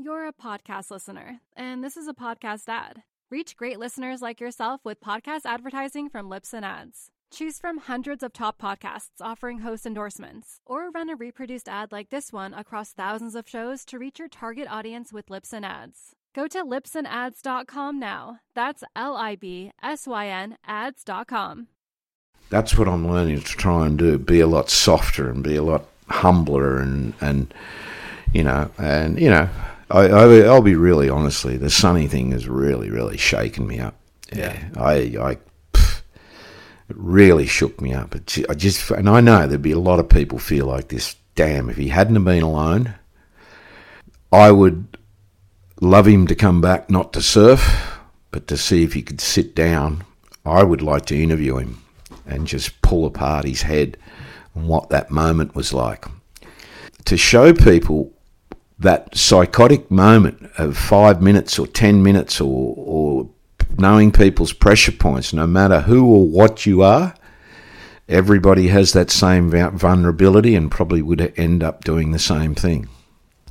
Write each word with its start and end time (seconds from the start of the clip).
You're 0.00 0.28
a 0.28 0.32
podcast 0.32 0.92
listener, 0.92 1.40
and 1.56 1.82
this 1.82 1.96
is 1.96 2.06
a 2.06 2.14
podcast 2.14 2.68
ad. 2.68 3.02
Reach 3.32 3.56
great 3.56 3.80
listeners 3.80 4.22
like 4.22 4.40
yourself 4.40 4.80
with 4.84 5.00
podcast 5.00 5.40
advertising 5.44 6.08
from 6.08 6.30
Libsyn 6.30 6.62
Ads. 6.62 7.10
Choose 7.32 7.58
from 7.58 7.78
hundreds 7.78 8.22
of 8.22 8.32
top 8.32 8.62
podcasts 8.62 9.20
offering 9.20 9.58
host 9.58 9.84
endorsements, 9.84 10.60
or 10.64 10.90
run 10.90 11.10
a 11.10 11.16
reproduced 11.16 11.68
ad 11.68 11.90
like 11.90 12.10
this 12.10 12.32
one 12.32 12.54
across 12.54 12.92
thousands 12.92 13.34
of 13.34 13.48
shows 13.48 13.84
to 13.86 13.98
reach 13.98 14.20
your 14.20 14.28
target 14.28 14.68
audience 14.70 15.12
with 15.12 15.26
Libsyn 15.26 15.64
Ads. 15.64 16.14
Go 16.32 16.46
to 16.46 16.64
libsynads.com 16.64 17.98
now. 17.98 18.38
That's 18.54 18.84
L 18.94 19.16
I 19.16 19.34
B 19.34 19.72
S 19.82 20.06
Y 20.06 20.28
N 20.28 20.58
ads.com. 20.64 21.66
That's 22.50 22.78
what 22.78 22.86
I'm 22.86 23.10
learning 23.10 23.40
to 23.40 23.56
try 23.56 23.86
and 23.86 23.98
do 23.98 24.16
be 24.16 24.38
a 24.38 24.46
lot 24.46 24.70
softer 24.70 25.28
and 25.28 25.42
be 25.42 25.56
a 25.56 25.62
lot 25.64 25.86
humbler 26.08 26.78
and, 26.78 27.14
and 27.20 27.52
you 28.32 28.44
know, 28.44 28.70
and, 28.78 29.20
you 29.20 29.30
know, 29.30 29.48
I, 29.90 30.08
I, 30.08 30.26
will 30.26 30.62
be 30.62 30.74
really 30.74 31.08
honestly, 31.08 31.56
the 31.56 31.70
Sonny 31.70 32.06
thing 32.06 32.32
has 32.32 32.48
really, 32.48 32.90
really 32.90 33.16
shaken 33.16 33.66
me 33.66 33.80
up. 33.80 33.94
Yeah. 34.32 34.56
I, 34.76 34.92
I, 35.18 35.30
it 36.88 36.96
really 36.96 37.46
shook 37.46 37.80
me 37.80 37.94
up. 37.94 38.14
It, 38.14 38.38
I 38.48 38.54
just, 38.54 38.90
and 38.90 39.08
I 39.08 39.20
know 39.20 39.46
there'd 39.46 39.62
be 39.62 39.72
a 39.72 39.78
lot 39.78 39.98
of 39.98 40.08
people 40.08 40.38
feel 40.38 40.66
like 40.66 40.88
this. 40.88 41.16
Damn, 41.34 41.70
if 41.70 41.76
he 41.76 41.88
hadn't 41.88 42.16
have 42.16 42.24
been 42.24 42.42
alone, 42.42 42.94
I 44.32 44.50
would 44.50 44.98
love 45.80 46.06
him 46.06 46.26
to 46.26 46.34
come 46.34 46.60
back, 46.60 46.90
not 46.90 47.12
to 47.12 47.22
surf, 47.22 47.98
but 48.30 48.48
to 48.48 48.56
see 48.56 48.82
if 48.82 48.92
he 48.94 49.02
could 49.02 49.20
sit 49.20 49.54
down. 49.54 50.04
I 50.44 50.64
would 50.64 50.82
like 50.82 51.06
to 51.06 51.22
interview 51.22 51.58
him 51.58 51.82
and 52.26 52.46
just 52.46 52.82
pull 52.82 53.06
apart 53.06 53.44
his 53.44 53.62
head 53.62 53.96
and 54.54 54.68
what 54.68 54.90
that 54.90 55.10
moment 55.10 55.54
was 55.54 55.72
like. 55.72 56.06
To 57.04 57.16
show 57.16 57.52
people 57.52 58.12
that 58.78 59.16
psychotic 59.16 59.90
moment 59.90 60.50
of 60.56 60.76
five 60.76 61.20
minutes 61.20 61.58
or 61.58 61.66
10 61.66 62.02
minutes 62.02 62.40
or, 62.40 62.74
or 62.76 63.28
knowing 63.76 64.12
people's 64.12 64.52
pressure 64.52 64.92
points, 64.92 65.32
no 65.32 65.46
matter 65.46 65.80
who 65.80 66.06
or 66.06 66.26
what 66.26 66.64
you 66.64 66.82
are, 66.82 67.14
everybody 68.08 68.68
has 68.68 68.92
that 68.92 69.10
same 69.10 69.50
vulnerability 69.50 70.54
and 70.54 70.70
probably 70.70 71.02
would 71.02 71.32
end 71.36 71.62
up 71.62 71.84
doing 71.84 72.12
the 72.12 72.18
same 72.18 72.54
thing. 72.54 72.88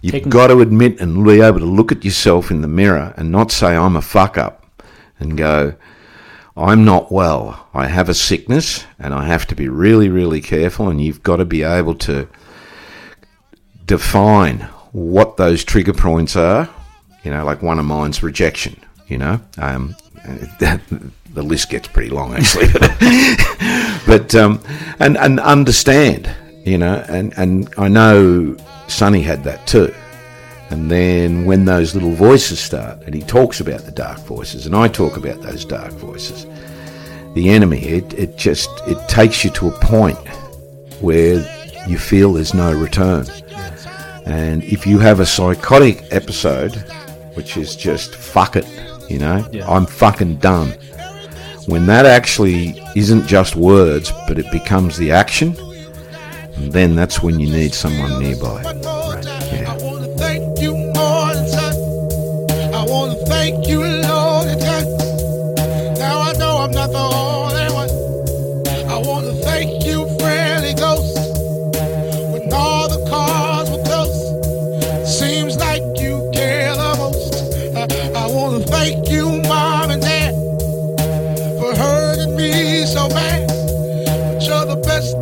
You've 0.02 0.13
Taking 0.13 0.29
got 0.29 0.47
to 0.47 0.61
admit 0.61 1.02
and 1.02 1.25
be 1.25 1.41
able 1.41 1.59
to 1.59 1.65
look 1.65 1.91
at 1.91 2.05
yourself 2.05 2.52
in 2.52 2.61
the 2.61 2.67
mirror 2.67 3.13
and 3.17 3.31
not 3.31 3.52
say, 3.52 3.75
I'm 3.75 3.95
a 3.95 4.02
fuck 4.02 4.37
up, 4.37 4.65
and 5.19 5.37
go, 5.37 5.75
I'm 6.55 6.85
not 6.85 7.11
well. 7.11 7.67
I 7.73 7.87
have 7.87 8.09
a 8.09 8.13
sickness 8.13 8.85
and 8.99 9.13
I 9.13 9.25
have 9.25 9.45
to 9.47 9.55
be 9.55 9.69
really, 9.69 10.09
really 10.09 10.41
careful. 10.41 10.89
And 10.89 11.02
you've 11.02 11.23
got 11.23 11.37
to 11.37 11.45
be 11.45 11.63
able 11.63 11.95
to 11.95 12.27
define 13.85 14.67
what 14.97 15.37
those 15.37 15.63
trigger 15.63 15.93
points 15.93 16.35
are. 16.35 16.67
You 17.23 17.31
know, 17.31 17.45
like 17.45 17.61
one 17.61 17.77
of 17.77 17.85
mine's 17.85 18.23
rejection. 18.23 18.79
You 19.07 19.19
know, 19.19 19.41
um, 19.57 19.95
the 20.59 21.43
list 21.43 21.69
gets 21.69 21.87
pretty 21.87 22.09
long 22.09 22.33
actually, 22.33 22.67
but 24.07 24.33
um, 24.35 24.61
and 24.99 25.17
and 25.17 25.39
understand. 25.39 26.33
You 26.65 26.77
know, 26.77 27.05
and 27.07 27.33
and 27.37 27.73
I 27.77 27.87
know 27.87 28.57
Sonny 28.87 29.21
had 29.21 29.43
that 29.45 29.67
too. 29.67 29.93
And 30.69 30.91
then 30.91 31.45
when 31.45 31.63
those 31.63 31.93
little 31.93 32.11
voices 32.11 32.59
start, 32.59 33.01
and 33.03 33.15
he 33.15 33.21
talks 33.21 33.61
about 33.61 33.85
the 33.85 33.91
dark 33.91 34.19
voices, 34.19 34.65
and 34.65 34.75
I 34.75 34.89
talk 34.89 35.15
about 35.15 35.41
those 35.41 35.63
dark 35.63 35.93
voices, 35.93 36.45
the 37.35 37.49
enemy, 37.49 37.81
it, 37.83 38.13
it 38.15 38.37
just 38.37 38.69
it 38.85 38.97
takes 39.07 39.45
you 39.45 39.51
to 39.51 39.69
a 39.69 39.79
point 39.79 40.17
where 40.99 41.35
you 41.87 41.97
feel 41.97 42.33
there's 42.33 42.53
no 42.53 42.73
return. 42.73 43.25
And 44.28 44.61
if 44.66 44.86
you 44.86 45.00
have 45.00 45.22
a 45.22 45.25
psychotic 45.25 46.03
episode, 46.11 46.75
which 47.36 47.56
is 47.56 47.78
just 47.78 48.14
fuck 48.14 48.58
it, 48.58 48.67
you 49.09 49.20
know, 49.20 49.47
yeah. 49.53 49.66
I'm 49.70 49.86
fucking 49.86 50.38
done. 50.38 50.72
When 51.67 51.86
that 51.86 52.06
actually 52.06 52.78
isn't 52.94 53.25
just 53.25 53.55
words, 53.55 54.11
but 54.27 54.37
it 54.37 54.52
becomes 54.52 54.98
the 54.98 55.11
action, 55.11 55.55
then 56.58 56.93
that's 56.93 57.23
when 57.23 57.39
you 57.39 57.48
need 57.48 57.73
someone 57.73 58.21
nearby. 58.21 58.64
Right. 58.64 59.26
Yeah. 59.26 59.86
Today's 84.97 85.13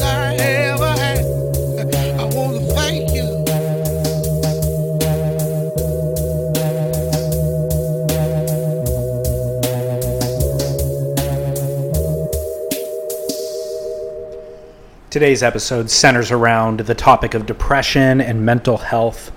episode 15.44 15.90
centers 15.90 16.31
around 16.31 16.80
the 16.80 16.96
topic 16.96 17.34
of 17.34 17.46
depression 17.46 18.22
and 18.22 18.46
mental 18.46 18.78
health. 18.78 19.34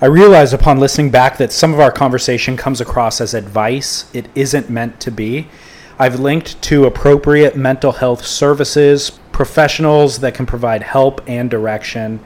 I 0.00 0.06
realize 0.06 0.52
upon 0.52 0.78
listening 0.78 1.10
back 1.10 1.38
that 1.38 1.50
some 1.50 1.74
of 1.74 1.80
our 1.80 1.90
conversation 1.90 2.56
comes 2.56 2.80
across 2.80 3.20
as 3.20 3.34
advice. 3.34 4.08
It 4.14 4.28
isn't 4.36 4.70
meant 4.70 5.00
to 5.00 5.10
be. 5.10 5.48
I've 5.98 6.20
linked 6.20 6.62
to 6.62 6.84
appropriate 6.84 7.56
mental 7.56 7.90
health 7.90 8.24
services, 8.24 9.18
professionals 9.34 10.20
that 10.20 10.32
can 10.32 10.46
provide 10.46 10.80
help 10.82 11.20
and 11.26 11.50
direction. 11.50 12.20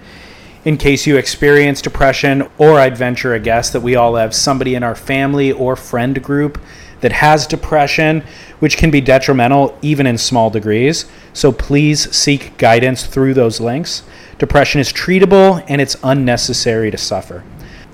In 0.64 0.76
case 0.76 1.06
you 1.06 1.16
experience 1.16 1.80
depression, 1.80 2.46
or 2.58 2.78
I'd 2.78 2.98
venture 2.98 3.34
a 3.34 3.41
guess 3.41 3.70
that 3.70 3.80
we 3.80 3.96
all 3.96 4.14
have 4.16 4.34
somebody 4.34 4.74
in 4.74 4.82
our 4.82 4.94
family 4.94 5.50
or 5.50 5.74
friend 5.74 6.22
group 6.22 6.60
that 7.00 7.12
has 7.12 7.46
depression, 7.46 8.22
which 8.58 8.76
can 8.76 8.91
be 8.91 9.00
detrimental 9.00 9.76
even 9.80 10.06
in 10.06 10.19
small 10.19 10.50
degrees. 10.50 11.06
So 11.32 11.50
please 11.50 12.14
seek 12.14 12.58
guidance 12.58 13.06
through 13.06 13.34
those 13.34 13.58
links. 13.58 14.02
Depression 14.38 14.80
is 14.80 14.92
treatable 14.92 15.64
and 15.66 15.80
it's 15.80 15.96
unnecessary 16.02 16.90
to 16.90 16.98
suffer. 16.98 17.42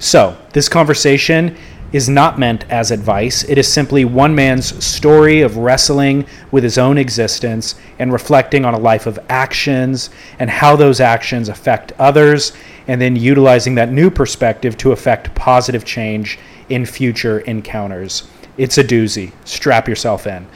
So, 0.00 0.36
this 0.52 0.68
conversation 0.68 1.56
is 1.94 2.08
not 2.08 2.40
meant 2.40 2.68
as 2.70 2.90
advice. 2.90 3.44
It 3.44 3.56
is 3.56 3.72
simply 3.72 4.04
one 4.04 4.34
man's 4.34 4.84
story 4.84 5.42
of 5.42 5.56
wrestling 5.56 6.26
with 6.50 6.64
his 6.64 6.76
own 6.76 6.98
existence 6.98 7.76
and 8.00 8.12
reflecting 8.12 8.64
on 8.64 8.74
a 8.74 8.78
life 8.78 9.06
of 9.06 9.16
actions 9.28 10.10
and 10.40 10.50
how 10.50 10.74
those 10.74 10.98
actions 10.98 11.48
affect 11.48 11.92
others, 11.92 12.52
and 12.88 13.00
then 13.00 13.14
utilizing 13.14 13.76
that 13.76 13.92
new 13.92 14.10
perspective 14.10 14.76
to 14.78 14.90
affect 14.90 15.36
positive 15.36 15.84
change 15.84 16.36
in 16.68 16.84
future 16.84 17.38
encounters. 17.40 18.26
It's 18.58 18.76
a 18.76 18.82
doozy. 18.82 19.30
Strap 19.44 19.86
yourself 19.86 20.26
in. 20.26 20.48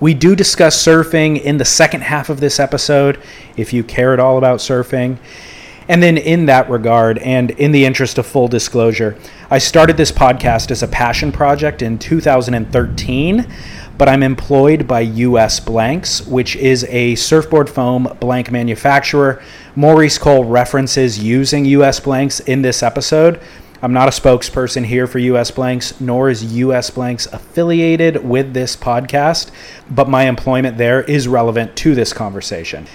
We 0.00 0.14
do 0.14 0.34
discuss 0.34 0.82
surfing 0.82 1.42
in 1.42 1.58
the 1.58 1.64
second 1.66 2.04
half 2.04 2.30
of 2.30 2.40
this 2.40 2.58
episode 2.58 3.20
if 3.54 3.74
you 3.74 3.84
care 3.84 4.14
at 4.14 4.18
all 4.18 4.38
about 4.38 4.60
surfing. 4.60 5.18
And 5.90 6.00
then, 6.00 6.18
in 6.18 6.46
that 6.46 6.70
regard, 6.70 7.18
and 7.18 7.50
in 7.50 7.72
the 7.72 7.84
interest 7.84 8.16
of 8.16 8.24
full 8.24 8.46
disclosure, 8.46 9.18
I 9.50 9.58
started 9.58 9.96
this 9.96 10.12
podcast 10.12 10.70
as 10.70 10.84
a 10.84 10.86
passion 10.86 11.32
project 11.32 11.82
in 11.82 11.98
2013, 11.98 13.44
but 13.98 14.08
I'm 14.08 14.22
employed 14.22 14.86
by 14.86 15.00
US 15.00 15.58
Blanks, 15.58 16.24
which 16.28 16.54
is 16.54 16.84
a 16.84 17.16
surfboard 17.16 17.68
foam 17.68 18.04
blank 18.20 18.52
manufacturer. 18.52 19.42
Maurice 19.74 20.16
Cole 20.16 20.44
references 20.44 21.18
using 21.18 21.64
US 21.64 21.98
Blanks 21.98 22.38
in 22.38 22.62
this 22.62 22.84
episode, 22.84 23.40
I'm 23.82 23.92
not 23.92 24.06
a 24.06 24.12
spokesperson 24.12 24.84
here 24.84 25.08
for 25.08 25.18
US 25.18 25.50
Blanks, 25.50 26.00
nor 26.00 26.30
is 26.30 26.54
US 26.54 26.90
Blanks 26.90 27.26
affiliated 27.32 28.24
with 28.24 28.54
this 28.54 28.76
podcast, 28.76 29.50
but 29.90 30.08
my 30.08 30.28
employment 30.28 30.78
there 30.78 31.02
is 31.02 31.26
relevant 31.26 31.74
to 31.78 31.96
this 31.96 32.12
conversation. 32.12 32.86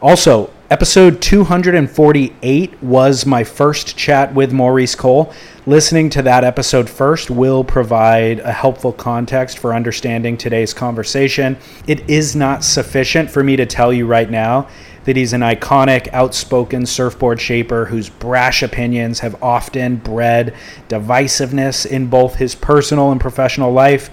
Also, 0.00 0.50
episode 0.70 1.20
248 1.20 2.82
was 2.82 3.26
my 3.26 3.44
first 3.44 3.98
chat 3.98 4.34
with 4.34 4.50
Maurice 4.50 4.94
Cole. 4.94 5.32
Listening 5.66 6.08
to 6.10 6.22
that 6.22 6.42
episode 6.42 6.88
first 6.88 7.30
will 7.30 7.62
provide 7.62 8.38
a 8.40 8.52
helpful 8.52 8.92
context 8.92 9.58
for 9.58 9.74
understanding 9.74 10.38
today's 10.38 10.72
conversation. 10.72 11.58
It 11.86 12.08
is 12.08 12.34
not 12.34 12.64
sufficient 12.64 13.30
for 13.30 13.44
me 13.44 13.56
to 13.56 13.66
tell 13.66 13.92
you 13.92 14.06
right 14.06 14.30
now 14.30 14.68
that 15.04 15.16
he's 15.16 15.34
an 15.34 15.42
iconic, 15.42 16.08
outspoken 16.14 16.86
surfboard 16.86 17.40
shaper 17.40 17.84
whose 17.84 18.08
brash 18.08 18.62
opinions 18.62 19.20
have 19.20 19.42
often 19.42 19.96
bred 19.96 20.54
divisiveness 20.88 21.84
in 21.84 22.06
both 22.06 22.36
his 22.36 22.54
personal 22.54 23.12
and 23.12 23.20
professional 23.20 23.70
life. 23.70 24.10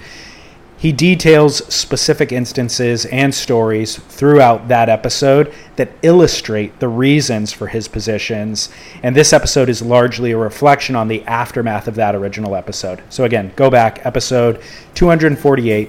He 0.82 0.92
details 0.92 1.58
specific 1.72 2.32
instances 2.32 3.06
and 3.06 3.36
stories 3.36 3.98
throughout 3.98 4.68
that 4.70 4.90
episode 4.90 5.54
that 5.76 5.92
illustrate 6.02 6.80
the 6.80 6.88
reasons 6.88 7.54
for 7.54 7.68
his 7.68 7.88
positions. 7.88 8.70
And 9.04 9.16
this 9.16 9.32
episode 9.32 9.70
is 9.70 9.84
largely 9.84 10.32
a 10.32 10.38
reflection 10.40 10.96
on 10.96 11.08
the 11.08 11.24
aftermath 11.28 11.88
of 11.88 11.94
that 11.96 12.16
original 12.16 12.56
episode. 12.56 13.04
So, 13.12 13.26
again, 13.26 13.54
go 13.56 13.70
back, 13.70 14.04
episode 14.08 14.60
248. 14.96 15.88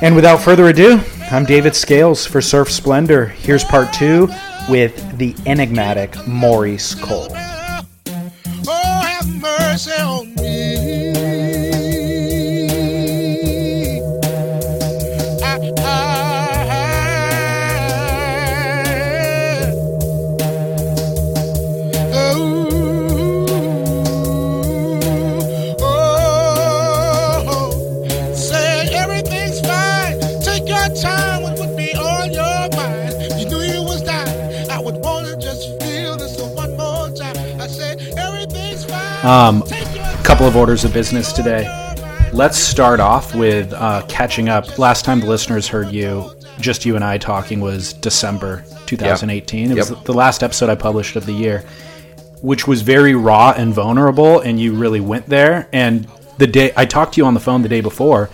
And 0.00 0.16
without 0.16 0.40
further 0.40 0.68
ado, 0.68 0.98
I'm 1.30 1.44
David 1.44 1.76
Scales 1.76 2.24
for 2.24 2.40
Surf 2.40 2.72
Splendor. 2.72 3.26
Here's 3.26 3.62
part 3.62 3.92
two 3.92 4.30
with 4.70 5.18
the 5.18 5.34
enigmatic 5.44 6.16
Maurice 6.26 6.94
Cole. 6.94 7.28
Oh, 8.66 9.02
Um, 39.22 39.62
your 39.62 40.22
couple 40.24 40.46
of 40.46 40.56
orders 40.56 40.84
of 40.84 40.92
business 40.92 41.32
today. 41.32 41.68
Let's 42.32 42.58
start 42.58 42.98
off 42.98 43.34
with 43.34 43.72
uh, 43.72 44.04
catching 44.08 44.48
up. 44.48 44.78
Last 44.78 45.04
time 45.04 45.20
the 45.20 45.26
listeners 45.26 45.68
heard 45.68 45.90
you, 45.92 46.30
just 46.58 46.84
you 46.84 46.96
and 46.96 47.04
I 47.04 47.18
talking, 47.18 47.60
was 47.60 47.92
December 47.92 48.64
2018. 48.86 49.70
It 49.70 49.76
was 49.76 49.90
Yep. 49.90 50.04
the 50.04 50.12
last 50.14 50.42
episode 50.42 50.70
I 50.70 50.74
published 50.74 51.14
of 51.16 51.26
the 51.26 51.32
year, 51.32 51.64
which 52.40 52.66
was 52.66 52.82
very 52.82 53.14
raw 53.14 53.52
and 53.56 53.72
vulnerable, 53.72 54.40
and 54.40 54.58
you 54.60 54.72
really 54.72 55.00
went 55.00 55.26
there. 55.26 55.68
And 55.72 56.08
the 56.38 56.46
day 56.48 56.72
I 56.76 56.84
talked 56.84 57.14
to 57.14 57.20
you 57.20 57.26
on 57.26 57.34
the 57.34 57.40
phone 57.40 57.62
the 57.62 57.68
day 57.68 57.80
before, 57.80 58.28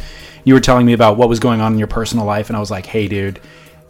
you 0.44 0.55
were 0.55 0.61
telling 0.61 0.87
me 0.87 0.94
about 0.94 1.17
what 1.19 1.29
was 1.29 1.38
going 1.41 1.61
on 1.61 1.73
in 1.73 1.79
your 1.79 1.88
personal 1.88 2.25
life, 2.25 2.49
and 2.49 2.56
I 2.56 2.61
was 2.61 2.70
like, 2.70 2.87
"Hey, 2.87 3.08
dude." 3.08 3.41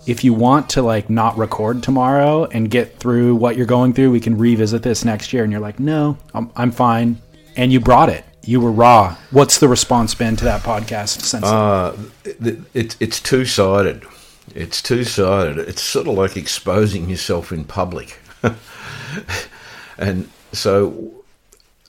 If 0.09 0.25
you 0.25 0.33
want 0.33 0.71
to 0.71 0.81
like 0.81 1.11
not 1.11 1.37
record 1.37 1.83
tomorrow 1.83 2.47
and 2.47 2.71
get 2.71 2.99
through 2.99 3.35
what 3.35 3.59
you're 3.59 3.67
going 3.67 3.93
through, 3.93 4.11
we 4.11 4.21
can 4.21 4.39
revisit 4.39 4.83
this 4.83 5.05
next 5.05 5.35
year. 5.35 5.43
And 5.43 5.53
you're 5.53 5.61
like, 5.61 5.79
no, 5.79 6.17
I'm, 6.33 6.51
I'm 6.57 6.71
fine. 6.71 7.21
And 7.57 7.71
you 7.71 7.79
brought 7.79 8.09
it. 8.09 8.25
You 8.43 8.59
were 8.63 8.73
raw. 8.73 9.19
What's 9.33 9.59
the 9.59 9.69
response 9.69 10.15
been 10.15 10.35
to 10.37 10.45
that 10.45 10.63
podcast 10.63 11.21
since? 11.21 11.45
Uh, 11.45 11.95
it, 12.25 12.59
it, 12.73 12.97
it's 12.99 13.21
two 13.21 13.45
sided. 13.45 14.03
It's 14.55 14.81
two 14.81 15.05
sided. 15.05 15.59
It's 15.59 15.83
sort 15.83 16.09
of 16.09 16.15
like 16.15 16.39
exposing 16.39 17.11
yourself 17.11 17.53
in 17.53 17.65
public. 17.65 18.19
and 19.99 20.31
so 20.53 21.13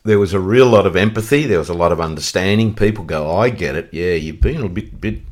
there 0.03 0.19
was 0.19 0.33
a 0.33 0.41
real 0.41 0.67
lot 0.67 0.85
of 0.85 0.97
empathy. 0.97 1.45
There 1.45 1.59
was 1.59 1.69
a 1.69 1.73
lot 1.73 1.93
of 1.93 2.01
understanding. 2.01 2.75
People 2.75 3.05
go, 3.05 3.33
I 3.33 3.49
get 3.49 3.75
it. 3.75 3.93
Yeah, 3.93 4.15
you've 4.15 4.41
been 4.41 4.63
a 4.63 4.67
bit, 4.67 4.99
bit 4.99 5.28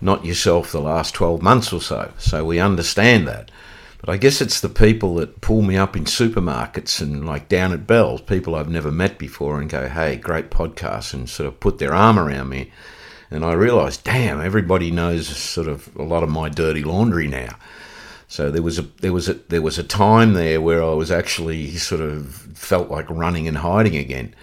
not 0.00 0.24
yourself 0.24 0.72
the 0.72 0.80
last 0.80 1.14
12 1.14 1.42
months 1.42 1.72
or 1.72 1.80
so. 1.80 2.12
So 2.18 2.44
we 2.44 2.60
understand 2.60 3.26
that. 3.28 3.50
But 4.00 4.10
I 4.10 4.16
guess 4.16 4.40
it's 4.40 4.60
the 4.60 4.68
people 4.68 5.16
that 5.16 5.40
pull 5.40 5.62
me 5.62 5.76
up 5.76 5.96
in 5.96 6.04
supermarkets 6.04 7.00
and 7.00 7.26
like 7.26 7.48
down 7.48 7.72
at 7.72 7.86
Bell's, 7.86 8.20
people 8.20 8.54
I've 8.54 8.70
never 8.70 8.92
met 8.92 9.18
before, 9.18 9.60
and 9.60 9.68
go, 9.68 9.88
hey, 9.88 10.16
great 10.16 10.50
podcast, 10.50 11.14
and 11.14 11.28
sort 11.28 11.48
of 11.48 11.58
put 11.58 11.78
their 11.78 11.94
arm 11.94 12.18
around 12.18 12.48
me. 12.48 12.70
And 13.30 13.44
I 13.44 13.52
realised, 13.52 14.04
damn, 14.04 14.40
everybody 14.40 14.90
knows 14.90 15.26
sort 15.26 15.68
of 15.68 15.94
a 15.96 16.02
lot 16.02 16.22
of 16.22 16.28
my 16.28 16.48
dirty 16.48 16.84
laundry 16.84 17.26
now. 17.26 17.56
So 18.28 18.50
there 18.50 18.62
was 18.62 18.78
a 18.78 18.82
there 18.82 19.12
was 19.12 19.28
a 19.28 19.34
there 19.34 19.62
was 19.62 19.78
a 19.78 19.82
time 19.82 20.34
there 20.34 20.60
where 20.60 20.82
I 20.82 20.92
was 20.92 21.10
actually 21.10 21.76
sort 21.76 22.02
of 22.02 22.34
felt 22.54 22.90
like 22.90 23.08
running 23.10 23.48
and 23.48 23.56
hiding 23.56 23.96
again. 23.96 24.34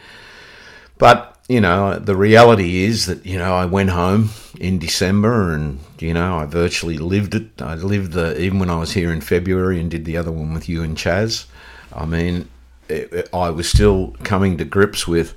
But 0.97 1.34
you 1.47 1.61
know, 1.61 1.99
the 1.99 2.15
reality 2.15 2.83
is 2.83 3.05
that 3.05 3.25
you 3.25 3.37
know 3.37 3.53
I 3.53 3.65
went 3.65 3.91
home 3.91 4.29
in 4.59 4.79
December, 4.79 5.53
and 5.53 5.79
you 5.99 6.13
know 6.13 6.37
I 6.39 6.45
virtually 6.45 6.97
lived 6.97 7.35
it. 7.35 7.61
I 7.61 7.75
lived 7.75 8.13
the 8.13 8.39
even 8.41 8.59
when 8.59 8.69
I 8.69 8.79
was 8.79 8.93
here 8.93 9.11
in 9.11 9.21
February 9.21 9.79
and 9.79 9.91
did 9.91 10.05
the 10.05 10.17
other 10.17 10.31
one 10.31 10.53
with 10.53 10.67
you 10.67 10.81
and 10.83 10.97
Chaz. 10.97 11.45
I 11.93 12.05
mean, 12.05 12.49
it, 12.89 13.13
it- 13.13 13.29
I 13.33 13.49
was 13.51 13.69
still 13.69 14.15
coming 14.23 14.57
to 14.57 14.65
grips 14.65 15.07
with. 15.07 15.35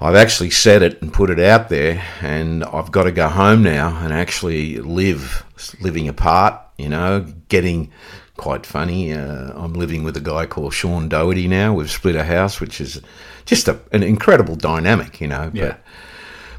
I've 0.00 0.14
actually 0.14 0.50
said 0.50 0.82
it 0.82 1.00
and 1.00 1.12
put 1.12 1.30
it 1.30 1.40
out 1.40 1.70
there, 1.70 2.04
and 2.20 2.62
I've 2.64 2.92
got 2.92 3.04
to 3.04 3.12
go 3.12 3.28
home 3.28 3.62
now 3.62 3.96
and 4.04 4.12
actually 4.12 4.76
live, 4.78 5.44
living 5.80 6.06
apart. 6.08 6.60
You 6.78 6.90
know, 6.90 7.26
getting 7.48 7.90
quite 8.36 8.66
funny. 8.66 9.12
Uh, 9.12 9.52
I'm 9.54 9.74
living 9.74 10.04
with 10.04 10.16
a 10.16 10.20
guy 10.20 10.46
called 10.46 10.74
Sean 10.74 11.08
Doherty 11.08 11.48
now. 11.48 11.74
We've 11.74 11.90
split 11.90 12.16
a 12.16 12.24
house, 12.24 12.60
which 12.60 12.80
is 12.80 13.00
just 13.44 13.68
a, 13.68 13.78
an 13.92 14.02
incredible 14.02 14.56
dynamic. 14.56 15.20
You 15.20 15.28
know, 15.28 15.50
Yeah. 15.54 15.68
but 15.68 15.82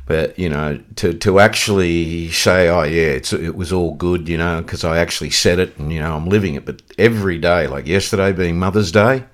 but 0.05 0.39
you 0.39 0.47
know 0.49 0.79
to 0.95 1.13
to 1.13 1.39
actually 1.39 2.31
say 2.31 2.69
oh 2.69 2.83
yeah 2.83 3.07
it's 3.19 3.33
it 3.33 3.55
was 3.57 3.73
all 3.73 3.93
good 3.93 4.29
you 4.29 4.37
know 4.37 4.61
because 4.61 4.85
I 4.85 4.99
actually 4.99 5.31
said 5.31 5.59
it 5.59 5.77
and 5.77 5.91
you 5.91 5.99
know 5.99 6.15
I'm 6.15 6.27
living 6.29 6.55
it 6.55 6.65
but 6.65 6.81
every 6.97 7.37
day 7.37 7.67
like 7.67 7.85
yesterday 7.87 8.31
being 8.31 8.57
Mother's 8.57 8.93
Day 8.93 9.25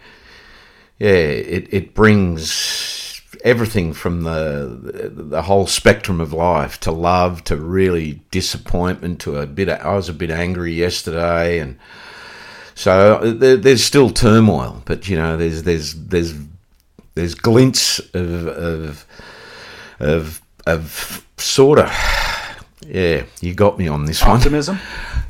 yeah 0.97 1.09
it 1.11 1.67
it 1.71 1.93
brings 1.93 3.21
everything 3.43 3.93
from 3.93 4.23
the 4.23 5.11
the 5.13 5.43
whole 5.43 5.67
spectrum 5.67 6.19
of 6.19 6.33
life 6.33 6.79
to 6.79 6.91
love 6.91 7.43
to 7.43 7.55
really 7.55 8.23
disappointment 8.31 9.19
to 9.21 9.37
a 9.37 9.45
bit 9.45 9.69
of, 9.69 9.79
I 9.79 9.93
was 9.95 10.09
a 10.09 10.13
bit 10.13 10.31
angry 10.31 10.73
yesterday 10.73 11.59
and 11.59 11.77
so 12.75 13.15
uh, 13.15 13.33
there, 13.33 13.57
there's 13.57 13.83
still 13.83 14.09
turmoil 14.09 14.81
but 14.85 15.07
you 15.07 15.15
know 15.15 15.37
there's 15.37 15.63
there's 15.63 15.93
there's 15.93 16.33
there's 17.15 17.35
glints 17.35 17.99
of 18.13 18.47
of 18.47 19.05
of 19.99 20.41
of 20.65 21.25
sort 21.37 21.79
of 21.79 21.89
yeah 22.87 23.23
you 23.41 23.53
got 23.53 23.77
me 23.77 23.87
on 23.87 24.05
this 24.05 24.21
one 24.21 24.37
Optimism? 24.37 24.79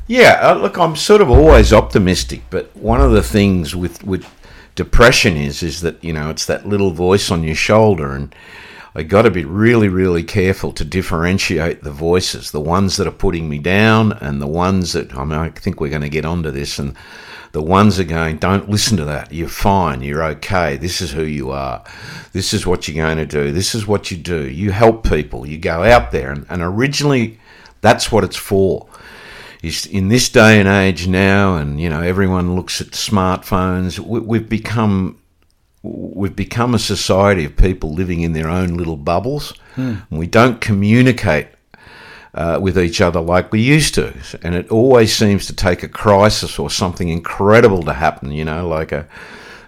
yeah 0.06 0.38
uh, 0.42 0.54
look 0.54 0.78
i'm 0.78 0.96
sort 0.96 1.20
of 1.20 1.30
always 1.30 1.72
optimistic 1.72 2.42
but 2.50 2.74
one 2.76 3.00
of 3.00 3.12
the 3.12 3.22
things 3.22 3.74
with 3.74 4.02
with 4.04 4.26
depression 4.74 5.36
is 5.36 5.62
is 5.62 5.80
that 5.82 6.02
you 6.02 6.12
know 6.12 6.30
it's 6.30 6.46
that 6.46 6.66
little 6.66 6.90
voice 6.90 7.30
on 7.30 7.42
your 7.42 7.54
shoulder 7.54 8.12
and 8.12 8.34
I 8.96 9.02
got 9.02 9.22
to 9.22 9.30
be 9.30 9.44
really, 9.44 9.88
really 9.88 10.22
careful 10.22 10.70
to 10.72 10.84
differentiate 10.84 11.82
the 11.82 11.90
voices, 11.90 12.52
the 12.52 12.60
ones 12.60 12.96
that 12.96 13.08
are 13.08 13.12
putting 13.12 13.48
me 13.48 13.58
down, 13.58 14.12
and 14.12 14.40
the 14.40 14.46
ones 14.46 14.92
that 14.92 15.12
I 15.16 15.24
mean, 15.24 15.38
I 15.38 15.48
think 15.48 15.80
we're 15.80 15.88
going 15.88 16.02
to 16.02 16.08
get 16.08 16.24
onto 16.24 16.52
this, 16.52 16.78
and 16.78 16.94
the 17.54 17.62
ones 17.62 18.00
are 18.00 18.04
going, 18.04 18.36
don't 18.38 18.68
listen 18.68 18.96
to 18.96 19.04
that. 19.04 19.32
You're 19.32 19.48
fine. 19.48 20.02
You're 20.02 20.24
okay. 20.24 20.76
This 20.76 21.00
is 21.00 21.12
who 21.12 21.22
you 21.22 21.52
are. 21.52 21.84
This 22.32 22.52
is 22.52 22.66
what 22.66 22.88
you're 22.88 23.06
going 23.06 23.16
to 23.18 23.26
do. 23.26 23.52
This 23.52 23.76
is 23.76 23.86
what 23.86 24.10
you 24.10 24.16
do. 24.16 24.50
You 24.50 24.72
help 24.72 25.08
people. 25.08 25.46
You 25.46 25.56
go 25.56 25.84
out 25.84 26.10
there, 26.10 26.32
and, 26.32 26.46
and 26.50 26.60
originally, 26.60 27.38
that's 27.80 28.10
what 28.10 28.24
it's 28.24 28.36
for 28.36 28.88
is 29.62 29.86
in 29.86 30.08
this 30.08 30.28
day 30.28 30.58
and 30.58 30.68
age 30.68 31.06
now, 31.06 31.56
and 31.56 31.80
you 31.80 31.88
know 31.88 32.02
everyone 32.02 32.56
looks 32.56 32.80
at 32.80 32.88
smartphones. 32.88 34.00
We, 34.00 34.18
we've 34.18 34.48
become 34.48 35.20
we've 35.84 36.34
become 36.34 36.74
a 36.74 36.78
society 36.80 37.44
of 37.44 37.56
people 37.56 37.94
living 37.94 38.20
in 38.20 38.32
their 38.32 38.48
own 38.48 38.74
little 38.74 38.96
bubbles, 38.96 39.54
and 40.10 40.18
we 40.18 40.26
don't 40.26 40.60
communicate 40.60 41.46
uh, 42.34 42.58
with 42.60 42.78
each 42.78 43.00
other 43.00 43.20
like 43.20 43.52
we 43.52 43.60
used 43.60 43.94
to. 43.94 44.12
And 44.42 44.54
it 44.54 44.70
always 44.70 45.14
seems 45.14 45.46
to 45.46 45.54
take 45.54 45.82
a 45.82 45.88
crisis 45.88 46.58
or 46.58 46.70
something 46.70 47.08
incredible 47.08 47.82
to 47.84 47.92
happen. 47.92 48.32
You 48.32 48.44
know, 48.44 48.68
like 48.68 48.92
a 48.92 49.06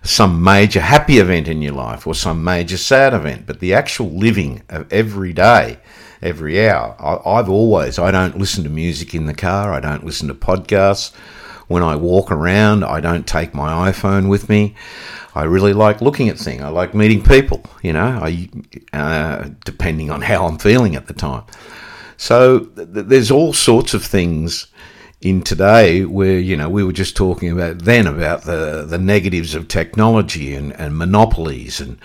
some 0.06 0.42
major 0.42 0.80
happy 0.80 1.18
event 1.18 1.48
in 1.48 1.62
your 1.62 1.74
life 1.74 2.06
or 2.06 2.14
some 2.14 2.42
major 2.42 2.76
sad 2.76 3.12
event. 3.12 3.46
But 3.46 3.60
the 3.60 3.74
actual 3.74 4.08
living 4.10 4.62
of 4.68 4.90
every 4.92 5.32
day, 5.32 5.78
every 6.22 6.68
hour, 6.68 6.96
I, 6.98 7.38
I've 7.38 7.48
always, 7.48 7.98
I 7.98 8.10
don't 8.10 8.38
listen 8.38 8.64
to 8.64 8.70
music 8.70 9.14
in 9.14 9.26
the 9.26 9.34
car, 9.34 9.72
I 9.72 9.80
don't 9.80 10.04
listen 10.04 10.28
to 10.28 10.34
podcasts. 10.34 11.12
When 11.68 11.82
I 11.82 11.96
walk 11.96 12.30
around, 12.30 12.84
I 12.84 13.00
don't 13.00 13.26
take 13.26 13.52
my 13.52 13.90
iPhone 13.90 14.28
with 14.28 14.48
me. 14.48 14.76
I 15.34 15.42
really 15.42 15.72
like 15.72 16.00
looking 16.00 16.28
at 16.28 16.38
things. 16.38 16.62
I 16.62 16.68
like 16.68 16.94
meeting 16.94 17.24
people, 17.24 17.64
you 17.82 17.92
know, 17.92 18.20
I, 18.22 18.48
uh, 18.92 19.48
depending 19.64 20.10
on 20.10 20.22
how 20.22 20.46
I'm 20.46 20.58
feeling 20.58 20.94
at 20.94 21.08
the 21.08 21.12
time. 21.12 21.42
So 22.16 22.60
th- 22.60 22.92
th- 22.92 23.06
there's 23.06 23.30
all 23.30 23.52
sorts 23.52 23.94
of 23.94 24.04
things 24.04 24.66
in 25.20 25.42
today 25.42 26.04
where 26.04 26.38
you 26.38 26.56
know 26.56 26.68
we 26.68 26.84
were 26.84 26.92
just 26.92 27.16
talking 27.16 27.50
about 27.50 27.80
then 27.80 28.06
about 28.06 28.42
the 28.42 28.84
the 28.86 28.98
negatives 28.98 29.54
of 29.54 29.66
technology 29.66 30.54
and, 30.54 30.72
and 30.74 30.96
monopolies 30.96 31.80
and 31.80 31.98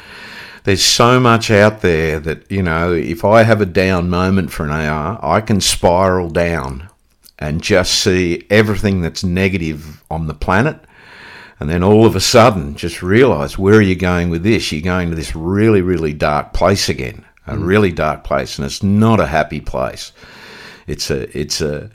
there's 0.63 0.83
so 0.83 1.19
much 1.19 1.51
out 1.51 1.81
there 1.81 2.19
that 2.19 2.49
you 2.49 2.63
know 2.63 2.93
if 2.93 3.25
I 3.25 3.43
have 3.43 3.61
a 3.61 3.65
down 3.65 4.09
moment 4.09 4.51
for 4.51 4.63
an 4.63 4.71
hour 4.71 5.19
I 5.21 5.41
can 5.41 5.59
spiral 5.59 6.29
down 6.29 6.89
and 7.37 7.61
just 7.61 7.95
see 7.95 8.45
everything 8.49 9.01
that's 9.01 9.23
negative 9.23 10.03
on 10.11 10.27
the 10.27 10.33
planet. 10.33 10.79
And 11.59 11.69
then 11.69 11.83
all 11.83 12.05
of 12.05 12.15
a 12.15 12.19
sudden 12.19 12.75
just 12.75 13.03
realize 13.03 13.57
where 13.57 13.75
are 13.75 13.81
you 13.81 13.95
going 13.95 14.29
with 14.29 14.43
this? 14.43 14.71
You're 14.71 14.81
going 14.81 15.09
to 15.09 15.15
this 15.15 15.35
really 15.35 15.81
really 15.81 16.13
dark 16.13 16.53
place 16.53 16.87
again 16.87 17.25
a 17.48 17.57
really 17.57 17.91
dark 17.91 18.24
place, 18.24 18.57
and 18.57 18.65
it's 18.65 18.83
not 18.83 19.19
a 19.19 19.27
happy 19.27 19.60
place. 19.60 20.12
It's 20.88 21.10
a 21.10 21.38
it's 21.38 21.62
a 21.62 21.89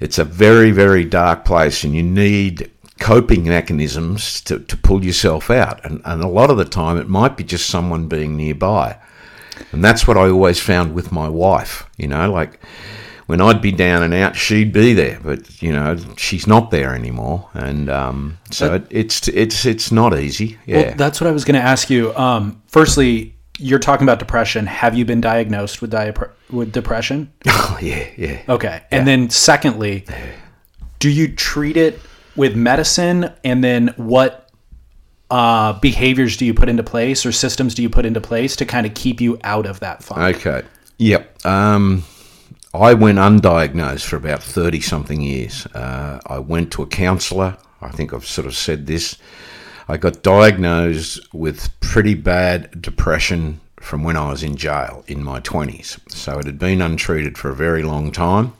it's 0.00 0.18
a 0.18 0.24
very 0.24 0.70
very 0.70 1.04
dark 1.04 1.44
place, 1.44 1.84
and 1.84 1.94
you 1.94 2.02
need 2.02 2.70
coping 2.98 3.44
mechanisms 3.44 4.40
to, 4.40 4.58
to 4.58 4.76
pull 4.76 5.04
yourself 5.04 5.50
out. 5.50 5.84
And, 5.84 6.00
and 6.06 6.22
a 6.22 6.28
lot 6.28 6.50
of 6.50 6.56
the 6.56 6.64
time, 6.64 6.96
it 6.96 7.08
might 7.08 7.36
be 7.36 7.44
just 7.44 7.68
someone 7.68 8.08
being 8.08 8.36
nearby, 8.36 8.96
and 9.72 9.84
that's 9.84 10.06
what 10.06 10.16
I 10.16 10.28
always 10.28 10.60
found 10.60 10.94
with 10.94 11.12
my 11.12 11.28
wife. 11.28 11.88
You 11.96 12.08
know, 12.08 12.30
like 12.30 12.60
when 13.26 13.40
I'd 13.40 13.60
be 13.60 13.72
down 13.72 14.02
and 14.02 14.14
out, 14.14 14.36
she'd 14.36 14.72
be 14.72 14.94
there, 14.94 15.20
but 15.22 15.62
you 15.62 15.72
know 15.72 15.96
she's 16.16 16.46
not 16.46 16.70
there 16.70 16.94
anymore, 16.94 17.48
and 17.54 17.90
um, 17.90 18.38
so 18.50 18.74
it, 18.74 18.86
it's 18.90 19.28
it's 19.28 19.66
it's 19.66 19.90
not 19.90 20.16
easy. 20.16 20.58
Yeah, 20.64 20.76
Well, 20.76 20.94
that's 20.96 21.20
what 21.20 21.28
I 21.28 21.32
was 21.32 21.44
going 21.44 21.60
to 21.60 21.66
ask 21.66 21.90
you. 21.90 22.14
Um, 22.16 22.62
firstly, 22.68 23.35
you're 23.58 23.78
talking 23.78 24.04
about 24.04 24.18
depression. 24.18 24.66
Have 24.66 24.96
you 24.96 25.04
been 25.04 25.20
diagnosed 25.20 25.80
with 25.80 25.92
diap- 25.92 26.32
with 26.50 26.72
depression? 26.72 27.32
oh 27.46 27.78
yeah, 27.80 28.08
yeah. 28.16 28.42
Okay. 28.48 28.82
And 28.90 29.06
then 29.06 29.30
secondly, 29.30 30.04
do 30.98 31.10
you 31.10 31.34
treat 31.34 31.76
it 31.76 32.00
with 32.34 32.54
medicine 32.54 33.32
and 33.44 33.64
then 33.64 33.94
what 33.96 34.50
uh, 35.30 35.72
behaviors 35.80 36.36
do 36.36 36.46
you 36.46 36.54
put 36.54 36.68
into 36.68 36.82
place 36.82 37.26
or 37.26 37.32
systems 37.32 37.74
do 37.74 37.82
you 37.82 37.90
put 37.90 38.06
into 38.06 38.20
place 38.20 38.56
to 38.56 38.64
kind 38.64 38.86
of 38.86 38.94
keep 38.94 39.20
you 39.20 39.38
out 39.42 39.66
of 39.66 39.80
that 39.80 40.02
funk? 40.02 40.36
Okay. 40.36 40.62
Yep. 40.98 41.46
Um, 41.46 42.04
I 42.74 42.94
went 42.94 43.18
undiagnosed 43.18 44.04
for 44.04 44.16
about 44.16 44.42
30 44.42 44.80
something 44.80 45.20
years. 45.20 45.66
Uh, 45.66 46.20
I 46.26 46.38
went 46.38 46.72
to 46.72 46.82
a 46.82 46.86
counsellor. 46.86 47.56
I 47.80 47.90
think 47.90 48.12
I've 48.12 48.26
sort 48.26 48.46
of 48.46 48.54
said 48.54 48.86
this. 48.86 49.16
I 49.88 49.96
got 49.96 50.22
diagnosed 50.22 51.32
with 51.32 51.78
pretty 51.80 52.14
bad 52.14 52.82
depression 52.82 53.60
from 53.80 54.02
when 54.02 54.16
I 54.16 54.30
was 54.30 54.42
in 54.42 54.56
jail 54.56 55.04
in 55.06 55.22
my 55.22 55.40
20s. 55.40 56.00
So 56.10 56.38
it 56.38 56.46
had 56.46 56.58
been 56.58 56.82
untreated 56.82 57.38
for 57.38 57.50
a 57.50 57.54
very 57.54 57.82
long 57.82 58.10
time. 58.10 58.52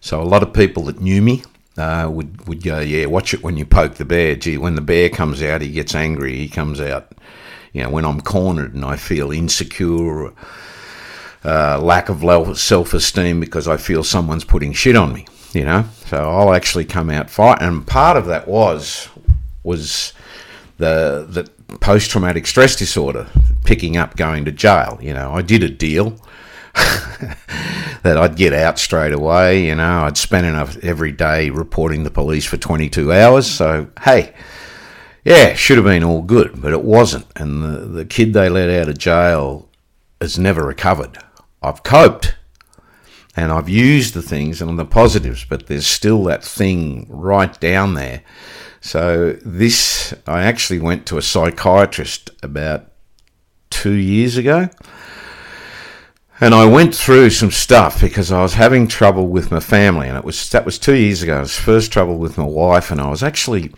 So 0.00 0.20
a 0.20 0.24
lot 0.24 0.42
of 0.42 0.52
people 0.52 0.84
that 0.84 1.00
knew 1.00 1.22
me 1.22 1.44
uh, 1.78 2.08
would, 2.12 2.46
would 2.46 2.62
go, 2.62 2.80
Yeah, 2.80 3.06
watch 3.06 3.32
it 3.32 3.42
when 3.42 3.56
you 3.56 3.64
poke 3.64 3.94
the 3.94 4.04
bear. 4.04 4.36
Gee, 4.36 4.58
when 4.58 4.74
the 4.74 4.82
bear 4.82 5.08
comes 5.08 5.42
out, 5.42 5.62
he 5.62 5.70
gets 5.70 5.94
angry. 5.94 6.36
He 6.36 6.48
comes 6.48 6.80
out, 6.80 7.12
you 7.72 7.82
know, 7.82 7.90
when 7.90 8.04
I'm 8.04 8.20
cornered 8.20 8.74
and 8.74 8.84
I 8.84 8.96
feel 8.96 9.30
insecure 9.30 10.32
uh, 11.44 11.80
lack 11.80 12.08
of 12.08 12.58
self 12.58 12.92
esteem 12.92 13.40
because 13.40 13.66
I 13.66 13.76
feel 13.76 14.04
someone's 14.04 14.44
putting 14.44 14.72
shit 14.72 14.96
on 14.96 15.12
me, 15.12 15.26
you 15.52 15.64
know. 15.64 15.84
So 16.06 16.18
I'll 16.18 16.52
actually 16.52 16.84
come 16.84 17.10
out 17.10 17.30
fight, 17.30 17.62
and 17.62 17.86
part 17.86 18.16
of 18.16 18.26
that 18.26 18.46
was 18.46 19.08
was 19.62 20.12
the 20.80 21.76
post 21.80 22.10
traumatic 22.10 22.46
stress 22.46 22.76
disorder, 22.76 23.28
picking 23.64 23.96
up 23.96 24.16
going 24.16 24.44
to 24.44 24.52
jail. 24.52 24.98
You 25.00 25.14
know, 25.14 25.32
I 25.32 25.42
did 25.42 25.62
a 25.62 25.68
deal 25.68 26.20
that 26.74 28.16
I'd 28.16 28.36
get 28.36 28.52
out 28.52 28.78
straight 28.78 29.12
away. 29.12 29.66
You 29.66 29.74
know, 29.74 30.04
I'd 30.04 30.16
spend 30.16 30.46
enough 30.46 30.76
every 30.82 31.12
day 31.12 31.50
reporting 31.50 32.04
the 32.04 32.10
police 32.10 32.44
for 32.44 32.56
22 32.56 33.12
hours. 33.12 33.46
So 33.46 33.88
hey. 34.04 34.34
Yeah, 35.22 35.52
should 35.52 35.76
have 35.76 35.84
been 35.84 36.02
all 36.02 36.22
good, 36.22 36.62
but 36.62 36.72
it 36.72 36.82
wasn't. 36.82 37.26
And 37.36 37.62
the, 37.62 37.80
the 37.84 38.04
kid 38.06 38.32
they 38.32 38.48
let 38.48 38.70
out 38.70 38.88
of 38.88 38.96
jail 38.96 39.68
has 40.18 40.38
never 40.38 40.64
recovered. 40.64 41.18
I've 41.62 41.82
coped 41.82 42.36
and 43.36 43.52
I've 43.52 43.68
used 43.68 44.14
the 44.14 44.22
things 44.22 44.60
and 44.60 44.78
the 44.78 44.84
positives, 44.84 45.44
but 45.44 45.66
there's 45.66 45.86
still 45.86 46.24
that 46.24 46.44
thing 46.44 47.06
right 47.08 47.58
down 47.60 47.94
there. 47.94 48.22
So, 48.80 49.32
this, 49.44 50.14
I 50.26 50.42
actually 50.42 50.78
went 50.78 51.06
to 51.06 51.18
a 51.18 51.22
psychiatrist 51.22 52.30
about 52.42 52.86
two 53.68 53.92
years 53.92 54.36
ago. 54.36 54.68
And 56.42 56.54
I 56.54 56.64
went 56.64 56.94
through 56.94 57.30
some 57.30 57.50
stuff 57.50 58.00
because 58.00 58.32
I 58.32 58.40
was 58.40 58.54
having 58.54 58.88
trouble 58.88 59.28
with 59.28 59.50
my 59.50 59.60
family, 59.60 60.08
and 60.08 60.16
it 60.16 60.24
was 60.24 60.48
that 60.50 60.64
was 60.64 60.78
two 60.78 60.94
years 60.94 61.22
ago. 61.22 61.36
It 61.36 61.40
was 61.40 61.58
first 61.58 61.92
trouble 61.92 62.16
with 62.16 62.38
my 62.38 62.44
wife, 62.44 62.90
and 62.90 62.98
I 62.98 63.10
was 63.10 63.22
actually 63.22 63.74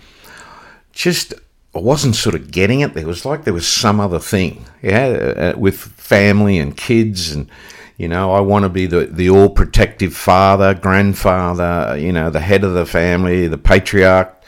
just 0.93 1.35
I 1.75 1.81
wasn't 1.81 2.15
sort 2.15 2.37
of 2.37 2.53
getting 2.53 2.81
it. 2.81 2.95
There 2.95 3.07
was 3.07 3.25
like 3.25 3.43
there 3.43 3.53
was 3.55 3.67
some 3.67 3.99
other 3.99 4.21
thing, 4.21 4.67
yeah, 4.81 5.55
uh, 5.55 5.59
with 5.59 5.77
family 5.77 6.59
and 6.59 6.77
kids, 6.77 7.33
and 7.33 7.49
you 7.97 8.07
know, 8.07 8.33
I 8.33 8.39
want 8.41 8.65
to 8.65 8.69
be 8.69 8.87
the 8.87 9.07
the 9.07 9.29
all 9.29 9.49
protective 9.49 10.15
father, 10.15 10.73
grandfather, 10.73 11.97
you 11.99 12.13
know, 12.13 12.31
the 12.31 12.41
head 12.41 12.63
of 12.63 12.75
the 12.75 12.87
family, 12.87 13.49
the 13.49 13.59
patriarch. 13.59 14.41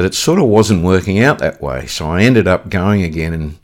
But 0.00 0.06
it 0.06 0.14
sort 0.14 0.38
of 0.38 0.46
wasn't 0.46 0.82
working 0.82 1.22
out 1.22 1.40
that 1.40 1.60
way. 1.60 1.84
So 1.84 2.08
I 2.08 2.22
ended 2.22 2.48
up 2.48 2.70
going 2.70 3.02
again, 3.02 3.34
and 3.34 3.58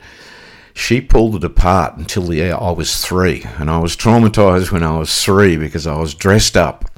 she 0.74 1.00
pulled 1.00 1.34
it 1.36 1.44
apart 1.44 1.96
until 1.96 2.24
the 2.24 2.52
I 2.52 2.70
was 2.72 3.02
three, 3.02 3.46
and 3.56 3.70
I 3.70 3.78
was 3.78 3.96
traumatized 3.96 4.70
when 4.70 4.82
I 4.82 4.98
was 4.98 5.24
three 5.24 5.56
because 5.56 5.86
I 5.86 5.96
was 5.96 6.12
dressed 6.12 6.54
up 6.54 6.90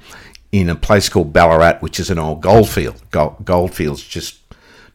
in 0.51 0.69
a 0.69 0.75
place 0.75 1.09
called 1.09 1.33
Ballarat, 1.33 1.79
which 1.79 2.01
is 2.01 2.11
an 2.11 2.19
old 2.19 2.41
goldfield. 2.41 3.01
Gold, 3.13 3.45
goldfields 3.45 4.03
just 4.03 4.41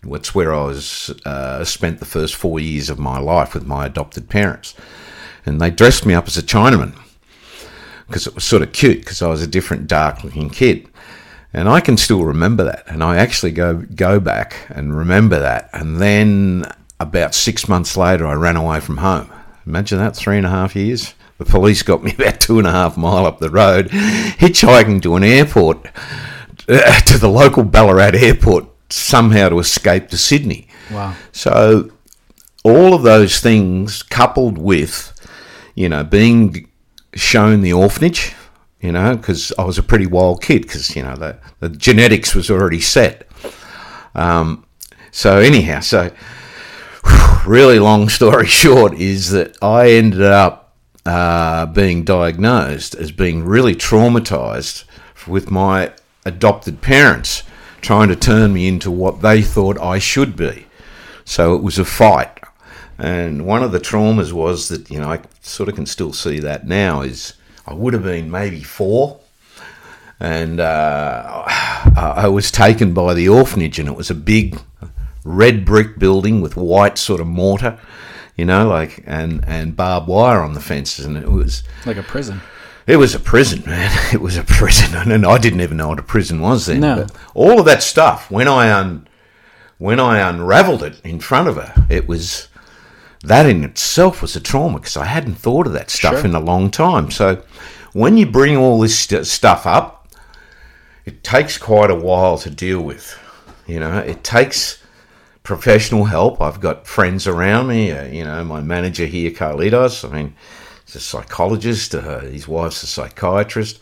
it's 0.03 0.35
where 0.35 0.53
I 0.53 0.65
was 0.65 1.17
uh, 1.23 1.63
spent 1.63 1.99
the 1.99 2.05
first 2.05 2.35
four 2.35 2.59
years 2.59 2.89
of 2.89 2.99
my 2.99 3.19
life 3.19 3.53
with 3.53 3.65
my 3.65 3.85
adopted 3.85 4.27
parents, 4.27 4.75
and 5.45 5.61
they 5.61 5.71
dressed 5.71 6.05
me 6.05 6.15
up 6.15 6.27
as 6.27 6.35
a 6.35 6.43
Chinaman 6.43 6.97
because 8.07 8.27
it 8.27 8.35
was 8.35 8.43
sort 8.43 8.61
of 8.61 8.73
cute 8.73 8.99
because 8.99 9.21
I 9.21 9.29
was 9.29 9.41
a 9.41 9.47
different, 9.47 9.87
dark-looking 9.87 10.49
kid, 10.49 10.89
and 11.53 11.69
I 11.69 11.79
can 11.79 11.97
still 11.97 12.25
remember 12.25 12.63
that. 12.63 12.83
And 12.87 13.03
I 13.03 13.17
actually 13.17 13.51
go 13.51 13.75
go 13.95 14.19
back 14.19 14.55
and 14.69 14.97
remember 14.97 15.39
that, 15.39 15.69
and 15.73 16.01
then 16.01 16.65
about 16.99 17.35
six 17.35 17.67
months 17.67 17.95
later, 17.97 18.25
I 18.25 18.33
ran 18.33 18.55
away 18.55 18.79
from 18.79 18.97
home. 18.97 19.31
Imagine 19.65 19.99
that, 19.99 20.15
three 20.15 20.37
and 20.37 20.45
a 20.45 20.49
half 20.49 20.75
years. 20.75 21.13
The 21.37 21.45
police 21.45 21.83
got 21.83 22.03
me 22.03 22.13
about 22.17 22.39
two 22.39 22.57
and 22.57 22.67
a 22.67 22.71
half 22.71 22.97
mile 22.97 23.25
up 23.25 23.39
the 23.39 23.49
road, 23.49 23.89
hitchhiking 23.89 25.01
to 25.03 25.15
an 25.15 25.23
airport, 25.23 25.85
uh, 26.67 26.99
to 27.01 27.17
the 27.17 27.29
local 27.29 27.63
Ballarat 27.63 28.15
airport 28.15 28.65
somehow 28.89 29.49
to 29.49 29.59
escape 29.59 30.09
to 30.09 30.17
Sydney. 30.17 30.67
Wow. 30.91 31.15
So 31.31 31.91
all 32.63 32.93
of 32.93 33.03
those 33.03 33.39
things 33.39 34.03
coupled 34.03 34.57
with, 34.57 35.13
you 35.75 35.89
know, 35.89 36.03
being 36.03 36.69
shown 37.13 37.61
the 37.61 37.73
orphanage, 37.73 38.33
you 38.83 38.91
know, 38.91 39.15
because 39.15 39.53
I 39.57 39.63
was 39.63 39.77
a 39.77 39.83
pretty 39.83 40.07
wild 40.07 40.43
kid 40.43 40.63
because, 40.63 40.93
you 40.93 41.03
know, 41.03 41.15
the, 41.15 41.39
the 41.61 41.69
genetics 41.69 42.35
was 42.35 42.51
already 42.51 42.81
set. 42.81 43.25
Um, 44.13 44.65
so 45.09 45.37
anyhow, 45.37 45.79
so 45.79 46.11
really 47.47 47.79
long 47.79 48.09
story 48.09 48.45
short 48.61 48.93
is 48.95 49.31
that 49.31 49.57
I 49.63 49.91
ended 49.91 50.23
up 50.23 50.75
uh, 51.05 51.65
being 51.67 52.03
diagnosed 52.03 52.93
as 52.95 53.13
being 53.13 53.45
really 53.45 53.73
traumatized 53.73 54.83
with 55.27 55.49
my 55.49 55.93
adopted 56.25 56.81
parents 56.81 57.43
trying 57.79 58.09
to 58.09 58.17
turn 58.17 58.51
me 58.51 58.67
into 58.67 58.91
what 58.91 59.21
they 59.21 59.41
thought 59.41 59.79
I 59.79 59.97
should 59.97 60.35
be. 60.35 60.65
So 61.23 61.55
it 61.55 61.63
was 61.63 61.79
a 61.79 61.85
fight. 61.85 62.37
And 62.97 63.45
one 63.45 63.63
of 63.63 63.71
the 63.71 63.79
traumas 63.79 64.33
was 64.33 64.67
that, 64.67 64.89
you 64.89 64.99
know, 64.99 65.09
I 65.09 65.21
sort 65.41 65.69
of 65.69 65.75
can 65.75 65.85
still 65.85 66.11
see 66.11 66.39
that 66.39 66.67
now 66.67 67.01
is 67.01 67.35
I 67.65 67.73
would 67.73 67.93
have 67.93 68.03
been 68.03 68.29
maybe 68.31 68.61
four. 68.63 69.19
And 70.19 70.59
uh, 70.61 71.43
I 71.97 72.27
was 72.27 72.49
taken 72.51 72.93
by 72.93 73.13
the 73.13 73.27
orphanage, 73.27 73.77
and 73.79 73.89
it 73.89 73.95
was 73.95 74.09
a 74.09 74.15
big 74.15 74.57
red 75.25 75.65
brick 75.65 75.99
building 75.99 76.39
with 76.41 76.55
white 76.55 76.97
sort 76.97 77.19
of 77.19 77.27
mortar, 77.27 77.77
you 78.37 78.45
know, 78.45 78.67
like 78.69 79.03
and 79.05 79.43
and 79.47 79.75
barbed 79.75 80.07
wire 80.07 80.39
on 80.41 80.53
the 80.53 80.61
fences, 80.61 81.05
and 81.05 81.17
it 81.17 81.29
was 81.31 81.63
Like 81.85 81.97
a 81.97 82.03
prison. 82.03 82.39
it 82.87 82.97
was 82.97 83.13
a 83.15 83.19
prison, 83.19 83.63
man. 83.65 83.91
It 84.13 84.21
was 84.21 84.37
a 84.37 84.43
prison, 84.43 84.95
and 85.11 85.25
I 85.25 85.37
didn't 85.39 85.61
even 85.61 85.75
know 85.77 85.89
what 85.89 85.99
a 85.99 86.03
prison 86.03 86.39
was 86.39 86.67
then. 86.67 86.79
No. 86.81 86.95
But 87.07 87.11
all 87.33 87.59
of 87.59 87.65
that 87.65 87.83
stuff, 87.83 88.31
when 88.31 88.47
I 88.47 88.71
un, 88.71 89.07
when 89.77 89.99
I 89.99 90.19
unravelled 90.29 90.83
it 90.83 91.01
in 91.03 91.19
front 91.19 91.49
of 91.49 91.55
her, 91.57 91.85
it 91.89 92.07
was 92.07 92.47
that 93.23 93.45
in 93.45 93.63
itself 93.63 94.21
was 94.21 94.35
a 94.35 94.39
trauma 94.41 94.79
because 94.79 94.97
I 94.97 95.05
hadn't 95.05 95.35
thought 95.35 95.65
of 95.67 95.73
that 95.73 95.89
stuff 95.89 96.15
Sure. 96.17 96.25
in 96.25 96.35
a 96.35 96.39
long 96.39 96.69
time. 96.69 97.09
So 97.09 97.41
when 97.93 98.17
you 98.17 98.25
bring 98.25 98.57
all 98.57 98.79
this 98.79 98.97
st- 98.99 99.25
stuff 99.25 99.65
up, 99.65 100.07
it 101.05 101.23
takes 101.23 101.57
quite 101.57 101.89
a 101.91 101.95
while 101.95 102.37
to 102.39 102.49
deal 102.49 102.81
with. 102.81 103.17
You 103.65 103.79
know, 103.79 103.97
it 103.99 104.23
takes 104.23 104.77
professional 105.43 106.05
help. 106.05 106.41
I've 106.41 106.59
got 106.59 106.87
friends 106.87 107.27
around 107.27 107.67
me. 107.67 107.91
Uh, 107.91 108.05
you 108.07 108.23
know, 108.23 108.43
my 108.43 108.61
manager 108.61 109.05
here, 109.05 109.31
Carlitos. 109.31 110.09
I 110.09 110.13
mean, 110.13 110.35
he's 110.85 110.95
a 110.95 110.99
psychologist. 110.99 111.95
Uh, 111.95 112.21
his 112.21 112.47
wife's 112.47 112.83
a 112.83 112.87
psychiatrist. 112.87 113.79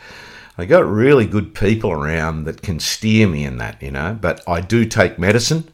I 0.57 0.65
got 0.65 0.85
really 0.85 1.25
good 1.25 1.55
people 1.55 1.91
around 1.91 2.43
that 2.45 2.61
can 2.61 2.79
steer 2.79 3.27
me 3.27 3.43
in 3.45 3.57
that. 3.57 3.81
You 3.81 3.91
know, 3.91 4.17
but 4.19 4.41
I 4.47 4.61
do 4.61 4.85
take 4.85 5.17
medicine. 5.17 5.71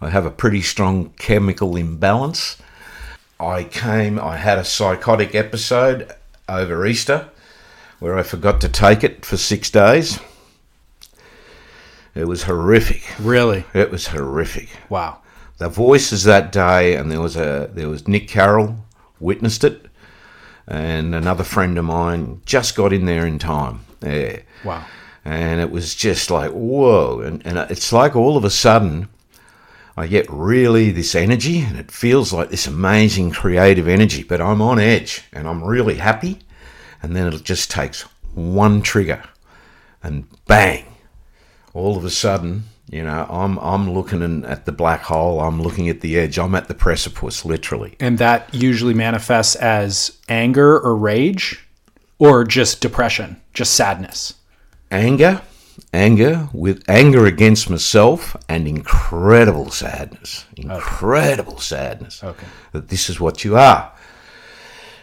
I 0.00 0.10
have 0.10 0.26
a 0.26 0.30
pretty 0.30 0.62
strong 0.62 1.10
chemical 1.18 1.74
imbalance. 1.76 2.56
I 3.40 3.64
came. 3.64 4.18
I 4.18 4.36
had 4.36 4.58
a 4.58 4.64
psychotic 4.64 5.34
episode 5.34 6.12
over 6.48 6.86
Easter 6.86 7.28
where 8.00 8.16
I 8.18 8.22
forgot 8.22 8.60
to 8.62 8.68
take 8.68 9.02
it 9.04 9.24
for 9.24 9.36
six 9.36 9.70
days. 9.70 10.18
It 12.14 12.26
was 12.26 12.44
horrific. 12.44 13.02
Really? 13.20 13.64
It 13.74 13.90
was 13.90 14.08
horrific. 14.08 14.68
Wow. 14.88 15.18
The 15.58 15.68
voices 15.68 16.24
that 16.24 16.50
day, 16.52 16.94
and 16.94 17.10
there 17.10 17.20
was 17.20 17.36
a 17.36 17.70
there 17.72 17.88
was 17.88 18.08
Nick 18.08 18.28
Carroll 18.28 18.76
witnessed 19.20 19.64
it. 19.64 19.86
and 20.66 21.14
another 21.14 21.44
friend 21.44 21.78
of 21.78 21.84
mine 21.84 22.40
just 22.44 22.76
got 22.76 22.92
in 22.92 23.06
there 23.06 23.26
in 23.26 23.38
time. 23.38 23.80
Yeah. 24.02 24.40
Wow. 24.64 24.84
And 25.24 25.60
it 25.60 25.70
was 25.70 25.94
just 25.94 26.30
like, 26.30 26.50
whoa. 26.52 27.20
And, 27.20 27.44
and 27.46 27.58
it's 27.70 27.92
like 27.92 28.14
all 28.16 28.36
of 28.36 28.44
a 28.44 28.50
sudden, 28.50 29.08
I 29.98 30.06
get 30.06 30.30
really 30.30 30.92
this 30.92 31.16
energy, 31.16 31.58
and 31.58 31.76
it 31.76 31.90
feels 31.90 32.32
like 32.32 32.50
this 32.50 32.68
amazing 32.68 33.32
creative 33.32 33.88
energy, 33.88 34.22
but 34.22 34.40
I'm 34.40 34.62
on 34.62 34.78
edge 34.78 35.24
and 35.32 35.48
I'm 35.48 35.64
really 35.64 35.96
happy. 35.96 36.38
And 37.02 37.16
then 37.16 37.32
it 37.32 37.42
just 37.42 37.68
takes 37.68 38.02
one 38.32 38.80
trigger, 38.80 39.24
and 40.00 40.24
bang, 40.46 40.84
all 41.74 41.96
of 41.96 42.04
a 42.04 42.10
sudden, 42.10 42.64
you 42.90 43.02
know, 43.02 43.26
I'm 43.28 43.58
I'm 43.58 43.92
looking 43.92 44.22
in, 44.22 44.44
at 44.44 44.66
the 44.66 44.72
black 44.72 45.02
hole. 45.02 45.40
I'm 45.40 45.60
looking 45.60 45.88
at 45.88 46.00
the 46.00 46.16
edge. 46.16 46.38
I'm 46.38 46.54
at 46.54 46.68
the 46.68 46.74
precipice, 46.74 47.44
literally. 47.44 47.96
And 47.98 48.18
that 48.18 48.54
usually 48.54 48.94
manifests 48.94 49.56
as 49.56 50.16
anger 50.28 50.78
or 50.78 50.96
rage 50.96 51.66
or 52.18 52.44
just 52.44 52.80
depression, 52.80 53.40
just 53.52 53.74
sadness. 53.74 54.34
Anger, 54.90 55.42
anger 55.92 56.48
with 56.52 56.82
anger 56.88 57.26
against 57.26 57.70
myself, 57.70 58.36
and 58.48 58.68
incredible 58.68 59.70
sadness. 59.70 60.44
Incredible 60.56 61.58
sadness. 61.58 62.22
Okay. 62.22 62.46
That 62.72 62.88
this 62.88 63.08
is 63.08 63.20
what 63.20 63.44
you 63.44 63.56
are. 63.56 63.92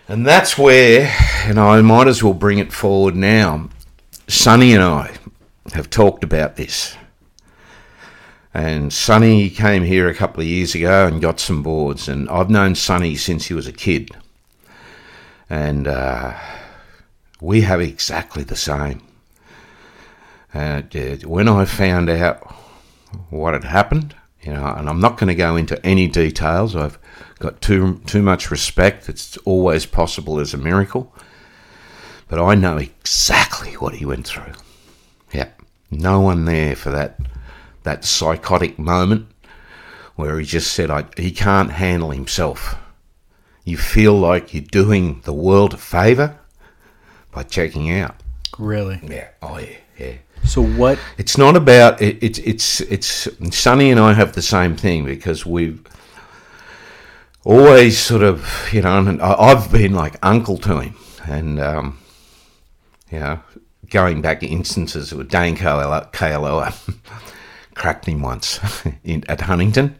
And 0.07 0.25
that's 0.25 0.57
where, 0.57 1.11
and 1.45 1.59
I 1.59 1.81
might 1.81 2.07
as 2.07 2.21
well 2.23 2.33
bring 2.33 2.59
it 2.59 2.71
forward 2.71 3.15
now. 3.15 3.69
Sonny 4.27 4.73
and 4.73 4.83
I 4.83 5.15
have 5.73 5.89
talked 5.89 6.23
about 6.23 6.55
this. 6.55 6.95
And 8.53 8.93
Sonny 8.93 9.49
came 9.49 9.83
here 9.83 10.07
a 10.07 10.13
couple 10.13 10.41
of 10.41 10.47
years 10.47 10.75
ago 10.75 11.07
and 11.07 11.21
got 11.21 11.39
some 11.39 11.61
boards. 11.61 12.07
And 12.07 12.29
I've 12.29 12.49
known 12.49 12.75
Sonny 12.75 13.15
since 13.15 13.47
he 13.47 13.53
was 13.53 13.67
a 13.67 13.73
kid. 13.73 14.11
And 15.49 15.87
uh, 15.87 16.35
we 17.41 17.61
have 17.61 17.81
exactly 17.81 18.43
the 18.43 18.55
same. 18.55 19.04
Uh, 20.55 20.81
when 21.25 21.49
I 21.49 21.65
found 21.65 22.09
out 22.09 22.49
what 23.29 23.53
had 23.53 23.65
happened, 23.65 24.15
you 24.41 24.53
know, 24.53 24.65
and 24.65 24.87
I'm 24.87 25.01
not 25.01 25.17
going 25.17 25.27
to 25.27 25.35
go 25.35 25.57
into 25.57 25.83
any 25.85 26.07
details. 26.07 26.77
I've 26.77 26.97
got 27.39 27.61
too 27.61 27.99
too 28.05 28.21
much 28.21 28.49
respect. 28.49 29.09
It's 29.09 29.35
always 29.39 29.85
possible 29.85 30.39
as 30.39 30.53
a 30.53 30.57
miracle, 30.57 31.13
but 32.29 32.39
I 32.39 32.55
know 32.55 32.77
exactly 32.77 33.73
what 33.73 33.95
he 33.95 34.05
went 34.05 34.25
through. 34.25 34.53
Yeah, 35.33 35.49
no 35.91 36.21
one 36.21 36.45
there 36.45 36.75
for 36.75 36.89
that 36.91 37.19
that 37.83 38.05
psychotic 38.05 38.79
moment 38.79 39.27
where 40.15 40.39
he 40.39 40.45
just 40.45 40.71
said 40.71 40.89
I, 40.89 41.03
he 41.17 41.31
can't 41.31 41.71
handle 41.71 42.11
himself. 42.11 42.75
You 43.65 43.75
feel 43.75 44.17
like 44.17 44.53
you're 44.53 44.63
doing 44.63 45.19
the 45.25 45.33
world 45.33 45.73
a 45.73 45.77
favour 45.77 46.39
by 47.31 47.43
checking 47.43 47.91
out. 47.91 48.15
Really? 48.57 49.01
Yeah. 49.03 49.27
Oh 49.41 49.57
yeah. 49.57 49.77
Yeah. 49.97 50.13
So 50.45 50.61
what 50.61 50.99
It's 51.17 51.37
not 51.37 51.55
about 51.55 52.01
it, 52.01 52.17
it's 52.21 52.39
it's 52.39 52.81
it's 52.81 53.27
Sonny 53.51 53.91
and 53.91 53.99
I 53.99 54.13
have 54.13 54.33
the 54.33 54.41
same 54.41 54.75
thing 54.75 55.03
because 55.05 55.45
we've 55.45 55.81
always 57.43 57.97
sort 57.99 58.23
of 58.23 58.47
you 58.71 58.81
know 58.81 58.97
and 58.97 59.21
I've 59.21 59.71
been 59.71 59.93
like 59.93 60.15
uncle 60.23 60.57
to 60.59 60.79
him 60.79 60.95
and 61.27 61.59
um, 61.59 61.99
you 63.11 63.19
know 63.19 63.39
going 63.89 64.21
back 64.21 64.39
to 64.39 64.47
instances 64.47 65.13
with 65.13 65.29
Dane 65.29 65.55
Kealoha 65.55 66.73
cracked 67.75 68.05
him 68.05 68.21
once 68.21 68.59
in, 69.03 69.23
at 69.29 69.41
Huntington. 69.41 69.95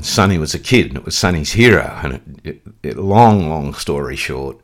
Sonny 0.00 0.38
was 0.38 0.54
a 0.54 0.58
kid, 0.58 0.86
and 0.86 0.96
it 0.96 1.04
was 1.04 1.16
Sonny's 1.16 1.52
hero. 1.52 1.98
And 2.02 2.40
it, 2.44 2.62
it, 2.82 2.96
long, 2.96 3.50
long 3.50 3.74
story 3.74 4.16
short, 4.16 4.58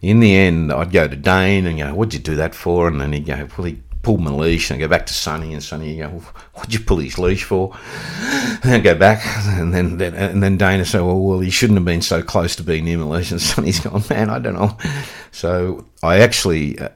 in 0.00 0.20
the 0.20 0.34
end, 0.34 0.72
I'd 0.72 0.90
go 0.90 1.06
to 1.06 1.14
Dane 1.14 1.66
and 1.66 1.78
go, 1.78 1.94
"What'd 1.94 2.14
you 2.14 2.20
do 2.20 2.34
that 2.36 2.54
for?" 2.54 2.88
And 2.88 3.00
then 3.00 3.12
he'd 3.12 3.26
go, 3.26 3.48
"Well, 3.56 3.66
he 3.66 3.80
pulled 4.02 4.20
my 4.20 4.30
leash." 4.30 4.70
And 4.70 4.78
I 4.78 4.80
go 4.80 4.88
back 4.88 5.06
to 5.06 5.14
Sonny, 5.14 5.52
and 5.52 5.62
Sonny, 5.62 6.00
would 6.00 6.10
go, 6.10 6.18
"What'd 6.54 6.74
you 6.74 6.80
pull 6.80 6.98
his 6.98 7.18
leash 7.18 7.44
for?" 7.44 7.76
And 8.64 8.74
I 8.74 8.78
go 8.78 8.94
back, 8.94 9.26
and 9.48 9.74
then, 9.74 9.96
then 9.96 10.14
and 10.14 10.42
then 10.42 10.56
Dana 10.56 10.84
said, 10.84 11.00
"Well, 11.00 11.18
well, 11.18 11.40
he 11.40 11.50
shouldn't 11.50 11.78
have 11.78 11.84
been 11.84 12.02
so 12.02 12.22
close 12.22 12.54
to 12.56 12.62
being 12.62 12.84
near 12.84 12.98
my 12.98 13.04
leash." 13.04 13.30
And 13.30 13.40
Sonny's 13.40 13.80
gone, 13.80 14.04
"Man, 14.10 14.30
I 14.30 14.38
don't 14.38 14.54
know." 14.54 14.76
So 15.30 15.86
I 16.02 16.20
actually. 16.20 16.78
Uh, 16.78 16.88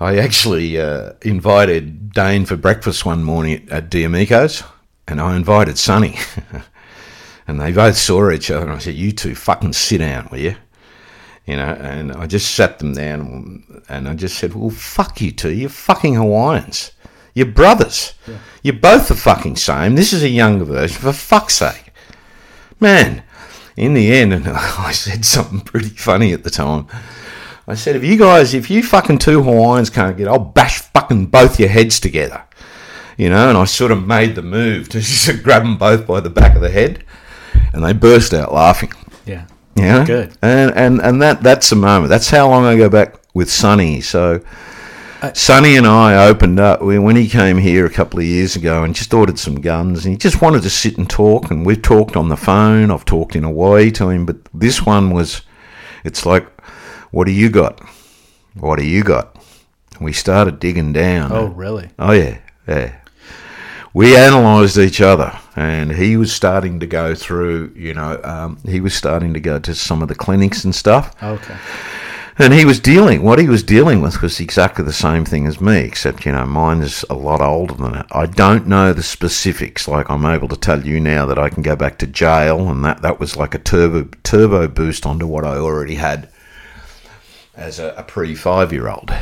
I 0.00 0.18
actually 0.18 0.78
uh, 0.78 1.12
invited 1.22 2.12
Dane 2.12 2.46
for 2.46 2.56
breakfast 2.56 3.06
one 3.06 3.22
morning 3.22 3.68
at 3.70 3.90
Diamico's, 3.90 4.64
and 5.06 5.20
I 5.20 5.36
invited 5.36 5.78
Sonny. 5.78 6.18
and 7.46 7.60
they 7.60 7.72
both 7.72 7.96
saw 7.96 8.30
each 8.30 8.50
other, 8.50 8.66
and 8.66 8.72
I 8.72 8.78
said, 8.78 8.94
You 8.94 9.12
two 9.12 9.34
fucking 9.34 9.72
sit 9.72 9.98
down, 9.98 10.28
will 10.30 10.38
you? 10.38 10.56
You 11.46 11.56
know, 11.56 11.74
and 11.74 12.12
I 12.12 12.26
just 12.26 12.54
sat 12.54 12.78
them 12.78 12.94
down, 12.94 13.82
and 13.88 14.08
I 14.08 14.14
just 14.14 14.38
said, 14.38 14.54
Well, 14.54 14.70
fuck 14.70 15.20
you 15.20 15.30
two, 15.30 15.52
you're 15.52 15.68
fucking 15.68 16.14
Hawaiians. 16.14 16.92
You're 17.34 17.46
brothers. 17.46 18.14
You're 18.62 18.74
both 18.74 19.08
the 19.08 19.16
fucking 19.16 19.56
same. 19.56 19.96
This 19.96 20.12
is 20.12 20.22
a 20.22 20.28
younger 20.28 20.64
version, 20.64 20.96
for 21.00 21.12
fuck's 21.12 21.54
sake. 21.54 21.92
Man, 22.80 23.24
in 23.76 23.94
the 23.94 24.12
end, 24.12 24.32
and 24.32 24.48
I 24.48 24.92
said 24.92 25.24
something 25.24 25.60
pretty 25.60 25.88
funny 25.88 26.32
at 26.32 26.44
the 26.44 26.50
time. 26.50 26.86
I 27.66 27.74
said, 27.74 27.96
if 27.96 28.04
you 28.04 28.16
guys, 28.16 28.54
if 28.54 28.70
you 28.70 28.82
fucking 28.82 29.18
two 29.18 29.42
Hawaiians 29.42 29.90
can't 29.90 30.16
get, 30.16 30.28
I'll 30.28 30.38
bash 30.38 30.80
fucking 30.82 31.26
both 31.26 31.58
your 31.58 31.70
heads 31.70 31.98
together. 31.98 32.44
You 33.16 33.30
know, 33.30 33.48
and 33.48 33.56
I 33.58 33.64
sort 33.64 33.90
of 33.90 34.06
made 34.06 34.34
the 34.34 34.42
move 34.42 34.88
to 34.90 35.00
just 35.00 35.42
grab 35.42 35.62
them 35.62 35.76
both 35.76 36.06
by 36.06 36.20
the 36.20 36.30
back 36.30 36.54
of 36.54 36.62
the 36.62 36.70
head, 36.70 37.04
and 37.72 37.84
they 37.84 37.92
burst 37.92 38.32
out 38.32 38.52
laughing. 38.52 38.92
Yeah. 39.26 39.46
You 39.76 39.82
know? 39.82 40.04
Good. 40.04 40.36
And 40.42 40.72
and 40.74 41.00
and 41.00 41.22
that 41.22 41.42
that's 41.42 41.72
a 41.72 41.76
moment. 41.76 42.08
That's 42.08 42.30
how 42.30 42.48
long 42.48 42.64
I 42.64 42.76
go 42.76 42.88
back 42.88 43.16
with 43.34 43.50
Sonny. 43.50 44.00
So. 44.00 44.44
Uh, 45.22 45.32
Sonny 45.32 45.76
and 45.76 45.86
I 45.86 46.26
opened 46.26 46.60
up 46.60 46.82
when 46.82 47.16
he 47.16 47.30
came 47.30 47.56
here 47.56 47.86
a 47.86 47.90
couple 47.90 48.18
of 48.18 48.26
years 48.26 48.56
ago 48.56 48.84
and 48.84 48.94
just 48.94 49.14
ordered 49.14 49.38
some 49.38 49.58
guns 49.58 50.04
and 50.04 50.12
he 50.12 50.18
just 50.18 50.42
wanted 50.42 50.62
to 50.64 50.68
sit 50.68 50.98
and 50.98 51.08
talk 51.08 51.50
and 51.50 51.64
we've 51.64 51.80
talked 51.80 52.14
on 52.14 52.28
the 52.28 52.36
phone. 52.36 52.90
I've 52.90 53.06
talked 53.06 53.34
in 53.34 53.44
Hawaii 53.44 53.90
to 53.92 54.10
him, 54.10 54.26
but 54.26 54.36
this 54.52 54.84
one 54.84 55.12
was 55.12 55.40
it's 56.04 56.26
like 56.26 56.46
what 57.10 57.26
do 57.26 57.32
you 57.32 57.48
got? 57.48 57.80
What 58.58 58.78
do 58.78 58.84
you 58.84 59.04
got? 59.04 59.36
We 60.00 60.12
started 60.12 60.58
digging 60.58 60.92
down. 60.92 61.30
Oh, 61.32 61.46
really? 61.46 61.90
Oh 61.98 62.10
yeah, 62.10 62.38
yeah. 62.66 62.96
We 63.94 64.16
analysed 64.16 64.78
each 64.78 65.00
other, 65.00 65.38
and 65.56 65.92
he 65.92 66.16
was 66.16 66.32
starting 66.32 66.80
to 66.80 66.86
go 66.86 67.14
through. 67.14 67.72
You 67.76 67.94
know, 67.94 68.20
um, 68.24 68.58
he 68.66 68.80
was 68.80 68.94
starting 68.94 69.34
to 69.34 69.40
go 69.40 69.58
to 69.58 69.74
some 69.74 70.02
of 70.02 70.08
the 70.08 70.14
clinics 70.14 70.64
and 70.64 70.74
stuff, 70.74 71.14
Okay. 71.22 71.56
and 72.38 72.52
he 72.52 72.64
was 72.64 72.80
dealing. 72.80 73.22
What 73.22 73.38
he 73.38 73.48
was 73.48 73.62
dealing 73.62 74.00
with 74.00 74.20
was 74.22 74.40
exactly 74.40 74.84
the 74.84 74.92
same 74.92 75.24
thing 75.24 75.46
as 75.46 75.60
me, 75.60 75.78
except 75.78 76.26
you 76.26 76.32
know, 76.32 76.44
mine 76.46 76.80
is 76.82 77.04
a 77.08 77.14
lot 77.14 77.40
older 77.40 77.74
than 77.74 77.94
it. 77.94 78.06
I 78.10 78.26
don't 78.26 78.66
know 78.66 78.92
the 78.92 79.02
specifics. 79.02 79.86
Like 79.86 80.10
I'm 80.10 80.26
able 80.26 80.48
to 80.48 80.56
tell 80.56 80.84
you 80.84 80.98
now 81.00 81.26
that 81.26 81.38
I 81.38 81.48
can 81.48 81.62
go 81.62 81.76
back 81.76 81.98
to 81.98 82.06
jail, 82.06 82.68
and 82.70 82.84
that 82.84 83.02
that 83.02 83.20
was 83.20 83.36
like 83.36 83.54
a 83.54 83.58
turbo 83.58 84.08
turbo 84.22 84.68
boost 84.68 85.06
onto 85.06 85.26
what 85.26 85.44
I 85.44 85.56
already 85.56 85.94
had 85.96 86.28
as 87.56 87.78
a, 87.78 87.94
a 87.96 88.02
pre 88.02 88.34
five 88.34 88.72
year 88.72 88.88
old, 88.88 89.12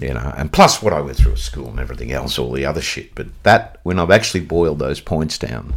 you 0.00 0.14
know, 0.14 0.32
and 0.36 0.52
plus 0.52 0.82
what 0.82 0.92
I 0.92 1.00
went 1.00 1.16
through 1.16 1.32
at 1.32 1.38
school 1.38 1.68
and 1.68 1.78
everything 1.78 2.10
else, 2.12 2.38
all 2.38 2.52
the 2.52 2.64
other 2.64 2.80
shit. 2.80 3.14
But 3.14 3.28
that, 3.42 3.78
when 3.82 3.98
I've 3.98 4.10
actually 4.10 4.40
boiled 4.40 4.78
those 4.78 5.00
points 5.00 5.38
down, 5.38 5.74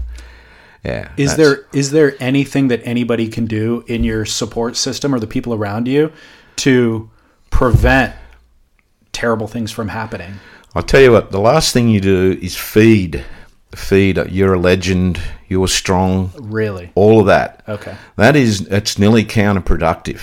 yeah. 0.84 1.12
Is 1.16 1.38
there 1.38 1.66
is 1.72 1.92
there 1.92 2.16
anything 2.20 2.68
that 2.68 2.82
anybody 2.84 3.30
can 3.30 3.46
do 3.46 3.86
in 3.88 4.04
your 4.04 4.26
support 4.26 4.76
system 4.76 5.16
or 5.16 5.20
the 5.20 5.28
people 5.28 5.54
around 5.54 5.88
you 5.88 6.12
to 6.58 7.10
prevent 7.52 8.14
terrible 9.14 9.48
things 9.48 9.72
from 9.72 9.88
happening? 9.88 10.34
I'll 10.76 10.84
tell 10.84 11.02
you 11.02 11.12
what, 11.12 11.32
the 11.32 11.40
last 11.40 11.72
thing 11.72 11.88
you 11.88 12.02
do 12.02 12.38
is 12.42 12.58
feed. 12.58 13.24
Feed, 13.76 14.18
you're 14.30 14.54
a 14.56 14.60
legend, 14.60 15.22
you're 15.48 15.68
strong, 15.68 16.32
Really? 16.38 16.92
all 16.96 17.22
of 17.22 17.26
that. 17.28 17.64
Okay. 17.68 17.96
That 18.18 18.36
is, 18.36 18.62
it's 18.68 19.00
nearly 19.00 19.24
counterproductive. 19.24 20.22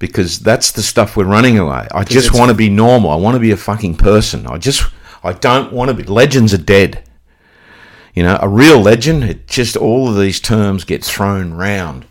Because 0.00 0.40
that's 0.40 0.72
the 0.72 0.82
stuff 0.82 1.16
we're 1.16 1.24
running 1.24 1.58
away. 1.58 1.86
I 1.92 2.02
just 2.02 2.34
want 2.34 2.48
to 2.50 2.56
be 2.56 2.68
normal. 2.68 3.10
I 3.10 3.16
want 3.16 3.36
to 3.36 3.40
be 3.40 3.52
a 3.52 3.56
fucking 3.56 3.96
person. 3.96 4.46
I 4.48 4.58
just, 4.58 4.90
I 5.22 5.32
don't 5.32 5.72
want 5.72 5.90
to 5.90 5.94
be. 5.94 6.02
Legends 6.02 6.52
are 6.52 6.58
dead. 6.58 7.04
You 8.14 8.24
know, 8.24 8.36
a 8.42 8.48
real 8.48 8.80
legend, 8.80 9.22
it 9.22 9.46
just, 9.46 9.76
all 9.76 10.08
of 10.08 10.18
these 10.18 10.40
terms 10.40 10.82
get 10.82 11.04
thrown 11.04 11.54
round 11.54 12.06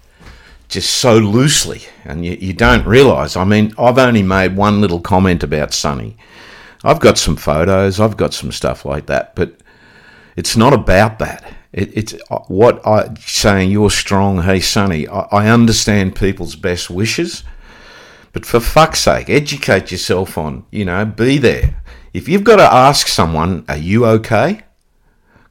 just 0.69 0.93
so 0.93 1.17
loosely. 1.17 1.82
And 2.06 2.25
you, 2.25 2.38
you 2.39 2.54
don't 2.54 2.86
realise. 2.86 3.36
I 3.36 3.43
mean, 3.43 3.73
I've 3.78 3.97
only 3.97 4.23
made 4.23 4.56
one 4.56 4.80
little 4.80 5.02
comment 5.02 5.43
about 5.43 5.73
Sonny. 5.73 6.15
I've 6.84 7.02
got 7.02 7.17
some 7.17 7.36
photos, 7.36 7.99
I've 7.99 8.15
got 8.15 8.34
some 8.34 8.54
stuff 8.54 8.86
like 8.86 9.08
that, 9.08 9.36
but 9.36 9.60
it's 10.38 10.56
not 10.56 10.73
about 10.73 11.19
that. 11.19 11.54
It, 11.73 11.97
it's 11.97 12.15
uh, 12.32 12.39
what 12.47 12.86
I 12.88 13.13
saying. 13.19 13.71
You're 13.71 13.91
strong. 13.91 14.41
Hey, 14.41 14.60
Sonny. 14.60 15.08
I, 15.08 15.19
I 15.32 15.47
understand 15.49 16.15
people's 16.15 16.56
best 16.56 16.89
wishes, 16.89 17.43
but 18.32 18.46
for 18.46 18.60
fuck's 18.60 19.00
sake, 19.02 19.30
educate 19.30 19.92
yourself 19.92 20.38
on. 20.38 20.65
You 20.72 20.86
know, 20.86 21.06
be 21.06 21.38
there. 21.38 21.82
If 22.13 22.28
you've 22.28 22.44
got 22.44 22.58
to 22.58 22.74
ask 22.74 23.08
someone, 23.08 23.65
"Are 23.68 23.78
you 23.78 24.06
okay?" 24.06 24.62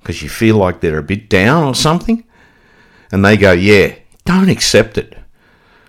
because 0.00 0.22
you 0.22 0.28
feel 0.28 0.56
like 0.56 0.80
they're 0.80 0.98
a 0.98 1.02
bit 1.02 1.28
down 1.28 1.64
or 1.64 1.74
something, 1.74 2.24
and 3.12 3.24
they 3.24 3.36
go, 3.36 3.52
"Yeah," 3.52 3.94
don't 4.24 4.48
accept 4.48 4.96
it. 4.98 5.16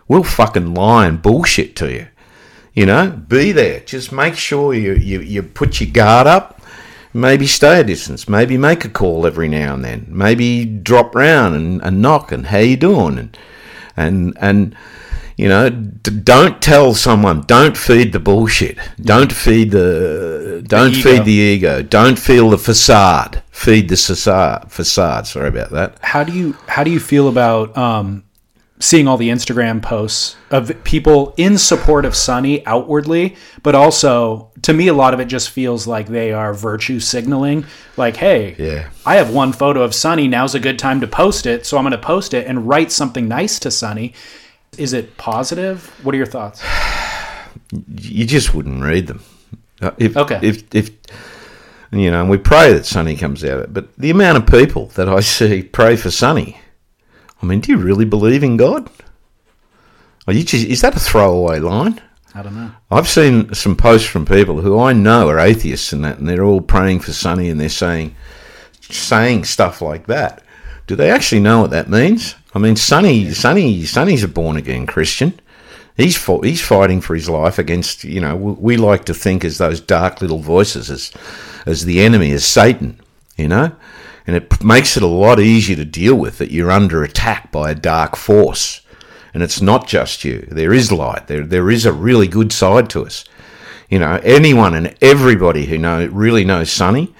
we'll 0.08 0.24
fucking 0.24 0.74
lie 0.74 1.06
and 1.06 1.22
bullshit 1.22 1.76
to 1.76 1.92
you. 1.92 2.08
You 2.74 2.86
know, 2.86 3.10
be 3.10 3.52
there. 3.52 3.82
Just 3.82 4.12
make 4.12 4.36
sure 4.36 4.74
you, 4.74 4.94
you, 4.94 5.22
you 5.22 5.44
put 5.44 5.80
your 5.80 5.92
guard 5.92 6.28
up. 6.28 6.62
Maybe 7.14 7.46
stay 7.48 7.80
a 7.80 7.84
distance. 7.84 8.28
Maybe 8.30 8.58
make 8.58 8.86
a 8.86 8.90
call 8.90 9.26
every 9.28 9.48
now 9.48 9.74
and 9.74 9.84
then. 9.84 10.06
Maybe 10.10 10.66
drop 10.66 11.16
round 11.16 11.56
and, 11.56 11.82
and 11.84 12.02
knock 12.02 12.32
and 12.32 12.48
how 12.48 12.60
you 12.60 12.78
doing 12.78 13.18
and 13.18 13.38
and 13.98 14.38
and 14.40 14.76
you 15.40 15.48
know, 15.48 15.70
d- 15.70 16.20
don't 16.34 16.62
tell 16.62 16.94
someone. 16.94 17.42
Don't 17.56 17.78
feed 17.78 18.12
the 18.12 18.20
bullshit. 18.20 18.78
Don't 19.00 19.32
feed 19.32 19.72
the. 19.72 20.62
Don't 20.68 20.94
ego. 20.94 21.02
feed 21.10 21.24
the 21.26 21.32
ego. 21.54 21.82
Don't 21.82 22.20
feel 22.20 22.50
the 22.50 22.58
facade. 22.58 23.42
Feed 23.50 23.88
the 23.90 23.96
facade. 23.96 24.70
Facade. 24.72 25.28
Sorry 25.28 25.48
about 25.48 25.70
that. 25.72 25.98
how 26.02 26.24
do 26.26 26.34
you 26.34 26.58
how 26.68 26.84
do 26.84 26.92
you 26.92 27.00
feel 27.00 27.28
about 27.30 27.78
um, 27.78 28.24
seeing 28.80 29.08
all 29.08 29.16
the 29.18 29.30
Instagram 29.30 29.82
posts 29.82 30.36
of 30.52 30.72
people 30.84 31.34
in 31.38 31.58
support 31.58 32.04
of 32.06 32.16
Sonny 32.16 32.66
outwardly, 32.66 33.36
but 33.64 33.76
also 33.76 34.52
to 34.64 34.74
me 34.74 34.88
a 34.90 34.94
lot 34.94 35.14
of 35.14 35.20
it 35.22 35.26
just 35.28 35.50
feels 35.52 35.88
like 35.88 36.08
they 36.08 36.34
are 36.34 36.54
virtue 36.54 37.00
signaling. 37.00 37.66
Like, 37.96 38.18
hey, 38.18 38.56
Yeah. 38.58 38.90
I 39.06 39.16
have 39.16 39.34
one 39.34 39.54
photo 39.54 39.84
of 39.84 39.94
Sonny. 39.96 40.28
Now's 40.28 40.54
a 40.56 40.60
good 40.60 40.78
time 40.80 41.00
to 41.02 41.08
post 41.08 41.46
it, 41.46 41.66
so 41.66 41.78
I'm 41.78 41.84
going 41.84 41.92
to 41.92 41.98
post 41.98 42.34
it 42.34 42.46
and 42.48 42.68
write 42.68 42.92
something 42.92 43.28
nice 43.28 43.58
to 43.60 43.72
Sonny. 43.72 44.14
Is 44.80 44.94
it 44.94 45.18
positive? 45.18 45.88
What 46.04 46.16
are 46.16 46.18
your 46.18 46.26
thoughts? 46.26 46.64
You 47.72 48.26
just 48.26 48.54
wouldn't 48.54 48.82
read 48.82 49.08
them. 49.08 49.22
Uh, 49.82 49.92
If, 49.98 50.18
Okay. 50.18 50.40
If 50.42 50.64
if 50.74 50.92
you 51.92 52.12
know, 52.12 52.22
and 52.22 52.30
we 52.30 52.38
pray 52.38 52.72
that 52.74 52.86
Sonny 52.86 53.16
comes 53.16 53.44
out 53.44 53.58
of 53.58 53.62
it. 53.62 53.74
But 53.74 53.96
the 53.98 54.12
amount 54.12 54.38
of 54.38 54.46
people 54.48 54.88
that 54.96 55.10
I 55.10 55.22
see 55.22 55.64
pray 55.64 55.96
for 55.96 56.12
Sonny, 56.12 56.60
I 57.42 57.46
mean, 57.46 57.62
do 57.62 57.72
you 57.72 57.78
really 57.78 58.06
believe 58.06 58.44
in 58.44 58.58
God? 58.58 58.90
Are 60.28 60.34
you 60.34 60.44
just, 60.44 60.68
is 60.68 60.82
that 60.82 60.96
a 60.96 61.00
throwaway 61.00 61.60
line? 61.60 62.00
I 62.36 62.44
don't 62.44 62.56
know. 62.56 62.72
I've 62.92 63.08
seen 63.08 63.52
some 63.56 63.76
posts 63.76 64.08
from 64.08 64.26
people 64.26 64.62
who 64.62 64.80
I 64.80 64.94
know 64.94 65.28
are 65.30 65.40
atheists 65.40 65.92
and 65.92 66.06
that, 66.06 66.20
and 66.20 66.30
they're 66.30 66.44
all 66.46 66.62
praying 66.62 67.00
for 67.00 67.12
Sonny, 67.12 67.50
and 67.50 67.60
they're 67.60 67.70
saying 67.70 68.16
saying 68.82 69.46
stuff 69.46 69.82
like 69.82 70.08
that. 70.08 70.44
Do 70.86 70.96
they 70.96 71.10
actually 71.10 71.42
know 71.42 71.62
what 71.62 71.72
that 71.72 71.90
means? 71.90 72.36
I 72.54 72.60
mean, 72.60 72.76
Sonny, 72.76 73.32
Sonny, 73.32 73.86
Sonny's 73.86 74.24
a 74.24 74.28
born 74.28 74.58
again 74.58 74.88
Christian. 74.88 75.40
He's 75.96 76.24
he's 76.26 76.62
fighting 76.62 77.02
for 77.02 77.14
his 77.14 77.30
life 77.30 77.60
against 77.60 78.06
you 78.06 78.22
know 78.22 78.36
we, 78.36 78.78
like 78.78 79.04
to 79.06 79.14
think 79.14 79.44
as 79.44 79.58
those 79.58 79.82
dark 79.82 80.22
little 80.22 80.40
voices 80.40 80.90
as 80.90 81.12
as 81.66 81.84
the 81.84 82.00
enemy 82.00 82.32
as 82.32 82.46
Satan, 82.46 83.00
you 83.36 83.50
know, 83.50 83.74
and 84.26 84.36
it 84.36 84.64
makes 84.64 84.96
it 84.96 85.04
a 85.04 85.08
lot 85.08 85.42
easier 85.42 85.76
to 85.76 85.84
deal 85.84 86.16
with 86.16 86.38
that 86.38 86.52
you're 86.52 86.72
under 86.72 87.04
attack 87.04 87.52
by 87.52 87.70
a 87.70 87.76
dark 87.76 88.16
force, 88.16 88.82
and 89.34 89.44
it's 89.44 89.62
not 89.62 89.88
just 89.88 90.24
you. 90.24 90.48
There 90.50 90.74
is 90.74 90.90
light. 90.90 91.28
There 91.28 91.46
there 91.46 91.70
is 91.70 91.86
a 91.86 91.92
really 91.92 92.28
good 92.28 92.54
side 92.54 92.90
to 92.92 93.06
us. 93.06 93.26
You 93.90 94.00
know, 94.00 94.22
anyone 94.24 94.76
and 94.76 94.96
everybody 95.02 95.66
who 95.66 95.78
know 95.78 96.06
really 96.06 96.46
knows 96.46 96.72
Sonny 96.72 97.14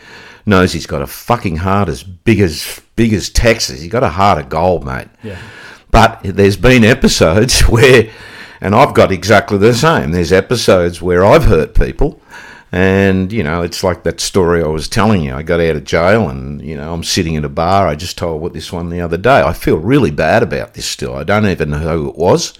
knows 0.50 0.74
he's 0.74 0.88
got 0.88 1.02
a 1.02 1.08
fucking 1.08 1.58
heart 1.58 1.88
as 1.88 2.04
big 2.04 2.42
as 2.42 2.82
big 2.96 3.14
as 3.14 3.30
Texas. 3.30 3.80
He's 3.80 3.92
got 3.92 4.04
a 4.04 4.10
heart 4.10 4.40
of 4.40 4.50
gold, 4.50 4.86
mate. 4.86 5.08
Yeah. 5.24 5.40
But 5.92 6.22
there's 6.24 6.58
been 6.58 6.84
episodes 6.84 7.62
where, 7.70 8.10
and 8.60 8.76
I've 8.76 8.94
got 8.94 9.12
exactly 9.12 9.58
the 9.58 9.74
same. 9.74 10.12
There's 10.12 10.34
episodes 10.34 11.02
where 11.02 11.26
I've 11.26 11.46
hurt 11.46 11.74
people, 11.76 12.22
and 12.72 13.32
you 13.32 13.44
know, 13.44 13.62
it's 13.62 13.84
like 13.84 14.04
that 14.04 14.20
story 14.20 14.62
I 14.62 14.68
was 14.68 14.90
telling 14.90 15.24
you. 15.24 15.34
I 15.34 15.44
got 15.44 15.60
out 15.60 15.76
of 15.76 15.86
jail, 15.86 16.30
and 16.30 16.62
you 16.62 16.76
know, 16.76 16.94
I'm 16.94 17.04
sitting 17.04 17.36
in 17.36 17.46
a 17.46 17.50
bar. 17.50 17.88
I 17.88 17.96
just 17.96 18.18
told 18.18 18.42
what 18.42 18.54
this 18.54 18.72
one 18.72 18.90
the 18.90 19.02
other 19.02 19.18
day. 19.18 19.42
I 19.42 19.54
feel 19.54 19.78
really 19.78 20.12
bad 20.12 20.44
about 20.44 20.74
this 20.74 20.86
still. 20.86 21.16
I 21.16 21.24
don't 21.24 21.48
even 21.48 21.70
know 21.72 21.80
who 21.80 22.10
it 22.10 22.18
was. 22.18 22.54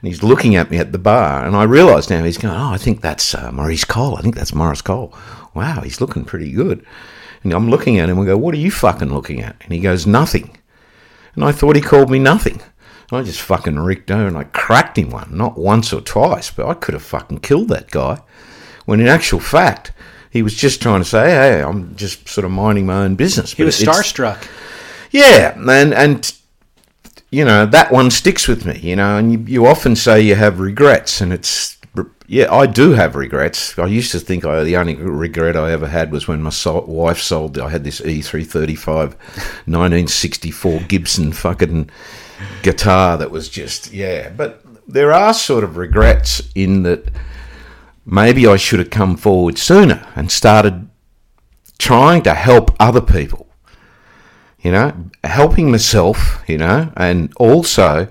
And 0.00 0.08
he's 0.08 0.22
looking 0.22 0.56
at 0.56 0.70
me 0.70 0.78
at 0.78 0.92
the 0.92 0.98
bar, 0.98 1.44
and 1.44 1.54
I 1.54 1.64
realise 1.64 2.08
now 2.08 2.24
he's 2.24 2.38
going, 2.38 2.54
"Oh, 2.54 2.72
I 2.72 2.78
think 2.78 3.02
that's 3.02 3.34
uh, 3.34 3.52
Maurice 3.52 3.84
Cole. 3.84 4.16
I 4.16 4.22
think 4.22 4.34
that's 4.34 4.54
Morris 4.54 4.80
Cole. 4.80 5.14
Wow, 5.54 5.82
he's 5.82 6.00
looking 6.00 6.24
pretty 6.24 6.52
good." 6.52 6.84
And 7.42 7.52
I'm 7.52 7.68
looking 7.70 7.98
at 7.98 8.08
him 8.08 8.16
and 8.18 8.26
go, 8.26 8.38
"What 8.38 8.54
are 8.54 8.58
you 8.58 8.70
fucking 8.70 9.12
looking 9.12 9.42
at?" 9.42 9.56
And 9.62 9.72
he 9.72 9.80
goes, 9.80 10.06
"Nothing." 10.06 10.56
And 11.34 11.44
I 11.44 11.52
thought 11.52 11.76
he 11.76 11.82
called 11.82 12.10
me 12.10 12.18
nothing. 12.18 12.60
I 13.12 13.22
just 13.22 13.40
fucking 13.40 13.78
reeked 13.78 14.10
over 14.10 14.28
and 14.28 14.36
I 14.36 14.44
cracked 14.44 14.96
him 14.96 15.10
one, 15.10 15.36
not 15.36 15.58
once 15.58 15.92
or 15.92 16.00
twice, 16.00 16.50
but 16.50 16.66
I 16.66 16.74
could 16.74 16.94
have 16.94 17.02
fucking 17.02 17.40
killed 17.40 17.68
that 17.68 17.90
guy. 17.90 18.20
When 18.86 19.00
in 19.00 19.08
actual 19.08 19.40
fact, 19.40 19.92
he 20.30 20.42
was 20.42 20.54
just 20.54 20.80
trying 20.80 21.00
to 21.00 21.08
say, 21.08 21.30
"Hey, 21.30 21.62
I'm 21.62 21.94
just 21.96 22.28
sort 22.28 22.44
of 22.44 22.52
minding 22.52 22.86
my 22.86 23.04
own 23.04 23.16
business." 23.16 23.52
He 23.52 23.64
was 23.64 23.78
starstruck. 23.78 24.46
yeah, 25.10 25.54
and 25.56 25.92
and 25.92 26.32
you 27.30 27.44
know 27.44 27.66
that 27.66 27.92
one 27.92 28.10
sticks 28.10 28.48
with 28.48 28.66
me. 28.66 28.78
You 28.78 28.96
know, 28.96 29.16
and 29.18 29.32
you, 29.32 29.38
you 29.46 29.66
often 29.66 29.96
say 29.96 30.20
you 30.20 30.34
have 30.34 30.60
regrets, 30.60 31.20
and 31.20 31.32
it's 31.32 31.78
yeah, 32.26 32.52
I 32.52 32.66
do 32.66 32.92
have 32.92 33.16
regrets. 33.16 33.76
I 33.78 33.86
used 33.86 34.12
to 34.12 34.20
think 34.20 34.44
I 34.44 34.62
the 34.62 34.76
only 34.76 34.94
regret 34.94 35.56
I 35.56 35.72
ever 35.72 35.88
had 35.88 36.12
was 36.12 36.28
when 36.28 36.42
my 36.42 36.50
sol- 36.50 36.86
wife 36.86 37.18
sold. 37.18 37.58
I 37.58 37.68
had 37.70 37.84
this 37.84 38.00
E 38.00 38.22
three 38.22 38.44
thirty 38.44 38.76
five, 38.76 39.14
1964 39.66 40.80
Gibson 40.82 41.32
fucking 41.32 41.90
guitar 42.62 43.16
that 43.18 43.30
was 43.30 43.48
just 43.48 43.92
yeah. 43.92 44.30
But 44.30 44.62
there 44.86 45.12
are 45.12 45.34
sort 45.34 45.64
of 45.64 45.76
regrets 45.76 46.42
in 46.54 46.84
that 46.84 47.10
maybe 48.06 48.46
I 48.46 48.56
should 48.56 48.78
have 48.78 48.90
come 48.90 49.16
forward 49.16 49.58
sooner 49.58 50.06
and 50.14 50.30
started 50.30 50.88
trying 51.78 52.22
to 52.22 52.34
help 52.34 52.70
other 52.78 53.00
people 53.00 53.49
you 54.62 54.72
know, 54.72 54.92
helping 55.24 55.70
myself, 55.70 56.42
you 56.46 56.58
know, 56.58 56.92
and 56.96 57.32
also 57.36 58.08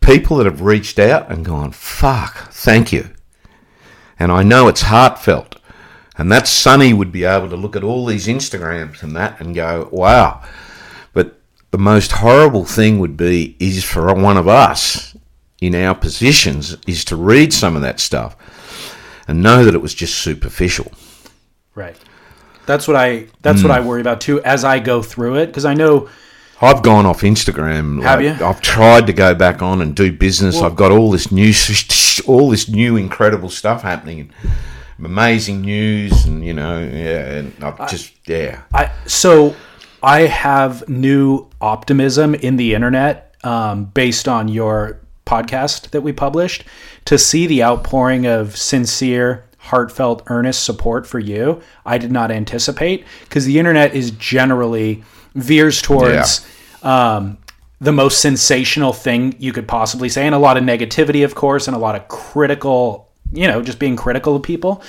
people 0.00 0.36
that 0.36 0.46
have 0.46 0.60
reached 0.60 0.98
out 0.98 1.30
and 1.30 1.44
gone, 1.44 1.72
fuck, 1.72 2.52
thank 2.52 2.92
you. 2.92 3.10
And 4.18 4.32
I 4.32 4.42
know 4.42 4.68
it's 4.68 4.82
heartfelt. 4.82 5.56
And 6.16 6.32
that 6.32 6.48
Sonny 6.48 6.92
would 6.92 7.12
be 7.12 7.24
able 7.24 7.48
to 7.50 7.56
look 7.56 7.76
at 7.76 7.84
all 7.84 8.06
these 8.06 8.26
Instagrams 8.26 9.02
and 9.02 9.14
that 9.16 9.40
and 9.40 9.54
go, 9.54 9.88
wow. 9.92 10.42
But 11.12 11.40
the 11.70 11.78
most 11.78 12.12
horrible 12.12 12.64
thing 12.64 12.98
would 12.98 13.16
be 13.16 13.56
is 13.58 13.84
for 13.84 14.12
one 14.14 14.36
of 14.36 14.48
us 14.48 15.16
in 15.60 15.74
our 15.74 15.94
positions 15.94 16.76
is 16.86 17.04
to 17.06 17.16
read 17.16 17.52
some 17.52 17.76
of 17.76 17.82
that 17.82 18.00
stuff 18.00 18.36
and 19.28 19.42
know 19.42 19.64
that 19.64 19.74
it 19.74 19.82
was 19.82 19.94
just 19.94 20.18
superficial. 20.18 20.90
Right. 21.74 21.98
That's 22.66 22.86
what 22.88 22.96
I 22.96 23.26
that's 23.42 23.62
Hmm. 23.62 23.68
what 23.68 23.78
I 23.78 23.80
worry 23.80 24.00
about 24.00 24.20
too 24.20 24.42
as 24.42 24.64
I 24.64 24.78
go 24.78 25.02
through 25.02 25.36
it 25.36 25.46
because 25.46 25.64
I 25.64 25.74
know 25.74 26.08
I've 26.60 26.82
gone 26.82 27.04
off 27.06 27.20
Instagram. 27.20 28.02
Have 28.02 28.20
like, 28.20 28.38
you? 28.38 28.44
I've 28.46 28.60
tried 28.62 29.06
to 29.08 29.12
go 29.12 29.34
back 29.34 29.60
on 29.62 29.82
and 29.82 29.94
do 29.94 30.10
business. 30.10 30.60
I've 30.62 30.76
got 30.76 30.90
all 30.90 31.10
this 31.10 31.30
new, 31.30 31.52
all 32.26 32.48
this 32.50 32.66
new 32.68 32.96
incredible 32.96 33.50
stuff 33.50 33.82
happening, 33.82 34.30
amazing 34.98 35.60
news, 35.60 36.24
and 36.24 36.44
you 36.44 36.54
know, 36.54 36.78
yeah, 36.78 37.32
and 37.38 37.52
I've 37.62 37.90
just 37.90 38.12
yeah, 38.26 38.62
I 38.72 38.90
so 39.06 39.54
I 40.02 40.22
have 40.22 40.88
new 40.88 41.46
optimism 41.60 42.34
in 42.34 42.56
the 42.56 42.74
internet 42.74 43.34
um, 43.44 43.86
based 43.86 44.26
on 44.26 44.48
your 44.48 44.98
podcast 45.26 45.90
that 45.90 46.00
we 46.00 46.12
published 46.12 46.64
to 47.04 47.18
see 47.18 47.46
the 47.46 47.62
outpouring 47.62 48.26
of 48.26 48.56
sincere, 48.56 49.44
heartfelt, 49.66 50.22
earnest 50.28 50.64
support 50.64 51.06
for 51.06 51.18
you. 51.18 51.60
I 51.84 51.98
did 51.98 52.12
not 52.12 52.30
anticipate 52.30 53.04
because 53.24 53.44
the 53.44 53.58
internet 53.58 53.94
is 53.94 54.10
generally 54.12 55.02
veers 55.34 55.82
towards 55.82 56.46
um, 56.82 57.38
the 57.80 57.92
most 57.92 58.20
sensational 58.20 58.92
thing 58.92 59.34
you 59.38 59.52
could 59.52 59.68
possibly 59.68 60.08
say, 60.08 60.24
and 60.24 60.34
a 60.34 60.38
lot 60.38 60.56
of 60.56 60.62
negativity, 60.62 61.24
of 61.24 61.34
course, 61.34 61.68
and 61.68 61.76
a 61.76 61.78
lot 61.80 61.94
of 61.94 62.08
critical, 62.08 63.08
you 63.32 63.46
know, 63.46 63.60
just 63.62 63.78
being 63.78 63.96
critical 63.96 64.36
of 64.36 64.42
people. 64.42 64.82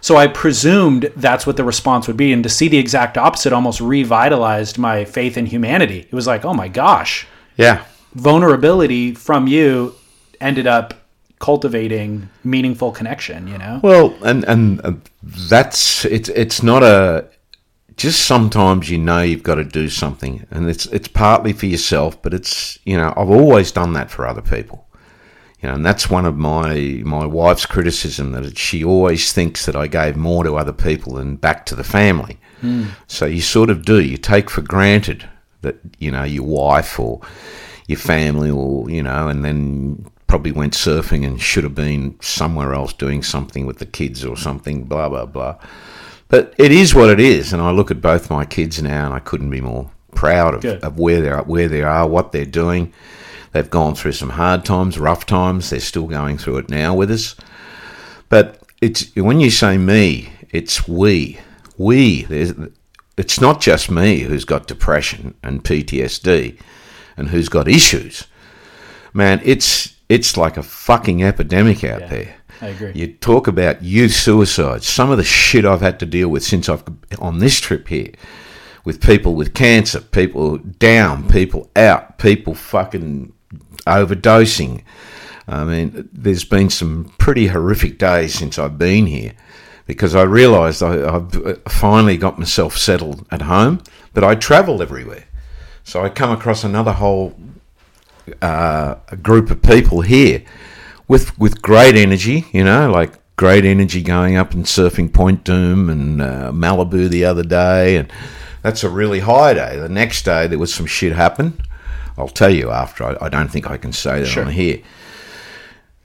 So 0.00 0.16
I 0.16 0.28
presumed 0.28 1.12
that's 1.16 1.46
what 1.46 1.56
the 1.56 1.64
response 1.64 2.06
would 2.06 2.16
be. 2.16 2.32
And 2.32 2.42
to 2.42 2.48
see 2.48 2.68
the 2.68 2.78
exact 2.78 3.18
opposite 3.18 3.52
almost 3.52 3.80
revitalized 3.80 4.78
my 4.78 5.04
faith 5.04 5.36
in 5.36 5.46
humanity. 5.46 6.00
It 6.00 6.12
was 6.12 6.26
like, 6.26 6.44
oh 6.44 6.54
my 6.54 6.68
gosh, 6.68 7.26
yeah, 7.56 7.84
vulnerability 8.14 9.14
from 9.14 9.46
you 9.46 9.94
ended 10.40 10.66
up 10.66 10.94
cultivating 11.40 12.28
meaningful 12.44 12.92
connection, 12.92 13.48
you 13.48 13.58
know? 13.58 13.80
Well, 13.82 14.14
and 14.22 14.44
and 14.44 14.80
uh, 14.84 14.92
that's 15.22 16.04
it's 16.04 16.28
it's 16.28 16.62
not 16.62 16.84
a 16.84 17.28
just 17.96 18.24
sometimes 18.24 18.88
you 18.88 18.98
know 18.98 19.20
you've 19.20 19.42
got 19.42 19.56
to 19.56 19.64
do 19.64 19.88
something, 19.88 20.46
and 20.50 20.70
it's 20.70 20.86
it's 20.86 21.08
partly 21.08 21.52
for 21.52 21.66
yourself, 21.66 22.20
but 22.22 22.32
it's 22.32 22.78
you 22.84 22.96
know 22.96 23.12
I've 23.16 23.30
always 23.30 23.72
done 23.72 23.94
that 23.94 24.10
for 24.10 24.26
other 24.26 24.42
people. 24.42 24.86
You 25.60 25.68
know, 25.68 25.74
and 25.74 25.84
that's 25.84 26.08
one 26.08 26.24
of 26.24 26.36
my 26.36 27.02
my 27.04 27.26
wife's 27.26 27.66
criticism 27.66 28.32
that 28.32 28.56
she 28.56 28.84
always 28.84 29.32
thinks 29.32 29.66
that 29.66 29.76
I 29.76 29.88
gave 29.88 30.16
more 30.16 30.44
to 30.44 30.56
other 30.56 30.72
people 30.72 31.14
than 31.14 31.36
back 31.36 31.66
to 31.66 31.74
the 31.74 31.84
family. 31.84 32.38
So 33.06 33.24
you 33.26 33.40
sort 33.40 33.70
of 33.70 33.84
do. 33.84 34.00
You 34.00 34.18
take 34.18 34.50
for 34.50 34.62
granted 34.62 35.28
that 35.62 35.76
you 35.98 36.10
know 36.10 36.24
your 36.24 36.44
wife 36.44 36.98
or 37.00 37.20
your 37.86 37.98
family 37.98 38.50
or 38.50 38.88
you 38.90 39.02
know, 39.02 39.28
and 39.28 39.44
then 39.44 40.06
probably 40.30 40.52
went 40.52 40.74
surfing 40.74 41.26
and 41.26 41.42
should 41.42 41.64
have 41.64 41.74
been 41.74 42.16
somewhere 42.20 42.72
else 42.72 42.92
doing 42.92 43.20
something 43.20 43.66
with 43.66 43.80
the 43.80 43.84
kids 43.84 44.24
or 44.24 44.36
something. 44.36 44.84
Blah 44.84 45.08
blah 45.08 45.26
blah. 45.26 45.56
But 46.28 46.54
it 46.56 46.70
is 46.70 46.94
what 46.94 47.10
it 47.10 47.18
is, 47.18 47.52
and 47.52 47.60
I 47.60 47.72
look 47.72 47.90
at 47.90 48.00
both 48.00 48.30
my 48.30 48.44
kids 48.44 48.80
now, 48.80 49.06
and 49.06 49.12
I 49.12 49.18
couldn't 49.18 49.50
be 49.50 49.60
more 49.60 49.90
proud 50.14 50.54
of, 50.54 50.62
Good. 50.62 50.84
of 50.84 51.00
where 51.00 51.20
they 51.20 51.30
are, 51.30 51.42
where 51.42 51.66
they 51.68 51.82
are, 51.82 52.06
what 52.06 52.30
they're 52.30 52.44
doing. 52.44 52.92
They've 53.50 53.68
gone 53.68 53.96
through 53.96 54.12
some 54.12 54.30
hard 54.30 54.64
times, 54.64 55.00
rough 55.00 55.26
times. 55.26 55.70
They're 55.70 55.80
still 55.80 56.06
going 56.06 56.38
through 56.38 56.58
it 56.58 56.70
now 56.70 56.94
with 56.94 57.10
us. 57.10 57.34
But 58.28 58.62
it's 58.80 59.12
when 59.16 59.40
you 59.40 59.50
say 59.50 59.78
me, 59.78 60.32
it's 60.50 60.86
we. 60.86 61.40
We. 61.76 62.22
There's, 62.22 62.54
it's 63.16 63.40
not 63.40 63.60
just 63.60 63.90
me 63.90 64.20
who's 64.20 64.44
got 64.44 64.68
depression 64.68 65.34
and 65.42 65.64
PTSD 65.64 66.56
and 67.16 67.30
who's 67.30 67.48
got 67.48 67.66
issues. 67.66 68.28
Man, 69.12 69.40
it's 69.44 69.96
it's 70.10 70.36
like 70.36 70.56
a 70.58 70.62
fucking 70.62 71.22
epidemic 71.22 71.84
out 71.84 72.00
Yeah, 72.02 72.06
there. 72.08 72.34
I 72.60 72.66
agree. 72.68 72.92
You 72.94 73.06
talk 73.14 73.46
about 73.46 73.82
youth 73.82 74.12
suicide. 74.12 74.82
Some 74.82 75.10
of 75.10 75.16
the 75.16 75.24
shit 75.24 75.64
I've 75.64 75.80
had 75.80 75.98
to 76.00 76.06
deal 76.06 76.28
with 76.28 76.42
since 76.42 76.68
I've 76.68 76.84
on 77.18 77.38
this 77.38 77.58
trip 77.58 77.88
here, 77.88 78.10
with 78.84 79.00
people 79.00 79.34
with 79.34 79.54
cancer, 79.54 80.00
people 80.00 80.58
down, 80.58 81.28
people 81.28 81.70
out, 81.76 82.18
people 82.18 82.54
fucking 82.54 83.32
overdosing. 83.86 84.82
I 85.48 85.64
mean, 85.64 86.08
there's 86.12 86.44
been 86.44 86.70
some 86.70 87.12
pretty 87.18 87.46
horrific 87.46 87.98
days 87.98 88.34
since 88.34 88.58
I've 88.58 88.78
been 88.78 89.06
here 89.06 89.32
because 89.86 90.14
I 90.14 90.22
realised 90.22 90.82
I, 90.82 91.16
I've 91.16 91.34
uh, 91.46 91.54
finally 91.68 92.16
got 92.16 92.38
myself 92.38 92.76
settled 92.76 93.26
at 93.30 93.42
home, 93.42 93.82
but 94.12 94.22
I 94.22 94.34
travel 94.34 94.82
everywhere. 94.82 95.24
So 95.82 96.04
I 96.04 96.08
come 96.08 96.30
across 96.30 96.62
another 96.62 96.92
whole 96.92 97.34
uh, 98.42 98.94
group 99.22 99.50
of 99.50 99.62
people 99.62 100.00
here 100.02 100.42
with 101.08 101.36
with 101.38 101.60
great 101.62 101.96
energy, 101.96 102.46
you 102.52 102.64
know, 102.64 102.90
like 102.90 103.12
great 103.36 103.64
energy 103.64 104.02
going 104.02 104.36
up 104.36 104.52
and 104.52 104.64
surfing 104.64 105.12
Point 105.12 105.44
Dume 105.44 105.90
and 105.90 106.20
uh, 106.22 106.50
Malibu 106.52 107.08
the 107.08 107.24
other 107.24 107.42
day, 107.44 107.96
and 107.96 108.12
that's 108.62 108.84
a 108.84 108.90
really 108.90 109.20
high 109.20 109.54
day. 109.54 109.78
The 109.78 109.88
next 109.88 110.24
day 110.24 110.46
there 110.46 110.58
was 110.58 110.72
some 110.74 110.86
shit 110.86 111.12
happen. 111.12 111.60
I'll 112.18 112.28
tell 112.28 112.50
you 112.54 112.70
after. 112.70 113.04
I, 113.04 113.26
I 113.26 113.28
don't 113.28 113.48
think 113.48 113.70
I 113.70 113.76
can 113.78 113.92
say 113.92 114.20
that 114.20 114.26
Sure. 114.26 114.44
on 114.44 114.52
here. 114.52 114.82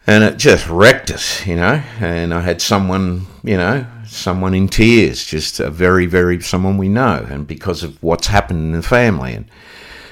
And 0.07 0.23
it 0.23 0.37
just 0.37 0.69
wrecked 0.69 1.09
us, 1.11 1.45
you 1.47 1.55
know. 1.55 1.81
And 1.99 2.31
I 2.33 2.41
had 2.41 2.61
someone, 2.61 3.25
you 3.43 3.57
know, 3.57 3.85
someone 4.05 4.53
in 4.53 4.67
tears, 4.67 5.25
just 5.25 5.59
a 5.59 5.69
very, 5.71 6.05
very 6.05 6.39
someone 6.41 6.77
we 6.77 6.87
know, 6.89 7.25
and 7.29 7.47
because 7.47 7.83
of 7.83 8.01
what's 8.03 8.27
happened 8.27 8.59
in 8.59 8.71
the 8.73 8.83
family, 8.83 9.33
and 9.33 9.45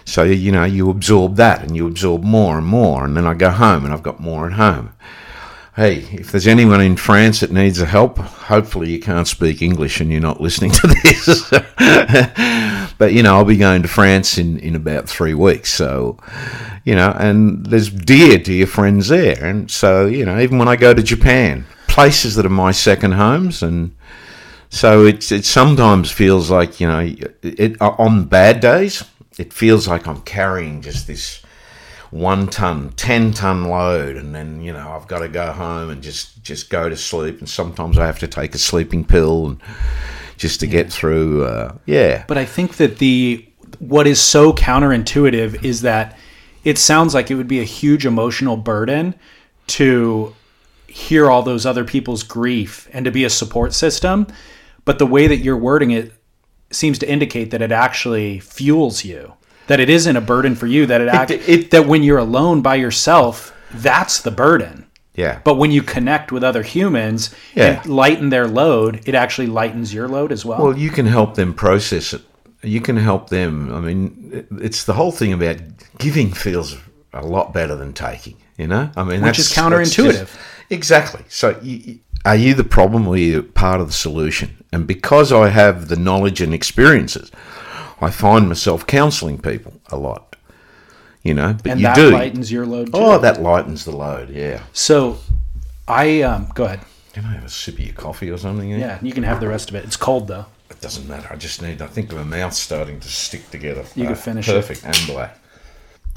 so, 0.05 0.23
you 0.23 0.51
know, 0.51 0.63
you 0.63 0.89
absorb 0.89 1.35
that 1.37 1.63
and 1.63 1.75
you 1.75 1.87
absorb 1.87 2.23
more 2.23 2.57
and 2.57 2.67
more. 2.67 3.05
And 3.05 3.15
then 3.15 3.25
I 3.25 3.33
go 3.33 3.49
home 3.49 3.85
and 3.85 3.93
I've 3.93 4.03
got 4.03 4.19
more 4.19 4.47
at 4.47 4.53
home. 4.53 4.93
Hey, 5.75 5.99
if 6.11 6.31
there's 6.31 6.47
anyone 6.47 6.81
in 6.81 6.97
France 6.97 7.39
that 7.39 7.51
needs 7.51 7.81
a 7.81 7.85
help, 7.85 8.19
hopefully 8.19 8.91
you 8.91 8.99
can't 8.99 9.27
speak 9.27 9.61
English 9.61 9.99
and 9.99 10.11
you're 10.11 10.21
not 10.21 10.39
listening 10.39 10.71
to 10.71 10.87
this. 11.03 11.49
but, 12.97 13.13
you 13.13 13.23
know, 13.23 13.35
I'll 13.35 13.45
be 13.45 13.57
going 13.57 13.81
to 13.81 13.87
France 13.87 14.37
in, 14.37 14.59
in 14.59 14.75
about 14.75 15.09
three 15.09 15.33
weeks. 15.33 15.73
So, 15.73 16.17
you 16.83 16.93
know, 16.93 17.11
and 17.17 17.65
there's 17.65 17.89
dear, 17.89 18.37
dear 18.37 18.67
friends 18.67 19.07
there. 19.07 19.43
And 19.43 19.71
so, 19.71 20.05
you 20.05 20.25
know, 20.25 20.39
even 20.39 20.59
when 20.59 20.67
I 20.67 20.75
go 20.75 20.93
to 20.93 21.01
Japan, 21.01 21.65
places 21.87 22.35
that 22.35 22.45
are 22.45 22.49
my 22.49 22.71
second 22.71 23.13
homes 23.13 23.61
and 23.61 23.95
so 24.73 25.05
it's 25.05 25.31
it 25.31 25.45
sometimes 25.45 26.09
feels 26.09 26.49
like 26.49 26.79
you 26.79 26.87
know 26.87 27.15
it 27.43 27.79
on 27.79 28.25
bad 28.25 28.59
days 28.59 29.03
it 29.37 29.53
feels 29.53 29.87
like 29.87 30.07
I'm 30.07 30.21
carrying 30.21 30.81
just 30.81 31.07
this 31.07 31.41
one 32.11 32.47
ton, 32.47 32.91
ten 32.91 33.33
ton 33.33 33.65
load, 33.65 34.15
and 34.15 34.35
then 34.35 34.61
you 34.61 34.71
know 34.71 34.91
I've 34.91 35.07
got 35.07 35.19
to 35.19 35.29
go 35.29 35.51
home 35.51 35.89
and 35.89 36.01
just 36.01 36.43
just 36.43 36.69
go 36.69 36.87
to 36.87 36.95
sleep, 36.95 37.39
and 37.39 37.49
sometimes 37.49 37.97
I 37.97 38.05
have 38.05 38.19
to 38.19 38.27
take 38.27 38.53
a 38.53 38.59
sleeping 38.59 39.03
pill 39.03 39.47
and 39.47 39.61
just 40.37 40.59
to 40.59 40.67
get 40.67 40.91
through. 40.91 41.45
Uh, 41.45 41.75
yeah, 41.85 42.25
But 42.27 42.37
I 42.37 42.45
think 42.45 42.77
that 42.77 42.99
the 42.99 43.45
what 43.79 44.05
is 44.05 44.21
so 44.21 44.53
counterintuitive 44.53 45.63
is 45.63 45.81
that 45.81 46.17
it 46.63 46.77
sounds 46.77 47.13
like 47.13 47.31
it 47.31 47.35
would 47.35 47.47
be 47.47 47.59
a 47.59 47.65
huge 47.65 48.05
emotional 48.05 48.57
burden 48.57 49.15
to 49.65 50.35
hear 50.87 51.29
all 51.29 51.41
those 51.41 51.65
other 51.65 51.83
people's 51.83 52.21
grief 52.21 52.87
and 52.93 53.05
to 53.05 53.11
be 53.11 53.23
a 53.23 53.29
support 53.29 53.73
system. 53.73 54.27
But 54.85 54.99
the 54.99 55.07
way 55.07 55.27
that 55.27 55.37
you're 55.37 55.57
wording 55.57 55.91
it 55.91 56.13
seems 56.75 56.99
to 56.99 57.09
indicate 57.09 57.51
that 57.51 57.61
it 57.61 57.71
actually 57.71 58.39
fuels 58.39 59.03
you. 59.05 59.33
That 59.67 59.79
it 59.79 59.89
isn't 59.89 60.15
a 60.15 60.21
burden 60.21 60.55
for 60.55 60.67
you. 60.67 60.85
That 60.85 61.01
it, 61.01 61.07
act, 61.07 61.31
it- 61.31 61.71
that 61.71 61.87
when 61.87 62.03
you're 62.03 62.17
alone 62.17 62.61
by 62.61 62.75
yourself, 62.75 63.53
that's 63.73 64.21
the 64.21 64.31
burden. 64.31 64.85
yeah. 65.15 65.39
But 65.43 65.55
when 65.55 65.71
you 65.71 65.81
connect 65.83 66.31
with 66.31 66.43
other 66.43 66.63
humans 66.63 67.33
Yeah. 67.55 67.81
and 67.81 67.85
lighten 67.85 68.29
their 68.29 68.47
load, 68.47 69.01
it 69.05 69.15
actually 69.15 69.47
lightens 69.47 69.93
your 69.93 70.07
load 70.07 70.31
as 70.31 70.43
well. 70.43 70.61
Well, 70.61 70.77
you 70.77 70.89
can 70.89 71.05
help 71.05 71.35
them 71.35 71.53
process 71.53 72.13
it. 72.13 72.21
You 72.63 72.81
can 72.81 72.97
help 72.97 73.29
them. 73.29 73.73
I 73.73 73.79
mean, 73.79 74.45
it's 74.61 74.83
the 74.85 74.93
whole 74.93 75.11
thing 75.11 75.33
about 75.33 75.57
giving 75.99 76.31
feels 76.33 76.77
a 77.13 77.25
lot 77.25 77.53
better 77.53 77.75
than 77.75 77.93
taking. 77.93 78.35
You 78.57 78.67
know, 78.67 78.89
I 78.95 79.03
mean, 79.03 79.21
Which 79.21 79.37
that's, 79.37 79.51
is 79.51 79.53
counterintuitive. 79.57 80.11
just- 80.19 80.37
exactly. 80.69 81.21
So, 81.29 81.57
you- 81.61 81.99
are 82.25 82.35
you 82.35 82.53
the 82.53 82.63
problem 82.63 83.07
or 83.07 83.13
are 83.15 83.17
you 83.17 83.43
part 83.43 83.81
of 83.81 83.87
the 83.87 83.93
solution? 83.93 84.63
And 84.71 84.87
because 84.87 85.31
I 85.31 85.49
have 85.49 85.87
the 85.87 85.95
knowledge 85.95 86.41
and 86.41 86.53
experiences, 86.53 87.31
I 88.01 88.09
find 88.09 88.47
myself 88.47 88.85
counselling 88.87 89.37
people 89.39 89.73
a 89.89 89.97
lot. 89.97 90.35
You 91.23 91.33
know, 91.33 91.53
but 91.63 91.71
and 91.71 91.79
you 91.79 91.85
that 91.87 91.95
do. 91.95 92.09
lightens 92.11 92.51
your 92.51 92.65
load 92.65 92.87
too. 92.87 92.91
oh, 92.95 93.17
that 93.19 93.41
lightens 93.41 93.85
the 93.85 93.95
load. 93.95 94.29
Yeah. 94.29 94.63
So, 94.73 95.19
I 95.87 96.21
um, 96.21 96.49
go 96.53 96.65
ahead. 96.65 96.81
Can 97.13 97.23
I 97.25 97.33
have 97.35 97.45
a 97.45 97.49
sip 97.49 97.75
of 97.75 97.79
your 97.79 97.93
coffee 97.93 98.29
or 98.29 98.37
something? 98.37 98.73
eh? 98.73 98.79
Yeah, 98.79 98.99
you 99.01 99.13
can 99.13 99.23
have 99.23 99.39
the 99.39 99.47
rest 99.47 99.69
of 99.69 99.75
it. 99.75 99.85
It's 99.85 99.95
cold 99.95 100.27
though. 100.27 100.45
It 100.69 100.81
doesn't 100.81 101.07
matter. 101.07 101.27
I 101.31 101.37
just 101.37 101.61
need. 101.61 101.81
I 101.81 101.87
think 101.87 102.11
my 102.11 102.23
mouth's 102.23 102.57
starting 102.59 102.99
to 102.99 103.07
stick 103.07 103.49
together. 103.51 103.85
You 103.95 104.03
can 104.05 104.13
Uh, 104.13 104.15
finish 104.17 104.49
it. 104.49 104.51
Perfect 104.51 104.83
and 104.83 104.97
black. 105.07 105.37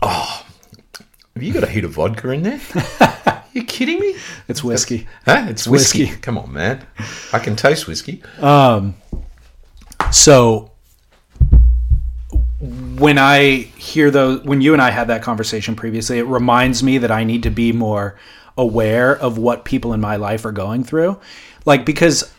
Oh, 0.03 0.45
have 1.35 1.43
you 1.43 1.53
got 1.53 1.63
a 1.63 1.69
hit 1.69 1.85
of 1.85 1.93
vodka 1.93 2.31
in 2.31 2.43
there? 2.43 2.61
you 3.57 3.65
kidding 3.65 3.99
me? 3.99 4.17
It's 4.49 4.63
whiskey. 4.63 5.09
Huh? 5.25 5.47
It's 5.49 5.67
whiskey. 5.67 6.05
whiskey. 6.05 6.21
Come 6.21 6.39
on, 6.39 6.53
man. 6.53 6.87
I 7.33 7.39
can 7.39 7.57
taste 7.57 7.87
whiskey. 7.87 8.23
Um. 8.41 8.95
So, 10.13 10.71
when 12.61 13.19
I 13.19 13.57
hear 13.77 14.11
those, 14.11 14.43
when 14.43 14.61
you 14.61 14.73
and 14.73 14.83
I 14.83 14.91
had 14.91 15.09
that 15.09 15.23
conversation 15.23 15.75
previously, 15.75 16.19
it 16.19 16.27
reminds 16.27 16.83
me 16.83 16.99
that 16.99 17.11
I 17.11 17.25
need 17.25 17.43
to 17.45 17.51
be 17.51 17.73
more 17.73 18.17
aware 18.59 19.17
of 19.17 19.39
what 19.39 19.65
people 19.65 19.93
in 19.93 20.01
my 20.01 20.17
life 20.17 20.45
are 20.45 20.53
going 20.53 20.85
through. 20.85 21.19
Like, 21.65 21.85
because, 21.85 22.33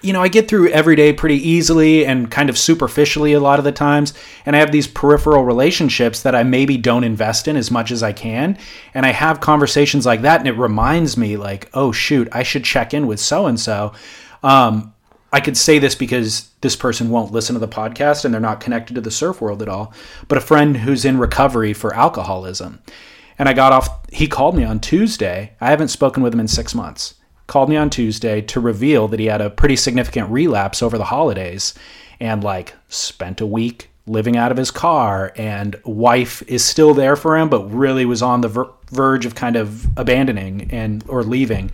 You 0.00 0.12
know, 0.12 0.22
I 0.22 0.28
get 0.28 0.48
through 0.48 0.68
every 0.68 0.96
day 0.96 1.12
pretty 1.12 1.36
easily 1.36 2.06
and 2.06 2.30
kind 2.30 2.48
of 2.48 2.56
superficially 2.56 3.32
a 3.32 3.40
lot 3.40 3.58
of 3.58 3.64
the 3.64 3.72
times. 3.72 4.14
And 4.46 4.56
I 4.56 4.60
have 4.60 4.72
these 4.72 4.86
peripheral 4.86 5.44
relationships 5.44 6.22
that 6.22 6.34
I 6.34 6.44
maybe 6.44 6.76
don't 6.76 7.04
invest 7.04 7.48
in 7.48 7.56
as 7.56 7.70
much 7.70 7.90
as 7.90 8.02
I 8.02 8.12
can. 8.12 8.56
And 8.94 9.04
I 9.04 9.10
have 9.10 9.40
conversations 9.40 10.06
like 10.06 10.22
that. 10.22 10.40
And 10.40 10.48
it 10.48 10.52
reminds 10.52 11.16
me, 11.16 11.36
like, 11.36 11.68
oh, 11.74 11.92
shoot, 11.92 12.28
I 12.32 12.42
should 12.42 12.64
check 12.64 12.94
in 12.94 13.06
with 13.06 13.20
so 13.20 13.46
and 13.46 13.60
so. 13.60 13.92
I 15.32 15.40
could 15.40 15.56
say 15.56 15.78
this 15.78 15.94
because 15.94 16.48
this 16.62 16.76
person 16.76 17.10
won't 17.10 17.32
listen 17.32 17.54
to 17.54 17.60
the 17.60 17.68
podcast 17.68 18.24
and 18.24 18.32
they're 18.32 18.40
not 18.40 18.60
connected 18.60 18.94
to 18.94 19.02
the 19.02 19.10
surf 19.10 19.42
world 19.42 19.60
at 19.60 19.68
all, 19.68 19.92
but 20.28 20.38
a 20.38 20.40
friend 20.40 20.78
who's 20.78 21.04
in 21.04 21.18
recovery 21.18 21.74
for 21.74 21.94
alcoholism. 21.94 22.80
And 23.38 23.46
I 23.46 23.52
got 23.52 23.72
off, 23.72 24.06
he 24.10 24.28
called 24.28 24.56
me 24.56 24.64
on 24.64 24.80
Tuesday. 24.80 25.52
I 25.60 25.68
haven't 25.68 25.88
spoken 25.88 26.22
with 26.22 26.32
him 26.32 26.40
in 26.40 26.48
six 26.48 26.74
months. 26.74 27.15
Called 27.46 27.68
me 27.68 27.76
on 27.76 27.90
Tuesday 27.90 28.40
to 28.42 28.60
reveal 28.60 29.08
that 29.08 29.20
he 29.20 29.26
had 29.26 29.40
a 29.40 29.50
pretty 29.50 29.76
significant 29.76 30.30
relapse 30.30 30.82
over 30.82 30.98
the 30.98 31.04
holidays 31.04 31.74
and 32.18 32.42
like 32.42 32.74
spent 32.88 33.40
a 33.40 33.46
week 33.46 33.90
living 34.06 34.36
out 34.36 34.50
of 34.50 34.56
his 34.56 34.70
car 34.70 35.32
and 35.36 35.76
wife 35.84 36.42
is 36.46 36.64
still 36.64 36.94
there 36.94 37.16
for 37.16 37.36
him 37.36 37.48
but 37.48 37.64
really 37.66 38.04
was 38.04 38.22
on 38.22 38.40
the 38.40 38.48
ver- 38.48 38.70
verge 38.90 39.26
of 39.26 39.34
kind 39.34 39.56
of 39.56 39.86
abandoning 39.98 40.68
and 40.70 41.04
or 41.08 41.22
leaving 41.24 41.70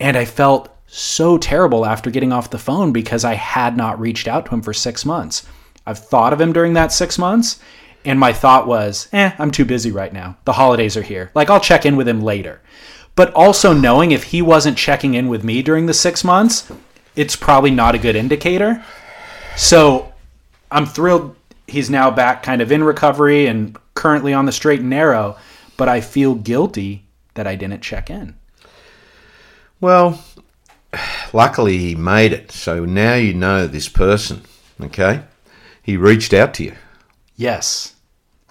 and 0.00 0.16
I 0.16 0.24
felt 0.24 0.68
so 0.88 1.38
terrible 1.38 1.86
after 1.86 2.10
getting 2.10 2.32
off 2.32 2.50
the 2.50 2.58
phone 2.58 2.92
because 2.92 3.24
I 3.24 3.34
had 3.34 3.76
not 3.76 3.98
reached 3.98 4.28
out 4.28 4.46
to 4.46 4.54
him 4.54 4.62
for 4.62 4.74
six 4.74 5.06
months. 5.06 5.46
I've 5.86 5.98
thought 5.98 6.32
of 6.32 6.40
him 6.40 6.52
during 6.52 6.74
that 6.74 6.92
six 6.92 7.18
months, 7.18 7.60
and 8.04 8.18
my 8.18 8.32
thought 8.32 8.66
was, 8.66 9.08
eh, 9.12 9.32
I'm 9.38 9.50
too 9.50 9.64
busy 9.64 9.90
right 9.90 10.12
now. 10.12 10.36
The 10.44 10.52
holidays 10.52 10.96
are 10.96 11.02
here. 11.02 11.30
Like, 11.34 11.48
I'll 11.48 11.60
check 11.60 11.86
in 11.86 11.96
with 11.96 12.06
him 12.06 12.20
later. 12.20 12.60
But 13.14 13.32
also 13.34 13.72
knowing 13.72 14.10
if 14.10 14.24
he 14.24 14.40
wasn't 14.40 14.78
checking 14.78 15.14
in 15.14 15.28
with 15.28 15.44
me 15.44 15.62
during 15.62 15.86
the 15.86 15.94
six 15.94 16.24
months, 16.24 16.70
it's 17.14 17.36
probably 17.36 17.70
not 17.70 17.94
a 17.94 17.98
good 17.98 18.16
indicator. 18.16 18.82
So 19.56 20.12
I'm 20.70 20.86
thrilled 20.86 21.36
he's 21.66 21.90
now 21.90 22.10
back 22.10 22.42
kind 22.42 22.60
of 22.62 22.70
in 22.70 22.84
recovery 22.84 23.46
and 23.46 23.76
currently 23.94 24.32
on 24.32 24.46
the 24.46 24.52
straight 24.52 24.80
and 24.80 24.90
narrow, 24.90 25.36
but 25.76 25.88
I 25.88 26.00
feel 26.00 26.34
guilty 26.34 27.04
that 27.34 27.46
I 27.46 27.56
didn't 27.56 27.80
check 27.80 28.10
in. 28.10 28.34
Well, 29.80 30.22
luckily 31.32 31.78
he 31.78 31.94
made 31.94 32.32
it. 32.32 32.52
So 32.52 32.84
now 32.84 33.14
you 33.14 33.34
know 33.34 33.66
this 33.66 33.88
person. 33.88 34.42
Okay, 34.80 35.22
he 35.82 35.96
reached 35.96 36.32
out 36.32 36.54
to 36.54 36.64
you. 36.64 36.74
Yes. 37.36 37.94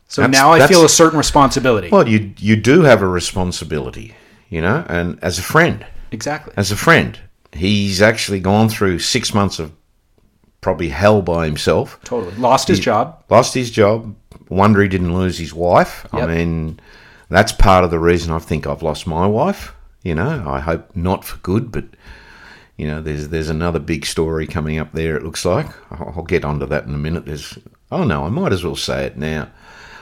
So 0.07 0.21
That's- 0.21 0.37
now 0.37 0.51
I 0.51 0.67
feel 0.67 0.83
a 0.83 0.89
certain 0.89 1.17
responsibility. 1.17 1.89
Well, 1.89 2.07
you 2.07 2.33
you 2.37 2.55
do 2.55 2.81
have 2.81 3.01
a 3.01 3.07
responsibility, 3.07 4.15
you 4.51 4.61
know, 4.61 4.85
and 4.87 5.17
as 5.23 5.39
a 5.39 5.41
friend, 5.41 5.83
exactly. 6.11 6.53
as 6.57 6.71
a 6.71 6.75
friend, 6.75 7.17
he's 7.53 8.01
actually 8.01 8.41
gone 8.41 8.69
through 8.69 8.99
six 8.99 9.33
months 9.33 9.57
of 9.57 9.71
probably 10.59 10.89
hell 10.89 11.21
by 11.21 11.45
himself. 11.45 11.99
Totally. 12.03 12.35
Lost 12.35 12.67
his 12.67 12.79
job. 12.79 13.23
lost 13.29 13.53
his 13.55 13.71
job, 13.71 14.13
wonder 14.49 14.81
he 14.81 14.89
didn't 14.89 15.15
lose 15.15 15.37
his 15.37 15.53
wife. 15.53 16.05
Yep. 16.13 16.21
I 16.21 16.27
mean, 16.27 16.79
that's 17.29 17.53
part 17.53 17.85
of 17.85 17.91
the 17.91 17.97
reason 17.97 18.31
I 18.33 18.39
think 18.39 18.67
I've 18.67 18.83
lost 18.83 19.07
my 19.07 19.25
wife. 19.25 19.73
You 20.03 20.15
know, 20.15 20.43
I 20.45 20.59
hope 20.59 20.95
not 20.95 21.23
for 21.23 21.37
good, 21.37 21.71
but 21.71 21.85
you 22.75 22.87
know, 22.87 23.01
there's 23.01 23.29
there's 23.29 23.49
another 23.49 23.79
big 23.79 24.05
story 24.05 24.47
coming 24.47 24.79
up 24.79 24.91
there. 24.91 25.15
It 25.15 25.23
looks 25.23 25.45
like 25.45 25.67
I'll 25.91 26.13
I'll 26.17 26.23
get 26.23 26.43
onto 26.43 26.65
that 26.65 26.85
in 26.85 26.93
a 26.93 26.97
minute. 26.97 27.25
There's 27.25 27.57
oh 27.89 28.03
no, 28.03 28.25
I 28.25 28.29
might 28.29 28.51
as 28.51 28.65
well 28.65 28.75
say 28.75 29.05
it 29.05 29.17
now. 29.17 29.49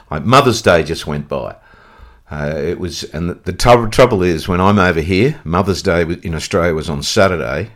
Like 0.09 0.25
Mother's 0.25 0.63
Day 0.63 0.83
just 0.83 1.05
went 1.05 1.27
by. 1.27 1.55
Uh, 2.31 2.53
it 2.55 2.79
was, 2.79 3.03
and 3.05 3.29
the, 3.29 3.33
the 3.33 3.53
trou- 3.53 3.89
trouble 3.89 4.21
is 4.21 4.47
when 4.47 4.61
I'm 4.61 4.77
over 4.77 5.01
here, 5.01 5.39
Mother's 5.43 5.81
Day 5.81 6.01
in 6.01 6.35
Australia 6.35 6.75
was 6.75 6.89
on 6.89 7.01
Saturday, 7.01 7.71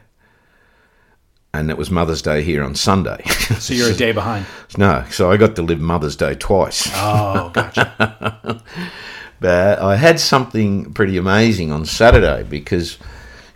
and 1.54 1.70
it 1.70 1.78
was 1.78 1.89
Mother's 1.89 2.22
Day 2.22 2.44
here 2.44 2.63
on 2.63 2.76
Sunday. 2.76 3.24
So 3.54 3.74
you're 3.74 3.92
a 3.92 3.96
day 3.96 4.12
behind. 4.12 4.46
no, 4.78 5.06
so 5.10 5.32
I 5.32 5.38
got 5.38 5.56
to 5.56 5.62
live 5.62 5.80
Mother's 5.80 6.16
Day 6.16 6.34
twice. 6.36 6.89
Oh, 6.96 7.50
gotcha. 7.54 8.62
But 9.39 9.80
I 9.80 9.98
had 9.98 10.22
something 10.22 10.94
pretty 10.94 11.18
amazing 11.18 11.74
on 11.74 11.84
Saturday 11.84 12.44
because 12.44 12.98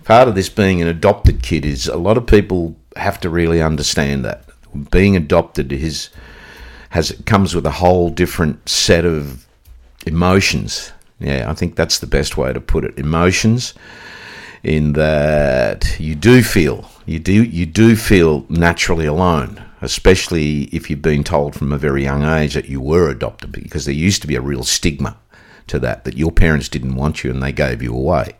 part 0.03 0.27
of 0.27 0.35
this 0.35 0.49
being 0.49 0.81
an 0.81 0.89
adopted 0.89 1.41
kid 1.41 1.65
is 1.65 1.87
a 1.87 1.95
lot 1.95 2.17
of 2.17 2.27
people 2.27 2.75
have 2.97 3.21
to 3.21 3.29
really 3.29 3.61
understand 3.61 4.25
that 4.25 4.43
being 4.91 5.15
adopted 5.15 5.71
is 5.71 6.09
has 6.89 7.15
comes 7.25 7.55
with 7.55 7.65
a 7.65 7.71
whole 7.71 8.09
different 8.09 8.67
set 8.67 9.05
of 9.05 9.46
emotions. 10.07 10.91
Yeah, 11.19 11.49
I 11.49 11.53
think 11.53 11.75
that's 11.75 11.99
the 11.99 12.07
best 12.07 12.37
way 12.37 12.53
to 12.53 12.61
put 12.61 12.83
it. 12.85 12.97
Emotions 12.97 13.73
in 14.63 14.93
that 14.93 15.99
you 15.99 16.15
do 16.15 16.41
feel 16.43 16.89
you 17.05 17.19
do 17.19 17.43
you 17.43 17.65
do 17.65 17.95
feel 17.95 18.45
naturally 18.49 19.05
alone, 19.05 19.63
especially 19.81 20.63
if 20.65 20.89
you've 20.89 21.01
been 21.01 21.23
told 21.23 21.55
from 21.55 21.71
a 21.71 21.77
very 21.77 22.03
young 22.03 22.23
age 22.23 22.53
that 22.53 22.69
you 22.69 22.81
were 22.81 23.09
adopted, 23.09 23.51
because 23.51 23.85
there 23.85 23.93
used 23.93 24.21
to 24.21 24.27
be 24.27 24.35
a 24.35 24.41
real 24.41 24.63
stigma 24.63 25.17
to 25.67 25.79
that 25.79 26.03
that 26.05 26.17
your 26.17 26.31
parents 26.31 26.69
didn't 26.69 26.95
want 26.95 27.23
you 27.23 27.31
and 27.31 27.41
they 27.41 27.51
gave 27.51 27.81
you 27.81 27.93
away. 27.93 28.35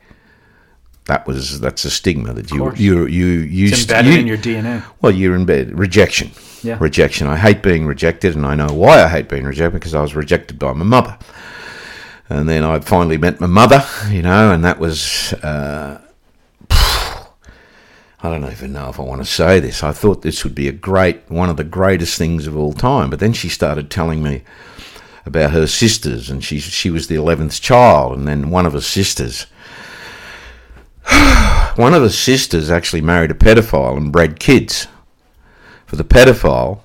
That 1.06 1.26
was 1.26 1.60
that's 1.62 1.86
a 1.86 1.90
stigma 1.90 2.34
that 2.34 2.52
you 2.52 2.74
you 2.76 3.06
you 3.08 3.26
used 3.28 3.74
It's 3.74 3.84
embedded 3.84 4.14
you, 4.14 4.20
in 4.20 4.28
your 4.28 4.38
DNA. 4.38 4.84
well, 5.02 5.14
you're 5.14 5.36
in 5.36 5.46
bed. 5.46 5.78
Rejection. 5.78 6.32
Yeah. 6.64 6.78
Rejection. 6.82 7.28
I 7.28 7.38
hate 7.38 7.62
being 7.64 7.86
rejected, 7.86 8.36
and 8.36 8.46
I 8.46 8.56
know 8.56 8.68
why 8.74 9.02
I 9.04 9.08
hate 9.08 9.30
being 9.30 9.46
rejected 9.46 9.80
because 9.80 9.94
I 9.94 10.02
was 10.02 10.16
rejected 10.16 10.60
by 10.60 10.74
my 10.74 10.84
mother. 10.84 11.18
And 12.30 12.48
then 12.48 12.64
I 12.64 12.80
finally 12.80 13.18
met 13.18 13.40
my 13.40 13.48
mother, 13.48 13.86
you 14.10 14.22
know, 14.22 14.52
and 14.52 14.64
that 14.66 14.80
was. 14.80 15.34
Uh, 15.34 16.02
I 16.70 18.32
don't 18.32 18.52
even 18.52 18.74
know 18.74 18.90
if 18.90 19.00
I 19.00 19.04
want 19.04 19.22
to 19.22 19.32
say 19.32 19.60
this. 19.60 19.84
I 19.84 19.92
thought 19.92 20.24
this 20.24 20.44
would 20.44 20.56
be 20.56 20.68
a 20.68 20.74
great, 20.74 21.22
one 21.30 21.50
of 21.50 21.58
the 21.58 21.64
greatest 21.64 22.18
things 22.18 22.48
of 22.48 22.58
all 22.58 22.74
time. 22.74 23.10
But 23.10 23.20
then 23.20 23.34
she 23.34 23.48
started 23.48 23.90
telling 23.90 24.22
me 24.22 24.44
about 25.26 25.52
her 25.52 25.68
sisters, 25.68 26.30
and 26.30 26.44
she 26.44 26.60
she 26.60 26.90
was 26.90 27.08
the 27.08 27.16
eleventh 27.16 27.62
child, 27.62 28.18
and 28.18 28.28
then 28.28 28.50
one 28.50 28.66
of 28.66 28.74
her 28.74 28.82
sisters 28.82 29.46
one 31.76 31.94
of 31.94 32.02
her 32.02 32.10
sisters 32.10 32.70
actually 32.70 33.02
married 33.02 33.32
a 33.32 33.36
pedophile 33.36 33.98
and 33.98 34.12
bred 34.12 34.40
kids 34.40 34.88
for 35.86 35.96
the 35.96 36.04
pedophile. 36.04 36.82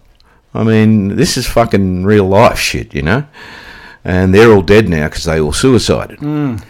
I 0.54 0.64
mean, 0.64 1.16
this 1.16 1.36
is 1.36 1.46
fucking 1.46 2.04
real 2.04 2.26
life 2.26 2.58
shit, 2.58 2.94
you 2.94 3.02
know? 3.02 3.26
And 4.04 4.34
they're 4.34 4.52
all 4.52 4.62
dead 4.62 4.88
now 4.88 5.08
because 5.08 5.24
they 5.24 5.40
all 5.40 5.52
suicided. 5.52 6.18
Mm. 6.18 6.64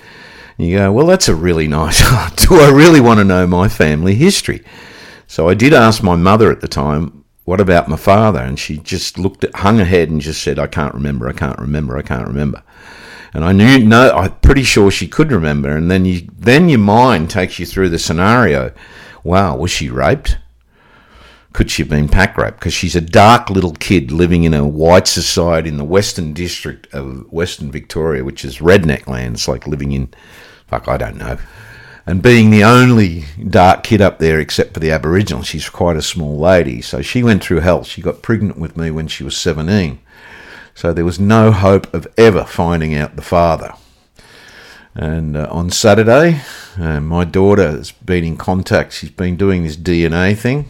You 0.58 0.76
go, 0.76 0.92
well, 0.92 1.06
that's 1.06 1.28
a 1.28 1.34
really 1.34 1.66
nice. 1.66 2.00
Do 2.36 2.60
I 2.60 2.70
really 2.70 3.00
want 3.00 3.18
to 3.18 3.24
know 3.24 3.46
my 3.46 3.68
family 3.68 4.14
history? 4.14 4.62
So 5.26 5.48
I 5.48 5.54
did 5.54 5.72
ask 5.72 6.02
my 6.02 6.14
mother 6.14 6.50
at 6.52 6.60
the 6.60 6.68
time, 6.68 7.24
what 7.44 7.60
about 7.60 7.88
my 7.88 7.96
father? 7.96 8.40
And 8.40 8.58
she 8.58 8.78
just 8.78 9.18
looked 9.18 9.44
at, 9.44 9.54
hung 9.54 9.78
her 9.78 9.84
head 9.84 10.10
and 10.10 10.20
just 10.20 10.42
said, 10.42 10.58
I 10.58 10.66
can't 10.66 10.94
remember, 10.94 11.28
I 11.28 11.32
can't 11.32 11.58
remember, 11.58 11.96
I 11.96 12.02
can't 12.02 12.28
remember. 12.28 12.62
And 13.34 13.44
I 13.44 13.52
knew, 13.52 13.78
no, 13.78 14.10
I'm 14.10 14.34
pretty 14.40 14.62
sure 14.62 14.90
she 14.90 15.08
could 15.08 15.32
remember. 15.32 15.74
And 15.74 15.90
then 15.90 16.04
you, 16.04 16.28
then 16.36 16.68
your 16.68 16.80
mind 16.80 17.30
takes 17.30 17.58
you 17.58 17.64
through 17.64 17.88
the 17.88 17.98
scenario. 17.98 18.72
Wow, 19.24 19.56
was 19.56 19.70
she 19.70 19.88
raped? 19.88 20.36
Could 21.52 21.70
she 21.70 21.82
have 21.82 21.90
been 21.90 22.08
pack 22.08 22.36
raped? 22.38 22.58
Because 22.58 22.72
she's 22.72 22.96
a 22.96 23.00
dark 23.00 23.50
little 23.50 23.72
kid 23.74 24.10
living 24.10 24.44
in 24.44 24.54
a 24.54 24.66
white 24.66 25.06
society 25.06 25.68
in 25.68 25.76
the 25.76 25.84
Western 25.84 26.32
District 26.32 26.92
of 26.94 27.30
Western 27.30 27.70
Victoria, 27.70 28.24
which 28.24 28.44
is 28.44 28.58
redneck 28.58 29.06
land. 29.06 29.34
It's 29.34 29.48
like 29.48 29.66
living 29.66 29.92
in, 29.92 30.08
fuck, 30.66 30.88
I 30.88 30.96
don't 30.96 31.18
know. 31.18 31.38
And 32.04 32.22
being 32.22 32.50
the 32.50 32.64
only 32.64 33.24
dark 33.48 33.84
kid 33.84 34.00
up 34.00 34.18
there 34.18 34.40
except 34.40 34.74
for 34.74 34.80
the 34.80 34.90
Aboriginal, 34.90 35.42
she's 35.42 35.68
quite 35.68 35.96
a 35.96 36.02
small 36.02 36.38
lady. 36.38 36.82
So 36.82 37.00
she 37.00 37.22
went 37.22 37.44
through 37.44 37.60
hell. 37.60 37.84
She 37.84 38.02
got 38.02 38.22
pregnant 38.22 38.58
with 38.58 38.76
me 38.76 38.90
when 38.90 39.06
she 39.06 39.22
was 39.22 39.36
17. 39.36 40.00
So 40.74 40.92
there 40.92 41.04
was 41.04 41.20
no 41.20 41.52
hope 41.52 41.92
of 41.94 42.08
ever 42.16 42.44
finding 42.44 42.94
out 42.94 43.16
the 43.16 43.22
father. 43.22 43.74
And 44.94 45.36
uh, 45.36 45.48
on 45.50 45.70
Saturday, 45.70 46.42
uh, 46.78 47.00
my 47.00 47.24
daughter 47.24 47.70
has 47.70 47.92
been 47.92 48.24
in 48.24 48.36
contact. 48.36 48.92
She's 48.92 49.10
been 49.10 49.36
doing 49.36 49.62
this 49.62 49.76
DNA 49.76 50.36
thing, 50.36 50.66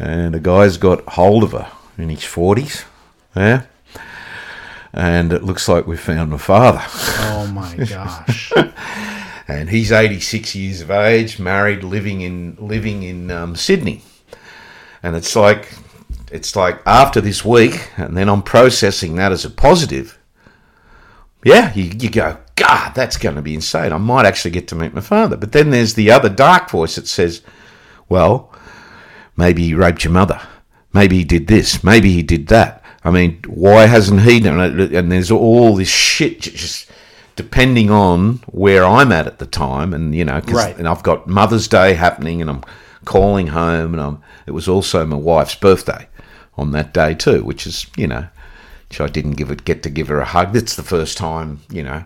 and 0.00 0.34
a 0.34 0.40
guy's 0.40 0.78
got 0.78 1.04
hold 1.10 1.44
of 1.44 1.52
her 1.52 1.70
in 1.98 2.08
his 2.08 2.20
40s. 2.20 2.84
Yeah. 3.36 3.64
And 4.92 5.32
it 5.32 5.44
looks 5.44 5.68
like 5.68 5.86
we 5.86 5.96
found 5.96 6.30
my 6.30 6.38
father. 6.38 6.82
Oh 6.82 7.46
my 7.52 7.76
gosh. 7.88 8.50
and 9.46 9.68
he's 9.68 9.92
86 9.92 10.54
years 10.56 10.80
of 10.80 10.90
age, 10.90 11.38
married, 11.38 11.84
living 11.84 12.22
in 12.22 12.56
living 12.58 13.02
in 13.02 13.30
um, 13.30 13.54
Sydney. 13.54 14.02
And 15.02 15.14
it's 15.14 15.36
like 15.36 15.68
it's 16.32 16.56
like 16.56 16.80
after 16.86 17.20
this 17.20 17.44
week, 17.44 17.90
and 17.96 18.16
then 18.16 18.28
I'm 18.28 18.42
processing 18.42 19.16
that 19.16 19.32
as 19.32 19.44
a 19.44 19.50
positive. 19.50 20.18
Yeah, 21.44 21.72
you, 21.74 21.84
you 21.84 22.10
go, 22.10 22.36
God, 22.56 22.94
that's 22.94 23.16
going 23.16 23.36
to 23.36 23.42
be 23.42 23.54
insane. 23.54 23.92
I 23.92 23.98
might 23.98 24.26
actually 24.26 24.50
get 24.50 24.68
to 24.68 24.74
meet 24.74 24.92
my 24.92 25.00
father. 25.00 25.36
But 25.36 25.52
then 25.52 25.70
there's 25.70 25.94
the 25.94 26.10
other 26.10 26.28
dark 26.28 26.68
voice 26.68 26.96
that 26.96 27.08
says, 27.08 27.40
well, 28.10 28.49
maybe 29.36 29.62
he 29.64 29.74
raped 29.74 30.04
your 30.04 30.12
mother. 30.12 30.40
Maybe 30.92 31.18
he 31.18 31.24
did 31.24 31.46
this. 31.46 31.84
Maybe 31.84 32.12
he 32.12 32.22
did 32.22 32.48
that. 32.48 32.82
I 33.04 33.10
mean, 33.10 33.40
why 33.46 33.86
hasn't 33.86 34.22
he 34.22 34.40
done 34.40 34.60
it? 34.80 34.92
And 34.92 35.10
there's 35.10 35.30
all 35.30 35.76
this 35.76 35.88
shit 35.88 36.40
just 36.40 36.90
depending 37.36 37.90
on 37.90 38.40
where 38.50 38.84
I'm 38.84 39.12
at 39.12 39.26
at 39.26 39.38
the 39.38 39.46
time. 39.46 39.94
And, 39.94 40.14
you 40.14 40.24
know, 40.24 40.40
'cause- 40.40 40.52
Right. 40.54 40.76
and 40.78 40.86
I've 40.86 41.02
got 41.02 41.26
Mother's 41.26 41.68
Day 41.68 41.94
happening 41.94 42.40
and 42.42 42.50
I'm 42.50 42.62
calling 43.06 43.46
home 43.48 43.94
and 43.94 44.02
I'm, 44.02 44.18
it 44.46 44.50
was 44.50 44.68
also 44.68 45.06
my 45.06 45.16
wife's 45.16 45.54
birthday 45.54 46.06
on 46.58 46.72
that 46.72 46.92
day 46.92 47.14
too, 47.14 47.42
which 47.44 47.66
is, 47.66 47.86
you 47.96 48.06
know, 48.06 48.26
which 48.90 49.00
I 49.00 49.06
didn't 49.06 49.32
give 49.36 49.50
it, 49.50 49.64
get 49.64 49.82
to 49.84 49.90
give 49.90 50.08
her 50.08 50.20
a 50.20 50.24
hug. 50.26 50.54
It's 50.54 50.74
the 50.76 50.82
first 50.82 51.16
time, 51.16 51.60
you 51.70 51.82
know. 51.82 52.04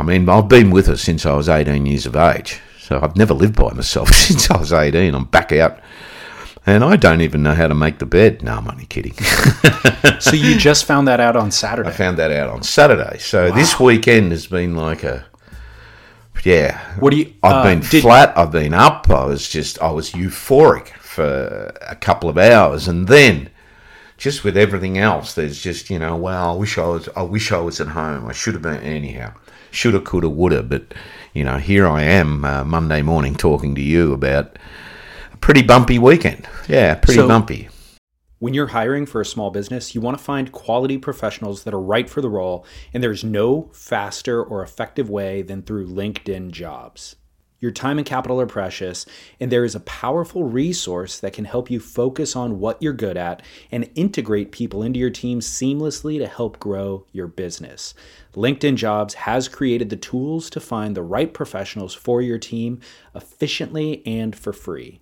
I 0.00 0.02
mean, 0.02 0.28
I've 0.28 0.48
been 0.48 0.70
with 0.70 0.86
her 0.88 0.96
since 0.96 1.24
I 1.24 1.32
was 1.34 1.48
18 1.48 1.86
years 1.86 2.04
of 2.04 2.16
age. 2.16 2.60
So 2.80 2.98
I've 3.00 3.16
never 3.16 3.32
lived 3.32 3.54
by 3.56 3.72
myself 3.72 4.08
since 4.12 4.50
I 4.50 4.58
was 4.58 4.72
18. 4.72 5.14
I'm 5.14 5.24
back 5.24 5.52
out. 5.52 5.78
And 6.64 6.84
I 6.84 6.96
don't 6.96 7.20
even 7.20 7.42
know 7.42 7.54
how 7.54 7.66
to 7.66 7.74
make 7.74 7.98
the 7.98 8.06
bed. 8.06 8.42
No, 8.42 8.54
I'm 8.54 8.68
only 8.68 8.86
kidding. 8.86 9.14
so 10.20 10.36
you 10.36 10.56
just 10.56 10.84
found 10.84 11.08
that 11.08 11.18
out 11.18 11.34
on 11.34 11.50
Saturday. 11.50 11.88
I 11.88 11.92
found 11.92 12.18
that 12.18 12.30
out 12.30 12.50
on 12.50 12.62
Saturday. 12.62 13.18
So 13.18 13.50
this 13.50 13.80
weekend 13.80 14.30
has 14.30 14.46
been 14.46 14.76
like 14.76 15.02
a, 15.02 15.26
yeah. 16.44 16.78
What 17.00 17.10
do 17.10 17.16
you? 17.16 17.32
I've 17.42 17.54
uh, 17.54 17.62
been 17.64 17.80
did- 17.80 18.02
flat. 18.02 18.36
I've 18.36 18.52
been 18.52 18.74
up. 18.74 19.10
I 19.10 19.24
was 19.24 19.48
just, 19.48 19.80
I 19.82 19.90
was 19.90 20.12
euphoric 20.12 20.88
for 20.88 21.72
a 21.86 21.96
couple 21.96 22.28
of 22.28 22.38
hours, 22.38 22.88
and 22.88 23.06
then 23.06 23.50
just 24.16 24.44
with 24.44 24.56
everything 24.56 24.98
else, 24.98 25.34
there's 25.34 25.60
just 25.60 25.90
you 25.90 25.98
know, 25.98 26.16
wow, 26.16 26.54
I 26.54 26.56
wish 26.56 26.78
I 26.78 26.86
was, 26.86 27.08
I 27.16 27.22
wish 27.22 27.52
I 27.52 27.58
was 27.58 27.80
at 27.80 27.88
home. 27.88 28.26
I 28.26 28.32
should 28.32 28.54
have 28.54 28.62
been 28.62 28.80
anyhow. 28.82 29.34
Shoulda, 29.72 30.00
coulda, 30.00 30.28
woulda. 30.28 30.62
But 30.62 30.94
you 31.34 31.44
know, 31.44 31.58
here 31.58 31.86
I 31.88 32.02
am 32.02 32.44
uh, 32.44 32.64
Monday 32.64 33.02
morning 33.02 33.34
talking 33.34 33.74
to 33.74 33.80
you 33.80 34.12
about 34.12 34.58
pretty 35.42 35.62
bumpy 35.62 35.98
weekend. 35.98 36.48
Yeah, 36.68 36.94
pretty 36.94 37.20
So- 37.20 37.28
bumpy. 37.28 37.68
When 38.38 38.54
you're 38.54 38.68
hiring 38.68 39.06
for 39.06 39.20
a 39.20 39.24
small 39.24 39.50
business, 39.50 39.94
you 39.94 40.00
want 40.00 40.18
to 40.18 40.24
find 40.24 40.50
quality 40.50 40.98
professionals 40.98 41.62
that 41.62 41.74
are 41.74 41.80
right 41.80 42.10
for 42.10 42.20
the 42.20 42.30
role, 42.30 42.64
and 42.92 43.00
there's 43.02 43.22
no 43.22 43.70
faster 43.72 44.42
or 44.42 44.62
effective 44.64 45.08
way 45.08 45.42
than 45.42 45.62
through 45.62 45.86
LinkedIn 45.86 46.50
jobs. 46.50 47.14
Your 47.60 47.70
time 47.70 47.98
and 47.98 48.06
capital 48.06 48.40
are 48.40 48.46
precious, 48.46 49.06
and 49.38 49.52
there 49.52 49.64
is 49.64 49.76
a 49.76 49.80
powerful 49.80 50.42
resource 50.42 51.20
that 51.20 51.32
can 51.32 51.44
help 51.44 51.70
you 51.70 51.78
focus 51.78 52.34
on 52.34 52.58
what 52.58 52.82
you're 52.82 52.92
good 52.92 53.16
at 53.16 53.42
and 53.70 53.88
integrate 53.94 54.50
people 54.50 54.82
into 54.82 54.98
your 54.98 55.10
team 55.10 55.38
seamlessly 55.38 56.18
to 56.18 56.26
help 56.26 56.58
grow 56.58 57.06
your 57.12 57.28
business. 57.28 57.94
LinkedIn 58.34 58.74
Jobs 58.74 59.14
has 59.14 59.46
created 59.46 59.90
the 59.90 59.96
tools 59.96 60.50
to 60.50 60.58
find 60.58 60.96
the 60.96 61.02
right 61.04 61.32
professionals 61.32 61.94
for 61.94 62.20
your 62.20 62.38
team 62.38 62.80
efficiently 63.14 64.02
and 64.04 64.34
for 64.34 64.52
free. 64.52 65.01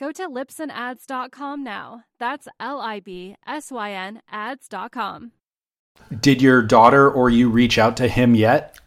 Go 0.00 0.12
to 0.12 0.30
libsynads.com 0.30 1.62
now. 1.62 2.04
That's 2.18 2.48
L 2.58 2.80
I 2.80 3.00
B 3.00 3.36
S 3.46 3.70
Y 3.70 3.92
N 3.92 4.22
ads.com. 4.32 5.32
Did 6.22 6.40
your 6.40 6.62
daughter 6.62 7.10
or 7.10 7.28
you 7.28 7.50
reach 7.50 7.76
out 7.76 7.98
to 7.98 8.08
him 8.08 8.34
yet? 8.34 8.78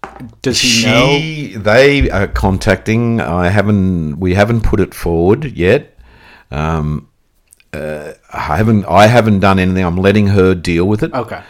Does 0.41 0.59
he 0.59 0.83
know? 0.83 1.19
She, 1.19 1.53
they 1.55 2.09
are 2.09 2.27
contacting. 2.27 3.21
I 3.21 3.49
haven't. 3.49 4.19
We 4.19 4.33
haven't 4.33 4.61
put 4.61 4.79
it 4.79 4.95
forward 4.95 5.55
yet. 5.55 5.95
Um, 6.49 7.11
uh, 7.73 8.13
I 8.31 8.57
haven't. 8.57 8.85
I 8.85 9.05
haven't 9.05 9.41
done 9.41 9.59
anything. 9.59 9.85
I'm 9.85 9.97
letting 9.97 10.25
her 10.29 10.55
deal 10.55 10.85
with 10.85 11.03
it. 11.03 11.13
Okay. 11.13 11.43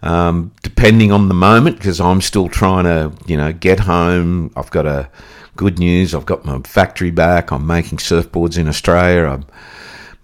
Um, 0.00 0.52
depending 0.62 1.10
on 1.10 1.26
the 1.26 1.34
moment, 1.34 1.78
because 1.78 2.00
I'm 2.00 2.20
still 2.20 2.48
trying 2.48 2.84
to, 2.84 3.12
you 3.26 3.36
know, 3.36 3.52
get 3.52 3.80
home. 3.80 4.52
I've 4.54 4.70
got 4.70 4.86
a 4.86 5.10
good 5.58 5.78
news. 5.78 6.14
I've 6.14 6.24
got 6.24 6.44
my 6.44 6.60
factory 6.60 7.10
back. 7.10 7.50
I'm 7.50 7.66
making 7.66 7.98
surfboards 7.98 8.56
in 8.56 8.68
Australia. 8.68 9.24
I'm 9.24 9.44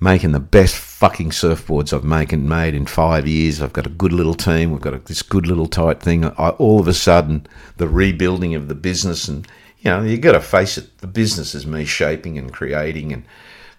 making 0.00 0.30
the 0.30 0.40
best 0.40 0.76
fucking 0.76 1.30
surfboards 1.30 1.92
I've 1.92 2.04
making 2.04 2.48
made 2.48 2.74
in 2.74 2.86
five 2.86 3.26
years. 3.26 3.60
I've 3.60 3.72
got 3.72 3.86
a 3.86 3.90
good 3.90 4.12
little 4.12 4.34
team. 4.34 4.70
We've 4.70 4.80
got 4.80 4.94
a, 4.94 4.98
this 5.00 5.22
good 5.22 5.48
little 5.48 5.66
tight 5.66 6.00
thing. 6.00 6.24
I, 6.24 6.50
all 6.50 6.78
of 6.78 6.86
a 6.86 6.94
sudden, 6.94 7.48
the 7.76 7.88
rebuilding 7.88 8.54
of 8.54 8.68
the 8.68 8.76
business, 8.76 9.26
and 9.26 9.46
you 9.80 9.90
know, 9.90 10.02
you 10.02 10.18
got 10.18 10.32
to 10.32 10.40
face 10.40 10.78
it. 10.78 10.98
The 10.98 11.08
business 11.08 11.54
is 11.54 11.66
me 11.66 11.84
shaping 11.84 12.38
and 12.38 12.52
creating, 12.52 13.12
and 13.12 13.24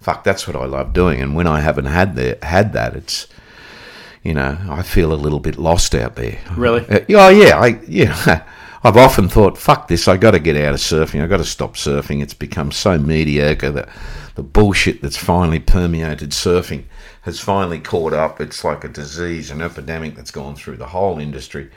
fuck, 0.02 0.26
that's 0.26 0.46
what 0.46 0.58
I 0.58 0.66
love 0.66 0.92
doing. 0.92 1.22
And 1.22 1.36
when 1.36 1.48
I 1.48 1.62
haven't 1.62 1.86
had 1.86 2.18
the, 2.18 2.38
had 2.44 2.74
that, 2.74 2.98
it's 2.98 3.28
you 4.24 4.34
know, 4.34 4.58
I 4.70 4.82
feel 4.82 5.14
a 5.14 5.16
little 5.16 5.40
bit 5.40 5.58
lost 5.58 5.96
out 5.96 6.18
there. 6.18 6.38
Really? 6.58 6.86
Uh, 6.90 7.06
oh 7.12 7.30
yeah, 7.30 7.58
I 7.58 7.80
yeah. 7.88 8.44
I've 8.86 8.98
often 8.98 9.30
thought, 9.30 9.58
fuck 9.58 9.88
this, 9.88 10.08
I've 10.08 10.20
got 10.20 10.32
to 10.32 10.40
get 10.40 10.56
out 10.56 10.76
of 10.76 10.80
surfing. 10.80 11.24
I've 11.24 11.30
got 11.30 11.38
to 11.38 11.44
stop 11.44 11.74
surfing. 11.74 12.22
It's 12.22 12.36
become 12.36 12.72
so 12.72 13.00
mediocre 13.00 13.72
that 13.72 13.90
the 14.36 14.44
bullshit 14.44 15.02
that's 15.02 15.18
finally 15.18 15.58
permeated 15.58 16.30
surfing 16.30 16.84
has 17.24 17.40
finally 17.40 17.80
caught 17.80 18.14
up. 18.14 18.40
It's 18.40 18.64
like 18.64 18.84
a 18.84 18.88
disease, 18.88 19.50
an 19.50 19.60
epidemic 19.60 20.14
that's 20.16 20.30
gone 20.30 20.56
through 20.56 20.78
the 20.78 20.86
whole 20.86 21.18
industry. 21.18 21.72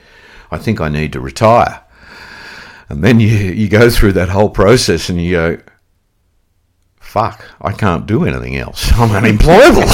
I 0.50 0.58
think 0.58 0.82
I 0.82 0.90
need 0.90 1.14
to 1.14 1.20
retire. 1.20 1.82
And 2.90 3.02
then 3.02 3.20
you, 3.20 3.28
you 3.28 3.70
go 3.70 3.88
through 3.88 4.12
that 4.12 4.28
whole 4.28 4.50
process 4.50 5.08
and 5.08 5.18
you 5.18 5.32
go, 5.32 5.58
fuck, 7.00 7.42
I 7.62 7.72
can't 7.72 8.04
do 8.04 8.26
anything 8.26 8.58
else. 8.58 8.92
I'm 8.92 9.10
unemployable. 9.16 9.88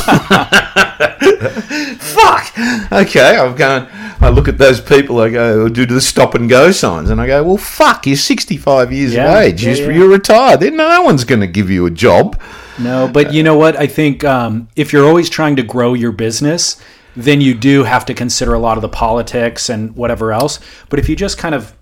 fuck. 1.98 2.52
Okay, 2.92 3.36
I'm 3.36 3.54
going. 3.54 3.86
I 4.20 4.28
look 4.30 4.48
at 4.48 4.58
those 4.58 4.80
people. 4.80 5.20
I 5.20 5.30
go, 5.30 5.68
do 5.68 5.84
the 5.86 6.00
stop 6.00 6.34
and 6.34 6.48
go 6.48 6.70
signs, 6.72 7.10
and 7.10 7.20
I 7.20 7.26
go, 7.26 7.42
well, 7.42 7.56
fuck. 7.56 8.06
You're 8.06 8.16
65 8.16 8.92
years 8.92 9.14
Yeah, 9.14 9.30
of 9.38 9.44
age. 9.44 9.64
yeah, 9.64 9.74
you're, 9.74 9.90
yeah. 9.92 9.98
you're 9.98 10.08
retired. 10.08 10.60
Then 10.60 10.76
no 10.76 11.02
one's 11.02 11.24
going 11.24 11.40
to 11.40 11.46
give 11.46 11.70
you 11.70 11.86
a 11.86 11.90
job. 11.90 12.40
No, 12.78 13.08
but 13.12 13.32
you 13.32 13.42
know 13.42 13.56
what? 13.56 13.76
I 13.76 13.86
think 13.86 14.24
um, 14.24 14.68
if 14.76 14.92
you're 14.92 15.06
always 15.06 15.28
trying 15.30 15.56
to 15.56 15.62
grow 15.62 15.94
your 15.94 16.12
business, 16.12 16.80
then 17.16 17.40
you 17.40 17.54
do 17.54 17.84
have 17.84 18.04
to 18.06 18.14
consider 18.14 18.54
a 18.54 18.58
lot 18.58 18.76
of 18.78 18.82
the 18.82 18.88
politics 18.88 19.68
and 19.68 19.94
whatever 19.94 20.32
else. 20.32 20.58
But 20.88 20.98
if 20.98 21.08
you 21.08 21.14
just 21.16 21.38
kind 21.38 21.54
of 21.54 21.72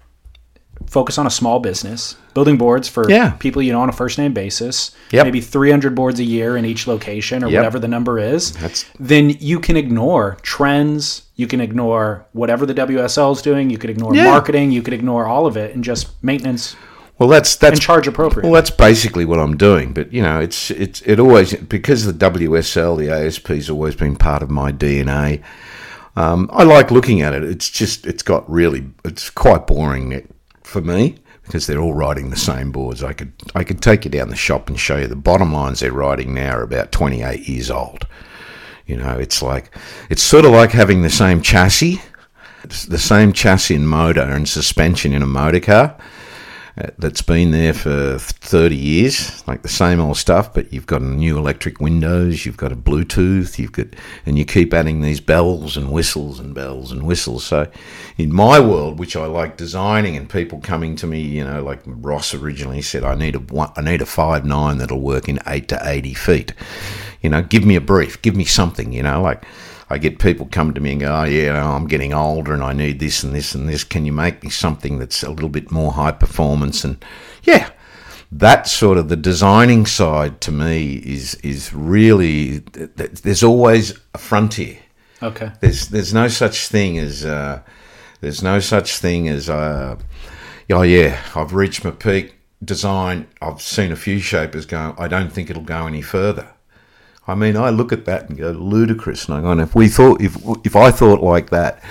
focus 0.92 1.16
on 1.16 1.26
a 1.26 1.30
small 1.30 1.58
business, 1.58 2.16
building 2.34 2.58
boards 2.58 2.86
for 2.86 3.08
Yeah. 3.10 3.30
people 3.38 3.62
you 3.62 3.72
know 3.72 3.80
on 3.80 3.88
a 3.88 3.92
first 3.92 4.18
name 4.18 4.34
basis, 4.34 4.90
Yep. 5.10 5.24
maybe 5.24 5.40
300 5.40 5.94
boards 5.94 6.20
a 6.20 6.24
year 6.24 6.54
in 6.58 6.66
each 6.66 6.86
location 6.86 7.42
or 7.42 7.48
Yep. 7.48 7.56
whatever 7.58 7.78
the 7.78 7.88
number 7.88 8.18
is, 8.18 8.52
That's- 8.52 8.84
then 9.00 9.34
you 9.40 9.58
can 9.58 9.78
ignore 9.78 10.36
trends. 10.42 11.22
You 11.36 11.46
can 11.46 11.62
ignore 11.62 12.26
whatever 12.32 12.66
the 12.66 12.74
WSL 12.74 13.32
is 13.32 13.40
doing. 13.40 13.70
You 13.70 13.78
could 13.78 13.88
ignore 13.88 14.14
Yeah. 14.14 14.24
marketing. 14.26 14.70
You 14.70 14.82
could 14.82 14.92
ignore 14.92 15.26
all 15.26 15.46
of 15.46 15.56
it 15.56 15.74
and 15.74 15.82
just 15.82 16.08
maintenance 16.22 16.76
Well, 17.18 17.28
that's 17.30 17.56
that's 17.56 17.78
and 17.78 17.80
charge 17.80 18.06
appropriately. 18.06 18.50
Well, 18.50 18.60
that's 18.60 18.70
basically 18.70 19.24
what 19.24 19.38
I'm 19.38 19.56
doing. 19.56 19.92
But 19.92 20.12
you 20.12 20.22
know, 20.22 20.40
it's 20.40 20.70
it's 20.72 21.00
it 21.06 21.18
always 21.20 21.54
because 21.54 22.04
the 22.04 22.12
WSL, 22.12 22.96
the 22.96 23.08
ASP's 23.10 23.70
always 23.70 23.94
been 23.94 24.16
part 24.16 24.42
of 24.42 24.50
my 24.50 24.72
DNA. 24.72 25.40
Um, 26.16 26.50
I 26.52 26.64
like 26.64 26.90
looking 26.90 27.22
at 27.22 27.32
it. 27.32 27.44
It's 27.44 27.70
just 27.70 28.06
it's 28.06 28.22
got 28.22 28.42
really 28.50 28.84
it's 29.04 29.30
quite 29.30 29.66
boring 29.66 30.12
for 30.72 30.80
me 30.80 31.16
because 31.44 31.66
they're 31.66 31.80
all 31.80 31.94
riding 31.94 32.30
the 32.30 32.36
same 32.36 32.72
boards. 32.72 33.02
I 33.02 33.12
could 33.12 33.32
I 33.54 33.62
could 33.62 33.80
take 33.80 34.04
you 34.04 34.10
down 34.10 34.30
the 34.30 34.36
shop 34.36 34.68
and 34.68 34.78
show 34.78 34.96
you 34.96 35.06
the 35.06 35.16
bottom 35.16 35.52
lines 35.52 35.80
they're 35.80 35.92
riding 35.92 36.34
now 36.34 36.56
are 36.56 36.62
about 36.62 36.92
28 36.92 37.48
years 37.48 37.70
old. 37.70 38.06
You 38.86 38.96
know, 38.96 39.18
it's 39.18 39.42
like 39.42 39.70
it's 40.10 40.22
sort 40.22 40.44
of 40.44 40.52
like 40.52 40.70
having 40.70 41.02
the 41.02 41.10
same 41.10 41.40
chassis, 41.42 42.00
the 42.88 42.98
same 42.98 43.32
chassis 43.32 43.76
and 43.76 43.88
motor 43.88 44.22
and 44.22 44.48
suspension 44.48 45.12
in 45.12 45.22
a 45.22 45.26
motor 45.26 45.60
car 45.60 45.96
Uh, 46.78 46.86
that's 46.96 47.20
been 47.20 47.50
there 47.50 47.74
for 47.74 48.16
30 48.18 48.74
years, 48.74 49.46
like 49.46 49.60
the 49.60 49.68
same 49.68 50.00
old 50.00 50.16
stuff, 50.16 50.54
but 50.54 50.72
you've 50.72 50.86
got 50.86 51.02
new 51.02 51.36
electric 51.36 51.80
windows, 51.80 52.46
you've 52.46 52.56
got 52.56 52.72
a 52.72 52.76
Bluetooth, 52.76 53.58
you've 53.58 53.72
got, 53.72 53.88
and 54.24 54.38
you 54.38 54.46
keep 54.46 54.72
adding 54.72 55.02
these 55.02 55.20
bells 55.20 55.76
and 55.76 55.92
whistles 55.92 56.40
and 56.40 56.54
bells 56.54 56.90
and 56.90 57.02
whistles. 57.02 57.44
So, 57.44 57.70
in 58.16 58.32
my 58.32 58.58
world, 58.58 58.98
which 58.98 59.16
I 59.16 59.26
like 59.26 59.58
designing, 59.58 60.16
and 60.16 60.30
people 60.30 60.60
coming 60.60 60.96
to 60.96 61.06
me, 61.06 61.20
you 61.20 61.44
know, 61.44 61.62
like 61.62 61.82
Ross 61.84 62.32
originally 62.32 62.80
said, 62.80 63.04
I 63.04 63.16
need 63.16 63.34
a 63.34 63.40
one, 63.40 63.70
I 63.76 63.82
need 63.82 64.00
a 64.00 64.06
five 64.06 64.46
nine 64.46 64.78
that'll 64.78 64.98
work 65.02 65.28
in 65.28 65.40
eight 65.46 65.68
to 65.68 65.80
80 65.82 66.14
feet. 66.14 66.54
You 67.20 67.28
know, 67.28 67.42
give 67.42 67.66
me 67.66 67.76
a 67.76 67.82
brief, 67.82 68.22
give 68.22 68.34
me 68.34 68.46
something, 68.46 68.92
you 68.92 69.02
know, 69.02 69.20
like. 69.20 69.44
I 69.92 69.98
get 69.98 70.18
people 70.18 70.48
come 70.50 70.72
to 70.72 70.80
me 70.80 70.92
and 70.92 71.00
go, 71.02 71.14
oh, 71.14 71.24
yeah, 71.24 71.62
I'm 71.62 71.86
getting 71.86 72.14
older 72.14 72.54
and 72.54 72.62
I 72.62 72.72
need 72.72 72.98
this 72.98 73.22
and 73.22 73.34
this 73.34 73.54
and 73.54 73.68
this. 73.68 73.84
Can 73.84 74.06
you 74.06 74.12
make 74.12 74.42
me 74.42 74.48
something 74.48 74.98
that's 74.98 75.22
a 75.22 75.30
little 75.30 75.50
bit 75.50 75.70
more 75.70 75.92
high 75.92 76.12
performance? 76.12 76.82
And 76.82 77.04
yeah, 77.42 77.68
that 78.32 78.66
sort 78.66 78.96
of 78.96 79.10
the 79.10 79.16
designing 79.16 79.84
side 79.84 80.40
to 80.40 80.50
me 80.50 80.94
is 80.94 81.34
is 81.42 81.74
really 81.74 82.60
th- 82.60 82.96
th- 82.96 83.10
there's 83.20 83.42
always 83.42 83.92
a 84.14 84.18
frontier. 84.18 84.78
okay. 85.22 85.52
There's 85.60 85.88
there's 85.88 86.14
no 86.14 86.28
such 86.28 86.68
thing 86.68 86.98
as 86.98 87.26
uh, 87.26 87.60
there's 88.22 88.42
no 88.42 88.60
such 88.60 88.96
thing 88.96 89.28
as 89.28 89.50
uh, 89.50 89.98
oh 90.70 90.82
yeah, 90.82 91.20
I've 91.34 91.52
reached 91.52 91.84
my 91.84 91.90
peak 91.90 92.36
design. 92.64 93.26
I've 93.42 93.60
seen 93.60 93.92
a 93.92 93.96
few 93.96 94.20
shapers 94.20 94.64
go. 94.64 94.94
I 94.96 95.06
don't 95.06 95.30
think 95.30 95.50
it'll 95.50 95.62
go 95.62 95.86
any 95.86 96.00
further. 96.00 96.48
I 97.28 97.34
mean, 97.36 97.56
I 97.56 97.70
look 97.70 97.92
at 97.92 98.04
that 98.06 98.28
and 98.28 98.36
go 98.38 98.50
ludicrous, 98.50 99.26
and 99.26 99.34
I 99.36 99.40
go, 99.40 99.50
and 99.52 99.60
if 99.60 99.74
we 99.74 99.88
thought, 99.88 100.20
if 100.20 100.36
if 100.64 100.74
I 100.74 100.90
thought 100.90 101.22
like 101.22 101.50
that, 101.50 101.82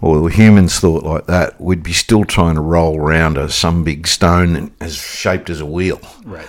or 0.00 0.30
humans 0.30 0.80
thought 0.80 1.04
like 1.04 1.26
that, 1.26 1.60
we'd 1.60 1.82
be 1.82 1.92
still 1.92 2.24
trying 2.24 2.54
to 2.54 2.60
roll 2.62 2.96
around 2.98 3.36
a, 3.36 3.50
some 3.50 3.84
big 3.84 4.06
stone 4.06 4.72
as 4.80 4.94
shaped 4.96 5.50
as 5.50 5.60
a 5.60 5.66
wheel 5.66 6.00
Right. 6.24 6.46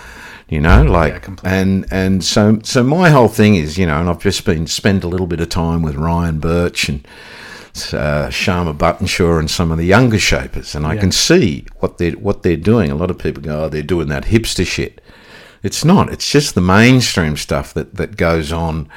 you 0.48 0.60
know 0.60 0.82
like 0.82 1.22
completely. 1.22 1.58
and 1.58 1.86
and 1.90 2.24
so 2.24 2.58
so 2.62 2.82
my 2.82 3.10
whole 3.10 3.28
thing 3.28 3.54
is 3.56 3.76
you 3.78 3.86
know 3.86 3.98
and 4.00 4.08
i've 4.08 4.20
just 4.22 4.44
been 4.44 4.66
spent 4.66 5.04
a 5.04 5.08
little 5.08 5.26
bit 5.26 5.40
of 5.40 5.48
time 5.50 5.82
with 5.82 5.94
ryan 5.96 6.38
burch 6.40 6.88
and 6.88 7.06
uh, 7.94 8.28
Shyama 8.28 8.76
Buttonshaw 8.76 9.38
and 9.38 9.50
some 9.50 9.70
of 9.72 9.78
the 9.78 9.86
younger 9.86 10.18
shapers, 10.18 10.74
and 10.74 10.86
I 10.86 10.92
Yeah. 10.94 11.00
can 11.00 11.10
see 11.12 11.64
what 11.80 11.96
they're 11.96 12.12
what 12.12 12.42
they're 12.42 12.56
doing. 12.56 12.90
A 12.90 12.94
lot 12.94 13.10
of 13.10 13.16
people 13.18 13.42
go, 13.42 13.64
"Oh, 13.64 13.68
they're 13.70 13.82
doing 13.82 14.08
that 14.08 14.24
hipster 14.26 14.66
shit." 14.66 15.00
It's 15.62 15.84
not. 15.84 16.12
It's 16.12 16.30
just 16.30 16.54
the 16.54 16.60
mainstream 16.60 17.36
stuff 17.36 17.72
that, 17.74 17.94
that 17.96 18.16
goes 18.16 18.50
on 18.52 18.88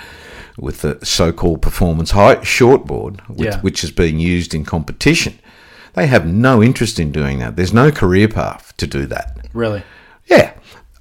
with 0.58 0.82
the 0.82 1.00
so-called 1.04 1.62
performance 1.62 2.12
high 2.12 2.38
shortboard, 2.38 3.20
which, 3.30 3.46
Yeah. 3.46 3.60
which 3.62 3.84
is 3.84 3.92
being 3.92 4.20
used 4.20 4.54
in 4.54 4.64
competition. 4.66 5.38
They 5.94 6.08
have 6.08 6.26
no 6.26 6.62
interest 6.64 7.00
in 7.00 7.12
doing 7.12 7.40
that. 7.40 7.56
There's 7.56 7.74
no 7.74 7.92
career 7.92 8.28
path 8.28 8.74
to 8.78 8.88
do 8.88 9.06
that. 9.08 9.38
Really. 9.54 9.84
Yeah. 10.28 10.54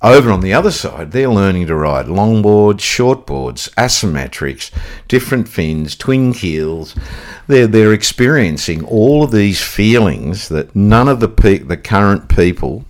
Over 0.03 0.31
on 0.31 0.41
the 0.43 0.53
other 0.53 0.71
side, 0.71 1.12
they're 1.12 1.31
learning 1.31 1.69
to 1.69 1.75
ride 1.75 2.07
longboards, 2.07 2.81
shortboards, 2.81 3.71
asymmetrics, 3.75 4.71
different 5.09 5.49
fins, 5.49 5.97
twin 5.97 6.35
keels. 6.35 6.95
They're, 7.47 7.67
they're 7.67 7.95
experiencing 7.95 8.85
all 8.85 9.23
of 9.23 9.31
these 9.31 9.62
feelings 9.62 10.49
that 10.51 10.77
none 10.77 11.09
of 11.09 11.21
the 11.21 11.29
pe- 11.29 11.59
the 11.59 11.79
current 11.79 12.29
people, 12.29 12.85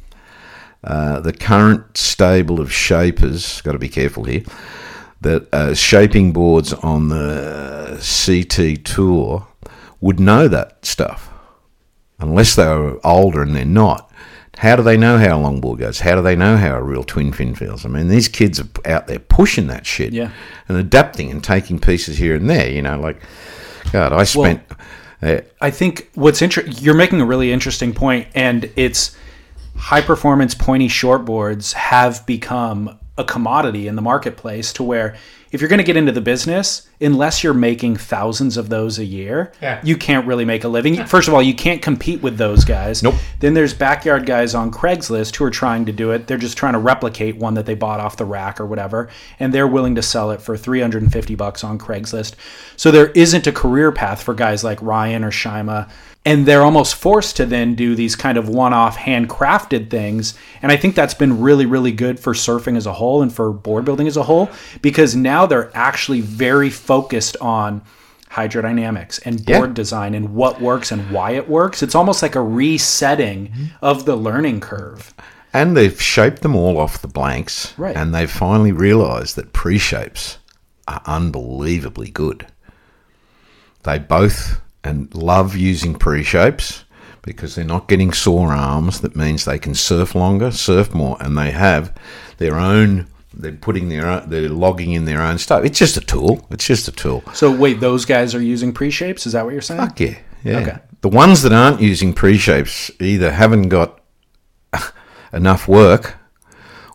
uh, 0.85 1.21
the 1.21 1.33
current 1.33 1.97
stable 1.97 2.61
of 2.61 2.73
shapers, 2.73 3.61
got 3.63 3.73
to 3.73 3.79
be 3.79 3.89
careful 3.89 4.25
here, 4.25 4.43
that 5.21 5.49
uh, 5.53 5.75
shaping 5.75 6.33
boards 6.33 6.73
on 6.75 7.09
the 7.09 7.97
CT 7.99 8.85
tour 8.85 9.47
would 10.01 10.21
know 10.21 10.49
that 10.49 10.85
stuff 10.85 11.31
unless 12.19 12.55
they 12.55 12.67
were 12.67 13.01
older 13.05 13.43
and 13.43 13.57
they're 13.57 13.65
not. 13.65 14.11
How 14.59 14.77
do 14.77 14.83
they 14.85 14.97
know 14.97 15.19
how 15.19 15.41
a 15.41 15.43
longboard 15.43 15.79
goes? 15.79 16.01
How 16.01 16.15
do 16.15 16.23
they 16.23 16.37
know 16.37 16.57
how 16.57 16.77
a 16.77 16.83
real 16.83 17.03
twin 17.03 17.33
fin 17.33 17.55
feels? 17.57 17.85
I 17.85 17.89
mean, 17.89 18.09
these 18.09 18.29
kids 18.29 18.61
are 18.61 18.69
out 18.85 19.09
there 19.09 19.19
pushing 19.19 19.67
that 19.67 19.85
shit 19.85 20.13
Yeah. 20.13 20.31
and 20.69 20.77
adapting 20.79 21.31
and 21.31 21.43
taking 21.43 21.81
pieces 21.81 22.19
here 22.19 22.37
and 22.37 22.49
there. 22.49 22.71
You 22.71 22.83
know, 22.83 23.01
like 23.01 23.21
God, 23.93 24.13
I 24.13 24.23
spent. 24.25 24.63
uh, 25.23 25.39
I 25.61 25.71
think 25.71 26.09
what's 26.15 26.41
interesting, 26.41 26.75
you're 26.85 26.95
making 26.95 27.21
a 27.21 27.25
really 27.27 27.51
interesting 27.51 27.93
point, 27.95 28.29
and 28.35 28.71
it's 28.77 29.17
high 29.77 30.01
performance 30.01 30.55
pointy 30.55 30.89
shortboards 30.89 31.73
have 31.75 32.25
become 32.27 32.99
a 33.17 33.25
commodity 33.25 33.87
in 33.87 33.95
the 33.95 34.03
marketplace 34.03 34.73
to 34.73 34.83
where 34.83 35.15
if 35.53 35.61
you're 35.61 35.69
going 35.69 35.79
to 35.79 35.85
get 35.85 35.97
into 35.97 36.11
the 36.11 36.21
business, 36.21 36.89
unless 37.01 37.45
you're 37.45 37.55
making 37.55 37.95
thousands 37.95 38.57
of 38.57 38.71
those 38.71 38.99
a 38.99 39.05
year, 39.05 39.53
Yeah. 39.63 39.79
you 39.85 39.97
can't 39.97 40.27
really 40.27 40.45
make 40.45 40.65
a 40.65 40.69
living. 40.69 41.05
First 41.07 41.29
of 41.29 41.35
all, 41.35 41.41
you 41.41 41.55
can't 41.55 41.81
compete 41.81 42.21
with 42.23 42.39
those 42.39 42.65
guys. 42.65 43.05
Nope. 43.05 43.15
Then 43.39 43.55
there's 43.55 43.73
backyard 43.73 44.27
guys 44.27 44.53
on 44.57 44.73
Craigslist 44.73 45.37
who 45.37 45.45
are 45.45 45.53
trying 45.53 45.85
to 45.85 45.93
do 45.93 46.11
it. 46.11 46.27
They're 46.27 46.39
just 46.39 46.57
trying 46.59 46.73
to 46.73 46.81
replicate 46.81 47.37
one 47.37 47.55
that 47.55 47.67
they 47.67 47.77
bought 47.77 48.01
off 48.01 48.17
the 48.17 48.25
rack 48.25 48.61
or 48.61 48.67
whatever, 48.67 49.09
and 49.39 49.55
they're 49.55 49.69
willing 49.69 49.95
to 49.95 50.03
sell 50.03 50.33
it 50.33 50.43
for 50.43 50.57
350 50.57 51.37
bucks 51.37 51.63
on 51.63 51.79
Craigslist. 51.79 52.35
So 52.75 52.91
there 52.91 53.11
isn't 53.11 53.47
a 53.47 53.53
career 53.53 53.93
path 53.93 54.25
for 54.25 54.35
guys 54.35 54.65
like 54.65 54.83
Ryan 54.83 55.23
or 55.23 55.31
Shyama, 55.31 55.89
and 56.27 56.47
they're 56.47 56.63
almost 56.63 56.95
forced 56.95 57.37
to 57.37 57.47
then 57.47 57.75
do 57.75 57.95
these 57.95 58.17
kind 58.17 58.39
of 58.39 58.49
one-off 58.49 58.97
handcrafted 58.97 59.91
things. 59.91 60.35
And 60.63 60.73
I 60.73 60.77
think 60.77 60.95
that's 60.95 61.15
been 61.15 61.41
really 61.41 61.67
really 61.67 61.93
good 61.93 62.19
for 62.19 62.33
surfing 62.35 62.77
as 62.77 62.87
a 62.87 62.93
whole 62.93 63.23
and 63.23 63.33
for 63.33 63.53
board 63.53 63.85
building 63.85 64.07
as 64.07 64.17
a 64.17 64.23
whole 64.23 64.49
because 64.83 65.15
now 65.15 65.47
they're 65.47 65.71
actually 65.75 66.21
very 66.23 66.71
focused 66.71 67.37
on 67.41 67.83
hydrodynamics 68.31 69.21
and 69.25 69.41
Yeah. 69.49 69.59
board 69.59 69.75
design 69.75 70.15
and 70.15 70.35
what 70.35 70.61
works 70.61 70.91
and 70.91 71.11
why 71.11 71.33
it 71.33 71.49
works. 71.49 71.83
It's 71.83 71.95
almost 71.95 72.21
like 72.21 72.35
a 72.35 72.43
resetting 72.43 73.49
mm-hmm. 73.49 73.65
of 73.81 74.07
the 74.07 74.17
learning 74.17 74.61
curve. 74.61 75.15
and 75.53 75.77
they've 75.77 76.03
shaped 76.03 76.43
them 76.43 76.57
all 76.57 76.79
off 76.79 77.01
the 77.01 77.07
blanks, 77.07 77.75
Right. 77.77 77.95
And 77.95 78.13
they've 78.13 78.29
finally 78.31 78.73
realised 78.73 79.37
that 79.37 79.53
pre-shapes 79.53 80.39
are 80.89 81.01
unbelievably 81.07 82.11
good. 82.11 82.47
They 83.85 84.01
both 84.01 84.61
and 84.85 85.13
love 85.15 85.57
using 85.57 85.95
pre-shapes 85.95 86.85
because 87.23 87.55
they're 87.55 87.65
not 87.65 87.89
getting 87.89 88.13
sore 88.13 88.53
arms. 88.53 89.01
That 89.01 89.17
means 89.17 89.45
they 89.45 89.59
can 89.59 89.75
surf 89.75 90.15
longer, 90.15 90.51
surf 90.51 90.95
more, 90.95 91.17
and 91.21 91.37
they 91.37 91.51
have 91.51 91.97
their 92.37 92.57
own. 92.57 93.09
They're 93.33 93.53
putting 93.53 93.89
their 93.89 94.07
own, 94.07 94.29
they're 94.29 94.49
logging 94.49 94.93
in 94.93 95.07
their 95.07 95.23
own 95.23 95.39
stuff. 95.39 95.65
It's 95.65 95.79
just 95.79 95.97
a 95.97 96.01
tool. 96.01 96.47
It's 96.51 96.67
just 96.67 96.87
a 96.87 96.93
tool. 96.93 97.25
So 97.33 97.55
wait, 97.55 97.81
those 97.81 98.05
guys 98.05 98.35
are 98.35 98.43
using 98.43 98.73
pre-shapes? 98.73 99.27
Is 99.27 99.33
that 99.33 99.45
what 99.45 99.53
you're 99.53 99.63
saying? 99.63 99.81
Fuck 99.81 99.99
yeah, 100.01 100.19
yeah. 100.45 100.59
Okay. 100.59 100.79
The 101.01 101.09
ones 101.09 101.43
that 101.43 101.53
aren't 101.53 101.81
using 101.81 102.13
pre-shapes 102.13 102.91
either 103.01 103.33
haven't 103.33 103.71
got 103.71 104.01
enough 105.33 105.67
work, 105.67 106.17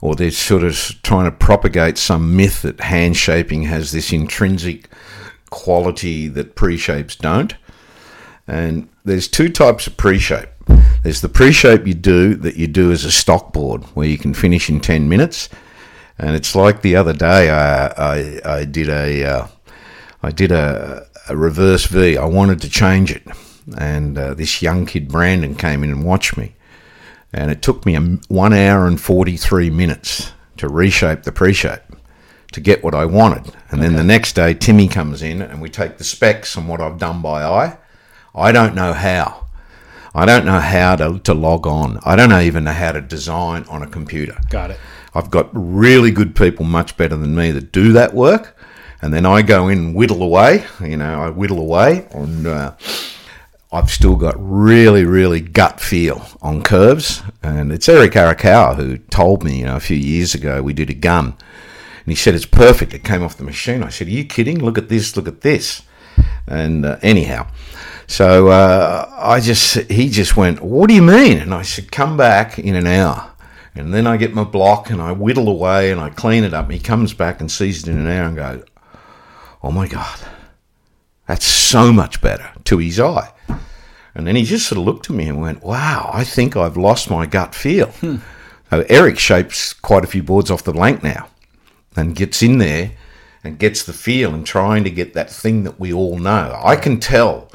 or 0.01 0.15
they're 0.15 0.31
sort 0.31 0.63
of 0.63 0.75
trying 1.03 1.25
to 1.25 1.31
propagate 1.31 1.97
some 1.97 2.35
myth 2.35 2.61
that 2.61 2.79
hand 2.79 3.17
shaping 3.17 3.63
has 3.63 3.91
this 3.91 4.13
intrinsic 4.13 4.89
quality 5.49 6.27
that 6.29 6.55
pre-shapes 6.55 7.15
don't. 7.15 7.55
And 8.49 8.89
there's 9.05 9.27
two 9.27 9.49
types 9.49 9.87
of 9.87 9.95
pre-shape. 9.95 10.49
There's 11.03 11.21
the 11.21 11.29
pre-shape 11.29 11.85
you 11.85 11.93
do 11.93 12.35
that 12.35 12.55
you 12.55 12.67
do 12.67 12.91
as 12.91 13.05
a 13.05 13.11
stock 13.11 13.53
board, 13.53 13.83
where 13.95 14.07
you 14.07 14.17
can 14.17 14.33
finish 14.33 14.69
in 14.69 14.79
ten 14.79 15.07
minutes. 15.07 15.49
And 16.17 16.35
it's 16.35 16.55
like 16.55 16.81
the 16.81 16.95
other 16.95 17.13
day, 17.13 17.49
I 17.49 17.87
I, 17.87 18.41
I 18.43 18.65
did 18.65 18.89
a 18.89 19.23
uh, 19.23 19.47
I 20.23 20.31
did 20.31 20.51
a, 20.51 21.05
a 21.29 21.37
reverse 21.37 21.85
V. 21.85 22.17
I 22.17 22.25
wanted 22.25 22.59
to 22.61 22.69
change 22.69 23.11
it, 23.11 23.23
and 23.77 24.17
uh, 24.17 24.33
this 24.33 24.61
young 24.61 24.85
kid 24.85 25.07
Brandon 25.07 25.55
came 25.55 25.83
in 25.83 25.91
and 25.91 26.03
watched 26.03 26.35
me, 26.35 26.55
and 27.31 27.51
it 27.51 27.61
took 27.61 27.85
me 27.85 27.95
a, 27.95 28.01
one 28.27 28.53
hour 28.53 28.87
and 28.87 28.99
forty 28.99 29.37
three 29.37 29.69
minutes 29.69 30.33
to 30.57 30.67
reshape 30.67 31.23
the 31.23 31.31
pre-shape 31.31 31.83
to 32.51 32.59
get 32.59 32.83
what 32.83 32.95
I 32.95 33.05
wanted. 33.05 33.53
And 33.69 33.81
then 33.81 33.95
the 33.95 34.03
next 34.03 34.33
day, 34.33 34.53
Timmy 34.53 34.87
comes 34.87 35.21
in, 35.21 35.41
and 35.41 35.61
we 35.61 35.69
take 35.69 35.97
the 35.97 36.03
specs 36.03 36.57
and 36.57 36.67
what 36.67 36.81
I've 36.81 36.97
done 36.97 37.21
by 37.21 37.43
eye. 37.43 37.77
I 38.33 38.51
don't 38.51 38.75
know 38.75 38.93
how. 38.93 39.47
I 40.13 40.25
don't 40.25 40.45
know 40.45 40.59
how 40.59 40.95
to, 40.95 41.19
to 41.19 41.33
log 41.33 41.67
on. 41.67 41.99
I 42.03 42.15
don't 42.15 42.31
even 42.41 42.63
know 42.63 42.73
how 42.73 42.91
to 42.91 43.01
design 43.01 43.65
on 43.69 43.83
a 43.83 43.87
computer. 43.87 44.37
Got 44.49 44.71
it. 44.71 44.79
I've 45.13 45.31
got 45.31 45.49
really 45.53 46.11
good 46.11 46.35
people, 46.35 46.65
much 46.65 46.97
better 46.97 47.15
than 47.15 47.35
me, 47.35 47.51
that 47.51 47.71
do 47.71 47.91
that 47.93 48.13
work, 48.13 48.57
and 49.01 49.13
then 49.13 49.25
I 49.25 49.41
go 49.41 49.67
in 49.67 49.77
and 49.77 49.95
whittle 49.95 50.21
away. 50.21 50.65
You 50.81 50.97
know, 50.97 51.21
I 51.21 51.29
whittle 51.29 51.59
away, 51.59 52.07
and 52.11 52.45
uh, 52.45 52.75
I've 53.71 53.89
still 53.89 54.15
got 54.15 54.35
really, 54.37 55.05
really 55.05 55.41
gut 55.41 55.79
feel 55.79 56.25
on 56.41 56.61
curves. 56.61 57.21
And 57.41 57.71
it's 57.71 57.89
Eric 57.89 58.13
Arakawa 58.13 58.75
who 58.75 58.97
told 58.97 59.43
me, 59.43 59.59
you 59.59 59.65
know, 59.65 59.75
a 59.75 59.79
few 59.79 59.97
years 59.97 60.35
ago 60.35 60.61
we 60.61 60.73
did 60.73 60.89
a 60.89 60.95
gun, 60.95 61.25
and 61.25 62.05
he 62.05 62.15
said 62.15 62.35
it's 62.35 62.45
perfect. 62.45 62.93
It 62.93 63.03
came 63.03 63.23
off 63.23 63.37
the 63.37 63.43
machine. 63.43 63.83
I 63.83 63.89
said, 63.89 64.07
"Are 64.07 64.11
you 64.11 64.25
kidding? 64.25 64.59
Look 64.63 64.77
at 64.77 64.89
this. 64.89 65.15
Look 65.15 65.27
at 65.27 65.41
this." 65.41 65.83
And 66.47 66.85
uh, 66.85 66.97
anyhow, 67.01 67.47
so 68.09 68.47
uh, 68.47 69.07
I 69.15 69.39
just 69.39 69.75
he 69.89 70.09
just 70.09 70.35
went, 70.35 70.61
"What 70.63 70.89
do 70.89 70.95
you 70.95 71.01
mean?" 71.03 71.37
And 71.37 71.53
I 71.53 71.61
said, 71.61 71.91
"Come 71.91 72.17
back 72.17 72.57
in 72.57 72.75
an 72.75 72.87
hour." 72.87 73.31
And 73.75 73.93
then 73.93 74.07
I 74.07 74.17
get 74.17 74.33
my 74.33 74.43
block 74.43 74.89
and 74.89 74.99
I 74.99 75.11
whittle 75.11 75.47
away 75.47 75.91
and 75.91 76.01
I 76.01 76.09
clean 76.09 76.43
it 76.43 76.51
up. 76.51 76.65
And 76.65 76.73
he 76.73 76.79
comes 76.79 77.13
back 77.13 77.39
and 77.39 77.51
sees 77.51 77.83
it 77.83 77.91
in 77.91 77.99
an 77.99 78.07
hour 78.07 78.25
and 78.25 78.35
goes, 78.35 78.63
"Oh 79.61 79.71
my 79.71 79.87
god, 79.87 80.19
that's 81.27 81.45
so 81.45 81.93
much 81.93 82.19
better." 82.19 82.49
To 82.63 82.79
his 82.79 82.99
eye, 82.99 83.31
and 84.15 84.25
then 84.25 84.35
he 84.35 84.43
just 84.43 84.65
sort 84.65 84.79
of 84.79 84.85
looked 84.85 85.11
at 85.11 85.15
me 85.15 85.27
and 85.27 85.39
went, 85.39 85.63
"Wow, 85.63 86.09
I 86.11 86.23
think 86.23 86.57
I've 86.57 86.77
lost 86.77 87.11
my 87.11 87.27
gut 87.27 87.53
feel." 87.53 87.93
So 88.71 88.85
Eric 88.89 89.17
shapes 89.19 89.73
quite 89.73 90.03
a 90.03 90.07
few 90.07 90.23
boards 90.23 90.49
off 90.49 90.63
the 90.63 90.73
blank 90.73 91.03
now, 91.03 91.29
and 91.95 92.15
gets 92.15 92.41
in 92.41 92.57
there 92.57 92.91
and 93.43 93.59
gets 93.59 93.83
the 93.83 93.93
feel 93.93 94.33
and 94.33 94.45
trying 94.45 94.83
to 94.83 94.89
get 94.89 95.13
that 95.13 95.29
thing 95.29 95.63
that 95.63 95.79
we 95.79 95.93
all 95.93 96.17
know. 96.17 96.59
I 96.63 96.75
can 96.75 96.99
tell. 96.99 97.51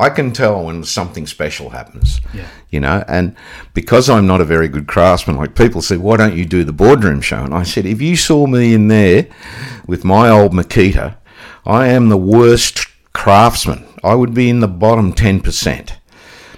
I 0.00 0.08
can 0.08 0.32
tell 0.32 0.64
when 0.64 0.82
something 0.82 1.26
special 1.26 1.70
happens. 1.70 2.22
Yeah. 2.32 2.48
You 2.70 2.80
know, 2.80 3.04
and 3.06 3.36
because 3.74 4.08
I'm 4.08 4.26
not 4.26 4.40
a 4.40 4.46
very 4.46 4.66
good 4.66 4.86
craftsman, 4.86 5.36
like 5.36 5.54
people 5.54 5.82
say, 5.82 5.98
why 5.98 6.16
don't 6.16 6.36
you 6.36 6.46
do 6.46 6.64
the 6.64 6.72
boardroom 6.72 7.20
show? 7.20 7.44
And 7.44 7.52
I 7.52 7.64
said, 7.64 7.84
if 7.84 8.00
you 8.00 8.16
saw 8.16 8.46
me 8.46 8.72
in 8.72 8.88
there 8.88 9.26
with 9.86 10.02
my 10.02 10.30
old 10.30 10.52
Makita, 10.52 11.16
I 11.66 11.88
am 11.88 12.08
the 12.08 12.16
worst 12.16 12.86
craftsman. 13.12 13.84
I 14.02 14.14
would 14.14 14.32
be 14.32 14.48
in 14.48 14.60
the 14.60 14.68
bottom 14.68 15.12
10%. 15.12 15.92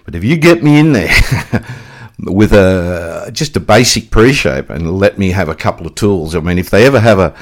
But 0.04 0.14
if 0.14 0.22
you 0.22 0.36
get 0.36 0.62
me 0.62 0.78
in 0.78 0.92
there 0.92 1.12
with 2.20 2.52
a 2.52 3.30
just 3.32 3.56
a 3.56 3.60
basic 3.60 4.10
pre-shape 4.10 4.70
and 4.70 4.98
let 4.98 5.18
me 5.18 5.30
have 5.30 5.48
a 5.48 5.56
couple 5.56 5.86
of 5.86 5.96
tools, 5.96 6.36
I 6.36 6.40
mean, 6.40 6.58
if 6.58 6.70
they 6.70 6.86
ever 6.86 7.00
have 7.00 7.18
a, 7.18 7.34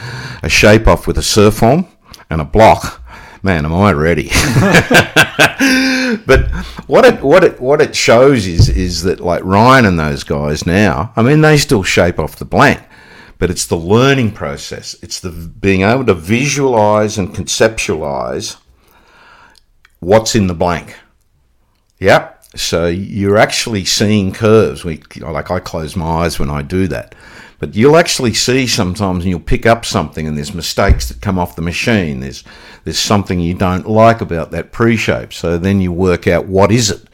a 0.42 0.48
shape 0.48 0.86
off 0.86 1.06
with 1.06 1.18
a 1.18 1.22
Surform 1.22 1.86
and 2.30 2.40
a 2.40 2.44
block, 2.44 3.02
man, 3.42 3.64
am 3.64 3.74
I 3.74 3.92
ready? 3.92 4.28
but 6.26 6.50
what 6.86 7.04
it 7.04 7.22
what 7.22 7.44
it 7.44 7.60
what 7.60 7.80
it 7.80 7.94
shows 7.94 8.46
is 8.46 8.68
is 8.68 9.02
that 9.02 9.20
like 9.20 9.44
Ryan 9.44 9.86
and 9.86 9.98
those 9.98 10.24
guys 10.24 10.66
now, 10.66 11.12
I 11.16 11.22
mean, 11.22 11.40
they 11.40 11.56
still 11.56 11.82
shape 11.82 12.18
off 12.18 12.36
the 12.36 12.44
blank, 12.44 12.80
but 13.38 13.50
it's 13.50 13.66
the 13.66 13.76
learning 13.76 14.32
process. 14.32 14.94
It's 15.02 15.20
the 15.20 15.30
being 15.30 15.82
able 15.82 16.06
to 16.06 16.14
visualize 16.14 17.18
and 17.18 17.34
conceptualize 17.34 18.56
what's 20.00 20.34
in 20.34 20.46
the 20.46 20.54
blank. 20.54 20.96
Yep. 22.00 22.44
So 22.56 22.88
you're 22.88 23.38
actually 23.38 23.84
seeing 23.84 24.32
curves. 24.32 24.84
We 24.84 25.02
like 25.18 25.50
I 25.50 25.60
close 25.60 25.94
my 25.94 26.24
eyes 26.24 26.38
when 26.38 26.50
I 26.50 26.62
do 26.62 26.88
that. 26.88 27.14
But 27.60 27.74
you'll 27.74 27.98
actually 27.98 28.32
see 28.32 28.66
sometimes 28.66 29.22
and 29.22 29.30
you'll 29.30 29.38
pick 29.38 29.66
up 29.66 29.84
something 29.84 30.26
and 30.26 30.36
there's 30.36 30.54
mistakes 30.54 31.08
that 31.08 31.20
come 31.20 31.38
off 31.38 31.56
the 31.56 31.62
machine. 31.62 32.20
There's 32.20 32.42
there's 32.84 32.98
something 32.98 33.38
you 33.38 33.52
don't 33.52 33.86
like 33.86 34.22
about 34.22 34.50
that 34.52 34.72
pre-shape. 34.72 35.34
So 35.34 35.58
then 35.58 35.82
you 35.82 35.92
work 35.92 36.26
out 36.26 36.46
what 36.46 36.72
is 36.72 36.90
it. 36.90 37.06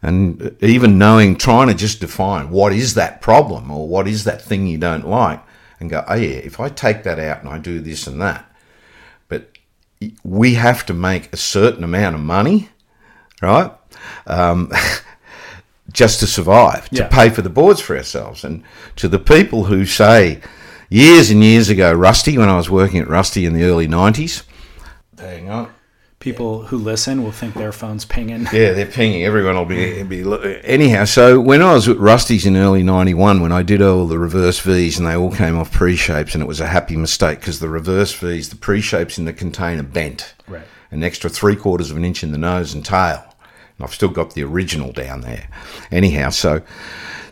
And 0.00 0.56
even 0.60 0.96
knowing 0.96 1.36
trying 1.36 1.68
to 1.68 1.74
just 1.74 2.00
define 2.00 2.48
what 2.48 2.72
is 2.72 2.94
that 2.94 3.20
problem 3.20 3.70
or 3.70 3.86
what 3.86 4.08
is 4.08 4.24
that 4.24 4.40
thing 4.40 4.66
you 4.66 4.78
don't 4.78 5.06
like 5.06 5.42
and 5.80 5.90
go, 5.90 6.02
oh 6.08 6.14
yeah, 6.14 6.38
if 6.38 6.58
I 6.60 6.70
take 6.70 7.02
that 7.02 7.18
out 7.18 7.40
and 7.40 7.48
I 7.50 7.58
do 7.58 7.80
this 7.80 8.06
and 8.06 8.22
that. 8.22 8.50
But 9.28 9.50
we 10.24 10.54
have 10.54 10.86
to 10.86 10.94
make 10.94 11.30
a 11.32 11.36
certain 11.36 11.84
amount 11.84 12.14
of 12.14 12.22
money, 12.22 12.70
right? 13.42 13.70
Um, 14.26 14.72
just 15.92 16.20
to 16.20 16.26
survive, 16.26 16.88
to 16.90 17.08
pay 17.08 17.30
for 17.30 17.42
the 17.42 17.50
boards 17.50 17.80
for 17.80 17.96
ourselves. 17.96 18.44
And 18.44 18.62
to 18.96 19.08
the 19.08 19.18
people 19.18 19.64
who 19.64 19.86
say, 19.86 20.40
years 20.90 21.30
and 21.30 21.42
years 21.42 21.68
ago, 21.68 21.92
Rusty, 21.92 22.36
when 22.38 22.48
I 22.48 22.56
was 22.56 22.70
working 22.70 23.00
at 23.00 23.08
Rusty 23.08 23.44
in 23.46 23.54
the 23.54 23.64
early 23.64 23.88
90s, 23.88 24.42
hang 25.18 25.48
on. 25.50 25.72
People 26.20 26.62
who 26.62 26.78
listen 26.78 27.22
will 27.22 27.30
think 27.30 27.54
their 27.54 27.70
phone's 27.70 28.04
pinging. 28.04 28.42
Yeah, 28.52 28.72
they're 28.72 28.86
pinging. 28.86 29.24
Everyone 29.24 29.54
will 29.54 29.64
be, 29.64 30.02
be 30.02 30.24
anyhow. 30.64 31.04
So 31.04 31.40
when 31.40 31.62
I 31.62 31.74
was 31.74 31.86
at 31.86 31.96
Rusty's 31.96 32.44
in 32.44 32.56
early 32.56 32.82
'91, 32.82 33.40
when 33.40 33.52
I 33.52 33.62
did 33.62 33.80
all 33.80 34.04
the 34.08 34.18
reverse 34.18 34.58
V's 34.58 34.98
and 34.98 35.06
they 35.06 35.14
all 35.14 35.30
came 35.30 35.56
off 35.56 35.70
pre-shapes, 35.70 36.34
and 36.34 36.42
it 36.42 36.46
was 36.48 36.58
a 36.60 36.66
happy 36.66 36.96
mistake 36.96 37.38
because 37.38 37.60
the 37.60 37.68
reverse 37.68 38.12
V's, 38.14 38.48
the 38.48 38.56
pre-shapes 38.56 39.16
in 39.16 39.26
the 39.26 39.32
container 39.32 39.84
bent, 39.84 40.34
Right. 40.48 40.64
an 40.90 41.04
extra 41.04 41.30
three 41.30 41.54
quarters 41.54 41.92
of 41.92 41.96
an 41.96 42.04
inch 42.04 42.24
in 42.24 42.32
the 42.32 42.36
nose 42.38 42.74
and 42.74 42.84
tail, 42.84 43.24
I've 43.80 43.94
still 43.94 44.08
got 44.08 44.34
the 44.34 44.44
original 44.44 44.92
down 44.92 45.20
there. 45.20 45.48
Anyhow, 45.90 46.30
so 46.30 46.62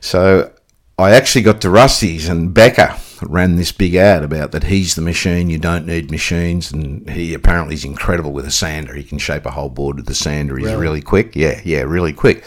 so 0.00 0.52
I 0.98 1.12
actually 1.12 1.42
got 1.42 1.60
to 1.62 1.70
Rusty's 1.70 2.28
and 2.28 2.54
Becker 2.54 2.96
ran 3.22 3.56
this 3.56 3.72
big 3.72 3.94
ad 3.94 4.22
about 4.22 4.52
that 4.52 4.64
he's 4.64 4.94
the 4.94 5.02
machine, 5.02 5.50
you 5.50 5.58
don't 5.58 5.86
need 5.86 6.10
machines, 6.10 6.72
and 6.72 7.08
he 7.10 7.34
apparently 7.34 7.74
is 7.74 7.84
incredible 7.84 8.32
with 8.32 8.46
a 8.46 8.50
sander. 8.50 8.94
He 8.94 9.02
can 9.02 9.18
shape 9.18 9.46
a 9.46 9.50
whole 9.50 9.68
board 9.68 9.96
with 9.96 10.08
a 10.10 10.14
sander. 10.14 10.56
He's 10.56 10.72
really, 10.74 11.00
quick. 11.00 11.34
Yeah, 11.34 11.60
yeah, 11.64 11.82
really 11.82 12.12
quick. 12.12 12.46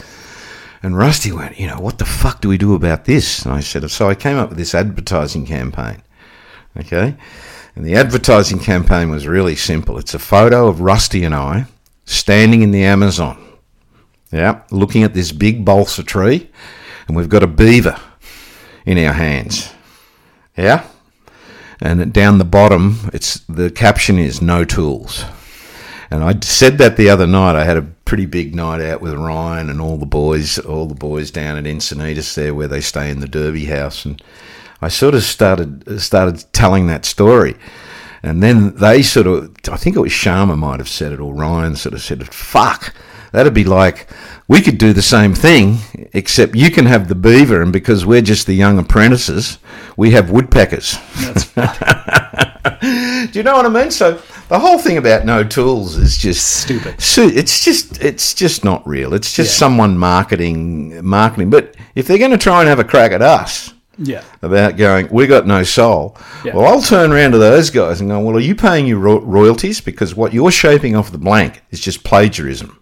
And 0.82 0.96
Rusty 0.96 1.32
went, 1.32 1.58
you 1.58 1.66
know, 1.66 1.78
what 1.78 1.98
the 1.98 2.04
fuck 2.04 2.40
do 2.40 2.48
we 2.48 2.56
do 2.56 2.74
about 2.74 3.04
this? 3.04 3.44
And 3.44 3.52
I 3.52 3.60
said, 3.60 3.88
so 3.90 4.08
I 4.08 4.14
came 4.14 4.36
up 4.36 4.48
with 4.48 4.58
this 4.58 4.74
advertising 4.74 5.46
campaign. 5.46 6.02
Okay. 6.76 7.16
And 7.76 7.84
the 7.84 7.96
advertising 7.96 8.60
campaign 8.60 9.10
was 9.10 9.26
really 9.26 9.56
simple. 9.56 9.98
It's 9.98 10.14
a 10.14 10.18
photo 10.18 10.68
of 10.68 10.80
Rusty 10.80 11.24
and 11.24 11.34
I 11.34 11.66
standing 12.04 12.62
in 12.62 12.70
the 12.70 12.84
Amazon. 12.84 13.49
Yeah. 14.32 14.62
Looking 14.70 15.02
at 15.02 15.14
this 15.14 15.32
big 15.32 15.64
balsa 15.64 16.02
tree, 16.02 16.50
and 17.08 17.16
we've 17.16 17.28
got 17.28 17.42
a 17.42 17.48
beaver 17.48 18.00
in 18.86 18.98
our 18.98 19.12
hands. 19.12 19.72
Yeah? 20.56 20.86
And 21.80 22.12
down 22.12 22.38
the 22.38 22.44
bottom, 22.44 23.10
it's 23.12 23.38
the 23.48 23.70
caption 23.70 24.18
is 24.18 24.42
no 24.42 24.64
tools. 24.64 25.24
And 26.10 26.24
I 26.24 26.38
said 26.40 26.78
that 26.78 26.96
the 26.96 27.08
other 27.08 27.26
night. 27.26 27.56
I 27.56 27.64
had 27.64 27.76
a 27.76 27.82
pretty 28.04 28.26
big 28.26 28.54
night 28.54 28.80
out 28.80 29.00
with 29.00 29.14
Ryan 29.14 29.70
and 29.70 29.80
all 29.80 29.96
the 29.96 30.06
boys, 30.06 30.58
all 30.58 30.86
the 30.86 30.94
boys 30.94 31.30
down 31.30 31.56
at 31.56 31.64
Encinitas 31.64 32.34
there, 32.34 32.54
where 32.54 32.68
they 32.68 32.80
stay 32.80 33.10
in 33.10 33.20
the 33.20 33.28
Derby 33.28 33.66
house. 33.66 34.04
And 34.04 34.20
I 34.82 34.88
sort 34.88 35.14
of 35.14 35.22
started 35.22 36.00
started 36.00 36.44
telling 36.52 36.88
that 36.88 37.04
story, 37.04 37.56
and 38.22 38.42
then 38.42 38.74
they 38.74 39.02
sort 39.02 39.26
of, 39.26 39.54
I 39.70 39.76
think 39.76 39.96
it 39.96 40.00
was 40.00 40.12
Shyama 40.12 40.58
might 40.58 40.80
have 40.80 40.88
said 40.88 41.12
it, 41.12 41.20
or 41.20 41.32
Ryan 41.32 41.76
sort 41.76 41.94
of 41.94 42.02
said 42.02 42.20
it. 42.20 42.34
Fuck, 42.34 42.92
that'd 43.32 43.54
be 43.54 43.64
like 43.64 44.08
we 44.48 44.60
could 44.60 44.78
do 44.78 44.92
the 44.92 45.02
same 45.02 45.34
thing, 45.34 45.78
except 46.12 46.54
you 46.56 46.70
can 46.70 46.86
have 46.86 47.08
the 47.08 47.14
beaver, 47.14 47.62
and 47.62 47.72
because 47.72 48.04
we're 48.04 48.20
just 48.22 48.46
the 48.46 48.54
young 48.54 48.78
apprentices, 48.78 49.58
we 49.96 50.10
have 50.12 50.30
woodpeckers. 50.30 50.96
Do 52.82 53.38
you 53.38 53.42
know 53.42 53.54
what 53.54 53.66
I 53.66 53.68
mean? 53.68 53.90
So 53.90 54.20
the 54.48 54.58
whole 54.58 54.78
thing 54.78 54.96
about 54.96 55.24
no 55.24 55.44
tools 55.44 55.96
is 55.96 56.16
just 56.18 56.62
Stupid. 56.62 56.94
It's 56.98 57.64
just 57.64 58.02
it's 58.02 58.34
just 58.34 58.64
not 58.64 58.86
real. 58.86 59.14
It's 59.14 59.32
just 59.32 59.50
Yeah. 59.54 59.58
someone 59.58 59.96
marketing 59.98 61.04
marketing. 61.04 61.50
But 61.50 61.74
if 61.94 62.06
they're 62.06 62.18
going 62.18 62.30
to 62.32 62.38
try 62.38 62.60
and 62.60 62.68
have 62.68 62.78
a 62.78 62.84
crack 62.84 63.12
at 63.12 63.22
us 63.22 63.72
Yeah. 63.98 64.22
about 64.42 64.76
going, 64.76 65.08
we 65.10 65.26
got 65.26 65.46
no 65.46 65.62
soul. 65.62 66.16
Yeah. 66.44 66.54
Well, 66.56 66.66
I'll 66.66 66.82
turn 66.82 67.12
around 67.12 67.32
to 67.32 67.38
those 67.38 67.70
guys 67.70 68.00
and 68.00 68.10
go, 68.10 68.18
well, 68.20 68.36
are 68.36 68.40
you 68.40 68.54
paying 68.54 68.86
your 68.86 68.98
ro- 68.98 69.20
royalties 69.20 69.80
because 69.80 70.14
what 70.14 70.32
you're 70.32 70.50
shaping 70.50 70.96
off 70.96 71.12
the 71.12 71.18
blank 71.18 71.62
is 71.70 71.80
just 71.80 72.02
plagiarism? 72.04 72.79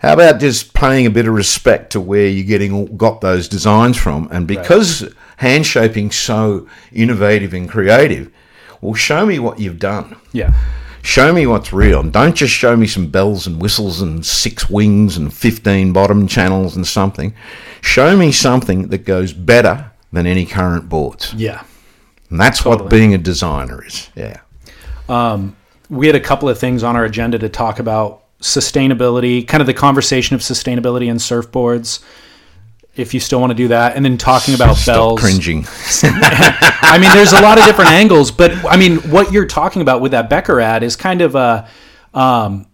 How 0.00 0.14
about 0.14 0.40
just 0.40 0.72
paying 0.72 1.06
a 1.06 1.10
bit 1.10 1.28
of 1.28 1.34
respect 1.34 1.92
to 1.92 2.00
where 2.00 2.26
you're 2.26 2.46
getting 2.46 2.96
got 2.96 3.20
those 3.20 3.48
designs 3.48 3.98
from? 3.98 4.28
And 4.30 4.46
because 4.46 5.12
hand 5.36 5.66
shaping's 5.66 6.16
so 6.16 6.66
innovative 6.90 7.52
and 7.52 7.68
creative, 7.68 8.32
well, 8.80 8.94
show 8.94 9.26
me 9.26 9.38
what 9.38 9.58
you've 9.58 9.78
done. 9.78 10.16
Yeah. 10.32 10.54
Show 11.02 11.32
me 11.32 11.46
what's 11.46 11.72
real. 11.72 12.00
And 12.00 12.12
don't 12.12 12.34
just 12.34 12.52
show 12.52 12.76
me 12.76 12.86
some 12.86 13.10
bells 13.10 13.46
and 13.46 13.60
whistles 13.60 14.00
and 14.00 14.24
six 14.24 14.70
wings 14.70 15.18
and 15.18 15.32
15 15.32 15.92
bottom 15.92 16.26
channels 16.26 16.76
and 16.76 16.86
something. 16.86 17.34
Show 17.82 18.16
me 18.16 18.32
something 18.32 18.88
that 18.88 19.04
goes 19.04 19.34
better 19.34 19.90
than 20.12 20.26
any 20.26 20.46
current 20.46 20.88
boards. 20.88 21.34
Yeah. 21.34 21.62
And 22.30 22.40
that's 22.40 22.64
what 22.64 22.88
being 22.88 23.12
a 23.12 23.18
designer 23.18 23.84
is. 23.84 24.10
Yeah. 24.14 24.40
Um, 25.08 25.56
we 25.90 26.06
had 26.06 26.16
a 26.16 26.20
couple 26.20 26.48
of 26.48 26.58
things 26.58 26.82
on 26.82 26.96
our 26.96 27.04
agenda 27.04 27.38
to 27.38 27.48
talk 27.48 27.80
about 27.80 28.19
sustainability, 28.40 29.46
kind 29.46 29.60
of 29.60 29.66
the 29.66 29.74
conversation 29.74 30.34
of 30.34 30.40
sustainability 30.40 31.10
and 31.10 31.20
surfboards. 31.20 32.02
If 32.96 33.14
you 33.14 33.20
still 33.20 33.40
want 33.40 33.50
to 33.50 33.54
do 33.54 33.68
that, 33.68 33.96
and 33.96 34.04
then 34.04 34.18
talking 34.18 34.54
about 34.54 34.76
Stop 34.76 34.94
bells. 34.94 35.20
cringing. 35.20 35.64
I 36.02 36.98
mean, 37.00 37.10
there's 37.14 37.32
a 37.32 37.40
lot 37.40 37.56
of 37.58 37.64
different 37.64 37.92
angles, 37.92 38.30
but 38.30 38.52
I 38.64 38.76
mean, 38.76 38.96
what 39.10 39.32
you're 39.32 39.46
talking 39.46 39.80
about 39.80 40.00
with 40.00 40.10
that 40.10 40.28
Becker 40.28 40.60
ad 40.60 40.82
is 40.82 40.96
kind 40.96 41.22
of 41.22 41.34
a 41.36 41.68
um, 42.12 42.66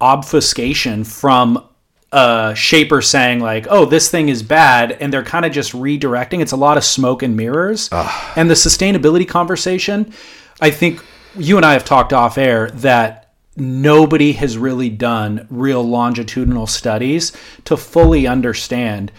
obfuscation 0.00 1.04
from 1.04 1.66
a 2.12 2.52
shaper 2.54 3.00
saying 3.00 3.40
like, 3.40 3.66
"Oh, 3.70 3.86
this 3.86 4.10
thing 4.10 4.28
is 4.28 4.42
bad," 4.42 4.92
and 4.92 5.10
they're 5.12 5.24
kind 5.24 5.46
of 5.46 5.52
just 5.52 5.72
redirecting. 5.72 6.42
It's 6.42 6.52
a 6.52 6.56
lot 6.56 6.76
of 6.76 6.84
smoke 6.84 7.22
and 7.22 7.34
mirrors. 7.34 7.88
And 8.36 8.50
the 8.50 8.54
sustainability 8.54 9.26
conversation, 9.26 10.12
I 10.60 10.70
think 10.70 11.02
you 11.34 11.56
and 11.56 11.64
I 11.64 11.72
have 11.72 11.84
talked 11.86 12.12
off 12.12 12.36
air 12.36 12.68
that 12.72 13.21
nobody 13.56 14.32
has 14.32 14.56
really 14.56 14.88
done 14.88 15.46
real 15.50 15.82
longitudinal 15.82 16.66
studies 16.66 17.32
to 17.64 17.76
fully 17.76 18.26
understand 18.26 19.12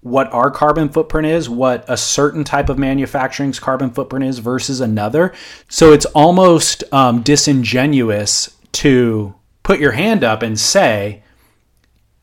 what 0.00 0.32
our 0.32 0.50
carbon 0.50 0.88
footprint 0.88 1.26
is, 1.26 1.48
what 1.48 1.84
a 1.88 1.96
certain 1.96 2.44
type 2.44 2.68
of 2.68 2.78
manufacturing's 2.78 3.58
carbon 3.58 3.90
footprint 3.90 4.24
is 4.24 4.38
versus 4.38 4.80
another. 4.80 5.34
So 5.68 5.92
it's 5.92 6.06
almost 6.06 6.84
um, 6.92 7.22
disingenuous 7.22 8.56
to 8.72 9.34
put 9.64 9.80
your 9.80 9.92
hand 9.92 10.22
up 10.22 10.42
and 10.42 10.58
say, 10.58 11.24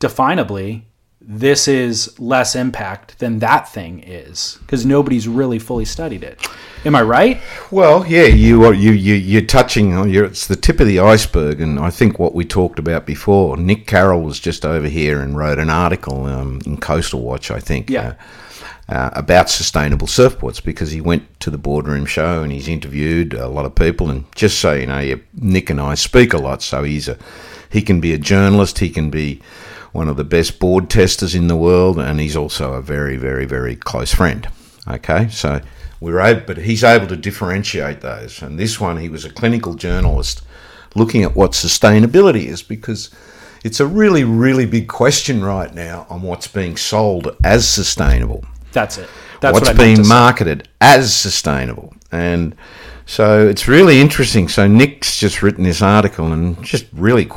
definably, 0.00 0.84
this 1.20 1.68
is 1.68 2.18
less 2.18 2.56
impact 2.56 3.18
than 3.18 3.38
that 3.40 3.68
thing 3.68 4.02
is, 4.02 4.58
because 4.62 4.86
nobody's 4.86 5.28
really 5.28 5.58
fully 5.58 5.84
studied 5.84 6.24
it. 6.24 6.46
Am 6.84 6.94
I 6.94 7.02
right? 7.02 7.40
Well, 7.70 8.06
yeah, 8.06 8.24
you 8.24 8.64
are 8.64 8.74
you 8.74 8.92
you 8.92 9.14
you're 9.14 9.42
touching 9.42 9.94
on 9.94 10.14
it's 10.14 10.46
the 10.46 10.56
tip 10.56 10.80
of 10.80 10.86
the 10.86 11.00
iceberg, 11.00 11.60
and 11.60 11.78
I 11.78 11.88
think 11.88 12.18
what 12.18 12.34
we 12.34 12.44
talked 12.44 12.78
about 12.78 13.06
before. 13.06 13.56
Nick 13.56 13.86
Carroll 13.86 14.20
was 14.22 14.38
just 14.38 14.66
over 14.66 14.86
here 14.86 15.20
and 15.20 15.36
wrote 15.36 15.58
an 15.58 15.70
article 15.70 16.26
um, 16.26 16.60
in 16.66 16.76
Coastal 16.76 17.22
Watch, 17.22 17.50
I 17.50 17.58
think. 17.58 17.88
Yeah. 17.88 18.08
Uh, 18.08 18.14
uh, 18.86 19.10
about 19.14 19.48
sustainable 19.48 20.06
surfboards 20.06 20.62
because 20.62 20.90
he 20.90 21.00
went 21.00 21.40
to 21.40 21.50
the 21.50 21.56
boardroom 21.56 22.04
show 22.04 22.42
and 22.42 22.52
he's 22.52 22.68
interviewed 22.68 23.32
a 23.32 23.48
lot 23.48 23.64
of 23.64 23.74
people 23.74 24.10
and 24.10 24.24
just 24.34 24.58
so 24.58 24.74
you 24.74 24.86
know 24.86 25.18
Nick 25.32 25.70
and 25.70 25.80
I 25.80 25.94
speak 25.94 26.34
a 26.34 26.38
lot 26.38 26.60
so 26.60 26.82
he's 26.82 27.08
a 27.08 27.16
he 27.70 27.80
can 27.80 27.98
be 27.98 28.12
a 28.12 28.18
journalist 28.18 28.80
he 28.80 28.90
can 28.90 29.08
be 29.08 29.40
one 29.92 30.06
of 30.06 30.18
the 30.18 30.24
best 30.24 30.58
board 30.58 30.90
testers 30.90 31.34
in 31.34 31.46
the 31.46 31.56
world 31.56 31.98
and 31.98 32.20
he's 32.20 32.36
also 32.36 32.74
a 32.74 32.82
very 32.82 33.16
very 33.16 33.46
very 33.46 33.74
close 33.74 34.12
friend 34.12 34.46
okay 34.86 35.28
so 35.30 35.62
we're 36.00 36.20
able 36.20 36.42
but 36.46 36.58
he's 36.58 36.84
able 36.84 37.06
to 37.06 37.16
differentiate 37.16 38.00
those 38.00 38.42
and 38.42 38.58
this 38.58 38.80
one 38.80 38.98
he 38.98 39.08
was 39.08 39.24
a 39.24 39.30
clinical 39.30 39.74
journalist 39.74 40.42
looking 40.94 41.22
at 41.22 41.34
what 41.34 41.52
sustainability 41.52 42.46
is 42.46 42.62
because 42.62 43.10
it's 43.64 43.80
a 43.80 43.86
really 43.86 44.24
really 44.24 44.66
big 44.66 44.88
question 44.88 45.42
right 45.44 45.74
now 45.74 46.06
on 46.10 46.22
what's 46.22 46.46
being 46.46 46.76
sold 46.76 47.36
as 47.44 47.68
sustainable 47.68 48.44
That's 48.74 48.98
it. 48.98 49.08
That's 49.40 49.54
what's 49.54 49.68
what 49.68 49.78
being 49.78 50.06
marketed 50.06 50.68
as 50.80 51.14
sustainable. 51.14 51.94
And 52.12 52.56
so 53.06 53.46
it's 53.46 53.68
really 53.68 54.00
interesting. 54.00 54.48
So 54.48 54.66
Nick's 54.66 55.18
just 55.18 55.42
written 55.42 55.64
this 55.64 55.80
article 55.80 56.32
and 56.32 56.62
just 56.62 56.86
really, 56.92 57.30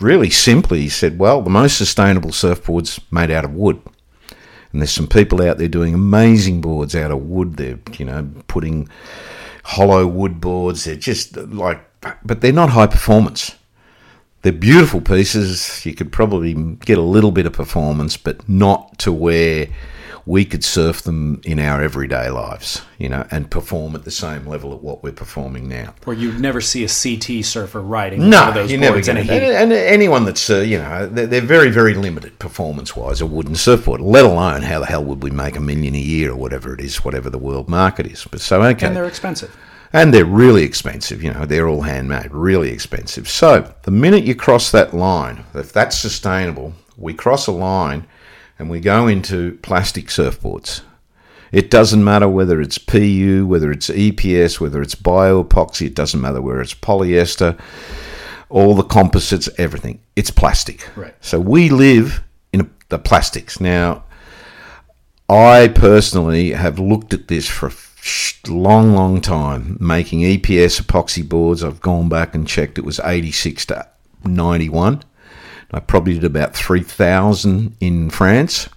really 0.00 0.30
simply 0.30 0.80
he 0.80 0.88
said, 0.88 1.18
well, 1.18 1.40
the 1.40 1.50
most 1.50 1.78
sustainable 1.78 2.30
surfboards 2.30 3.00
made 3.10 3.30
out 3.30 3.44
of 3.44 3.54
wood. 3.54 3.80
And 4.72 4.80
there's 4.80 4.92
some 4.92 5.06
people 5.06 5.42
out 5.42 5.58
there 5.58 5.68
doing 5.68 5.94
amazing 5.94 6.60
boards 6.60 6.94
out 6.96 7.10
of 7.10 7.22
wood. 7.22 7.56
They're, 7.56 7.78
you 7.98 8.06
know, 8.06 8.30
putting 8.48 8.88
hollow 9.64 10.06
wood 10.06 10.40
boards. 10.40 10.84
They're 10.84 10.96
just 10.96 11.36
like, 11.36 11.80
but 12.24 12.40
they're 12.40 12.52
not 12.52 12.70
high 12.70 12.86
performance. 12.86 13.54
They're 14.42 14.52
beautiful 14.52 15.00
pieces. 15.00 15.84
You 15.86 15.94
could 15.94 16.10
probably 16.10 16.54
get 16.54 16.98
a 16.98 17.02
little 17.02 17.30
bit 17.30 17.46
of 17.46 17.52
performance, 17.52 18.16
but 18.16 18.48
not 18.48 18.98
to 19.00 19.12
where 19.12 19.68
we 20.24 20.44
could 20.44 20.64
surf 20.64 21.02
them 21.02 21.40
in 21.44 21.58
our 21.58 21.82
everyday 21.82 22.30
lives, 22.30 22.82
you 22.98 23.08
know, 23.08 23.26
and 23.30 23.50
perform 23.50 23.94
at 23.94 24.04
the 24.04 24.10
same 24.10 24.46
level 24.46 24.72
at 24.72 24.80
what 24.80 25.02
we're 25.02 25.12
performing 25.12 25.68
now. 25.68 25.94
Or 26.06 26.14
you'd 26.14 26.40
never 26.40 26.60
see 26.60 26.84
a 26.84 26.88
CT 26.88 27.44
surfer 27.44 27.80
riding 27.80 28.20
one 28.20 28.30
No, 28.30 28.48
of 28.48 28.54
those 28.54 28.72
boards 28.76 29.08
in 29.08 29.16
a 29.16 29.22
heat. 29.22 29.30
And, 29.30 29.54
and 29.54 29.72
anyone 29.72 30.24
that's, 30.24 30.48
uh, 30.48 30.60
you 30.60 30.78
know, 30.78 31.06
they're, 31.06 31.26
they're 31.26 31.40
very, 31.40 31.70
very 31.70 31.94
limited 31.94 32.38
performance-wise, 32.38 33.20
a 33.20 33.26
wooden 33.26 33.56
surfboard, 33.56 34.00
let 34.00 34.24
alone 34.24 34.62
how 34.62 34.78
the 34.78 34.86
hell 34.86 35.04
would 35.04 35.22
we 35.22 35.30
make 35.30 35.56
a 35.56 35.60
million 35.60 35.94
a 35.94 35.98
year 35.98 36.30
or 36.30 36.36
whatever 36.36 36.72
it 36.72 36.80
is, 36.80 37.04
whatever 37.04 37.28
the 37.28 37.38
world 37.38 37.68
market 37.68 38.06
is. 38.06 38.24
But 38.30 38.40
so, 38.40 38.62
okay. 38.62 38.86
And 38.86 38.96
they're 38.96 39.04
expensive. 39.04 39.56
And 39.92 40.14
they're 40.14 40.24
really 40.24 40.62
expensive, 40.62 41.22
you 41.22 41.32
know, 41.34 41.44
they're 41.44 41.68
all 41.68 41.82
handmade, 41.82 42.32
really 42.32 42.70
expensive. 42.70 43.28
So 43.28 43.74
the 43.82 43.90
minute 43.90 44.24
you 44.24 44.34
cross 44.34 44.70
that 44.70 44.94
line, 44.94 45.44
if 45.52 45.72
that's 45.72 45.98
sustainable, 45.98 46.72
we 46.96 47.12
cross 47.12 47.46
a 47.46 47.52
line 47.52 48.06
and 48.58 48.70
we 48.70 48.80
go 48.80 49.06
into 49.06 49.58
plastic 49.62 50.06
surfboards. 50.06 50.82
It 51.50 51.70
doesn't 51.70 52.02
matter 52.02 52.28
whether 52.28 52.60
it's 52.60 52.78
PU, 52.78 53.46
whether 53.46 53.70
it's 53.70 53.88
EPS, 53.88 54.58
whether 54.58 54.80
it's 54.80 54.94
bioepoxy, 54.94 55.86
it 55.86 55.94
doesn't 55.94 56.20
matter 56.20 56.40
whether 56.40 56.62
it's 56.62 56.74
polyester, 56.74 57.58
all 58.48 58.74
the 58.74 58.82
composites, 58.82 59.48
everything. 59.58 60.00
It's 60.16 60.30
plastic. 60.30 60.88
Right. 60.96 61.14
So 61.20 61.38
we 61.38 61.68
live 61.68 62.22
in 62.52 62.70
the 62.88 62.98
plastics. 62.98 63.60
Now, 63.60 64.04
I 65.28 65.68
personally 65.68 66.52
have 66.52 66.78
looked 66.78 67.12
at 67.12 67.28
this 67.28 67.48
for 67.48 67.68
a 67.68 67.72
long, 68.50 68.94
long 68.94 69.20
time, 69.20 69.76
making 69.80 70.20
EPS 70.20 70.80
epoxy 70.80 71.26
boards. 71.26 71.62
I've 71.62 71.80
gone 71.80 72.08
back 72.08 72.34
and 72.34 72.46
checked, 72.46 72.78
it 72.78 72.84
was 72.84 73.00
86 73.00 73.66
to 73.66 73.88
91. 74.24 75.02
I 75.72 75.80
probably 75.80 76.14
did 76.14 76.24
about 76.24 76.54
3,000 76.54 77.76
in 77.80 78.10
France. 78.10 78.68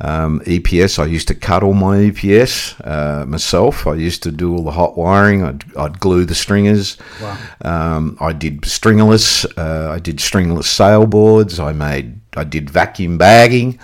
Um, 0.00 0.40
EPS, 0.40 0.98
I 0.98 1.06
used 1.06 1.28
to 1.28 1.34
cut 1.34 1.62
all 1.62 1.72
my 1.72 1.96
EPS 1.98 2.80
uh, 2.84 3.24
myself. 3.26 3.86
I 3.86 3.94
used 3.94 4.24
to 4.24 4.32
do 4.32 4.52
all 4.52 4.64
the 4.64 4.72
hot 4.72 4.96
wiring. 4.96 5.44
I'd, 5.44 5.64
I'd 5.76 6.00
glue 6.00 6.24
the 6.24 6.34
stringers. 6.34 6.98
Wow. 7.22 7.38
Um, 7.62 8.18
I 8.20 8.32
did 8.32 8.64
stringless. 8.64 9.44
Uh, 9.56 9.90
I 9.92 10.00
did 10.00 10.20
stringless 10.20 10.66
sailboards. 10.66 11.60
I 11.60 11.72
made. 11.72 12.20
I 12.36 12.42
did 12.42 12.70
vacuum 12.70 13.18
bagging. 13.18 13.78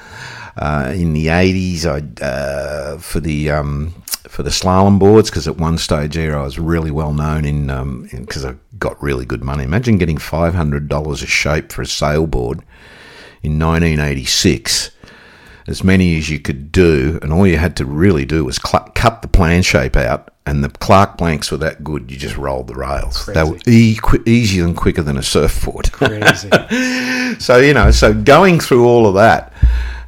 Uh, 0.57 0.93
in 0.95 1.13
the 1.13 1.29
eighties, 1.29 1.87
I 1.87 2.03
uh, 2.21 2.99
for 2.99 3.21
the 3.21 3.51
um, 3.51 3.95
for 4.31 4.45
the 4.45 4.51
slalom 4.51 4.99
boards 4.99 5.29
because 5.29 5.49
at 5.49 5.57
one 5.57 5.77
stage 5.77 6.15
here 6.15 6.37
I 6.37 6.45
was 6.45 6.59
really 6.59 6.93
well 6.93 7.13
known 7.13 7.45
in 7.45 7.69
um, 7.69 8.09
because 8.13 8.45
I 8.45 8.55
got 8.79 9.03
really 9.03 9.27
good 9.27 9.43
money. 9.43 9.65
Imagine 9.65 9.99
getting 9.99 10.19
five 10.19 10.55
hundred 10.55 10.89
dollars 10.89 11.23
a 11.23 11.27
shape 11.27 11.73
for 11.73 11.83
a 11.83 11.87
sailboard 11.87 12.63
in 13.43 13.59
nineteen 13.59 13.99
eighty 13.99 14.25
six 14.25 14.93
as 15.67 15.85
many 15.85 16.17
as 16.17 16.29
you 16.31 16.39
could 16.39 16.73
do, 16.73 17.19
and 17.23 17.33
all 17.33 17.47
you 17.47 17.57
had 17.57 17.77
to 17.77 17.85
really 17.85 18.25
do 18.25 18.45
was 18.45 18.57
cl- 18.57 18.91
cut 18.95 19.23
the 19.23 19.29
plan 19.29 19.63
shape 19.63 19.97
out, 19.97 20.33
and 20.47 20.65
the 20.65 20.69
Clark 20.69 21.17
blanks 21.17 21.51
were 21.51 21.59
that 21.59 21.85
good, 21.85 22.11
you 22.11 22.17
just 22.17 22.37
rolled 22.37 22.67
the 22.67 22.75
rails. 22.75 23.27
They 23.27 23.45
were 23.45 23.59
e- 23.67 23.97
qu- 24.01 24.23
easier 24.27 24.65
and 24.65 24.77
quicker 24.77 25.03
than 25.03 25.17
a 25.17 25.23
surfboard. 25.23 25.93
Crazy. 25.93 26.51
so, 27.39 27.59
you 27.59 27.75
know, 27.75 27.91
so 27.91 28.13
going 28.13 28.59
through 28.59 28.85
all 28.85 29.07
of 29.07 29.15
that 29.15 29.53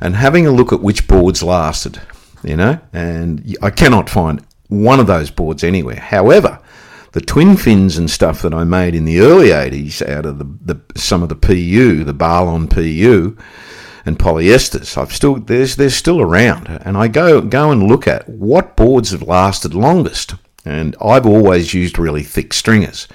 and 0.00 0.16
having 0.16 0.46
a 0.46 0.50
look 0.50 0.72
at 0.72 0.80
which 0.80 1.06
boards 1.06 1.42
lasted, 1.42 2.00
you 2.42 2.56
know, 2.56 2.80
and 2.92 3.56
I 3.62 3.70
cannot 3.70 4.10
find 4.10 4.44
one 4.68 5.00
of 5.00 5.06
those 5.06 5.30
boards 5.30 5.62
anywhere. 5.62 6.00
However, 6.00 6.58
the 7.12 7.20
twin 7.20 7.56
fins 7.56 7.98
and 7.98 8.10
stuff 8.10 8.42
that 8.42 8.54
I 8.54 8.64
made 8.64 8.94
in 8.94 9.04
the 9.04 9.20
early 9.20 9.48
80s 9.48 10.06
out 10.08 10.26
of 10.26 10.38
the, 10.38 10.44
the 10.74 10.80
some 10.98 11.22
of 11.22 11.28
the 11.28 11.36
PU, 11.36 12.04
the 12.04 12.14
Barlon 12.14 12.68
PU, 12.68 13.36
and 14.06 14.18
polyesters. 14.18 14.96
I've 14.96 15.12
still 15.12 15.36
there's 15.36 15.76
they're 15.76 15.90
still 15.90 16.20
around, 16.20 16.68
and 16.68 16.96
I 16.96 17.08
go 17.08 17.40
go 17.40 17.70
and 17.70 17.82
look 17.82 18.08
at 18.08 18.28
what 18.28 18.76
boards 18.76 19.10
have 19.10 19.22
lasted 19.22 19.74
longest. 19.74 20.34
And 20.64 20.94
I've 21.00 21.26
always 21.26 21.74
used 21.74 21.98
really 21.98 22.22
thick 22.22 22.52
stringers 22.52 23.08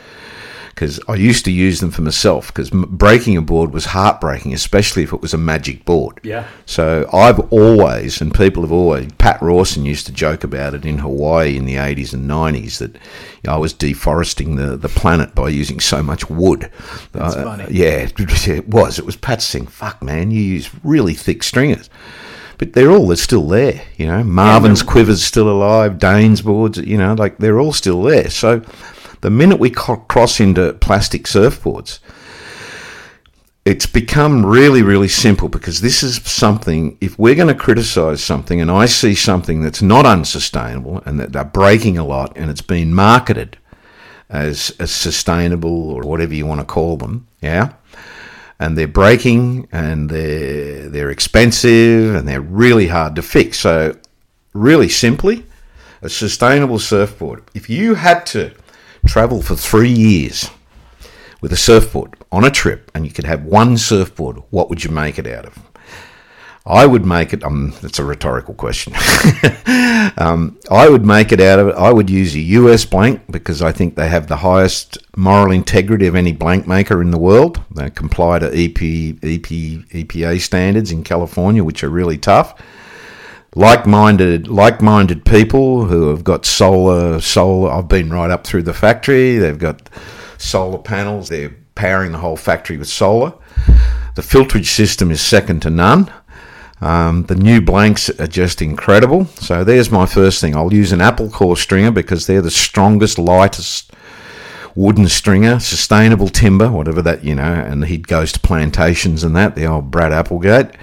because 0.77 0.99
I 1.07 1.15
used 1.15 1.43
to 1.45 1.51
use 1.51 1.79
them 1.79 1.89
for 1.89 2.03
myself 2.03 2.47
because 2.53 2.69
breaking 2.69 3.35
a 3.35 3.41
board 3.41 3.73
was 3.73 3.85
heartbreaking, 3.85 4.53
especially 4.53 5.01
if 5.01 5.11
it 5.11 5.23
was 5.23 5.33
a 5.33 5.37
magic 5.37 5.85
board. 5.85 6.19
Yeah. 6.21 6.47
So 6.67 7.09
I've 7.11 7.39
always, 7.51 8.21
and 8.21 8.31
people 8.31 8.61
have 8.61 8.71
always, 8.71 9.11
Pat 9.13 9.41
Rawson 9.41 9.85
used 9.87 10.05
to 10.05 10.11
joke 10.11 10.43
about 10.43 10.75
it 10.75 10.85
in 10.85 10.99
Hawaii 10.99 11.57
in 11.57 11.65
the 11.65 11.77
80s 11.77 12.13
and 12.13 12.29
90s 12.29 12.77
that 12.77 12.93
you 12.93 12.99
know, 13.45 13.53
I 13.53 13.57
was 13.57 13.73
deforesting 13.73 14.55
the, 14.55 14.77
the 14.77 14.87
planet 14.87 15.33
by 15.33 15.49
using 15.49 15.79
so 15.79 16.03
much 16.03 16.29
wood. 16.29 16.71
That's 17.11 17.35
Uh, 17.35 17.43
funny. 17.43 17.65
Yeah, 17.71 18.07
it 18.19 18.67
was. 18.67 18.99
It 18.99 19.05
was 19.05 19.15
Pat 19.15 19.41
saying, 19.41 19.65
fuck, 19.65 20.03
man, 20.03 20.29
you 20.29 20.41
use 20.43 20.69
really 20.83 21.15
thick 21.15 21.41
stringers. 21.41 21.89
But 22.59 22.73
they're 22.73 22.91
all 22.91 23.07
they're 23.07 23.17
still 23.17 23.47
there, 23.47 23.81
you 23.97 24.05
know. 24.05 24.23
Marvin's 24.23 24.83
Quiver's 24.83 25.23
still 25.23 25.49
alive, 25.49 25.97
Dane's 25.97 26.41
boards, 26.41 26.77
you 26.77 26.97
know, 26.97 27.13
like 27.15 27.39
they're 27.39 27.59
all 27.59 27.73
still 27.73 28.03
there. 28.03 28.29
So 28.29 28.61
the 29.21 29.29
minute 29.29 29.59
we 29.59 29.69
co- 29.69 29.97
cross 29.97 30.39
into 30.39 30.73
plastic 30.73 31.23
surfboards, 31.23 31.99
it's 33.65 33.85
become 33.85 34.45
really, 34.45 34.81
really 34.81 35.09
simple 35.09 35.49
because 35.49 35.81
this 35.81 36.01
is 36.01 36.21
something, 36.23 36.97
if 37.01 37.19
we're 37.19 37.35
going 37.35 37.49
to 37.49 37.53
criticize 37.53 38.23
something 38.23 38.61
and 38.61 38.71
I 38.71 38.85
see 38.85 39.13
something 39.13 39.61
that's 39.61 39.81
not 39.81 40.05
unsustainable 40.05 41.01
and 41.05 41.19
that 41.19 41.33
they're 41.33 41.43
breaking 41.43 41.97
a 41.97 42.05
lot 42.05 42.31
and 42.37 42.49
it's 42.49 42.61
been 42.61 42.93
marketed 42.93 43.57
as, 44.29 44.73
as 44.79 44.91
sustainable 44.91 45.91
or 45.91 46.03
whatever 46.03 46.33
you 46.33 46.45
want 46.45 46.61
to 46.61 46.65
call 46.65 46.95
them, 46.95 47.27
yeah, 47.41 47.73
and 48.57 48.77
they're 48.77 48.87
breaking 48.87 49.67
and 49.71 50.09
they're, 50.09 50.87
they're 50.89 51.09
expensive 51.09 52.15
and 52.15 52.25
they're 52.25 52.39
really 52.41 52.87
hard 52.87 53.15
to 53.17 53.21
fix. 53.21 53.59
So, 53.59 53.97
really 54.53 54.89
simply, 54.89 55.45
a 56.01 56.07
sustainable 56.07 56.79
surfboard, 56.79 57.43
if 57.53 57.69
you 57.69 57.95
had 57.95 58.25
to 58.27 58.53
travel 59.07 59.41
for 59.41 59.55
three 59.55 59.91
years 59.91 60.49
with 61.41 61.51
a 61.51 61.57
surfboard 61.57 62.15
on 62.31 62.43
a 62.43 62.51
trip 62.51 62.91
and 62.93 63.05
you 63.05 63.11
could 63.11 63.25
have 63.25 63.43
one 63.43 63.77
surfboard, 63.77 64.41
what 64.49 64.69
would 64.69 64.83
you 64.83 64.91
make 64.91 65.17
it 65.17 65.27
out 65.27 65.45
of? 65.45 65.57
I 66.67 66.85
would 66.85 67.05
make 67.05 67.31
it. 67.31 67.45
Um, 67.45 67.73
that's 67.81 67.97
a 67.97 68.03
rhetorical 68.03 68.53
question. 68.53 68.93
um, 70.17 70.59
I 70.69 70.89
would 70.89 71.05
make 71.05 71.31
it 71.31 71.39
out 71.39 71.59
of 71.59 71.69
it. 71.69 71.75
I 71.75 71.93
would 71.93 72.09
use 72.09 72.35
a 72.35 72.39
US 72.39 72.83
blank 72.83 73.21
because 73.31 73.61
I 73.61 73.71
think 73.71 73.95
they 73.95 74.09
have 74.09 74.27
the 74.27 74.35
highest 74.35 74.97
moral 75.15 75.53
integrity 75.53 76.07
of 76.07 76.15
any 76.15 76.33
blank 76.33 76.67
maker 76.67 77.01
in 77.01 77.11
the 77.11 77.17
world. 77.17 77.61
They 77.73 77.89
comply 77.89 78.39
to 78.39 78.47
EP, 78.47 78.77
EP, 79.23 79.47
EPA 79.93 80.41
standards 80.41 80.91
in 80.91 81.05
California, 81.05 81.63
which 81.63 81.85
are 81.85 81.89
really 81.89 82.17
tough. 82.17 82.61
Like-minded, 83.57 84.47
like-minded 84.47 85.25
people 85.25 85.85
who 85.85 86.09
have 86.09 86.23
got 86.23 86.45
solar, 86.45 87.19
solar. 87.19 87.71
I've 87.71 87.87
been 87.87 88.11
right 88.11 88.29
up 88.29 88.45
through 88.45 88.61
the 88.61 88.73
factory. 88.73 89.37
They've 89.37 89.57
got 89.57 89.89
solar 90.37 90.77
panels. 90.77 91.29
They're 91.29 91.55
powering 91.73 92.11
the 92.11 92.19
whole 92.19 92.35
factory 92.37 92.77
with 92.77 92.87
solar. 92.87 93.33
The 94.13 94.21
filtrage 94.21 94.67
system 94.67 95.09
is 95.09 95.21
second 95.21 95.63
to 95.63 95.71
none. 95.71 96.13
Um, 96.81 97.23
the 97.23 97.35
new 97.35 97.59
blanks 97.59 98.11
are 98.19 98.27
just 98.27 98.61
incredible. 98.61 99.25
So 99.25 99.63
there's 99.63 99.89
my 99.89 100.05
first 100.05 100.39
thing. 100.39 100.55
I'll 100.55 100.71
use 100.71 100.91
an 100.91 101.01
apple 101.01 101.31
core 101.31 101.57
stringer 101.57 101.89
because 101.89 102.27
they're 102.27 102.43
the 102.43 102.51
strongest, 102.51 103.17
lightest 103.17 103.91
wooden 104.75 105.07
stringer, 105.07 105.59
sustainable 105.59 106.27
timber, 106.27 106.69
whatever 106.69 107.01
that, 107.01 107.23
you 107.23 107.33
know, 107.33 107.41
and 107.41 107.85
he 107.85 107.97
goes 107.97 108.31
to 108.33 108.39
plantations 108.39 109.23
and 109.23 109.35
that, 109.35 109.55
the 109.55 109.65
old 109.65 109.89
Brad 109.89 110.13
Applegate. 110.13 110.75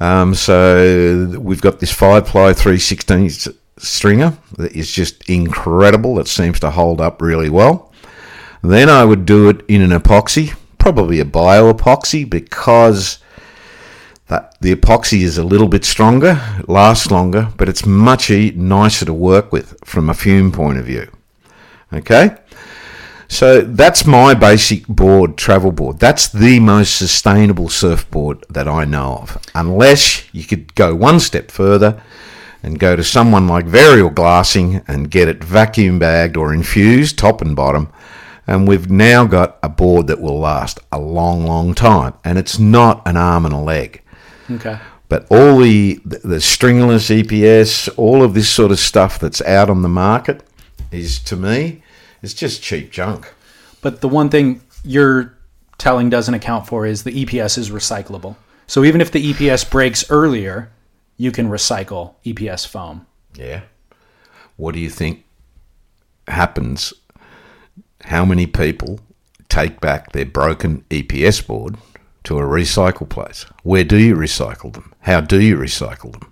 Um, 0.00 0.34
so 0.34 1.36
we've 1.38 1.60
got 1.60 1.78
this 1.78 1.92
5 1.92 2.24
ply 2.24 2.52
316 2.54 3.54
stringer 3.76 4.36
that 4.56 4.72
is 4.72 4.90
just 4.90 5.28
incredible. 5.28 6.14
That 6.14 6.26
seems 6.26 6.58
to 6.60 6.70
hold 6.70 7.00
up 7.00 7.20
really 7.20 7.50
well. 7.50 7.92
Then 8.62 8.88
I 8.88 9.04
would 9.04 9.26
do 9.26 9.48
it 9.48 9.62
in 9.68 9.82
an 9.82 9.90
epoxy, 9.90 10.54
probably 10.78 11.20
a 11.20 11.24
bio 11.24 11.72
epoxy, 11.72 12.28
because 12.28 13.18
that 14.28 14.54
the 14.60 14.74
epoxy 14.74 15.22
is 15.22 15.38
a 15.38 15.44
little 15.44 15.68
bit 15.68 15.84
stronger, 15.84 16.40
lasts 16.66 17.10
longer, 17.10 17.52
but 17.56 17.68
it's 17.68 17.84
much 17.84 18.30
nicer 18.30 19.04
to 19.04 19.14
work 19.14 19.52
with 19.52 19.76
from 19.84 20.08
a 20.08 20.14
fume 20.14 20.52
point 20.52 20.78
of 20.78 20.84
view. 20.84 21.10
Okay? 21.92 22.36
So 23.30 23.60
that's 23.60 24.04
my 24.04 24.34
basic 24.34 24.88
board, 24.88 25.38
travel 25.38 25.70
board. 25.70 26.00
That's 26.00 26.26
the 26.26 26.58
most 26.58 26.96
sustainable 26.96 27.68
surfboard 27.68 28.44
that 28.50 28.66
I 28.66 28.84
know 28.84 29.20
of. 29.22 29.38
Unless 29.54 30.34
you 30.34 30.42
could 30.42 30.74
go 30.74 30.96
one 30.96 31.20
step 31.20 31.52
further 31.52 32.02
and 32.60 32.80
go 32.80 32.96
to 32.96 33.04
someone 33.04 33.46
like 33.46 33.66
Varial 33.66 34.12
Glassing 34.12 34.82
and 34.88 35.12
get 35.12 35.28
it 35.28 35.44
vacuum 35.44 36.00
bagged 36.00 36.36
or 36.36 36.52
infused, 36.52 37.18
top 37.18 37.40
and 37.40 37.54
bottom. 37.54 37.92
And 38.48 38.66
we've 38.66 38.90
now 38.90 39.26
got 39.26 39.60
a 39.62 39.68
board 39.68 40.08
that 40.08 40.20
will 40.20 40.40
last 40.40 40.80
a 40.90 40.98
long, 40.98 41.46
long 41.46 41.72
time. 41.72 42.14
And 42.24 42.36
it's 42.36 42.58
not 42.58 43.00
an 43.06 43.16
arm 43.16 43.46
and 43.46 43.54
a 43.54 43.58
leg. 43.58 44.02
Okay. 44.50 44.76
But 45.08 45.30
all 45.30 45.58
the 45.58 46.00
the 46.04 46.40
stringless 46.40 47.10
EPS, 47.10 47.88
all 47.96 48.24
of 48.24 48.34
this 48.34 48.50
sort 48.50 48.72
of 48.72 48.80
stuff 48.80 49.20
that's 49.20 49.40
out 49.42 49.70
on 49.70 49.82
the 49.82 49.88
market, 49.88 50.42
is 50.90 51.20
to 51.20 51.36
me, 51.36 51.82
is 52.22 52.34
just 52.34 52.62
cheap 52.62 52.90
junk. 52.90 53.32
But 53.80 54.00
the 54.00 54.08
one 54.08 54.28
thing 54.28 54.60
you're 54.84 55.36
telling 55.78 56.10
doesn't 56.10 56.34
account 56.34 56.66
for 56.66 56.86
is 56.86 57.04
the 57.04 57.24
EPS 57.24 57.58
is 57.58 57.70
recyclable. 57.70 58.36
So 58.66 58.84
even 58.84 59.00
if 59.00 59.10
the 59.10 59.32
EPS 59.32 59.68
breaks 59.68 60.08
earlier, 60.10 60.70
you 61.16 61.32
can 61.32 61.48
recycle 61.48 62.14
EPS 62.24 62.66
foam. 62.66 63.06
Yeah. 63.34 63.62
What 64.56 64.74
do 64.74 64.80
you 64.80 64.90
think 64.90 65.24
happens? 66.28 66.92
How 68.02 68.24
many 68.24 68.46
people 68.46 69.00
take 69.48 69.80
back 69.80 70.12
their 70.12 70.24
broken 70.24 70.84
EPS 70.90 71.46
board 71.46 71.76
to 72.24 72.38
a 72.38 72.42
recycle 72.42 73.08
place? 73.08 73.44
Where 73.62 73.84
do 73.84 73.96
you 73.96 74.14
recycle 74.14 74.72
them? 74.72 74.94
How 75.00 75.20
do 75.20 75.40
you 75.40 75.56
recycle 75.56 76.12
them? 76.12 76.29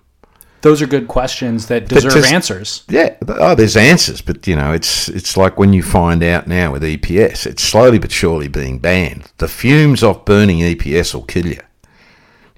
Those 0.61 0.81
are 0.81 0.87
good 0.87 1.07
questions 1.07 1.67
that 1.67 1.87
deserve 1.87 2.13
just- 2.13 2.33
answers. 2.33 2.83
Yeah, 2.89 3.15
oh, 3.27 3.55
there's 3.55 3.77
answers, 3.77 4.21
but 4.21 4.45
you 4.45 4.55
know, 4.55 4.73
it's 4.73 5.07
it's 5.07 5.37
like 5.37 5.57
when 5.57 5.71
you 5.71 5.81
find 5.81 6.21
out 6.23 6.47
now 6.47 6.73
with 6.73 6.83
EPS, 6.83 7.45
it's 7.45 7.63
slowly 7.63 7.97
but 7.97 8.11
surely 8.11 8.47
being 8.49 8.77
banned. 8.79 9.31
The 9.37 9.47
fumes 9.47 10.03
off 10.03 10.25
burning 10.25 10.59
EPS 10.59 11.13
will 11.13 11.23
kill 11.23 11.47
you. 11.47 11.61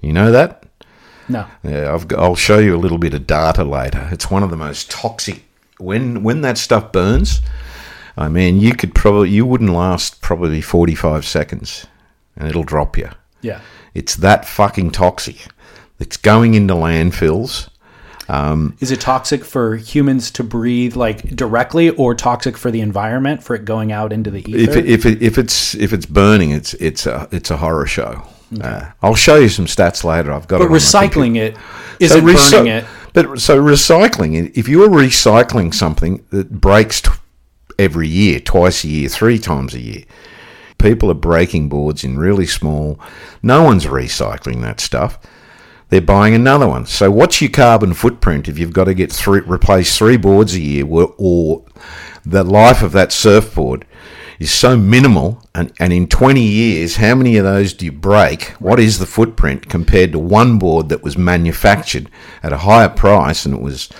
You 0.00 0.12
know 0.12 0.32
that? 0.32 0.64
No. 1.28 1.46
Yeah, 1.62 1.94
I've 1.94 2.06
I'll 2.18 2.34
show 2.34 2.58
you 2.58 2.74
a 2.74 2.82
little 2.82 2.98
bit 2.98 3.14
of 3.14 3.26
data 3.26 3.62
later. 3.62 4.08
It's 4.10 4.30
one 4.30 4.42
of 4.42 4.50
the 4.50 4.56
most 4.56 4.90
toxic. 4.90 5.44
When 5.78 6.24
when 6.24 6.40
that 6.40 6.58
stuff 6.58 6.90
burns, 6.90 7.40
I 8.16 8.28
mean, 8.28 8.58
you 8.58 8.74
could 8.74 8.94
probably 8.96 9.30
you 9.30 9.46
wouldn't 9.46 9.70
last 9.70 10.20
probably 10.20 10.60
forty 10.60 10.96
five 10.96 11.24
seconds, 11.24 11.86
and 12.36 12.48
it'll 12.48 12.64
drop 12.64 12.98
you. 12.98 13.10
Yeah. 13.42 13.60
It's 13.94 14.16
that 14.16 14.44
fucking 14.44 14.90
toxic. 14.90 15.46
It's 16.00 16.16
going 16.16 16.54
into 16.54 16.74
landfills. 16.74 17.68
Is 18.80 18.90
it 18.90 19.00
toxic 19.00 19.44
for 19.44 19.76
humans 19.76 20.30
to 20.32 20.42
breathe 20.44 20.96
like 20.96 21.36
directly, 21.36 21.90
or 21.90 22.14
toxic 22.14 22.56
for 22.56 22.70
the 22.70 22.80
environment 22.80 23.42
for 23.42 23.54
it 23.54 23.64
going 23.64 23.92
out 23.92 24.12
into 24.12 24.30
the 24.30 24.40
ether? 24.50 24.70
If 24.70 24.76
it, 24.76 24.86
if 24.88 25.06
it, 25.06 25.22
if 25.22 25.38
it's 25.38 25.74
if 25.74 25.92
it's 25.92 26.06
burning, 26.06 26.50
it's 26.50 26.74
it's 26.74 27.06
a 27.06 27.28
it's 27.30 27.50
a 27.50 27.56
horror 27.58 27.86
show. 27.86 28.22
Uh, 28.60 28.90
I'll 29.02 29.14
show 29.14 29.36
you 29.36 29.48
some 29.48 29.66
stats 29.66 30.04
later. 30.04 30.32
I've 30.32 30.46
got 30.48 30.58
but 30.58 30.66
it. 30.66 30.70
recycling 30.70 31.36
it 31.36 31.56
isn't 32.00 32.24
recy- 32.24 32.50
burning 32.52 32.72
it. 32.72 32.84
But 33.14 33.40
so 33.40 33.62
recycling, 33.62 34.42
it- 34.42 34.58
if 34.58 34.68
you're 34.68 34.88
recycling 34.88 35.72
something 35.74 36.24
that 36.30 36.50
breaks 36.60 37.00
t- 37.00 37.10
every 37.78 38.08
year, 38.08 38.40
twice 38.40 38.84
a 38.84 38.88
year, 38.88 39.08
three 39.08 39.38
times 39.38 39.74
a 39.74 39.80
year, 39.80 40.04
people 40.78 41.10
are 41.10 41.14
breaking 41.14 41.68
boards 41.68 42.04
in 42.04 42.18
really 42.18 42.46
small. 42.46 42.98
No 43.42 43.62
one's 43.62 43.86
recycling 43.86 44.62
that 44.62 44.80
stuff. 44.80 45.18
They're 45.92 46.00
buying 46.00 46.34
another 46.34 46.66
one. 46.66 46.86
So 46.86 47.10
what's 47.10 47.42
your 47.42 47.50
carbon 47.50 47.92
footprint 47.92 48.48
if 48.48 48.58
you've 48.58 48.72
got 48.72 48.84
to 48.84 48.94
get 48.94 49.12
three, 49.12 49.40
replace 49.40 49.98
three 49.98 50.16
boards 50.16 50.54
a 50.54 50.60
year, 50.60 50.86
or, 50.86 51.14
or 51.18 51.66
the 52.24 52.42
life 52.42 52.82
of 52.82 52.92
that 52.92 53.12
surfboard 53.12 53.84
is 54.38 54.50
so 54.50 54.74
minimal, 54.74 55.46
and, 55.54 55.70
and 55.78 55.92
in 55.92 56.06
20 56.06 56.40
years, 56.40 56.96
how 56.96 57.14
many 57.14 57.36
of 57.36 57.44
those 57.44 57.74
do 57.74 57.84
you 57.84 57.92
break? 57.92 58.44
What 58.52 58.80
is 58.80 59.00
the 59.00 59.04
footprint 59.04 59.68
compared 59.68 60.12
to 60.12 60.18
one 60.18 60.58
board 60.58 60.88
that 60.88 61.02
was 61.02 61.18
manufactured 61.18 62.08
at 62.42 62.54
a 62.54 62.64
higher 62.64 62.88
price 62.88 63.44
and 63.44 63.54
it 63.54 63.60
was 63.60 63.90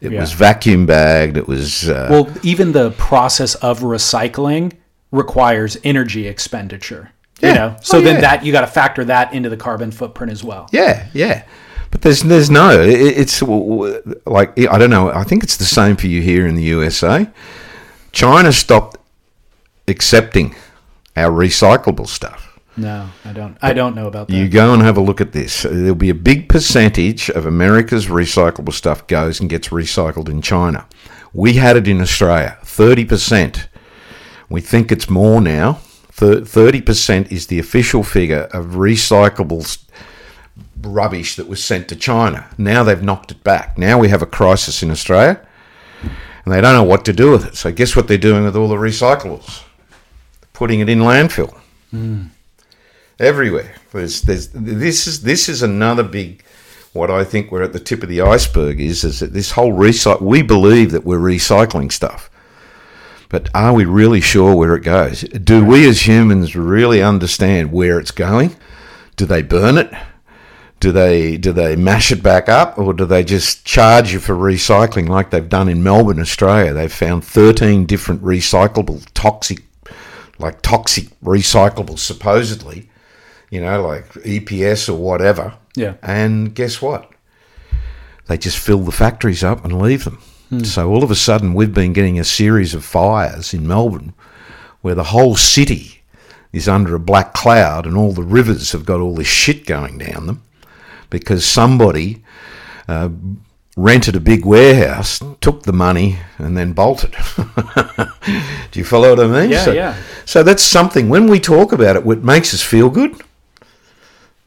it 0.00 0.12
was 0.12 0.32
vacuum 0.32 0.86
bagged, 0.86 1.36
it 1.36 1.46
was 1.46 1.90
uh, 1.90 2.08
Well, 2.08 2.32
even 2.42 2.72
the 2.72 2.92
process 2.92 3.54
of 3.56 3.80
recycling 3.80 4.72
requires 5.12 5.76
energy 5.84 6.26
expenditure. 6.26 7.10
You 7.48 7.54
know, 7.54 7.74
oh, 7.76 7.80
so 7.82 7.98
Oh, 7.98 8.00
then 8.00 8.16
yeah. 8.16 8.20
that 8.22 8.44
you 8.44 8.52
got 8.52 8.62
to 8.62 8.66
factor 8.66 9.04
that 9.06 9.32
into 9.34 9.48
the 9.48 9.56
carbon 9.56 9.90
footprint 9.90 10.32
as 10.32 10.42
well. 10.44 10.68
Yeah, 10.72 11.06
yeah. 11.12 11.44
But 11.90 12.02
there's 12.02 12.22
there's 12.22 12.50
no. 12.50 12.70
it- 12.80 13.18
It's 13.18 13.40
like 13.42 14.58
I 14.58 14.78
don't 14.78 14.90
know. 14.90 15.10
I 15.12 15.24
think 15.24 15.42
it's 15.44 15.56
the 15.56 15.64
same 15.64 15.96
for 15.96 16.06
you 16.08 16.22
here 16.22 16.46
in 16.46 16.54
the 16.56 16.62
USA. 16.64 17.28
China 18.12 18.52
stopped 18.52 18.96
accepting 19.88 20.54
our 21.16 21.30
recyclable 21.30 22.06
stuff. 22.08 22.58
No, 22.76 23.08
I 23.24 23.32
don't. 23.32 23.56
I 23.62 23.72
don't 23.72 23.94
know 23.94 24.08
about 24.08 24.26
that. 24.28 24.34
You 24.34 24.48
go 24.48 24.72
and 24.74 24.82
have 24.82 24.96
a 24.96 25.00
look 25.00 25.20
at 25.20 25.30
this. 25.32 25.62
There'll 25.62 25.94
be 25.94 26.10
a 26.10 26.14
big 26.14 26.48
percentage 26.48 27.30
of 27.30 27.46
America's 27.46 28.06
recyclable 28.06 28.72
stuff 28.72 29.06
goes 29.06 29.38
and 29.40 29.48
gets 29.48 29.68
recycled 29.68 30.28
in 30.28 30.42
China. 30.42 30.86
We 31.32 31.54
had 31.54 31.76
it 31.76 31.86
in 31.86 32.00
Australia, 32.00 32.58
thirty 32.64 33.04
percent. 33.04 33.68
We 34.48 34.60
think 34.60 34.90
it's 34.90 35.08
more 35.08 35.40
now. 35.40 35.78
Thirty 36.16 36.80
percent 36.80 37.32
is 37.32 37.48
the 37.48 37.58
official 37.58 38.04
figure 38.04 38.48
of 38.52 38.76
recyclable 38.76 39.62
s- 39.62 39.84
rubbish 40.80 41.34
that 41.34 41.48
was 41.48 41.62
sent 41.64 41.88
to 41.88 41.96
China. 41.96 42.48
Now 42.56 42.84
they've 42.84 43.02
knocked 43.02 43.32
it 43.32 43.42
back. 43.42 43.76
Now 43.76 43.98
we 43.98 44.08
have 44.10 44.22
a 44.22 44.26
crisis 44.26 44.80
in 44.80 44.92
Australia, 44.92 45.44
and 46.44 46.54
they 46.54 46.60
don't 46.60 46.74
know 46.74 46.84
what 46.84 47.04
to 47.06 47.12
do 47.12 47.32
with 47.32 47.44
it. 47.44 47.56
So 47.56 47.72
guess 47.72 47.96
what 47.96 48.06
they're 48.06 48.16
doing 48.16 48.44
with 48.44 48.54
all 48.54 48.68
the 48.68 48.76
recyclables? 48.76 49.64
Putting 50.52 50.78
it 50.78 50.88
in 50.88 51.00
landfill 51.00 51.52
hmm. 51.90 52.26
everywhere. 53.18 53.74
There's, 53.90 54.22
there's, 54.22 54.50
this 54.50 55.08
is 55.08 55.22
this 55.22 55.48
is 55.48 55.62
another 55.62 56.04
big. 56.04 56.44
What 56.92 57.10
I 57.10 57.24
think 57.24 57.50
we're 57.50 57.64
at 57.64 57.72
the 57.72 57.80
tip 57.80 58.04
of 58.04 58.08
the 58.08 58.20
iceberg 58.20 58.80
is 58.80 59.02
is 59.02 59.18
that 59.18 59.32
this 59.32 59.50
whole 59.50 59.72
recycle. 59.72 60.20
We 60.20 60.42
believe 60.42 60.92
that 60.92 61.04
we're 61.04 61.18
recycling 61.18 61.90
stuff, 61.90 62.30
but 63.34 63.50
are 63.52 63.74
we 63.74 63.84
really 63.84 64.20
sure 64.20 64.54
where 64.54 64.76
it 64.76 64.84
goes? 64.84 65.22
Do 65.22 65.64
we 65.64 65.88
as 65.88 66.06
humans 66.06 66.54
really 66.54 67.02
understand 67.02 67.72
where 67.72 67.98
it's 67.98 68.12
going? 68.12 68.54
Do 69.16 69.26
they 69.26 69.42
burn 69.42 69.76
it? 69.76 69.92
Do 70.78 70.92
they 70.92 71.36
do 71.36 71.52
they 71.52 71.74
mash 71.74 72.12
it 72.12 72.22
back 72.22 72.48
up, 72.48 72.78
or 72.78 72.94
do 72.94 73.04
they 73.04 73.24
just 73.24 73.64
charge 73.64 74.12
you 74.12 74.20
for 74.20 74.36
recycling 74.36 75.08
like 75.08 75.30
they've 75.30 75.48
done 75.48 75.68
in 75.68 75.82
Melbourne, 75.82 76.20
Australia? 76.20 76.72
They've 76.72 76.92
found 76.92 77.24
thirteen 77.24 77.86
different 77.86 78.22
recyclable 78.22 79.04
toxic, 79.14 79.64
like 80.38 80.62
toxic 80.62 81.08
recyclables 81.18 81.98
supposedly, 81.98 82.88
you 83.50 83.60
know, 83.60 83.84
like 83.84 84.12
EPS 84.12 84.88
or 84.88 84.94
whatever. 84.94 85.54
Yeah. 85.74 85.94
And 86.04 86.54
guess 86.54 86.80
what? 86.80 87.10
They 88.28 88.38
just 88.38 88.58
fill 88.58 88.84
the 88.84 88.92
factories 88.92 89.42
up 89.42 89.64
and 89.64 89.82
leave 89.82 90.04
them. 90.04 90.22
So 90.62 90.90
all 90.90 91.02
of 91.02 91.10
a 91.10 91.16
sudden, 91.16 91.54
we've 91.54 91.74
been 91.74 91.92
getting 91.92 92.18
a 92.18 92.24
series 92.24 92.74
of 92.74 92.84
fires 92.84 93.52
in 93.54 93.66
Melbourne 93.66 94.14
where 94.82 94.94
the 94.94 95.04
whole 95.04 95.36
city 95.36 96.02
is 96.52 96.68
under 96.68 96.94
a 96.94 97.00
black 97.00 97.32
cloud 97.32 97.86
and 97.86 97.96
all 97.96 98.12
the 98.12 98.22
rivers 98.22 98.72
have 98.72 98.84
got 98.84 99.00
all 99.00 99.14
this 99.14 99.26
shit 99.26 99.66
going 99.66 99.98
down 99.98 100.26
them 100.26 100.42
because 101.10 101.44
somebody 101.44 102.22
uh, 102.86 103.08
rented 103.76 104.14
a 104.14 104.20
big 104.20 104.44
warehouse, 104.44 105.20
took 105.40 105.62
the 105.62 105.72
money, 105.72 106.18
and 106.38 106.56
then 106.56 106.72
bolted. 106.72 107.12
Do 108.70 108.78
you 108.78 108.84
follow 108.84 109.10
what 109.10 109.20
I 109.20 109.26
mean? 109.26 109.50
Yeah, 109.50 109.64
so, 109.64 109.72
yeah. 109.72 109.96
So 110.24 110.42
that's 110.42 110.62
something, 110.62 111.08
when 111.08 111.26
we 111.26 111.40
talk 111.40 111.72
about 111.72 111.96
it, 111.96 112.04
what 112.04 112.22
makes 112.22 112.54
us 112.54 112.62
feel 112.62 112.90
good, 112.90 113.20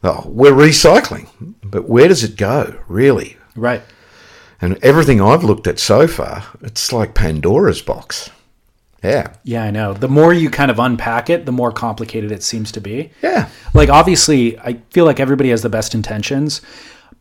oh, 0.03 0.23
we're 0.27 0.51
recycling. 0.51 1.27
But 1.63 1.89
where 1.89 2.07
does 2.07 2.23
it 2.23 2.37
go, 2.37 2.79
really? 2.87 3.37
right. 3.55 3.81
And 4.59 4.77
everything 4.83 5.21
I've 5.21 5.43
looked 5.43 5.67
at 5.67 5.79
so 5.79 6.07
far, 6.07 6.43
it's 6.61 6.91
like 6.91 7.13
Pandora's 7.13 7.81
box. 7.81 8.29
Yeah. 9.03 9.33
Yeah, 9.43 9.63
I 9.63 9.71
know. 9.71 9.93
The 9.93 10.07
more 10.07 10.33
you 10.33 10.49
kind 10.49 10.71
of 10.71 10.79
unpack 10.79 11.29
it, 11.29 11.45
the 11.45 11.51
more 11.51 11.71
complicated 11.71 12.31
it 12.31 12.43
seems 12.43 12.71
to 12.73 12.81
be. 12.81 13.11
Yeah. 13.21 13.49
Like 13.73 13.89
obviously, 13.89 14.57
I 14.59 14.81
feel 14.89 15.05
like 15.05 15.19
everybody 15.19 15.49
has 15.49 15.61
the 15.61 15.69
best 15.69 15.93
intentions, 15.93 16.61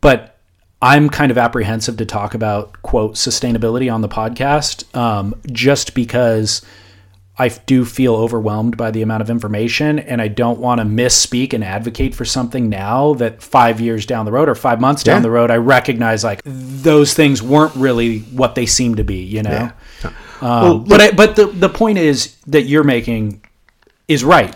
but 0.01 0.37
I'm 0.81 1.09
kind 1.09 1.31
of 1.31 1.37
apprehensive 1.37 1.97
to 1.97 2.05
talk 2.05 2.33
about 2.33 2.81
quote 2.81 3.15
sustainability 3.15 3.91
on 3.91 4.01
the 4.01 4.09
podcast, 4.09 4.95
um, 4.95 5.35
just 5.51 5.93
because 5.93 6.61
I 7.39 7.49
do 7.49 7.85
feel 7.85 8.15
overwhelmed 8.15 8.77
by 8.77 8.89
the 8.89 9.03
amount 9.03 9.21
of 9.21 9.29
information, 9.29 9.99
and 9.99 10.21
I 10.21 10.27
don't 10.27 10.59
want 10.59 10.79
to 10.81 10.85
misspeak 10.85 11.53
and 11.53 11.63
advocate 11.63 12.15
for 12.15 12.25
something 12.25 12.67
now 12.67 13.13
that 13.15 13.43
five 13.43 13.79
years 13.79 14.07
down 14.07 14.25
the 14.25 14.31
road 14.31 14.49
or 14.49 14.55
five 14.55 14.81
months 14.81 15.03
down 15.03 15.17
Yeah. 15.17 15.21
the 15.21 15.29
road, 15.31 15.51
I 15.51 15.57
recognize 15.57 16.23
like 16.23 16.41
those 16.43 17.13
things 17.13 17.43
weren't 17.43 17.75
really 17.75 18.19
what 18.33 18.55
they 18.55 18.65
seem 18.65 18.95
to 18.95 19.03
be, 19.03 19.17
you 19.23 19.43
know. 19.43 19.69
Yeah. 20.03 20.11
Um, 20.41 20.83
but 20.85 20.99
I, 21.01 21.11
but 21.11 21.35
the 21.35 21.47
the 21.47 21.69
point 21.69 21.97
is 21.99 22.35
that 22.47 22.63
you're 22.63 22.83
making 22.83 23.41
is 24.07 24.23
right. 24.23 24.55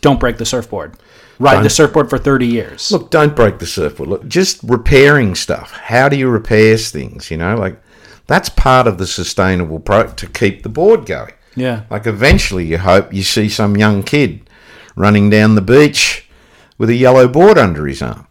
Don't 0.00 0.18
break 0.20 0.36
the 0.38 0.46
surfboard. 0.46 0.96
Ride 1.38 1.64
the 1.64 1.70
surfboard 1.70 2.08
for 2.08 2.18
30 2.18 2.46
years. 2.46 2.92
Look, 2.92 3.10
don't 3.10 3.34
break 3.34 3.58
the 3.58 3.66
surfboard. 3.66 4.08
Look, 4.08 4.28
just 4.28 4.60
repairing 4.62 5.34
stuff. 5.34 5.72
How 5.72 6.08
do 6.08 6.16
you 6.16 6.28
repair 6.28 6.76
things? 6.76 7.30
You 7.32 7.36
know, 7.36 7.56
like 7.56 7.80
that's 8.28 8.48
part 8.48 8.86
of 8.86 8.98
the 8.98 9.06
sustainable 9.08 9.80
pro 9.80 10.06
to 10.12 10.26
keep 10.28 10.62
the 10.62 10.68
board 10.68 11.04
going. 11.06 11.32
Yeah. 11.54 11.82
Like 11.90 12.06
eventually, 12.06 12.66
you 12.66 12.78
hope 12.78 13.12
you 13.12 13.22
see 13.22 13.48
some 13.48 13.76
young 13.76 14.02
kid 14.02 14.48
running 14.96 15.30
down 15.30 15.54
the 15.54 15.60
beach 15.62 16.26
with 16.78 16.90
a 16.90 16.94
yellow 16.94 17.28
board 17.28 17.58
under 17.58 17.86
his 17.86 18.02
arm. 18.02 18.26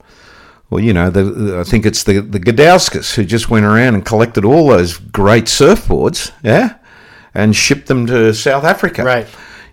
Well, 0.70 0.84
you 0.84 0.94
know, 0.94 1.10
the, 1.10 1.24
the- 1.24 1.60
I 1.60 1.64
think 1.64 1.86
it's 1.86 2.04
the 2.04 2.20
the 2.22 2.40
Gadauskas 2.40 3.16
who 3.16 3.26
just 3.26 3.50
went 3.50 3.66
around 3.66 3.96
and 3.96 4.06
collected 4.06 4.46
all 4.46 4.68
those 4.70 4.98
great 4.98 5.46
surfboards, 5.46 6.32
yeah, 6.44 6.76
and 7.34 7.56
shipped 7.56 7.88
them 7.88 8.08
to 8.08 8.34
South 8.34 8.64
Africa. 8.64 9.04
Right. 9.04 9.28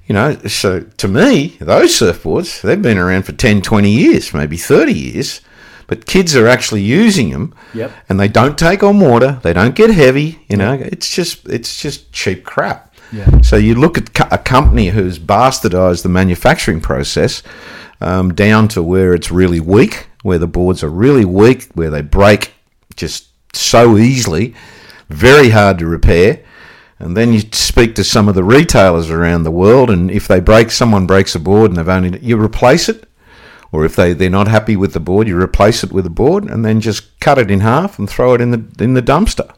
You 0.06 0.14
know, 0.14 0.34
so 0.46 0.80
to 0.80 1.06
me, 1.08 1.56
those 1.60 1.90
surfboards, 1.90 2.62
they've 2.62 2.80
been 2.80 2.96
around 2.96 3.24
for 3.24 3.32
10, 3.32 3.60
20 3.60 3.90
years, 3.90 4.32
maybe 4.32 4.56
30 4.56 4.92
years, 4.92 5.42
but 5.86 6.06
kids 6.06 6.34
are 6.34 6.48
actually 6.48 6.80
using 6.80 7.28
them 7.30 7.54
Yep. 7.74 7.92
and 8.08 8.18
they 8.18 8.26
don't 8.28 8.56
take 8.56 8.82
on 8.82 9.00
water, 9.00 9.38
they 9.42 9.52
don't 9.52 9.74
get 9.74 9.90
heavy, 9.90 10.44
you 10.48 10.56
know, 10.56 10.72
it's 10.72 11.14
just 11.14 11.46
it's 11.48 11.80
just 11.80 12.10
cheap 12.10 12.42
crap. 12.44 12.87
Yeah. 13.12 13.40
So 13.40 13.56
you 13.56 13.74
look 13.74 13.96
at 13.98 14.32
a 14.32 14.38
company 14.38 14.88
who's 14.88 15.18
bastardized 15.18 16.02
the 16.02 16.08
manufacturing 16.08 16.80
process 16.80 17.42
um, 18.00 18.34
down 18.34 18.68
to 18.68 18.82
where 18.82 19.14
it's 19.14 19.30
really 19.30 19.60
weak, 19.60 20.08
where 20.22 20.38
the 20.38 20.46
boards 20.46 20.82
are 20.82 20.90
really 20.90 21.24
weak, 21.24 21.68
where 21.74 21.90
they 21.90 22.02
break 22.02 22.52
just 22.96 23.28
so 23.54 23.96
easily, 23.96 24.54
very 25.08 25.50
hard 25.50 25.78
to 25.78 25.86
repair. 25.86 26.44
And 26.98 27.16
then 27.16 27.32
you 27.32 27.40
speak 27.52 27.94
to 27.94 28.04
some 28.04 28.28
of 28.28 28.34
the 28.34 28.42
retailers 28.42 29.08
around 29.08 29.44
the 29.44 29.52
world, 29.52 29.88
and 29.88 30.10
if 30.10 30.26
they 30.26 30.40
break, 30.40 30.70
someone 30.70 31.06
breaks 31.06 31.34
a 31.34 31.38
board, 31.38 31.70
and 31.70 31.78
they've 31.78 31.88
only 31.88 32.18
you 32.20 32.40
replace 32.40 32.88
it, 32.88 33.08
or 33.70 33.84
if 33.84 33.94
they 33.94 34.12
they're 34.14 34.28
not 34.28 34.48
happy 34.48 34.74
with 34.74 34.94
the 34.94 35.00
board, 35.00 35.28
you 35.28 35.40
replace 35.40 35.84
it 35.84 35.92
with 35.92 36.06
a 36.06 36.10
board, 36.10 36.44
and 36.44 36.64
then 36.64 36.80
just 36.80 37.18
cut 37.20 37.38
it 37.38 37.50
in 37.52 37.60
half 37.60 37.98
and 38.00 38.10
throw 38.10 38.34
it 38.34 38.40
in 38.40 38.50
the 38.50 38.84
in 38.84 38.94
the 38.94 39.02
dumpster. 39.02 39.54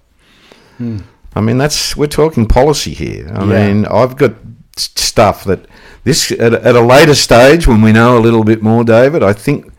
I 1.35 1.41
mean, 1.41 1.59
that's 1.59 1.97
we're 1.97 2.07
talking 2.09 2.47
policy 2.47 2.93
here. 2.95 3.31
I 3.35 3.45
Yeah. 3.45 3.67
mean, 3.67 3.87
I've 3.87 4.17
got 4.17 4.35
stuff 4.77 5.45
that 5.45 5.67
this 6.05 6.33
at, 6.33 6.55
a- 6.55 6.65
at 6.67 6.75
a 6.77 6.81
later 6.81 7.15
stage 7.15 7.67
when 7.67 7.83
we 7.83 7.93
know 7.93 8.17
a 8.19 8.21
little 8.21 8.45
bit 8.45 8.63
more, 8.63 8.85
David. 8.85 9.23
I 9.23 9.33
think 9.33 9.73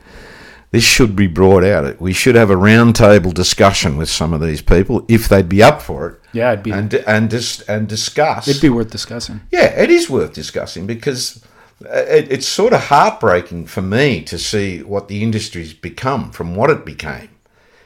This 0.73 0.85
should 0.85 1.17
be 1.17 1.27
brought 1.27 1.65
out. 1.65 1.99
We 1.99 2.13
should 2.13 2.35
have 2.35 2.49
a 2.49 2.55
roundtable 2.55 3.33
discussion 3.33 3.97
with 3.97 4.09
some 4.09 4.31
of 4.31 4.39
these 4.39 4.61
people 4.61 5.03
if 5.09 5.27
they'd 5.27 5.49
be 5.49 5.61
up 5.61 5.81
for 5.81 6.07
it. 6.07 6.15
Yeah, 6.31 6.53
it'd 6.53 6.63
be 6.63 6.71
and 6.71 6.93
and 7.05 7.29
dis, 7.29 7.59
and 7.67 7.89
discuss. 7.89 8.47
it'd 8.47 8.61
be 8.61 8.69
worth 8.69 8.89
discussing. 8.89 9.41
Yeah, 9.51 9.65
it 9.65 9.89
is 9.91 10.09
worth 10.09 10.31
discussing 10.31 10.87
because 10.87 11.43
uh, 11.83 11.89
it, 12.17 12.31
it's 12.31 12.47
sort 12.47 12.71
of 12.71 12.85
heartbreaking 12.85 13.67
for 13.67 13.81
me 13.81 14.21
to 14.23 14.37
see 14.39 14.81
what 14.81 15.09
the 15.09 15.21
industry's 15.21 15.73
become 15.73 16.31
from 16.31 16.55
what 16.55 16.69
it 16.69 16.85
became. 16.85 17.27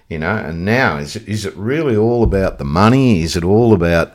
You 0.08 0.20
know, 0.20 0.36
and 0.36 0.64
now 0.64 0.97
is 0.97 1.16
it, 1.16 1.28
is 1.28 1.45
it 1.45 1.56
really 1.56 1.95
all 1.95 2.24
about 2.24 2.60
the 2.60 2.64
money? 2.64 3.24
Is 3.24 3.36
it 3.36 3.43
all 3.43 3.74
about, 3.74 4.14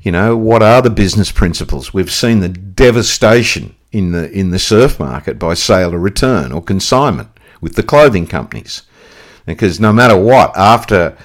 you 0.00 0.12
know, 0.12 0.36
what 0.36 0.62
are 0.62 0.80
the 0.80 0.90
business 0.90 1.32
principles? 1.32 1.92
We've 1.92 2.12
seen 2.12 2.38
the 2.38 2.48
devastation 2.48 3.74
in 3.90 4.12
the 4.12 4.30
in 4.30 4.50
the 4.50 4.58
surf 4.58 5.00
market 5.00 5.38
by 5.38 5.54
sale 5.54 5.94
or 5.94 5.98
return 5.98 6.52
or 6.52 6.62
consignment 6.62 7.30
with 7.60 7.74
the 7.74 7.82
clothing 7.82 8.26
companies, 8.26 8.82
because 9.44 9.80
no 9.80 9.92
matter 9.92 10.16
what, 10.16 10.56
after 10.56 11.16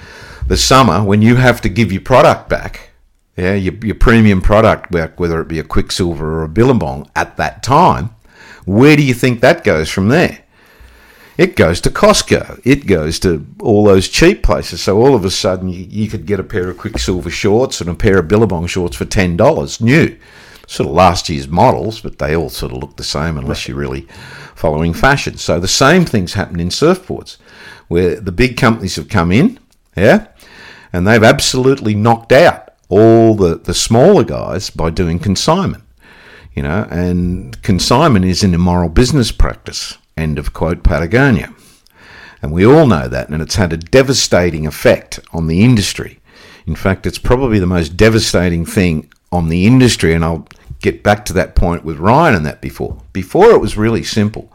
the 0.48 0.58
summer 0.58 1.04
when 1.04 1.22
you 1.22 1.36
have 1.36 1.62
to 1.62 1.70
give 1.70 1.92
your 1.92 2.02
product 2.02 2.50
back, 2.50 2.92
yeah, 3.38 3.54
your, 3.54 3.74
your 3.76 3.96
premium 3.96 4.42
product, 4.42 4.92
whether 4.92 5.42
it 5.42 5.48
be 5.48 5.60
a 5.60 5.64
Quiksilver 5.64 6.40
or 6.40 6.44
a 6.44 6.50
Billabong 6.50 7.10
at 7.16 7.38
that 7.38 7.62
time, 7.62 8.10
where 8.66 8.96
do 8.96 9.04
you 9.04 9.14
think 9.14 9.42
that 9.42 9.64
goes 9.64 9.90
from 9.90 10.08
there? 10.08 10.43
It 11.38 11.56
goes 11.56 11.82
to 11.82 11.90
Costco. 11.90 12.62
It 12.64 12.86
goes 12.86 13.20
to 13.20 13.46
all 13.60 13.84
those 13.84 14.08
cheap 14.08 14.44
places. 14.44 14.82
So 14.82 15.02
all 15.02 15.16
of 15.16 15.26
a 15.26 15.32
sudden, 15.32 15.70
you, 15.70 15.88
you 15.90 16.08
could 16.10 16.26
get 16.28 16.40
a 16.40 16.44
pair 16.44 16.70
of 16.70 16.78
Quiksilver 16.78 17.32
shorts 17.32 17.82
and 17.82 17.90
a 17.90 17.96
pair 17.96 18.20
of 18.20 18.28
Billabong 18.28 18.68
shorts 18.68 18.96
for 18.96 19.06
ten 19.06 19.36
dollars, 19.36 19.82
new, 19.82 20.16
sort 20.68 20.88
of 20.88 20.96
last 20.96 21.30
year's 21.30 21.48
models, 21.48 22.02
but 22.02 22.20
they 22.20 22.36
all 22.36 22.50
sort 22.50 22.72
of 22.72 22.78
look 22.78 22.98
the 22.98 23.04
same 23.04 23.38
unless 23.38 23.68
you're 23.68 23.78
really 23.78 24.08
following 24.56 24.94
fashion. 24.94 25.38
So 25.38 25.60
the 25.60 25.68
same 25.68 26.06
things 26.06 26.34
happen 26.34 26.60
in 26.60 26.70
surfboards, 26.70 27.38
where 27.88 28.20
the 28.20 28.32
big 28.32 28.56
companies 28.56 28.96
have 28.98 29.10
come 29.10 29.32
in, 29.32 29.60
yeah, 29.98 30.28
and 30.92 31.08
they've 31.08 31.24
absolutely 31.24 31.96
knocked 31.96 32.32
out 32.32 32.70
all 32.90 33.34
the, 33.34 33.56
the 33.56 33.74
smaller 33.74 34.24
guys 34.24 34.70
by 34.70 34.92
doing 34.92 35.18
consignment. 35.18 35.84
You 36.54 36.62
know, 36.62 36.88
and 36.92 37.60
consignment 37.64 38.26
is 38.26 38.44
an 38.44 38.54
immoral 38.54 38.90
business 38.90 39.32
practice. 39.32 39.98
End 40.16 40.38
of 40.38 40.54
quote, 40.54 40.84
Patagonia. 40.84 41.54
And 42.42 42.52
we 42.52 42.66
all 42.66 42.86
know 42.86 43.08
that, 43.08 43.30
and 43.30 43.42
it's 43.42 43.56
had 43.56 43.74
a 43.74 43.78
devastating 43.78 44.68
effect 44.68 45.20
on 45.32 45.48
the 45.48 45.64
industry. 45.64 46.20
In 46.66 46.76
fact, 46.76 47.06
it's 47.06 47.18
probably 47.18 47.60
the 47.60 47.66
most 47.66 47.98
devastating 47.98 48.66
thing 48.66 49.12
on 49.32 49.50
the 49.50 49.66
industry, 49.66 50.14
and 50.14 50.24
I'll 50.24 50.48
get 50.82 51.04
back 51.04 51.26
to 51.26 51.34
that 51.34 51.56
point 51.56 51.84
with 51.86 51.98
Ryan 51.98 52.36
and 52.36 52.46
that 52.46 52.62
before. 52.62 53.02
Before 53.14 53.52
it 53.52 53.62
was 53.62 53.78
really 53.78 54.04
simple. 54.04 54.52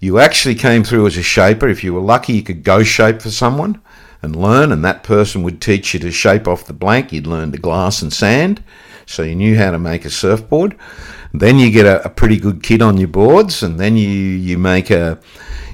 You 0.00 0.18
actually 0.18 0.56
came 0.56 0.82
through 0.82 1.06
as 1.06 1.16
a 1.16 1.22
shaper. 1.22 1.68
If 1.68 1.84
you 1.84 1.94
were 1.94 2.00
lucky, 2.00 2.32
you 2.32 2.42
could 2.42 2.64
go 2.64 2.82
shape 2.82 3.22
for 3.22 3.30
someone 3.30 3.80
and 4.20 4.34
learn, 4.34 4.72
and 4.72 4.84
that 4.84 5.04
person 5.04 5.42
would 5.42 5.60
teach 5.60 5.94
you 5.94 6.00
to 6.00 6.10
shape 6.10 6.48
off 6.48 6.66
the 6.66 6.72
blank. 6.72 7.12
You'd 7.12 7.26
learn 7.26 7.52
to 7.52 7.58
glass 7.58 8.02
and 8.02 8.12
sand, 8.12 8.62
so 9.06 9.22
you 9.22 9.34
knew 9.34 9.56
how 9.56 9.70
to 9.70 9.78
make 9.78 10.04
a 10.04 10.10
surfboard. 10.10 10.76
Then 11.32 11.58
you 11.58 11.70
get 11.70 11.86
a, 11.86 12.04
a 12.04 12.10
pretty 12.10 12.38
good 12.38 12.62
kit 12.62 12.82
on 12.82 12.98
your 12.98 13.08
boards, 13.08 13.62
and 13.62 13.78
then 13.78 13.96
you, 13.96 14.08
you 14.08 14.58
make 14.58 14.90
a 14.90 15.20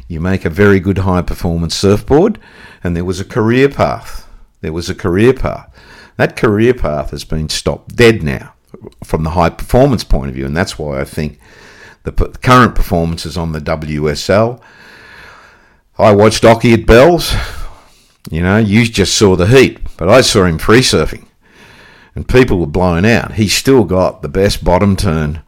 you 0.06 0.20
make 0.20 0.44
a 0.44 0.50
very 0.50 0.80
good 0.80 0.98
high 0.98 1.22
performance 1.22 1.74
surfboard. 1.74 2.38
And 2.82 2.96
there 2.96 3.04
was 3.04 3.20
a 3.20 3.24
career 3.24 3.68
path. 3.68 4.26
There 4.60 4.72
was 4.72 4.88
a 4.88 4.94
career 4.94 5.34
path. 5.34 5.74
That 6.16 6.36
career 6.36 6.74
path 6.74 7.10
has 7.10 7.24
been 7.24 7.48
stopped 7.48 7.94
dead 7.94 8.22
now 8.22 8.54
from 9.04 9.22
the 9.24 9.30
high 9.30 9.50
performance 9.50 10.04
point 10.04 10.28
of 10.28 10.34
view, 10.34 10.46
and 10.46 10.56
that's 10.56 10.78
why 10.78 11.00
I 11.00 11.04
think 11.04 11.38
the 12.02 12.12
current 12.42 12.74
performances 12.74 13.36
on 13.36 13.52
the 13.52 13.60
WSL. 13.60 14.60
I 15.98 16.12
watched 16.12 16.42
Occy 16.42 16.74
at 16.74 16.86
Bells. 16.86 17.34
You 18.30 18.42
know, 18.42 18.58
you 18.58 18.84
just 18.84 19.16
saw 19.16 19.36
the 19.36 19.46
heat, 19.46 19.78
but 19.96 20.08
I 20.08 20.20
saw 20.20 20.44
him 20.44 20.58
free 20.58 20.80
surfing, 20.80 21.27
and 22.18 22.26
people 22.26 22.58
were 22.58 22.66
blown 22.66 23.04
out. 23.04 23.34
He 23.34 23.46
still 23.46 23.84
got 23.84 24.22
the 24.22 24.28
best 24.28 24.64
bottom 24.64 24.96
turn 24.96 25.40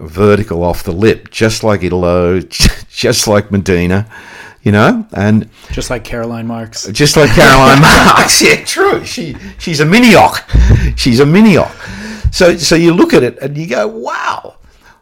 vertical 0.00 0.64
off 0.64 0.82
the 0.82 0.90
lip, 0.90 1.30
just 1.30 1.62
like 1.62 1.84
Italo, 1.84 2.40
just 2.90 3.28
like 3.28 3.52
Medina, 3.52 4.10
you 4.62 4.72
know, 4.72 5.06
and 5.12 5.48
just 5.70 5.88
like 5.88 6.02
Caroline 6.02 6.48
Marks, 6.48 6.88
just 6.88 7.16
like 7.16 7.30
Caroline 7.30 7.80
Marks. 8.06 8.42
Yeah, 8.42 8.64
true. 8.64 9.04
She 9.04 9.36
she's 9.58 9.78
a 9.78 9.84
minioc. 9.84 10.98
She's 10.98 11.20
a 11.20 11.24
minioc. 11.24 11.70
So 12.34 12.56
so 12.56 12.74
you 12.74 12.92
look 12.92 13.14
at 13.14 13.22
it 13.22 13.38
and 13.38 13.56
you 13.56 13.68
go, 13.68 13.86
wow. 13.86 14.56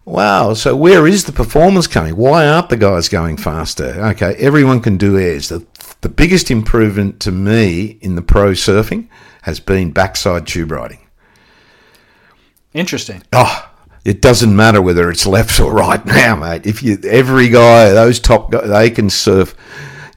Wow, 0.05 0.53
so 0.53 0.77
where 0.77 1.07
is 1.07 1.25
the 1.25 1.33
performance 1.33 1.87
coming? 1.87 2.17
Why 2.17 2.47
aren't 2.47 2.69
the 2.69 2.77
guys 2.77 3.09
going 3.09 3.39
faster? 3.39 3.87
Okay, 4.11 4.35
everyone 4.39 4.81
can 4.81 4.99
do 4.99 5.19
airs. 5.19 5.49
The, 5.49 5.67
the 6.03 6.09
biggest 6.09 6.49
improvement 6.49 7.19
to 7.21 7.33
me 7.33 7.99
in 8.03 8.15
the 8.15 8.23
pro 8.23 8.53
surfing 8.53 9.09
has 9.47 9.61
been 9.61 9.93
backside 9.93 10.45
tube 10.45 10.73
riding. 10.73 10.99
Interesting. 12.75 13.23
Oh, 13.33 13.71
it 14.05 14.21
doesn't 14.21 14.55
matter 14.55 14.83
whether 14.83 15.09
it's 15.09 15.25
left 15.27 15.59
or 15.61 15.73
right 15.73 16.05
now, 16.07 16.37
mate. 16.37 16.67
If 16.67 16.83
you 16.83 16.99
every 17.05 17.49
guy, 17.49 17.91
those 17.91 18.19
top 18.21 18.51
guys, 18.51 18.69
they 18.69 18.91
can 18.91 19.09
surf. 19.09 19.55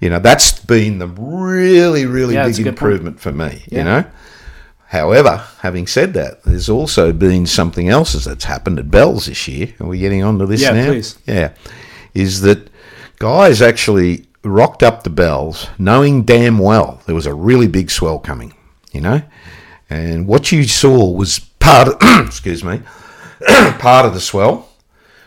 You 0.02 0.10
know, 0.10 0.20
that's 0.20 0.60
been 0.60 0.98
the 0.98 1.08
really, 1.08 2.06
really 2.06 2.34
Yeah, 2.34 2.44
big 2.46 2.50
it's 2.50 2.60
a 2.60 2.64
good 2.64 2.70
improvement 2.70 3.20
for 3.20 3.32
me. 3.32 3.64
Yeah. 3.68 3.78
You 3.78 3.84
know. 3.84 4.06
However, 4.88 5.44
having 5.60 5.86
said 5.86 6.16
that, 6.16 6.42
there's 6.44 6.68
also 6.68 7.14
been 7.14 7.46
something 7.46 7.88
else 7.90 8.14
that's 8.26 8.46
happened 8.46 8.80
at 8.80 8.90
Bells 8.90 9.28
this 9.28 9.48
year. 9.48 9.72
Are 9.80 9.86
we 9.88 10.00
getting 10.00 10.24
on 10.24 10.40
to 10.40 10.48
this 10.48 10.62
Yeah, 10.64 10.72
now? 10.72 10.88
please. 10.88 11.20
Yeah, 11.28 11.52
is 12.16 12.42
that 12.42 12.72
guys 13.20 13.62
actually 13.62 14.26
rocked 14.44 14.82
up 14.82 15.04
the 15.04 15.12
Bells, 15.12 15.68
knowing 15.78 16.24
damn 16.24 16.58
well 16.58 17.02
there 17.06 17.14
was 17.14 17.28
a 17.28 17.34
really 17.36 17.68
big 17.68 17.92
swell 17.92 18.18
coming. 18.18 18.54
You 18.92 19.02
know, 19.02 19.22
and 19.90 20.28
what 20.28 20.52
you 20.52 20.64
saw 20.64 21.10
was 21.12 21.40
part. 21.40 21.88
Of, 21.88 21.98
excuse 22.26 22.64
me 22.64 22.82
part 23.80 24.06
of 24.06 24.14
the 24.14 24.20
swell. 24.20 24.70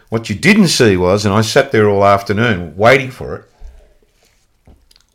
What 0.09 0.29
you 0.29 0.37
didn't 0.37 0.69
see 0.69 0.97
was, 0.97 1.25
and 1.25 1.35
I 1.35 1.41
sat 1.41 1.73
there 1.73 1.89
all 1.89 2.05
afternoon 2.05 2.77
waiting 2.77 3.11
for 3.11 3.37
it. 3.37 3.49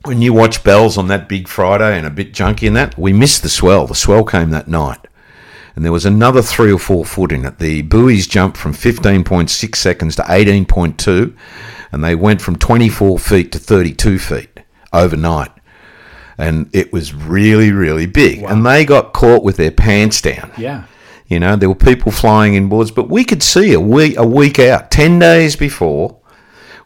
When 0.06 0.22
you 0.22 0.34
watch 0.34 0.64
Bells 0.64 0.98
on 0.98 1.08
that 1.10 1.30
big 1.30 1.48
Friday 1.48 1.98
and 1.98 2.08
a 2.08 2.10
bit 2.10 2.34
junky 2.34 2.64
in 2.64 2.74
that, 2.74 2.98
we 2.98 3.14
missed 3.14 3.43
the 3.43 3.50
swell. 3.50 3.86
The 3.86 3.93
swell 3.93 4.24
came 4.24 4.50
that 4.52 4.68
night. 4.68 5.08
And 5.76 5.86
there 5.86 5.91
was 5.91 6.06
another 6.06 6.41
three 6.41 6.72
or 6.72 6.80
four 6.80 7.06
foot 7.06 7.32
in 7.32 7.45
it. 7.45 7.60
The 7.60 7.84
buoys 7.84 8.26
jumped 8.26 8.58
from 8.58 8.74
15.6 8.74 9.76
seconds 9.76 10.16
to 10.16 10.24
18.2, 10.24 11.38
and 11.91 12.04
they 12.04 12.16
went 12.16 12.41
from 12.41 12.56
24 12.56 13.20
feet 13.20 13.52
to 13.52 13.60
32 13.60 14.18
feet 14.18 14.60
overnight. 14.91 15.52
And 16.38 16.70
it 16.74 16.94
was 16.94 17.14
really, 17.14 17.72
really 17.72 18.06
big. 18.06 18.44
And 18.44 18.66
they 18.66 18.86
got 18.86 19.14
caught 19.14 19.44
with 19.44 19.58
their 19.58 19.72
pants 19.72 20.22
down. 20.22 20.52
Yeah. 20.58 20.84
You 21.28 21.40
know, 21.40 21.56
there 21.56 21.70
were 21.70 21.76
people 21.76 22.12
flying 22.12 22.54
in 22.54 22.70
boards, 22.70 22.92
but 22.92 23.10
we 23.10 23.26
could 23.26 23.44
see 23.44 23.74
a 23.74 23.80
week, 23.80 24.18
a 24.18 24.26
week 24.26 24.60
out, 24.60 24.92
10 24.92 25.20
days 25.20 25.56
before, 25.56 26.18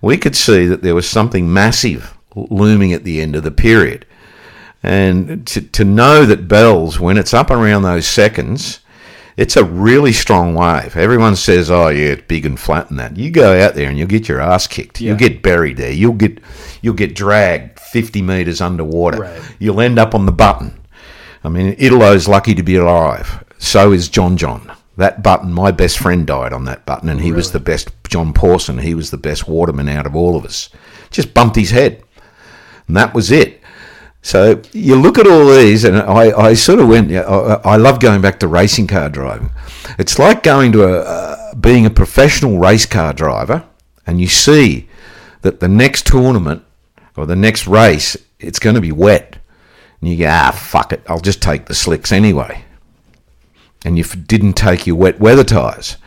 we 0.01 0.17
could 0.17 0.35
see 0.35 0.65
that 0.65 0.81
there 0.81 0.95
was 0.95 1.07
something 1.07 1.51
massive 1.51 2.17
looming 2.35 2.91
at 2.93 3.03
the 3.03 3.21
end 3.21 3.35
of 3.35 3.43
the 3.43 3.51
period. 3.51 4.05
And 4.83 5.45
to, 5.47 5.61
to 5.61 5.85
know 5.85 6.25
that 6.25 6.47
Bells, 6.47 6.99
when 6.99 7.17
it's 7.17 7.33
up 7.33 7.51
around 7.51 7.83
those 7.83 8.07
seconds, 8.07 8.79
it's 9.41 9.57
a 9.57 9.63
really 9.63 10.13
strong 10.13 10.53
wave. 10.53 10.95
Everyone 10.95 11.35
says, 11.35 11.71
oh, 11.71 11.87
yeah, 11.87 12.09
it's 12.09 12.21
big 12.27 12.45
and 12.45 12.59
flat 12.59 12.91
and 12.91 12.99
that. 12.99 13.17
You 13.17 13.31
go 13.31 13.59
out 13.59 13.73
there 13.73 13.89
and 13.89 13.97
you'll 13.97 14.07
get 14.07 14.27
your 14.27 14.39
ass 14.39 14.67
kicked. 14.67 15.01
Yeah. 15.01 15.09
You'll 15.09 15.17
get 15.17 15.41
buried 15.41 15.77
there. 15.77 15.91
You'll 15.91 16.13
get, 16.13 16.39
you'll 16.83 16.93
get 16.93 17.15
dragged 17.15 17.79
50 17.79 18.21
metres 18.21 18.61
underwater. 18.61 19.21
Right. 19.21 19.41
You'll 19.57 19.81
end 19.81 19.97
up 19.97 20.13
on 20.13 20.27
the 20.27 20.31
button. 20.31 20.79
I 21.43 21.49
mean, 21.49 21.75
Italo's 21.79 22.27
lucky 22.27 22.53
to 22.53 22.61
be 22.61 22.75
alive. 22.75 23.43
So 23.57 23.91
is 23.91 24.09
John 24.09 24.37
John. 24.37 24.71
That 24.97 25.23
button, 25.23 25.51
my 25.51 25.71
best 25.71 25.97
friend 25.97 26.27
died 26.27 26.53
on 26.53 26.65
that 26.65 26.85
button, 26.85 27.09
and 27.09 27.19
he 27.19 27.31
was 27.31 27.51
the 27.51 27.59
best. 27.59 27.89
John 28.07 28.33
Pawson, 28.33 28.77
he 28.77 28.93
was 28.93 29.09
the 29.09 29.17
best 29.17 29.47
waterman 29.47 29.89
out 29.89 30.05
of 30.05 30.15
all 30.15 30.35
of 30.35 30.45
us. 30.45 30.69
Just 31.09 31.33
bumped 31.33 31.55
his 31.55 31.71
head, 31.71 32.03
and 32.87 32.95
that 32.95 33.15
was 33.15 33.31
it. 33.31 33.60
So 34.21 34.61
you 34.71 34.95
look 34.95 35.17
at 35.17 35.27
all 35.27 35.47
these, 35.47 35.83
and 35.83 35.97
I, 35.97 36.37
I 36.37 36.53
sort 36.53 36.79
of 36.79 36.87
went. 36.87 37.11
I, 37.11 37.61
I 37.63 37.75
love 37.77 37.99
going 37.99 38.21
back 38.21 38.39
to 38.39 38.47
racing 38.47 38.87
car 38.87 39.09
driving. 39.09 39.49
It's 39.97 40.19
like 40.19 40.43
going 40.43 40.71
to 40.73 40.83
a 40.83 40.99
uh, 40.99 41.55
being 41.55 41.85
a 41.85 41.89
professional 41.89 42.59
race 42.59 42.85
car 42.85 43.13
driver, 43.13 43.65
and 44.05 44.21
you 44.21 44.27
see 44.27 44.87
that 45.41 45.59
the 45.59 45.67
next 45.67 46.05
tournament 46.05 46.63
or 47.15 47.25
the 47.25 47.35
next 47.35 47.65
race, 47.65 48.15
it's 48.39 48.59
going 48.59 48.75
to 48.75 48.81
be 48.81 48.91
wet, 48.91 49.37
and 49.99 50.09
you 50.09 50.17
go, 50.17 50.29
ah, 50.29 50.51
fuck 50.51 50.93
it, 50.93 51.01
I'll 51.07 51.19
just 51.19 51.41
take 51.41 51.65
the 51.65 51.73
slicks 51.73 52.11
anyway 52.11 52.63
and 53.83 53.97
you 53.97 54.03
didn't 54.03 54.53
take 54.53 54.85
your 54.85 54.95
wet 54.95 55.19
weather 55.19 55.43
tyres. 55.43 55.97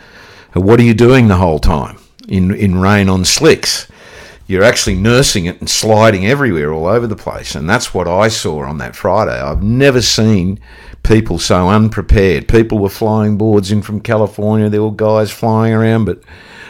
What 0.53 0.79
are 0.79 0.85
you 0.85 0.95
doing 0.95 1.29
the 1.29 1.37
whole 1.37 1.59
time 1.59 1.99
in, 2.29 2.55
in 2.55 2.79
rain 2.79 3.09
on 3.09 3.25
slicks? 3.25 3.89
You're 4.47 4.63
actually 4.63 4.97
nursing 4.97 5.47
it 5.47 5.61
and 5.61 5.71
sliding 5.71 6.27
everywhere 6.27 6.73
all 6.73 6.87
over 6.87 7.07
the 7.07 7.17
place. 7.17 7.55
And 7.55 7.69
that's 7.69 7.95
what 7.95 8.07
I 8.07 8.29
saw 8.29 8.65
on 8.65 8.79
that 8.79 8.95
Friday. 8.95 9.41
I've 9.41 9.63
never 9.63 10.03
seen 10.03 10.61
people 11.03 11.39
so 11.39 11.69
unprepared. 11.69 12.47
People 12.49 12.79
were 12.79 12.91
flying 12.91 13.39
boards 13.39 13.73
in 13.73 13.81
from 13.81 14.01
California. 14.01 14.69
There 14.69 14.83
were 14.83 14.91
guys 14.91 15.31
flying 15.31 15.73
around. 15.73 16.05
But 16.05 16.21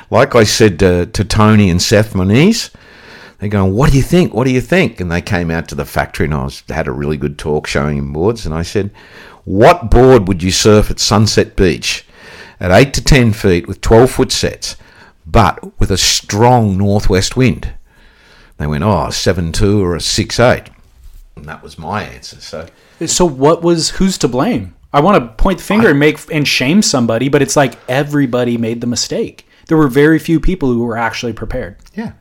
like 0.09 0.37
I 0.37 0.45
said 0.45 0.79
to, 0.79 1.07
to 1.07 1.25
Tony 1.25 1.69
and 1.69 1.83
Seth 1.83 2.15
Moniz, 2.15 2.71
They're 3.39 3.49
going, 3.49 3.75
"What 3.75 3.91
do 3.91 3.97
you 3.97 4.03
think? 4.03 4.33
What 4.33 4.45
do 4.45 4.51
you 4.53 4.61
think?" 4.61 5.01
And 5.01 5.11
they 5.11 5.21
came 5.21 5.51
out 5.51 5.69
to 5.69 5.75
the 5.75 5.85
factory, 5.85 6.25
and 6.25 6.35
I 6.35 6.45
was 6.45 6.63
had 6.69 6.89
a 6.89 6.93
really 6.93 7.17
good 7.17 7.39
talk 7.39 7.67
showing 7.67 7.99
him 7.99 8.13
boards. 8.13 8.47
And 8.47 8.55
I 8.55 8.63
said, 8.63 8.91
"What 9.45 9.91
board 9.91 10.29
would 10.29 10.43
you 10.43 10.51
surf 10.51 10.91
at 10.91 10.99
Sunset 10.99 11.57
Beach 11.57 12.07
at 12.59 12.71
eight 12.71 12.95
to 12.95 13.03
ten 13.05 13.33
feet 13.33 13.67
with 13.67 13.81
twelve 13.81 14.11
foot 14.11 14.33
sets, 14.33 14.77
but 15.27 15.79
with 15.81 15.91
a 15.91 15.97
strong 15.99 16.77
northwest 16.79 17.37
wind?" 17.37 17.73
They 18.59 18.67
went, 18.67 18.85
"Oh, 18.85 19.07
a 19.07 19.13
seven 19.13 19.53
two 19.53 19.83
or 19.83 19.95
a 19.97 20.01
six 20.01 20.39
eight. 20.39 20.65
And 21.37 21.47
that 21.47 21.63
was 21.63 21.79
my 21.79 22.05
answer. 22.05 22.41
So 22.41 22.67
So 23.07 23.25
what 23.25 23.63
was 23.63 23.91
who's 23.91 24.17
to 24.19 24.29
blame? 24.29 24.75
I 24.93 25.01
want 25.01 25.21
to 25.23 25.43
point 25.43 25.59
the 25.59 25.65
finger 25.65 25.91
and 25.91 25.99
make 25.99 26.21
and 26.33 26.47
shame 26.47 26.81
somebody, 26.81 27.29
but 27.29 27.43
it's 27.43 27.57
like 27.57 27.77
everybody 27.89 28.57
made 28.57 28.81
the 28.81 28.87
mistake. 28.87 29.45
There 29.67 29.77
were 29.77 29.89
very 29.89 30.21
few 30.21 30.39
people 30.39 30.73
who 30.73 30.85
were 30.85 30.97
actually 30.97 31.33
prepared. 31.33 31.77
yeah, 31.95 32.13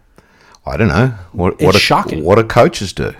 I 0.65 0.77
don't 0.77 0.87
know 0.87 1.13
what 1.33 1.53
It's 1.53 1.63
what 1.63 1.75
shocking. 1.75 2.23
what 2.23 2.35
do 2.39 2.43
coaches 2.45 2.91
do? 2.93 3.13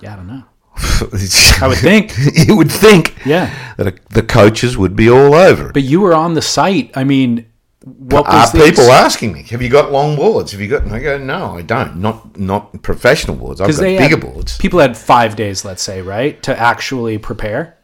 Yeah, 0.00 0.12
I 0.12 0.16
don't 0.16 0.26
know. 0.28 0.44
I 0.76 1.58
I 1.62 1.68
would 1.68 1.78
think. 1.78 2.12
you 2.46 2.56
would 2.56 2.70
think 2.70 3.16
Yeah. 3.26 3.50
that 3.76 4.08
the 4.10 4.22
coaches 4.22 4.76
would 4.78 4.94
be 4.94 5.10
all 5.10 5.34
over. 5.34 5.72
But 5.72 5.82
you 5.82 6.00
were 6.00 6.14
on 6.14 6.34
the 6.34 6.42
site. 6.42 6.90
I 6.96 7.02
mean, 7.04 7.46
what 7.84 8.26
Are 8.28 8.50
people 8.52 8.90
asking 8.92 9.32
me, 9.32 9.42
"Have 9.50 9.62
you 9.62 9.68
got 9.68 9.90
long 9.90 10.16
boards? 10.16 10.52
Have 10.52 10.60
you 10.60 10.68
got?" 10.68 10.82
And 10.82 10.92
I 10.92 11.00
go, 11.00 11.18
"No, 11.18 11.56
I 11.56 11.62
don't. 11.62 11.96
Not 11.96 12.38
not 12.38 12.82
professional 12.82 13.36
boards. 13.36 13.60
I've 13.60 13.70
got 13.70 13.80
bigger 13.80 14.16
had- 14.16 14.20
boards." 14.20 14.56
People 14.58 14.80
had 14.80 14.96
five 14.96 15.36
days, 15.36 15.64
let's 15.64 15.82
say, 15.82 16.00
right, 16.00 16.40
to 16.42 16.58
actually 16.58 17.18
prepare. 17.18 17.76